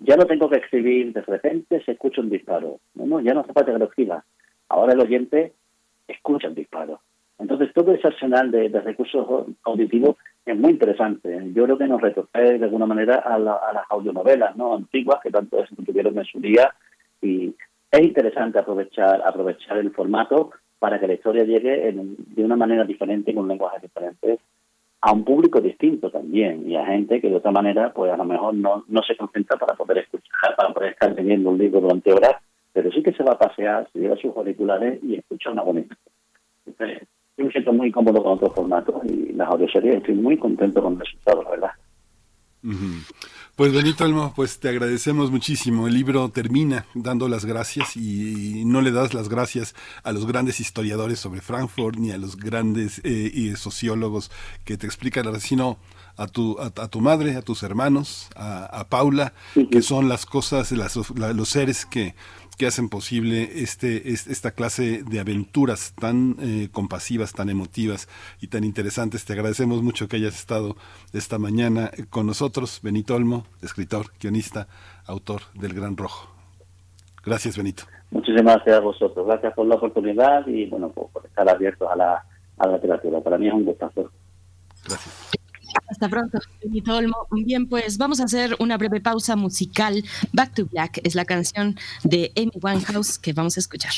Ya 0.00 0.16
no 0.16 0.26
tengo 0.26 0.50
que 0.50 0.56
escribir, 0.56 1.12
de 1.12 1.22
repente 1.22 1.80
se 1.84 1.92
escucha 1.92 2.20
un 2.20 2.30
disparo. 2.30 2.80
No, 2.94 3.06
no, 3.06 3.20
ya 3.20 3.34
no 3.34 3.40
hace 3.40 3.52
falta 3.52 3.72
que 3.72 3.78
lo 3.78 3.84
escriba. 3.84 4.24
Ahora 4.72 4.94
el 4.94 5.00
oyente 5.00 5.52
escucha 6.08 6.48
el 6.48 6.54
disparo. 6.54 7.00
Entonces, 7.38 7.72
todo 7.74 7.92
ese 7.92 8.06
arsenal 8.06 8.50
de, 8.50 8.68
recursos 8.68 9.46
auditivos 9.64 10.16
es 10.46 10.56
muy 10.56 10.70
interesante. 10.70 11.28
Yo 11.52 11.64
creo 11.64 11.76
que 11.76 11.86
nos 11.86 12.00
retrotrae 12.00 12.58
de 12.58 12.64
alguna 12.64 12.86
manera 12.86 13.16
a, 13.16 13.38
la- 13.38 13.56
a 13.68 13.72
las 13.74 13.84
audionovelas 13.90 14.56
¿no? 14.56 14.74
antiguas 14.74 15.20
que 15.22 15.30
tanto 15.30 15.58
éxito 15.58 15.82
tuvieron 15.82 16.16
en 16.18 16.24
su 16.24 16.40
día 16.40 16.72
y 17.20 17.54
es 17.90 18.00
interesante 18.00 18.58
aprovechar 18.58 19.20
aprovechar 19.26 19.76
el 19.76 19.90
formato 19.90 20.50
para 20.78 20.98
que 20.98 21.06
la 21.06 21.14
historia 21.14 21.44
llegue 21.44 21.88
en- 21.88 22.16
de 22.18 22.42
una 22.44 22.56
manera 22.56 22.84
diferente, 22.84 23.34
con 23.34 23.42
un 23.44 23.48
lenguaje 23.50 23.78
diferente, 23.80 24.38
a 25.02 25.12
un 25.12 25.24
público 25.24 25.60
distinto 25.60 26.10
también 26.10 26.70
y 26.70 26.76
a 26.76 26.86
gente 26.86 27.20
que 27.20 27.28
de 27.28 27.36
otra 27.36 27.50
manera 27.50 27.92
pues 27.92 28.10
a 28.12 28.16
lo 28.16 28.24
mejor 28.24 28.54
no, 28.54 28.84
no 28.88 29.02
se 29.02 29.16
concentra 29.16 29.58
para 29.58 29.74
poder 29.74 29.98
escuchar, 29.98 30.56
para 30.56 30.72
poder 30.72 30.92
estar 30.92 31.12
leyendo 31.12 31.50
un 31.50 31.58
libro 31.58 31.80
durante 31.80 32.12
horas, 32.12 32.36
pero 32.72 32.90
sí 32.92 33.02
que 33.02 33.12
se 33.12 33.22
va 33.22 33.32
a 33.32 33.38
pasear, 33.38 33.88
se 33.92 33.98
lleva 34.00 34.16
sus 34.16 34.36
auriculares 34.36 34.98
y 35.02 35.14
escucha 35.16 35.50
una 35.50 35.62
bonita. 35.62 35.96
Entonces, 36.66 37.06
yo 37.36 37.44
me 37.46 37.50
siento 37.52 37.72
muy 37.72 37.90
cómodo 37.90 38.22
con 38.22 38.32
otros 38.34 38.54
formatos 38.54 38.94
y 39.04 39.32
las 39.32 39.48
audioseries 39.48 39.96
estoy 39.96 40.14
muy 40.14 40.36
contento 40.38 40.82
con 40.82 40.94
el 40.94 41.00
resultado, 41.00 41.42
la 41.42 41.50
verdad. 41.50 41.70
Pues 43.56 43.72
Benito 43.72 44.04
Almo, 44.04 44.32
pues 44.36 44.60
te 44.60 44.68
agradecemos 44.68 45.30
muchísimo. 45.32 45.88
El 45.88 45.94
libro 45.94 46.28
termina 46.30 46.86
dando 46.94 47.28
las 47.28 47.44
gracias 47.44 47.96
y 47.96 48.62
no 48.64 48.80
le 48.80 48.92
das 48.92 49.14
las 49.14 49.28
gracias 49.28 49.74
a 50.04 50.12
los 50.12 50.26
grandes 50.26 50.60
historiadores 50.60 51.18
sobre 51.18 51.40
Frankfurt 51.40 51.96
ni 51.98 52.12
a 52.12 52.18
los 52.18 52.36
grandes 52.36 53.00
eh, 53.04 53.30
y 53.34 53.54
sociólogos 53.56 54.30
que 54.64 54.76
te 54.76 54.86
explican, 54.86 55.38
sino 55.40 55.78
a 56.16 56.28
tu, 56.28 56.56
a, 56.60 56.66
a 56.66 56.88
tu 56.88 57.00
madre, 57.00 57.34
a 57.36 57.42
tus 57.42 57.62
hermanos, 57.64 58.28
a, 58.36 58.64
a 58.66 58.88
Paula, 58.88 59.32
que 59.70 59.82
son 59.82 60.08
las 60.08 60.24
cosas, 60.24 60.70
las- 60.72 61.10
la- 61.18 61.32
los 61.32 61.48
seres 61.48 61.84
que, 61.84 62.14
que 62.62 62.68
hacen 62.68 62.88
posible 62.88 63.50
este, 63.60 64.12
es- 64.12 64.28
esta 64.28 64.52
clase 64.52 65.02
de 65.02 65.18
aventuras 65.18 65.94
tan 66.00 66.36
eh, 66.38 66.68
compasivas, 66.70 67.32
tan 67.32 67.48
emotivas 67.50 68.08
y 68.40 68.46
tan 68.46 68.62
interesantes. 68.62 69.24
Te 69.24 69.32
agradecemos 69.32 69.82
mucho 69.82 70.06
que 70.06 70.14
hayas 70.14 70.36
estado 70.36 70.76
esta 71.12 71.38
mañana 71.38 71.90
con 72.08 72.24
nosotros, 72.24 72.78
Benito 72.80 73.16
Olmo, 73.16 73.44
escritor, 73.62 74.12
guionista, 74.20 74.68
autor 75.06 75.40
del 75.54 75.74
Gran 75.74 75.96
Rojo. 75.96 76.30
Gracias, 77.24 77.56
Benito. 77.56 77.82
Muchísimas 78.12 78.54
gracias 78.54 78.76
a 78.76 78.80
vosotros. 78.80 79.26
Gracias 79.26 79.52
por 79.54 79.66
la 79.66 79.74
oportunidad 79.74 80.46
y 80.46 80.66
bueno, 80.66 80.88
por, 80.90 81.08
por 81.10 81.26
estar 81.26 81.48
abiertos 81.48 81.88
a 81.90 81.96
la, 81.96 82.24
a 82.58 82.66
la 82.68 82.74
literatura. 82.74 83.20
Para 83.22 83.38
mí 83.38 83.48
es 83.48 83.54
un 83.54 83.64
gustazo. 83.64 84.08
Hasta 85.88 86.08
pronto, 86.08 86.38
Benito 86.62 86.96
Olmo. 86.96 87.26
Bien, 87.30 87.68
pues 87.68 87.98
vamos 87.98 88.20
a 88.20 88.24
hacer 88.24 88.56
una 88.58 88.76
breve 88.78 89.00
pausa 89.00 89.36
musical. 89.36 90.04
Back 90.32 90.54
to 90.54 90.66
Black 90.66 91.00
es 91.04 91.14
la 91.14 91.24
canción 91.24 91.76
de 92.04 92.32
Amy 92.36 92.52
Winehouse 92.60 93.18
que 93.18 93.32
vamos 93.32 93.56
a 93.56 93.60
escuchar. 93.60 93.92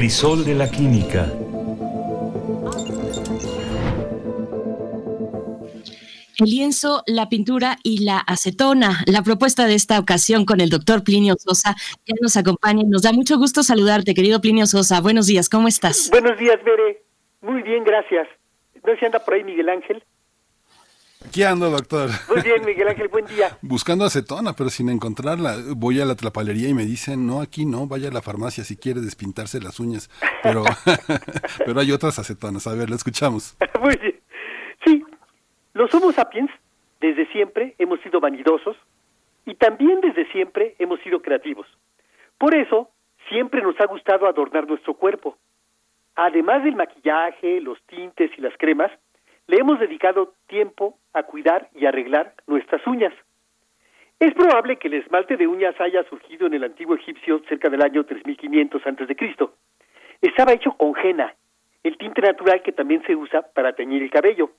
Crisol 0.00 0.46
de 0.46 0.54
la 0.54 0.70
química. 0.70 1.26
El 6.38 6.46
lienzo, 6.46 7.02
la 7.06 7.28
pintura 7.28 7.76
y 7.82 8.02
la 8.06 8.16
acetona. 8.16 9.04
La 9.04 9.20
propuesta 9.20 9.66
de 9.66 9.74
esta 9.74 9.98
ocasión 9.98 10.46
con 10.46 10.62
el 10.62 10.70
doctor 10.70 11.04
Plinio 11.04 11.34
Sosa, 11.38 11.76
que 12.06 12.14
nos 12.18 12.38
acompaña. 12.38 12.82
Nos 12.86 13.02
da 13.02 13.12
mucho 13.12 13.36
gusto 13.36 13.62
saludarte, 13.62 14.14
querido 14.14 14.40
Plinio 14.40 14.64
Sosa. 14.64 15.02
Buenos 15.02 15.26
días, 15.26 15.50
¿cómo 15.50 15.68
estás? 15.68 16.08
Buenos 16.10 16.38
días, 16.38 16.56
Bere. 16.64 17.02
Muy 17.42 17.60
bien, 17.60 17.84
gracias. 17.84 18.26
No 18.82 18.96
se 18.98 19.04
anda 19.04 19.18
por 19.18 19.34
ahí 19.34 19.44
Miguel 19.44 19.68
Ángel. 19.68 20.02
Aquí 21.26 21.42
ando, 21.42 21.70
doctor. 21.70 22.08
Muy 22.28 22.42
bien, 22.42 22.64
Miguel 22.64 22.88
Ángel, 22.88 23.08
buen 23.08 23.26
día. 23.26 23.58
Buscando 23.62 24.04
acetona, 24.04 24.54
pero 24.54 24.70
sin 24.70 24.88
encontrarla. 24.88 25.56
Voy 25.76 26.00
a 26.00 26.04
la 26.04 26.16
tlapalería 26.16 26.68
y 26.68 26.74
me 26.74 26.84
dicen, 26.84 27.26
no, 27.26 27.40
aquí 27.40 27.66
no, 27.66 27.86
vaya 27.86 28.08
a 28.08 28.12
la 28.12 28.22
farmacia 28.22 28.64
si 28.64 28.76
quiere 28.76 29.00
despintarse 29.00 29.60
las 29.60 29.78
uñas. 29.80 30.10
Pero, 30.42 30.64
pero 31.64 31.80
hay 31.80 31.92
otras 31.92 32.18
acetonas. 32.18 32.66
A 32.66 32.74
ver, 32.74 32.88
la 32.88 32.96
escuchamos. 32.96 33.56
Muy 33.80 33.96
bien. 33.96 34.20
Sí, 34.84 35.04
los 35.74 35.92
Homo 35.94 36.10
sapiens 36.12 36.50
desde 37.00 37.26
siempre 37.32 37.74
hemos 37.78 38.00
sido 38.00 38.20
vanidosos 38.20 38.76
y 39.44 39.54
también 39.54 40.00
desde 40.00 40.30
siempre 40.32 40.74
hemos 40.78 41.00
sido 41.00 41.20
creativos. 41.20 41.66
Por 42.38 42.54
eso, 42.54 42.90
siempre 43.28 43.62
nos 43.62 43.78
ha 43.80 43.86
gustado 43.86 44.26
adornar 44.26 44.66
nuestro 44.66 44.94
cuerpo. 44.94 45.36
Además 46.16 46.64
del 46.64 46.76
maquillaje, 46.76 47.60
los 47.60 47.78
tintes 47.86 48.30
y 48.36 48.40
las 48.40 48.56
cremas, 48.58 48.90
le 49.50 49.56
hemos 49.56 49.80
dedicado 49.80 50.34
tiempo 50.46 50.96
a 51.12 51.24
cuidar 51.24 51.70
y 51.74 51.84
arreglar 51.84 52.34
nuestras 52.46 52.86
uñas. 52.86 53.12
Es 54.20 54.32
probable 54.34 54.76
que 54.76 54.86
el 54.86 54.94
esmalte 54.94 55.36
de 55.36 55.48
uñas 55.48 55.74
haya 55.80 56.04
surgido 56.04 56.46
en 56.46 56.54
el 56.54 56.62
antiguo 56.62 56.94
egipcio 56.94 57.42
cerca 57.48 57.68
del 57.68 57.82
año 57.82 58.04
3500 58.04 58.86
a.C. 58.86 59.48
Estaba 60.22 60.52
hecho 60.52 60.70
con 60.76 60.94
henna, 60.96 61.34
el 61.82 61.98
tinte 61.98 62.20
natural 62.20 62.62
que 62.62 62.70
también 62.70 63.02
se 63.08 63.16
usa 63.16 63.42
para 63.42 63.72
teñir 63.72 64.04
el 64.04 64.10
cabello. 64.10 64.52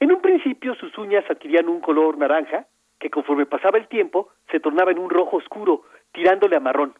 En 0.00 0.10
un 0.10 0.22
principio 0.22 0.74
sus 0.76 0.96
uñas 0.96 1.28
adquirían 1.28 1.68
un 1.68 1.80
color 1.80 2.16
naranja, 2.16 2.66
que 2.98 3.10
conforme 3.10 3.44
pasaba 3.44 3.76
el 3.76 3.88
tiempo 3.88 4.30
se 4.50 4.58
tornaba 4.58 4.90
en 4.90 5.00
un 5.00 5.10
rojo 5.10 5.36
oscuro, 5.36 5.82
tirándole 6.12 6.56
a 6.56 6.60
marrón. 6.60 6.94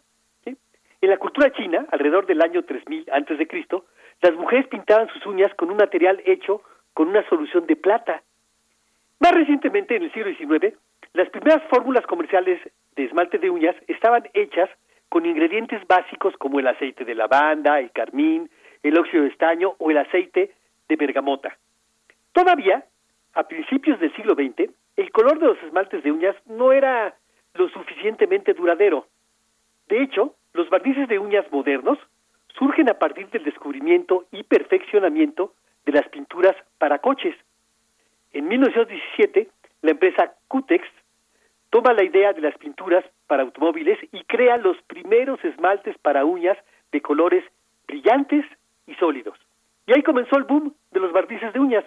En 0.45 1.09
la 1.09 1.17
cultura 1.17 1.51
china, 1.51 1.87
alrededor 1.91 2.27
del 2.27 2.43
año 2.43 2.63
3000 2.63 3.07
antes 3.11 3.39
de 3.39 3.47
Cristo, 3.47 3.85
las 4.21 4.33
mujeres 4.35 4.67
pintaban 4.67 5.07
sus 5.09 5.25
uñas 5.25 5.53
con 5.55 5.71
un 5.71 5.77
material 5.77 6.21
hecho 6.25 6.61
con 6.95 7.09
una 7.09 7.27
solución 7.29 7.67
de 7.67 7.75
plata. 7.75 8.23
Más 9.19 9.33
recientemente, 9.33 9.97
en 9.97 10.03
el 10.03 10.13
siglo 10.13 10.33
XIX, 10.33 10.73
las 11.13 11.29
primeras 11.29 11.61
fórmulas 11.69 12.05
comerciales 12.07 12.59
de 12.95 13.03
esmalte 13.03 13.37
de 13.37 13.49
uñas 13.49 13.75
estaban 13.87 14.23
hechas 14.33 14.69
con 15.09 15.25
ingredientes 15.25 15.85
básicos 15.87 16.35
como 16.37 16.59
el 16.59 16.67
aceite 16.67 17.05
de 17.05 17.13
lavanda, 17.13 17.79
el 17.79 17.91
carmín, 17.91 18.49
el 18.81 18.97
óxido 18.97 19.23
de 19.23 19.29
estaño 19.29 19.75
o 19.77 19.91
el 19.91 19.97
aceite 19.97 20.53
de 20.87 20.95
bergamota. 20.95 21.57
Todavía, 22.31 22.85
a 23.33 23.43
principios 23.43 23.99
del 23.99 24.15
siglo 24.15 24.33
XX, 24.33 24.71
el 24.95 25.11
color 25.11 25.39
de 25.39 25.47
los 25.47 25.63
esmaltes 25.63 26.01
de 26.01 26.11
uñas 26.11 26.35
no 26.45 26.71
era 26.71 27.13
lo 27.55 27.67
suficientemente 27.69 28.53
duradero. 28.53 29.07
De 29.89 30.01
hecho, 30.01 30.35
los 30.53 30.69
barnices 30.69 31.09
de 31.09 31.19
uñas 31.19 31.45
modernos 31.51 31.99
surgen 32.57 32.89
a 32.89 32.99
partir 32.99 33.29
del 33.31 33.43
descubrimiento 33.43 34.25
y 34.31 34.43
perfeccionamiento 34.43 35.53
de 35.85 35.91
las 35.91 36.07
pinturas 36.09 36.55
para 36.77 36.99
coches. 36.99 37.35
En 38.33 38.47
1917, 38.47 39.49
la 39.81 39.91
empresa 39.91 40.33
Cutex 40.47 40.85
toma 41.69 41.93
la 41.93 42.03
idea 42.03 42.33
de 42.33 42.41
las 42.41 42.57
pinturas 42.57 43.03
para 43.27 43.43
automóviles 43.43 43.99
y 44.11 44.23
crea 44.23 44.57
los 44.57 44.81
primeros 44.83 45.43
esmaltes 45.43 45.97
para 45.99 46.25
uñas 46.25 46.57
de 46.91 47.01
colores 47.01 47.43
brillantes 47.87 48.45
y 48.87 48.95
sólidos. 48.95 49.37
Y 49.87 49.93
ahí 49.93 50.03
comenzó 50.03 50.37
el 50.37 50.43
boom 50.43 50.73
de 50.91 50.99
los 50.99 51.11
barnices 51.11 51.53
de 51.53 51.59
uñas. 51.59 51.85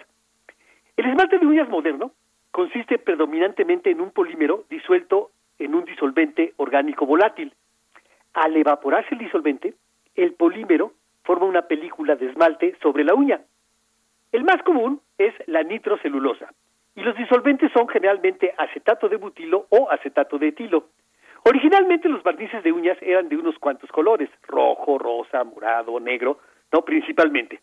El 0.95 1.07
esmalte 1.07 1.37
de 1.37 1.45
uñas 1.45 1.69
moderno 1.69 2.11
consiste 2.51 2.97
predominantemente 2.97 3.91
en 3.91 4.01
un 4.01 4.11
polímero 4.11 4.65
disuelto 4.69 5.31
en 5.57 5.75
un 5.75 5.85
disolvente 5.85 6.53
orgánico 6.57 7.05
volátil. 7.05 7.53
Al 8.33 8.55
evaporarse 8.55 9.13
el 9.13 9.19
disolvente, 9.19 9.73
el 10.15 10.33
polímero 10.33 10.93
forma 11.23 11.45
una 11.45 11.63
película 11.63 12.15
de 12.15 12.27
esmalte 12.27 12.75
sobre 12.81 13.03
la 13.03 13.13
uña. 13.13 13.41
El 14.31 14.43
más 14.43 14.61
común 14.63 15.01
es 15.17 15.33
la 15.47 15.63
nitrocelulosa 15.63 16.53
y 16.95 17.01
los 17.01 17.15
disolventes 17.15 17.71
son 17.71 17.87
generalmente 17.87 18.53
acetato 18.57 19.09
de 19.09 19.17
butilo 19.17 19.65
o 19.69 19.89
acetato 19.89 20.37
de 20.37 20.49
etilo. 20.49 20.89
Originalmente 21.45 22.09
los 22.09 22.21
barnices 22.21 22.63
de 22.63 22.71
uñas 22.71 22.97
eran 23.01 23.29
de 23.29 23.37
unos 23.37 23.57
cuantos 23.57 23.89
colores, 23.91 24.29
rojo, 24.47 24.99
rosa, 24.99 25.43
morado, 25.43 25.99
negro, 25.99 26.39
no 26.71 26.83
principalmente. 26.83 27.59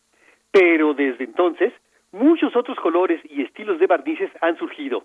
Pero 0.51 0.95
desde 0.95 1.25
entonces, 1.25 1.73
muchos 2.11 2.57
otros 2.57 2.79
colores 2.81 3.21
y 3.31 3.43
estilos 3.43 3.79
de 3.79 3.87
barnices 3.87 4.31
han 4.41 4.57
surgido, 4.57 5.05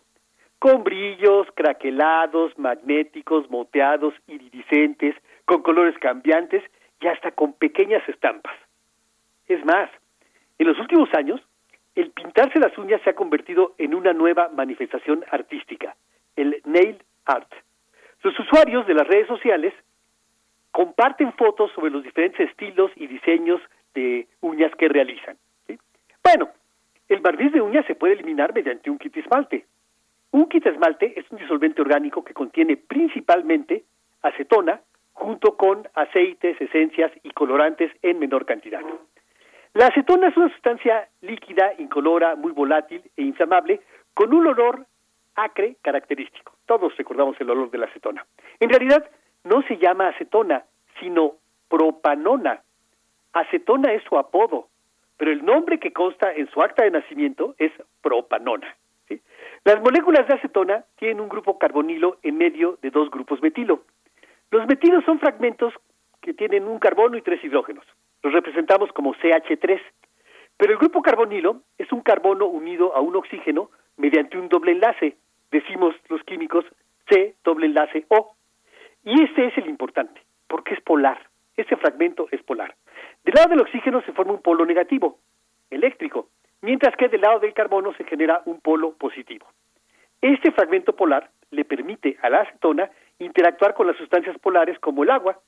con 0.57 0.83
brillos, 0.83 1.47
craquelados, 1.53 2.57
magnéticos, 2.57 3.49
moteados, 3.51 4.13
iridiscentes, 4.27 5.15
con 5.45 5.61
colores 5.61 5.97
cambiantes 5.99 6.63
y 7.01 7.07
hasta 7.07 7.31
con 7.31 7.53
pequeñas 7.53 8.07
estampas. 8.07 8.55
Es 9.47 9.63
más, 9.65 9.89
en 10.57 10.67
los 10.67 10.79
últimos 10.79 11.13
años, 11.13 11.41
el 11.95 12.11
pintarse 12.11 12.59
las 12.59 12.77
uñas 12.77 13.01
se 13.03 13.09
ha 13.09 13.15
convertido 13.15 13.75
en 13.77 13.93
una 13.93 14.13
nueva 14.13 14.49
manifestación 14.49 15.25
artística, 15.31 15.95
el 16.35 16.61
nail 16.65 17.03
art. 17.25 17.51
Los 18.23 18.37
usuarios 18.39 18.87
de 18.87 18.93
las 18.93 19.07
redes 19.07 19.27
sociales 19.27 19.73
comparten 20.71 21.33
fotos 21.33 21.71
sobre 21.73 21.91
los 21.91 22.03
diferentes 22.03 22.49
estilos 22.49 22.91
y 22.95 23.07
diseños 23.07 23.61
de 23.93 24.27
uñas 24.41 24.73
que 24.75 24.87
realizan. 24.87 25.37
Bueno, 26.23 26.49
el 27.09 27.19
barniz 27.19 27.51
de 27.51 27.61
uñas 27.61 27.85
se 27.87 27.95
puede 27.95 28.13
eliminar 28.13 28.53
mediante 28.53 28.89
un 28.89 28.97
kit 28.97 29.17
esmalte. 29.17 29.65
Un 30.31 30.47
kit 30.47 30.65
esmalte 30.65 31.19
es 31.19 31.29
un 31.29 31.39
disolvente 31.39 31.81
orgánico 31.81 32.23
que 32.23 32.33
contiene 32.33 32.77
principalmente 32.77 33.83
acetona 34.21 34.81
junto 35.13 35.57
con 35.57 35.87
aceites, 35.93 36.59
esencias 36.61 37.11
y 37.23 37.31
colorantes 37.31 37.91
en 38.01 38.19
menor 38.19 38.45
cantidad. 38.45 38.81
La 39.73 39.87
acetona 39.87 40.27
es 40.27 40.35
una 40.35 40.49
sustancia 40.49 41.07
líquida, 41.21 41.73
incolora, 41.77 42.35
muy 42.35 42.51
volátil 42.51 43.01
e 43.15 43.23
inflamable, 43.23 43.79
con 44.13 44.33
un 44.33 44.45
olor 44.47 44.85
acre 45.35 45.77
característico. 45.81 46.53
Todos 46.65 46.95
recordamos 46.97 47.39
el 47.39 47.49
olor 47.49 47.71
de 47.71 47.77
la 47.77 47.85
acetona. 47.85 48.25
En 48.59 48.69
realidad, 48.69 49.09
no 49.45 49.61
se 49.63 49.77
llama 49.77 50.09
acetona, 50.09 50.65
sino 50.99 51.35
propanona. 51.69 52.61
Acetona 53.31 53.93
es 53.93 54.03
su 54.03 54.17
apodo, 54.17 54.67
pero 55.15 55.31
el 55.31 55.45
nombre 55.45 55.79
que 55.79 55.93
consta 55.93 56.33
en 56.33 56.49
su 56.51 56.61
acta 56.61 56.83
de 56.83 56.91
nacimiento 56.91 57.55
es 57.57 57.71
propanona. 58.01 58.75
Las 59.63 59.79
moléculas 59.81 60.27
de 60.27 60.33
acetona 60.33 60.83
tienen 60.97 61.21
un 61.21 61.29
grupo 61.29 61.57
carbonilo 61.57 62.17
en 62.23 62.37
medio 62.37 62.77
de 62.81 62.89
dos 62.89 63.09
grupos 63.09 63.41
metilo. 63.41 63.83
Los 64.49 64.67
metilos 64.67 65.05
son 65.05 65.19
fragmentos 65.19 65.73
que 66.19 66.33
tienen 66.33 66.67
un 66.67 66.79
carbono 66.79 67.15
y 67.15 67.21
tres 67.21 67.43
hidrógenos. 67.43 67.85
Los 68.23 68.33
representamos 68.33 68.91
como 68.91 69.13
CH3. 69.15 69.81
Pero 70.57 70.73
el 70.73 70.77
grupo 70.77 71.01
carbonilo 71.01 71.61
es 71.77 71.91
un 71.91 72.01
carbono 72.01 72.45
unido 72.45 72.95
a 72.95 73.01
un 73.01 73.15
oxígeno 73.15 73.71
mediante 73.97 74.37
un 74.37 74.47
doble 74.47 74.73
enlace. 74.73 75.17
Decimos 75.51 75.95
los 76.09 76.23
químicos 76.23 76.65
C 77.09 77.35
doble 77.43 77.65
enlace 77.65 78.05
O. 78.09 78.35
Y 79.03 79.23
este 79.23 79.47
es 79.47 79.57
el 79.57 79.67
importante, 79.67 80.21
porque 80.47 80.75
es 80.75 80.81
polar. 80.81 81.19
Este 81.57 81.75
fragmento 81.75 82.27
es 82.31 82.41
polar. 82.43 82.75
Del 83.23 83.33
lado 83.35 83.49
del 83.49 83.61
oxígeno 83.61 84.01
se 84.03 84.13
forma 84.13 84.33
un 84.33 84.41
polo 84.41 84.65
negativo, 84.65 85.19
eléctrico, 85.69 86.29
mientras 86.61 86.95
que 86.95 87.09
del 87.09 87.21
lado 87.21 87.39
del 87.39 87.53
carbono 87.53 87.93
se 87.93 88.03
genera 88.03 88.41
un 88.45 88.61
polo 88.61 88.93
positivo. 88.93 89.47
Este 90.21 90.51
fragmento 90.51 90.95
polar 90.95 91.31
le 91.49 91.65
permite 91.65 92.17
a 92.21 92.29
la 92.29 92.41
acetona 92.41 92.89
interactuar 93.19 93.73
con 93.73 93.87
las 93.87 93.97
sustancias 93.97 94.37
polares 94.39 94.77
como 94.79 95.03
el 95.03 95.09
agua 95.09 95.39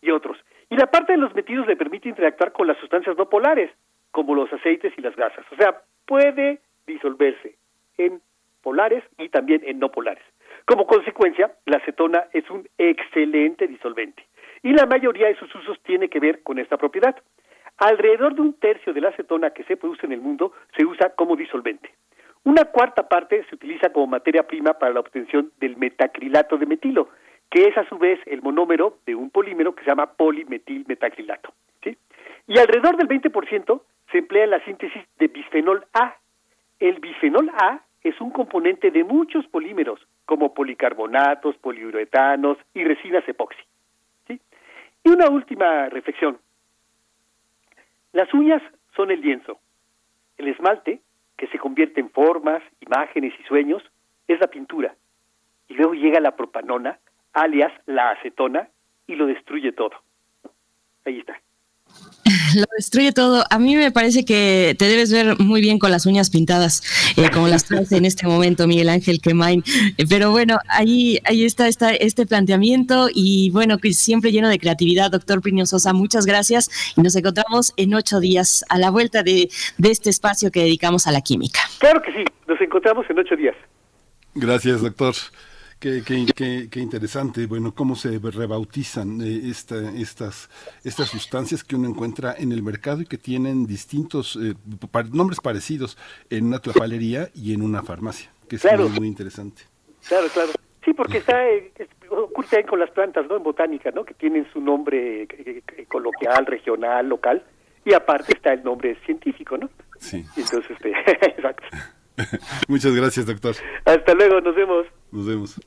y 0.00 0.10
otros. 0.10 0.38
Y 0.70 0.76
la 0.76 0.86
parte 0.86 1.12
de 1.12 1.18
los 1.18 1.34
metidos 1.34 1.66
le 1.66 1.76
permite 1.76 2.08
interactuar 2.08 2.52
con 2.52 2.66
las 2.66 2.78
sustancias 2.78 3.16
no 3.16 3.28
polares, 3.28 3.70
como 4.10 4.34
los 4.34 4.52
aceites 4.52 4.92
y 4.96 5.00
las 5.00 5.16
grasas. 5.16 5.44
O 5.52 5.56
sea, 5.56 5.82
puede 6.06 6.60
disolverse 6.86 7.56
en 7.98 8.20
polares 8.62 9.04
y 9.18 9.28
también 9.28 9.62
en 9.64 9.78
no 9.78 9.90
polares. 9.90 10.24
Como 10.66 10.86
consecuencia, 10.86 11.52
la 11.66 11.76
acetona 11.76 12.24
es 12.32 12.48
un 12.50 12.66
excelente 12.78 13.66
disolvente 13.66 14.24
y 14.62 14.72
la 14.72 14.86
mayoría 14.86 15.28
de 15.28 15.36
sus 15.36 15.54
usos 15.54 15.78
tiene 15.82 16.08
que 16.08 16.18
ver 16.18 16.42
con 16.42 16.58
esta 16.58 16.78
propiedad. 16.78 17.14
Alrededor 17.76 18.34
de 18.34 18.40
un 18.40 18.54
tercio 18.54 18.94
de 18.94 19.00
la 19.02 19.10
acetona 19.10 19.50
que 19.50 19.64
se 19.64 19.76
produce 19.76 20.06
en 20.06 20.12
el 20.12 20.20
mundo 20.20 20.52
se 20.76 20.86
usa 20.86 21.10
como 21.10 21.36
disolvente. 21.36 21.90
Una 22.44 22.64
cuarta 22.64 23.08
parte 23.08 23.44
se 23.48 23.54
utiliza 23.54 23.90
como 23.90 24.06
materia 24.06 24.46
prima 24.46 24.74
para 24.74 24.92
la 24.92 25.00
obtención 25.00 25.52
del 25.60 25.76
metacrilato 25.76 26.56
de 26.56 26.66
metilo, 26.66 27.08
que 27.54 27.68
es 27.68 27.78
a 27.78 27.88
su 27.88 27.98
vez 27.98 28.18
el 28.26 28.42
monómero 28.42 28.98
de 29.06 29.14
un 29.14 29.30
polímero 29.30 29.76
que 29.76 29.84
se 29.84 29.90
llama 29.90 30.14
polimetilmetacrilato. 30.14 31.54
¿sí? 31.84 31.96
Y 32.48 32.58
alrededor 32.58 32.96
del 32.96 33.06
20% 33.06 33.80
se 34.10 34.18
emplea 34.18 34.42
en 34.42 34.50
la 34.50 34.64
síntesis 34.64 35.00
de 35.20 35.28
bisfenol 35.28 35.86
A. 35.92 36.16
El 36.80 36.98
bisfenol 36.98 37.48
A 37.50 37.80
es 38.02 38.20
un 38.20 38.30
componente 38.30 38.90
de 38.90 39.04
muchos 39.04 39.46
polímeros, 39.46 40.04
como 40.24 40.52
policarbonatos, 40.52 41.56
poliuretanos 41.58 42.58
y 42.74 42.82
resinas 42.82 43.22
epoxi. 43.28 43.62
¿sí? 44.26 44.40
Y 45.04 45.10
una 45.10 45.28
última 45.28 45.88
reflexión. 45.90 46.36
Las 48.12 48.34
uñas 48.34 48.62
son 48.96 49.12
el 49.12 49.20
lienzo. 49.20 49.60
El 50.38 50.48
esmalte, 50.48 51.02
que 51.36 51.46
se 51.46 51.60
convierte 51.60 52.00
en 52.00 52.10
formas, 52.10 52.64
imágenes 52.80 53.32
y 53.38 53.44
sueños, 53.44 53.84
es 54.26 54.40
la 54.40 54.48
pintura. 54.48 54.96
Y 55.68 55.74
luego 55.74 55.94
llega 55.94 56.18
la 56.18 56.34
propanona, 56.34 56.98
alias 57.34 57.72
la 57.86 58.10
acetona, 58.10 58.68
y 59.06 59.16
lo 59.16 59.26
destruye 59.26 59.72
todo. 59.72 59.92
Ahí 61.04 61.18
está. 61.18 61.40
Lo 62.56 62.64
destruye 62.76 63.12
todo. 63.12 63.44
A 63.50 63.58
mí 63.58 63.76
me 63.76 63.90
parece 63.90 64.24
que 64.24 64.74
te 64.78 64.86
debes 64.86 65.12
ver 65.12 65.38
muy 65.40 65.60
bien 65.60 65.78
con 65.78 65.90
las 65.90 66.06
uñas 66.06 66.30
pintadas, 66.30 66.82
eh, 67.16 67.28
como 67.32 67.48
las 67.48 67.66
traes 67.66 67.92
en 67.92 68.04
este 68.06 68.26
momento, 68.26 68.66
Miguel 68.66 68.88
Ángel 68.88 69.20
Quemain. 69.20 69.62
Eh, 69.98 70.06
Pero 70.08 70.30
bueno, 70.30 70.58
ahí, 70.68 71.18
ahí 71.24 71.44
está, 71.44 71.68
está 71.68 71.90
este 71.90 72.24
planteamiento 72.26 73.08
y 73.12 73.50
bueno, 73.50 73.76
que 73.78 73.92
siempre 73.92 74.32
lleno 74.32 74.48
de 74.48 74.58
creatividad, 74.58 75.10
doctor 75.10 75.42
Plinio 75.42 75.66
Sosa. 75.66 75.92
Muchas 75.92 76.24
gracias 76.24 76.94
y 76.96 77.02
nos 77.02 77.14
encontramos 77.16 77.74
en 77.76 77.92
ocho 77.92 78.20
días 78.20 78.64
a 78.70 78.78
la 78.78 78.90
vuelta 78.90 79.22
de, 79.22 79.50
de 79.76 79.90
este 79.90 80.08
espacio 80.08 80.50
que 80.50 80.60
dedicamos 80.60 81.06
a 81.06 81.12
la 81.12 81.20
química. 81.20 81.60
Claro 81.78 82.00
que 82.00 82.12
sí, 82.12 82.24
nos 82.48 82.60
encontramos 82.60 83.04
en 83.10 83.18
ocho 83.18 83.36
días. 83.36 83.56
Gracias, 84.34 84.80
doctor. 84.80 85.14
Qué, 85.84 86.02
qué- 86.02 86.24
qué- 86.34 86.68
qué 86.70 86.80
interesante, 86.80 87.44
bueno, 87.44 87.74
cómo 87.74 87.94
se 87.94 88.18
rebautizan 88.18 89.20
eh, 89.20 89.50
esta- 89.50 89.90
estas, 89.92 90.48
estas 90.82 91.10
sustancias 91.10 91.62
que 91.62 91.76
uno 91.76 91.86
encuentra 91.86 92.34
en 92.38 92.52
el 92.52 92.62
mercado 92.62 93.02
y 93.02 93.04
que 93.04 93.18
tienen 93.18 93.66
distintos 93.66 94.34
eh, 94.42 94.54
pa- 94.90 95.02
nombres 95.02 95.40
parecidos 95.42 95.98
en 96.30 96.46
una 96.46 96.58
tlapalería 96.60 97.28
y 97.34 97.52
en 97.52 97.60
una 97.60 97.82
farmacia, 97.82 98.32
que 98.48 98.56
es 98.56 98.62
Claro. 98.62 98.88
muy, 98.88 98.98
muy 99.00 99.08
interesante. 99.08 99.64
Claro, 100.08 100.28
claro. 100.32 100.52
Sí, 100.86 100.94
porque 100.94 101.18
está, 101.18 101.46
eh, 101.50 101.70
también 102.48 102.66
con 102.66 102.78
las 102.80 102.90
plantas, 102.92 103.26
¿no? 103.28 103.36
En 103.36 103.42
botánica, 103.42 103.90
¿no? 103.90 104.06
Que 104.06 104.14
tienen 104.14 104.46
su 104.54 104.62
nombre 104.62 105.24
eh, 105.24 105.62
eh, 105.76 105.84
coloquial, 105.86 106.46
regional, 106.46 107.06
local, 107.10 107.44
y 107.84 107.92
aparte 107.92 108.32
está 108.32 108.54
el 108.54 108.64
nombre 108.64 108.96
científico, 109.04 109.58
¿no? 109.58 109.68
Sí. 109.98 110.24
Entonces, 110.34 110.70
este, 110.70 110.92
exacto. 111.28 111.64
Muchas 112.68 112.94
gracias, 112.94 113.26
doctor. 113.26 113.54
Hasta 113.84 114.14
luego, 114.14 114.40
nos 114.40 114.54
vemos. 114.56 114.86
Nos 115.12 115.26
vemos. 115.26 115.60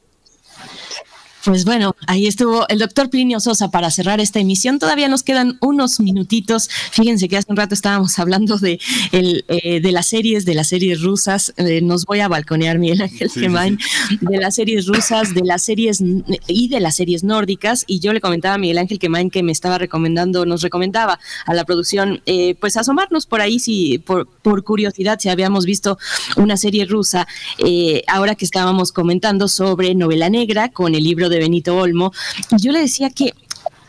Pues 1.48 1.64
bueno, 1.64 1.96
ahí 2.08 2.28
estuvo 2.28 2.68
el 2.68 2.80
doctor 2.80 3.10
Plinio 3.10 3.40
Sosa 3.40 3.72
para 3.72 3.90
cerrar 3.90 4.20
esta 4.20 4.38
emisión. 4.38 4.80
Todavía 4.80 5.08
nos 5.08 5.24
quedan 5.24 5.58
unos 5.62 6.02
minutitos. 6.02 6.68
Fíjense 6.92 7.30
que 7.30 7.38
hace 7.38 7.50
un 7.50 7.56
rato 7.56 7.74
estábamos 7.74 8.20
hablando 8.20 8.58
de, 8.58 8.82
el, 9.14 9.46
eh, 9.48 9.80
de 9.80 9.92
las 9.94 10.08
series, 10.08 10.44
de 10.44 10.56
las 10.56 10.68
series 10.68 11.02
rusas. 11.02 11.54
Eh, 11.56 11.80
nos 11.80 12.04
voy 12.04 12.20
a 12.20 12.28
balconear, 12.28 12.80
Miguel 12.80 13.02
Ángel 13.02 13.30
Sí, 13.30 13.48
de 13.48 14.38
las 14.38 14.56
series 14.56 14.88
rusas, 14.88 15.34
de 15.34 15.46
las 15.46 15.62
series 15.62 16.04
y 16.48 16.68
de 16.68 16.82
las 16.82 16.98
series 16.98 17.24
nórdicas. 17.24 17.86
Y 17.88 18.02
yo 18.02 18.12
le 18.12 18.20
comentaba 18.20 18.56
a 18.56 18.58
Miguel 18.58 18.80
Ángel 18.80 19.00
Gemain 19.00 19.30
que 19.30 19.42
me 19.42 19.54
estaba 19.54 19.78
recomendando, 19.78 20.46
nos 20.46 20.62
recomendaba 20.62 21.18
a 21.46 21.54
la 21.54 21.64
producción, 21.64 22.22
eh, 22.26 22.56
pues 22.56 22.76
asomarnos 22.76 23.26
por 23.26 23.40
ahí, 23.40 23.60
si 23.60 24.00
por, 24.00 24.28
por 24.28 24.66
curiosidad, 24.66 25.18
si 25.18 25.30
habíamos 25.30 25.66
visto 25.66 25.98
una 26.36 26.58
serie 26.58 26.84
rusa, 26.84 27.26
eh, 27.60 28.04
ahora 28.08 28.36
que 28.36 28.44
estábamos 28.44 28.92
comentando 28.92 29.48
sobre 29.48 29.96
novela 29.96 30.30
negra 30.30 30.68
con 30.68 30.94
el 30.94 31.06
libro 31.06 31.30
de 31.30 31.37
Benito 31.40 31.76
Olmo. 31.76 32.12
Yo 32.58 32.72
le 32.72 32.80
decía 32.80 33.10
que 33.10 33.34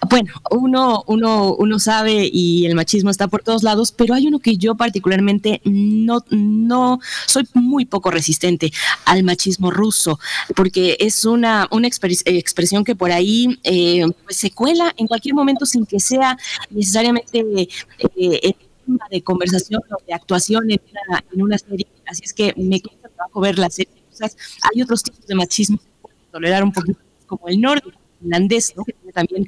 bueno, 0.09 0.33
uno, 0.53 1.03
uno, 1.09 1.55
uno 1.55 1.79
sabe 1.81 2.31
y 2.33 2.65
el 2.67 2.77
machismo 2.77 3.11
está 3.11 3.27
por 3.27 3.43
todos 3.43 3.65
lados, 3.65 3.93
pero 3.93 4.15
hay 4.15 4.29
uno 4.29 4.39
que 4.39 4.57
yo 4.57 4.77
particularmente 4.77 5.61
no, 5.65 6.25
no 6.31 7.01
soy 7.27 7.47
muy 7.53 7.85
poco 7.85 8.11
resistente 8.11 8.73
al 9.05 9.25
machismo 9.25 9.71
ruso, 9.73 10.19
porque 10.55 10.97
es 11.01 11.25
una, 11.25 11.67
una 11.73 11.89
expres- 11.89 12.23
eh, 12.27 12.39
expresión 12.39 12.85
que 12.85 12.95
por 12.95 13.11
ahí 13.11 13.59
eh, 13.65 14.07
pues 14.25 14.37
se 14.37 14.53
cuela 14.53 14.95
en 14.97 15.09
cualquier 15.09 15.35
momento 15.35 15.67
sin 15.67 15.85
que 15.85 15.99
sea 15.99 16.39
necesariamente 16.71 17.41
eh, 17.41 18.41
el 18.43 18.55
tema 18.87 19.05
de 19.11 19.23
conversación 19.23 19.83
o 19.91 19.97
de 20.07 20.15
actuación 20.15 20.71
en 20.71 20.81
una, 21.09 21.25
en 21.35 21.43
una 21.43 21.59
serie. 21.59 21.89
Así 22.07 22.23
es 22.25 22.33
que 22.33 22.55
me 22.57 22.81
cuesta 22.81 23.09
trabajo 23.09 23.41
ver 23.41 23.59
las 23.59 23.75
series. 23.75 23.99
Hay 24.63 24.81
otros 24.81 25.03
tipos 25.03 25.27
de 25.27 25.35
machismo 25.35 25.77
que 25.77 25.89
puedo 26.01 26.15
tolerar 26.33 26.63
un 26.63 26.73
poquito, 26.73 27.01
como 27.29 27.47
el 27.47 27.61
nórdico, 27.61 27.91
el 27.91 28.19
finlandés, 28.21 28.75
¿no? 28.77 28.85
que 28.85 28.93
tiene 28.95 29.13
también 29.13 29.47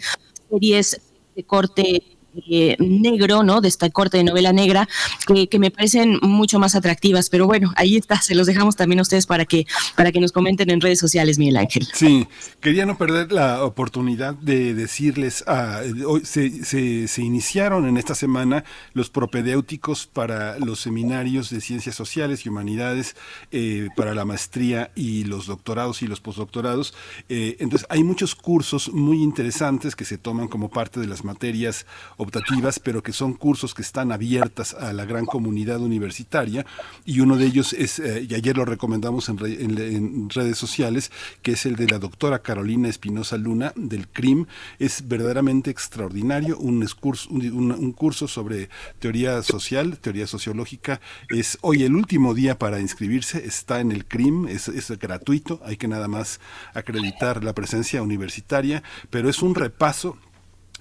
series 0.48 1.00
de 1.34 1.42
corte 1.44 2.18
eh, 2.48 2.76
negro, 2.78 3.42
¿no? 3.42 3.60
De 3.60 3.68
esta 3.68 3.90
corte 3.90 4.18
de 4.18 4.24
novela 4.24 4.52
negra, 4.52 4.88
que, 5.26 5.58
me 5.58 5.70
parecen 5.70 6.18
mucho 6.22 6.58
más 6.58 6.74
atractivas. 6.74 7.28
Pero 7.28 7.46
bueno, 7.46 7.72
ahí 7.76 7.96
está, 7.96 8.20
se 8.20 8.34
los 8.34 8.46
dejamos 8.46 8.76
también 8.76 8.98
a 9.00 9.02
ustedes 9.02 9.26
para 9.26 9.44
que, 9.44 9.66
para 9.96 10.12
que 10.12 10.20
nos 10.20 10.32
comenten 10.32 10.70
en 10.70 10.80
redes 10.80 10.98
sociales, 10.98 11.38
Miguel 11.38 11.56
Ángel. 11.56 11.86
Sí, 11.92 12.26
quería 12.60 12.86
no 12.86 12.96
perder 12.96 13.32
la 13.32 13.64
oportunidad 13.64 14.34
de 14.34 14.74
decirles, 14.74 15.44
ah, 15.46 15.82
se 16.24 17.22
iniciaron 17.22 17.86
en 17.86 17.96
esta 17.96 18.14
semana 18.14 18.64
los 18.94 19.10
propedéuticos 19.10 20.06
para 20.06 20.58
los 20.58 20.80
seminarios 20.80 21.50
de 21.50 21.60
ciencias 21.60 21.94
sociales 21.94 22.44
y 22.44 22.48
humanidades, 22.48 23.16
eh, 23.52 23.88
para 23.96 24.14
la 24.14 24.24
maestría 24.24 24.90
y 24.94 25.24
los 25.24 25.46
doctorados 25.46 26.02
y 26.02 26.06
los 26.06 26.20
postdoctorados. 26.20 26.94
Eh, 27.28 27.56
entonces, 27.60 27.86
hay 27.90 28.04
muchos 28.04 28.34
cursos 28.34 28.92
muy 28.92 29.22
interesantes 29.22 29.96
que 29.96 30.04
se 30.04 30.18
toman 30.18 30.48
como 30.48 30.70
parte 30.70 31.00
de 31.00 31.06
las 31.06 31.24
materias 31.24 31.86
optativas, 32.34 32.78
pero 32.78 33.02
que 33.02 33.12
son 33.12 33.34
cursos 33.34 33.74
que 33.74 33.82
están 33.82 34.12
abiertas 34.12 34.74
a 34.74 34.92
la 34.92 35.04
gran 35.04 35.26
comunidad 35.26 35.80
universitaria 35.80 36.64
y 37.04 37.18
uno 37.20 37.36
de 37.36 37.46
ellos 37.46 37.72
es, 37.72 37.98
eh, 37.98 38.24
y 38.28 38.34
ayer 38.34 38.56
lo 38.56 38.64
recomendamos 38.64 39.28
en, 39.28 39.38
re- 39.38 39.62
en- 39.64 39.76
en 39.78 40.30
redes 40.30 40.56
sociales, 40.56 41.10
que 41.42 41.52
es 41.52 41.66
el 41.66 41.74
de 41.74 41.88
la 41.88 41.98
doctora 41.98 42.40
Carolina 42.40 42.88
Espinosa 42.88 43.36
Luna 43.36 43.72
del 43.74 44.06
CRIM. 44.08 44.46
Es 44.78 45.08
verdaderamente 45.08 45.70
extraordinario, 45.70 46.56
un, 46.58 46.82
escurso- 46.84 47.28
un, 47.30 47.42
un- 47.52 47.72
un 47.72 47.92
curso 47.92 48.28
sobre 48.28 48.68
teoría 49.00 49.42
social, 49.42 49.98
teoría 49.98 50.26
sociológica. 50.28 51.00
Es 51.30 51.58
hoy 51.62 51.82
el 51.82 51.96
último 51.96 52.34
día 52.34 52.58
para 52.58 52.78
inscribirse, 52.80 53.44
está 53.44 53.80
en 53.80 53.90
el 53.90 54.04
CRIM, 54.04 54.46
es, 54.46 54.68
es 54.68 54.88
gratuito, 54.98 55.60
hay 55.64 55.76
que 55.76 55.88
nada 55.88 56.06
más 56.06 56.38
acreditar 56.74 57.42
la 57.42 57.54
presencia 57.54 58.02
universitaria, 58.02 58.82
pero 59.10 59.28
es 59.28 59.42
un 59.42 59.54
repaso 59.56 60.16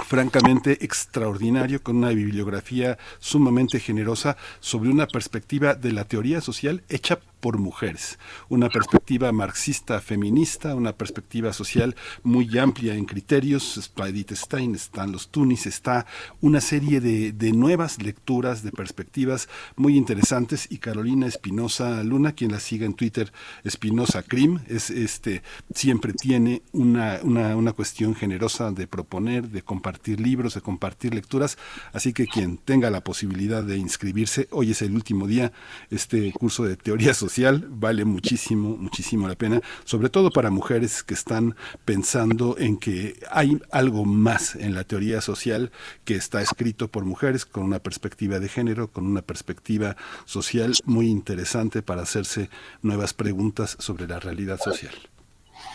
francamente 0.05 0.83
extraordinario, 0.83 1.81
con 1.83 1.97
una 1.97 2.09
bibliografía 2.09 2.97
sumamente 3.19 3.79
generosa 3.79 4.37
sobre 4.59 4.89
una 4.89 5.07
perspectiva 5.07 5.75
de 5.75 5.91
la 5.91 6.05
teoría 6.05 6.41
social 6.41 6.83
hecha 6.89 7.19
por 7.39 7.57
mujeres, 7.57 8.19
una 8.49 8.69
perspectiva 8.69 9.31
marxista 9.31 10.01
feminista, 10.01 10.75
una 10.75 10.93
perspectiva 10.93 11.53
social 11.53 11.95
muy 12.23 12.57
amplia 12.57 12.95
en 12.95 13.05
criterios, 13.05 13.77
está 13.77 14.07
Edith 14.09 14.33
Stein, 14.33 14.75
están 14.75 15.11
los 15.11 15.29
Tunis, 15.29 15.65
está 15.65 16.05
una 16.41 16.61
serie 16.61 16.99
de, 16.99 17.31
de 17.31 17.51
nuevas 17.53 18.01
lecturas, 18.01 18.63
de 18.63 18.71
perspectivas 18.71 19.47
muy 19.75 19.95
interesantes. 19.95 20.67
Y 20.69 20.79
Carolina 20.79 21.27
Espinosa 21.27 22.03
Luna, 22.03 22.33
quien 22.33 22.51
la 22.51 22.59
siga 22.59 22.85
en 22.85 22.93
Twitter, 22.93 23.31
Espinosa 23.63 24.23
Crim, 24.23 24.59
es 24.67 24.89
este, 24.89 25.41
siempre 25.73 26.13
tiene 26.13 26.61
una, 26.71 27.19
una, 27.23 27.55
una 27.55 27.73
cuestión 27.73 28.15
generosa 28.15 28.71
de 28.71 28.87
proponer, 28.87 29.49
de 29.49 29.61
compartir 29.61 30.19
libros, 30.19 30.55
de 30.55 30.61
compartir 30.61 31.13
lecturas, 31.13 31.57
así 31.93 32.13
que 32.13 32.27
quien 32.27 32.57
tenga 32.57 32.89
la 32.89 33.01
posibilidad 33.01 33.63
de 33.63 33.77
inscribirse, 33.77 34.47
hoy 34.51 34.71
es 34.71 34.81
el 34.81 34.93
último 34.93 35.27
día, 35.27 35.51
este 35.89 36.31
curso 36.33 36.63
de 36.63 36.75
teoría 36.75 37.13
social 37.13 37.28
vale 37.69 38.05
muchísimo, 38.05 38.75
muchísimo 38.77 39.27
la 39.27 39.35
pena, 39.35 39.61
sobre 39.85 40.09
todo 40.09 40.29
para 40.29 40.49
mujeres 40.49 41.03
que 41.03 41.13
están 41.13 41.55
pensando 41.85 42.55
en 42.57 42.77
que 42.77 43.19
hay 43.31 43.59
algo 43.71 44.05
más 44.05 44.55
en 44.55 44.73
la 44.73 44.83
teoría 44.83 45.21
social 45.21 45.71
que 46.05 46.15
está 46.15 46.41
escrito 46.41 46.87
por 46.87 47.05
mujeres 47.05 47.45
con 47.45 47.63
una 47.63 47.79
perspectiva 47.79 48.39
de 48.39 48.49
género, 48.49 48.91
con 48.91 49.05
una 49.05 49.21
perspectiva 49.21 49.95
social 50.25 50.73
muy 50.85 51.07
interesante 51.07 51.81
para 51.81 52.01
hacerse 52.01 52.49
nuevas 52.81 53.13
preguntas 53.13 53.75
sobre 53.79 54.07
la 54.07 54.19
realidad 54.19 54.59
social. 54.59 54.93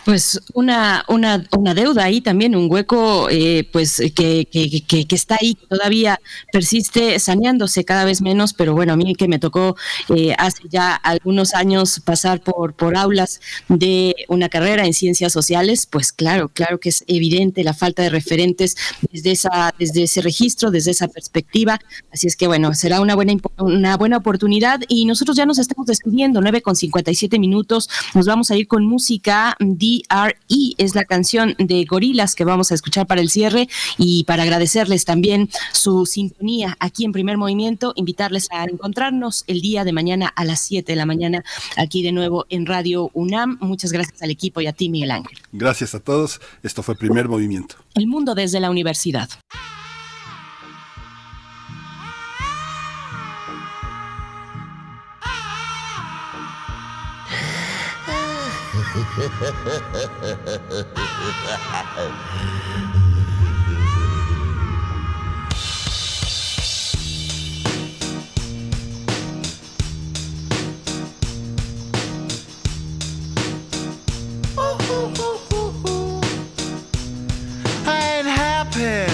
Pues 0.05 0.41
una, 0.52 1.05
una, 1.08 1.47
una 1.57 1.74
deuda 1.74 2.05
ahí 2.05 2.20
también, 2.20 2.55
un 2.55 2.70
hueco 2.70 3.28
eh, 3.31 3.66
pues 3.73 4.02
que, 4.15 4.47
que, 4.50 5.07
que, 5.07 5.15
está 5.15 5.39
ahí, 5.41 5.55
que 5.55 5.66
todavía 5.66 6.20
persiste 6.52 7.18
saneándose 7.18 7.84
cada 7.84 8.05
vez 8.05 8.20
menos, 8.20 8.52
pero 8.52 8.74
bueno, 8.74 8.92
a 8.92 8.97
mí 8.97 9.15
que 9.15 9.28
me 9.28 9.39
tocó 9.39 9.76
eh, 10.15 10.34
hace 10.36 10.65
ya 10.68 10.94
algunos 10.94 11.55
años 11.55 12.00
pasar 12.00 12.42
por, 12.42 12.74
por 12.74 12.97
aulas 12.97 13.41
de 13.68 14.15
una 14.28 14.50
carrera 14.50 14.84
en 14.84 14.92
ciencias 14.92 15.33
sociales, 15.33 15.86
pues 15.86 16.12
claro, 16.12 16.50
claro 16.50 16.78
que 16.78 16.91
es 16.91 17.05
evidente 17.07 17.65
la 17.65 17.73
falta 17.73 18.02
de 18.02 18.10
referentes 18.10 18.76
desde, 19.10 19.31
esa, 19.31 19.74
desde 19.78 20.02
ese 20.02 20.20
registro, 20.20 20.70
desde 20.70 20.91
esa 20.91 21.08
perspectiva, 21.08 21.81
así 22.12 22.26
es 22.26 22.36
que 22.36 22.47
bueno, 22.47 22.74
será 22.74 23.00
una 23.00 23.15
buena, 23.15 23.34
una 23.58 23.97
buena 23.97 24.18
oportunidad 24.18 24.81
y 24.89 25.07
nosotros 25.07 25.36
ya 25.36 25.47
nos 25.47 25.58
estamos 25.58 25.86
despidiendo, 25.86 26.42
9 26.42 26.60
con 26.60 26.76
57 26.76 27.39
minutos, 27.39 27.89
nos 28.15 28.26
vamos 28.26 28.50
a 28.50 28.57
ir 28.57 28.66
con 28.66 28.84
música, 28.84 29.57
DRE 30.08 30.74
es 30.78 30.94
la 30.94 31.05
canción 31.05 31.55
de 31.58 31.84
Gorilas 31.84 32.34
que 32.34 32.44
vamos 32.44 32.73
a 32.73 32.74
escuchar 32.74 33.06
para 33.06 33.20
el 33.20 33.31
cierre 33.31 33.68
y 33.98 34.24
para 34.24 34.42
agradecerles 34.42 35.05
también 35.05 35.50
su 35.73 36.06
sintonía 36.06 36.76
aquí 36.81 37.05
en 37.05 37.12
Primer 37.12 37.36
Movimiento, 37.36 37.92
invitarles 37.97 38.48
a 38.50 38.64
encontrarnos 38.64 39.44
el 39.47 39.60
día 39.60 39.84
de 39.84 39.92
mañana 39.92 40.32
a 40.34 40.44
las 40.44 40.60
7 40.60 40.90
de 40.90 40.97
la 40.97 41.06
mañana 41.06 41.44
aquí 41.76 42.02
de 42.02 42.12
nuevo 42.12 42.47
en 42.48 42.66
Radio 42.66 43.10
UNAM. 43.14 43.58
Muchas 43.60 43.92
gracias 43.92 44.23
al 44.23 44.31
equipo 44.31 44.60
y 44.60 44.66
a 44.66 44.73
ti, 44.73 44.89
Miguel 44.89 45.10
Ángel. 45.10 45.39
Gracias 45.52 45.94
a 45.94 46.00
todos. 46.00 46.40
Esto 46.62 46.82
fue 46.82 46.97
Primer 46.97 47.28
Movimiento. 47.28 47.76
El 47.94 48.06
mundo 48.06 48.34
desde 48.34 48.60
la 48.60 48.70
universidad. 48.70 49.28
I 58.97 59.00
ain't 78.18 78.26
happy. 78.26 79.14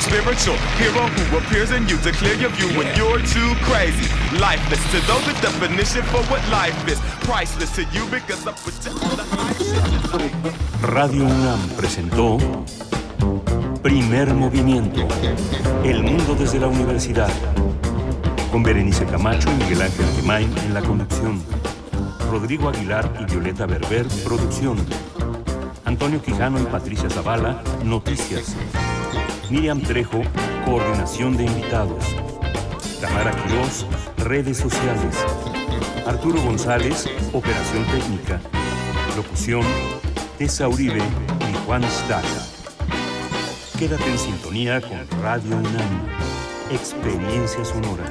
spiritual 0.01 0.57
hero 0.81 1.05
who 1.07 1.37
appears 1.37 1.71
in 1.71 1.87
you 1.87 1.97
to 1.97 2.11
clear 2.11 2.33
your 2.33 2.49
view 2.51 2.67
when 2.77 2.87
you're 2.97 3.19
too 3.19 3.53
crazy. 3.61 4.09
Lifeless 4.39 4.81
to 4.91 4.99
those, 5.05 5.23
the 5.27 5.33
definition 5.41 6.01
for 6.11 6.21
what 6.25 6.41
life 6.49 6.75
is. 6.87 6.99
Priceless 7.21 7.75
to 7.75 7.83
you 7.93 8.03
because 8.09 8.45
I 8.47 8.53
put 8.65 8.73
you 8.83 8.91
on 8.91 9.17
the 9.17 9.25
high 9.29 10.87
Radio 10.91 11.25
UNAM 11.25 11.59
presentó 11.77 12.37
Primer 13.83 14.33
Movimiento. 14.33 15.07
El 15.83 16.03
mundo 16.03 16.35
desde 16.35 16.59
la 16.59 16.67
universidad. 16.67 17.29
Con 18.51 18.63
Berenice 18.63 19.05
Camacho 19.05 19.49
y 19.51 19.63
Miguel 19.63 19.83
Ángel 19.83 20.05
Gemain 20.15 20.57
en 20.65 20.73
la 20.73 20.81
conducción. 20.81 21.41
Rodrigo 22.31 22.69
Aguilar 22.69 23.11
y 23.19 23.25
Violeta 23.25 23.65
Berber, 23.65 24.07
producción. 24.23 24.77
Antonio 25.85 26.21
Quijano 26.21 26.59
y 26.59 26.63
Patricia 26.63 27.09
Zavala, 27.09 27.61
noticias. 27.83 28.55
Miriam 29.51 29.81
Trejo, 29.81 30.21
coordinación 30.63 31.35
de 31.35 31.43
invitados. 31.43 32.05
Tamara 33.01 33.31
Quirós, 33.31 33.85
redes 34.19 34.57
sociales. 34.57 35.17
Arturo 36.07 36.41
González, 36.41 37.05
operación 37.33 37.83
técnica. 37.87 38.39
Locución, 39.17 39.63
Tessa 40.37 40.69
Uribe 40.69 40.99
y 41.01 41.65
Juan 41.65 41.83
Staca. 41.83 42.47
Quédate 43.77 44.09
en 44.09 44.17
sintonía 44.17 44.79
con 44.79 45.05
Radio 45.21 45.57
UNAM. 45.57 46.07
Experiencia 46.71 47.65
sonora. 47.65 48.05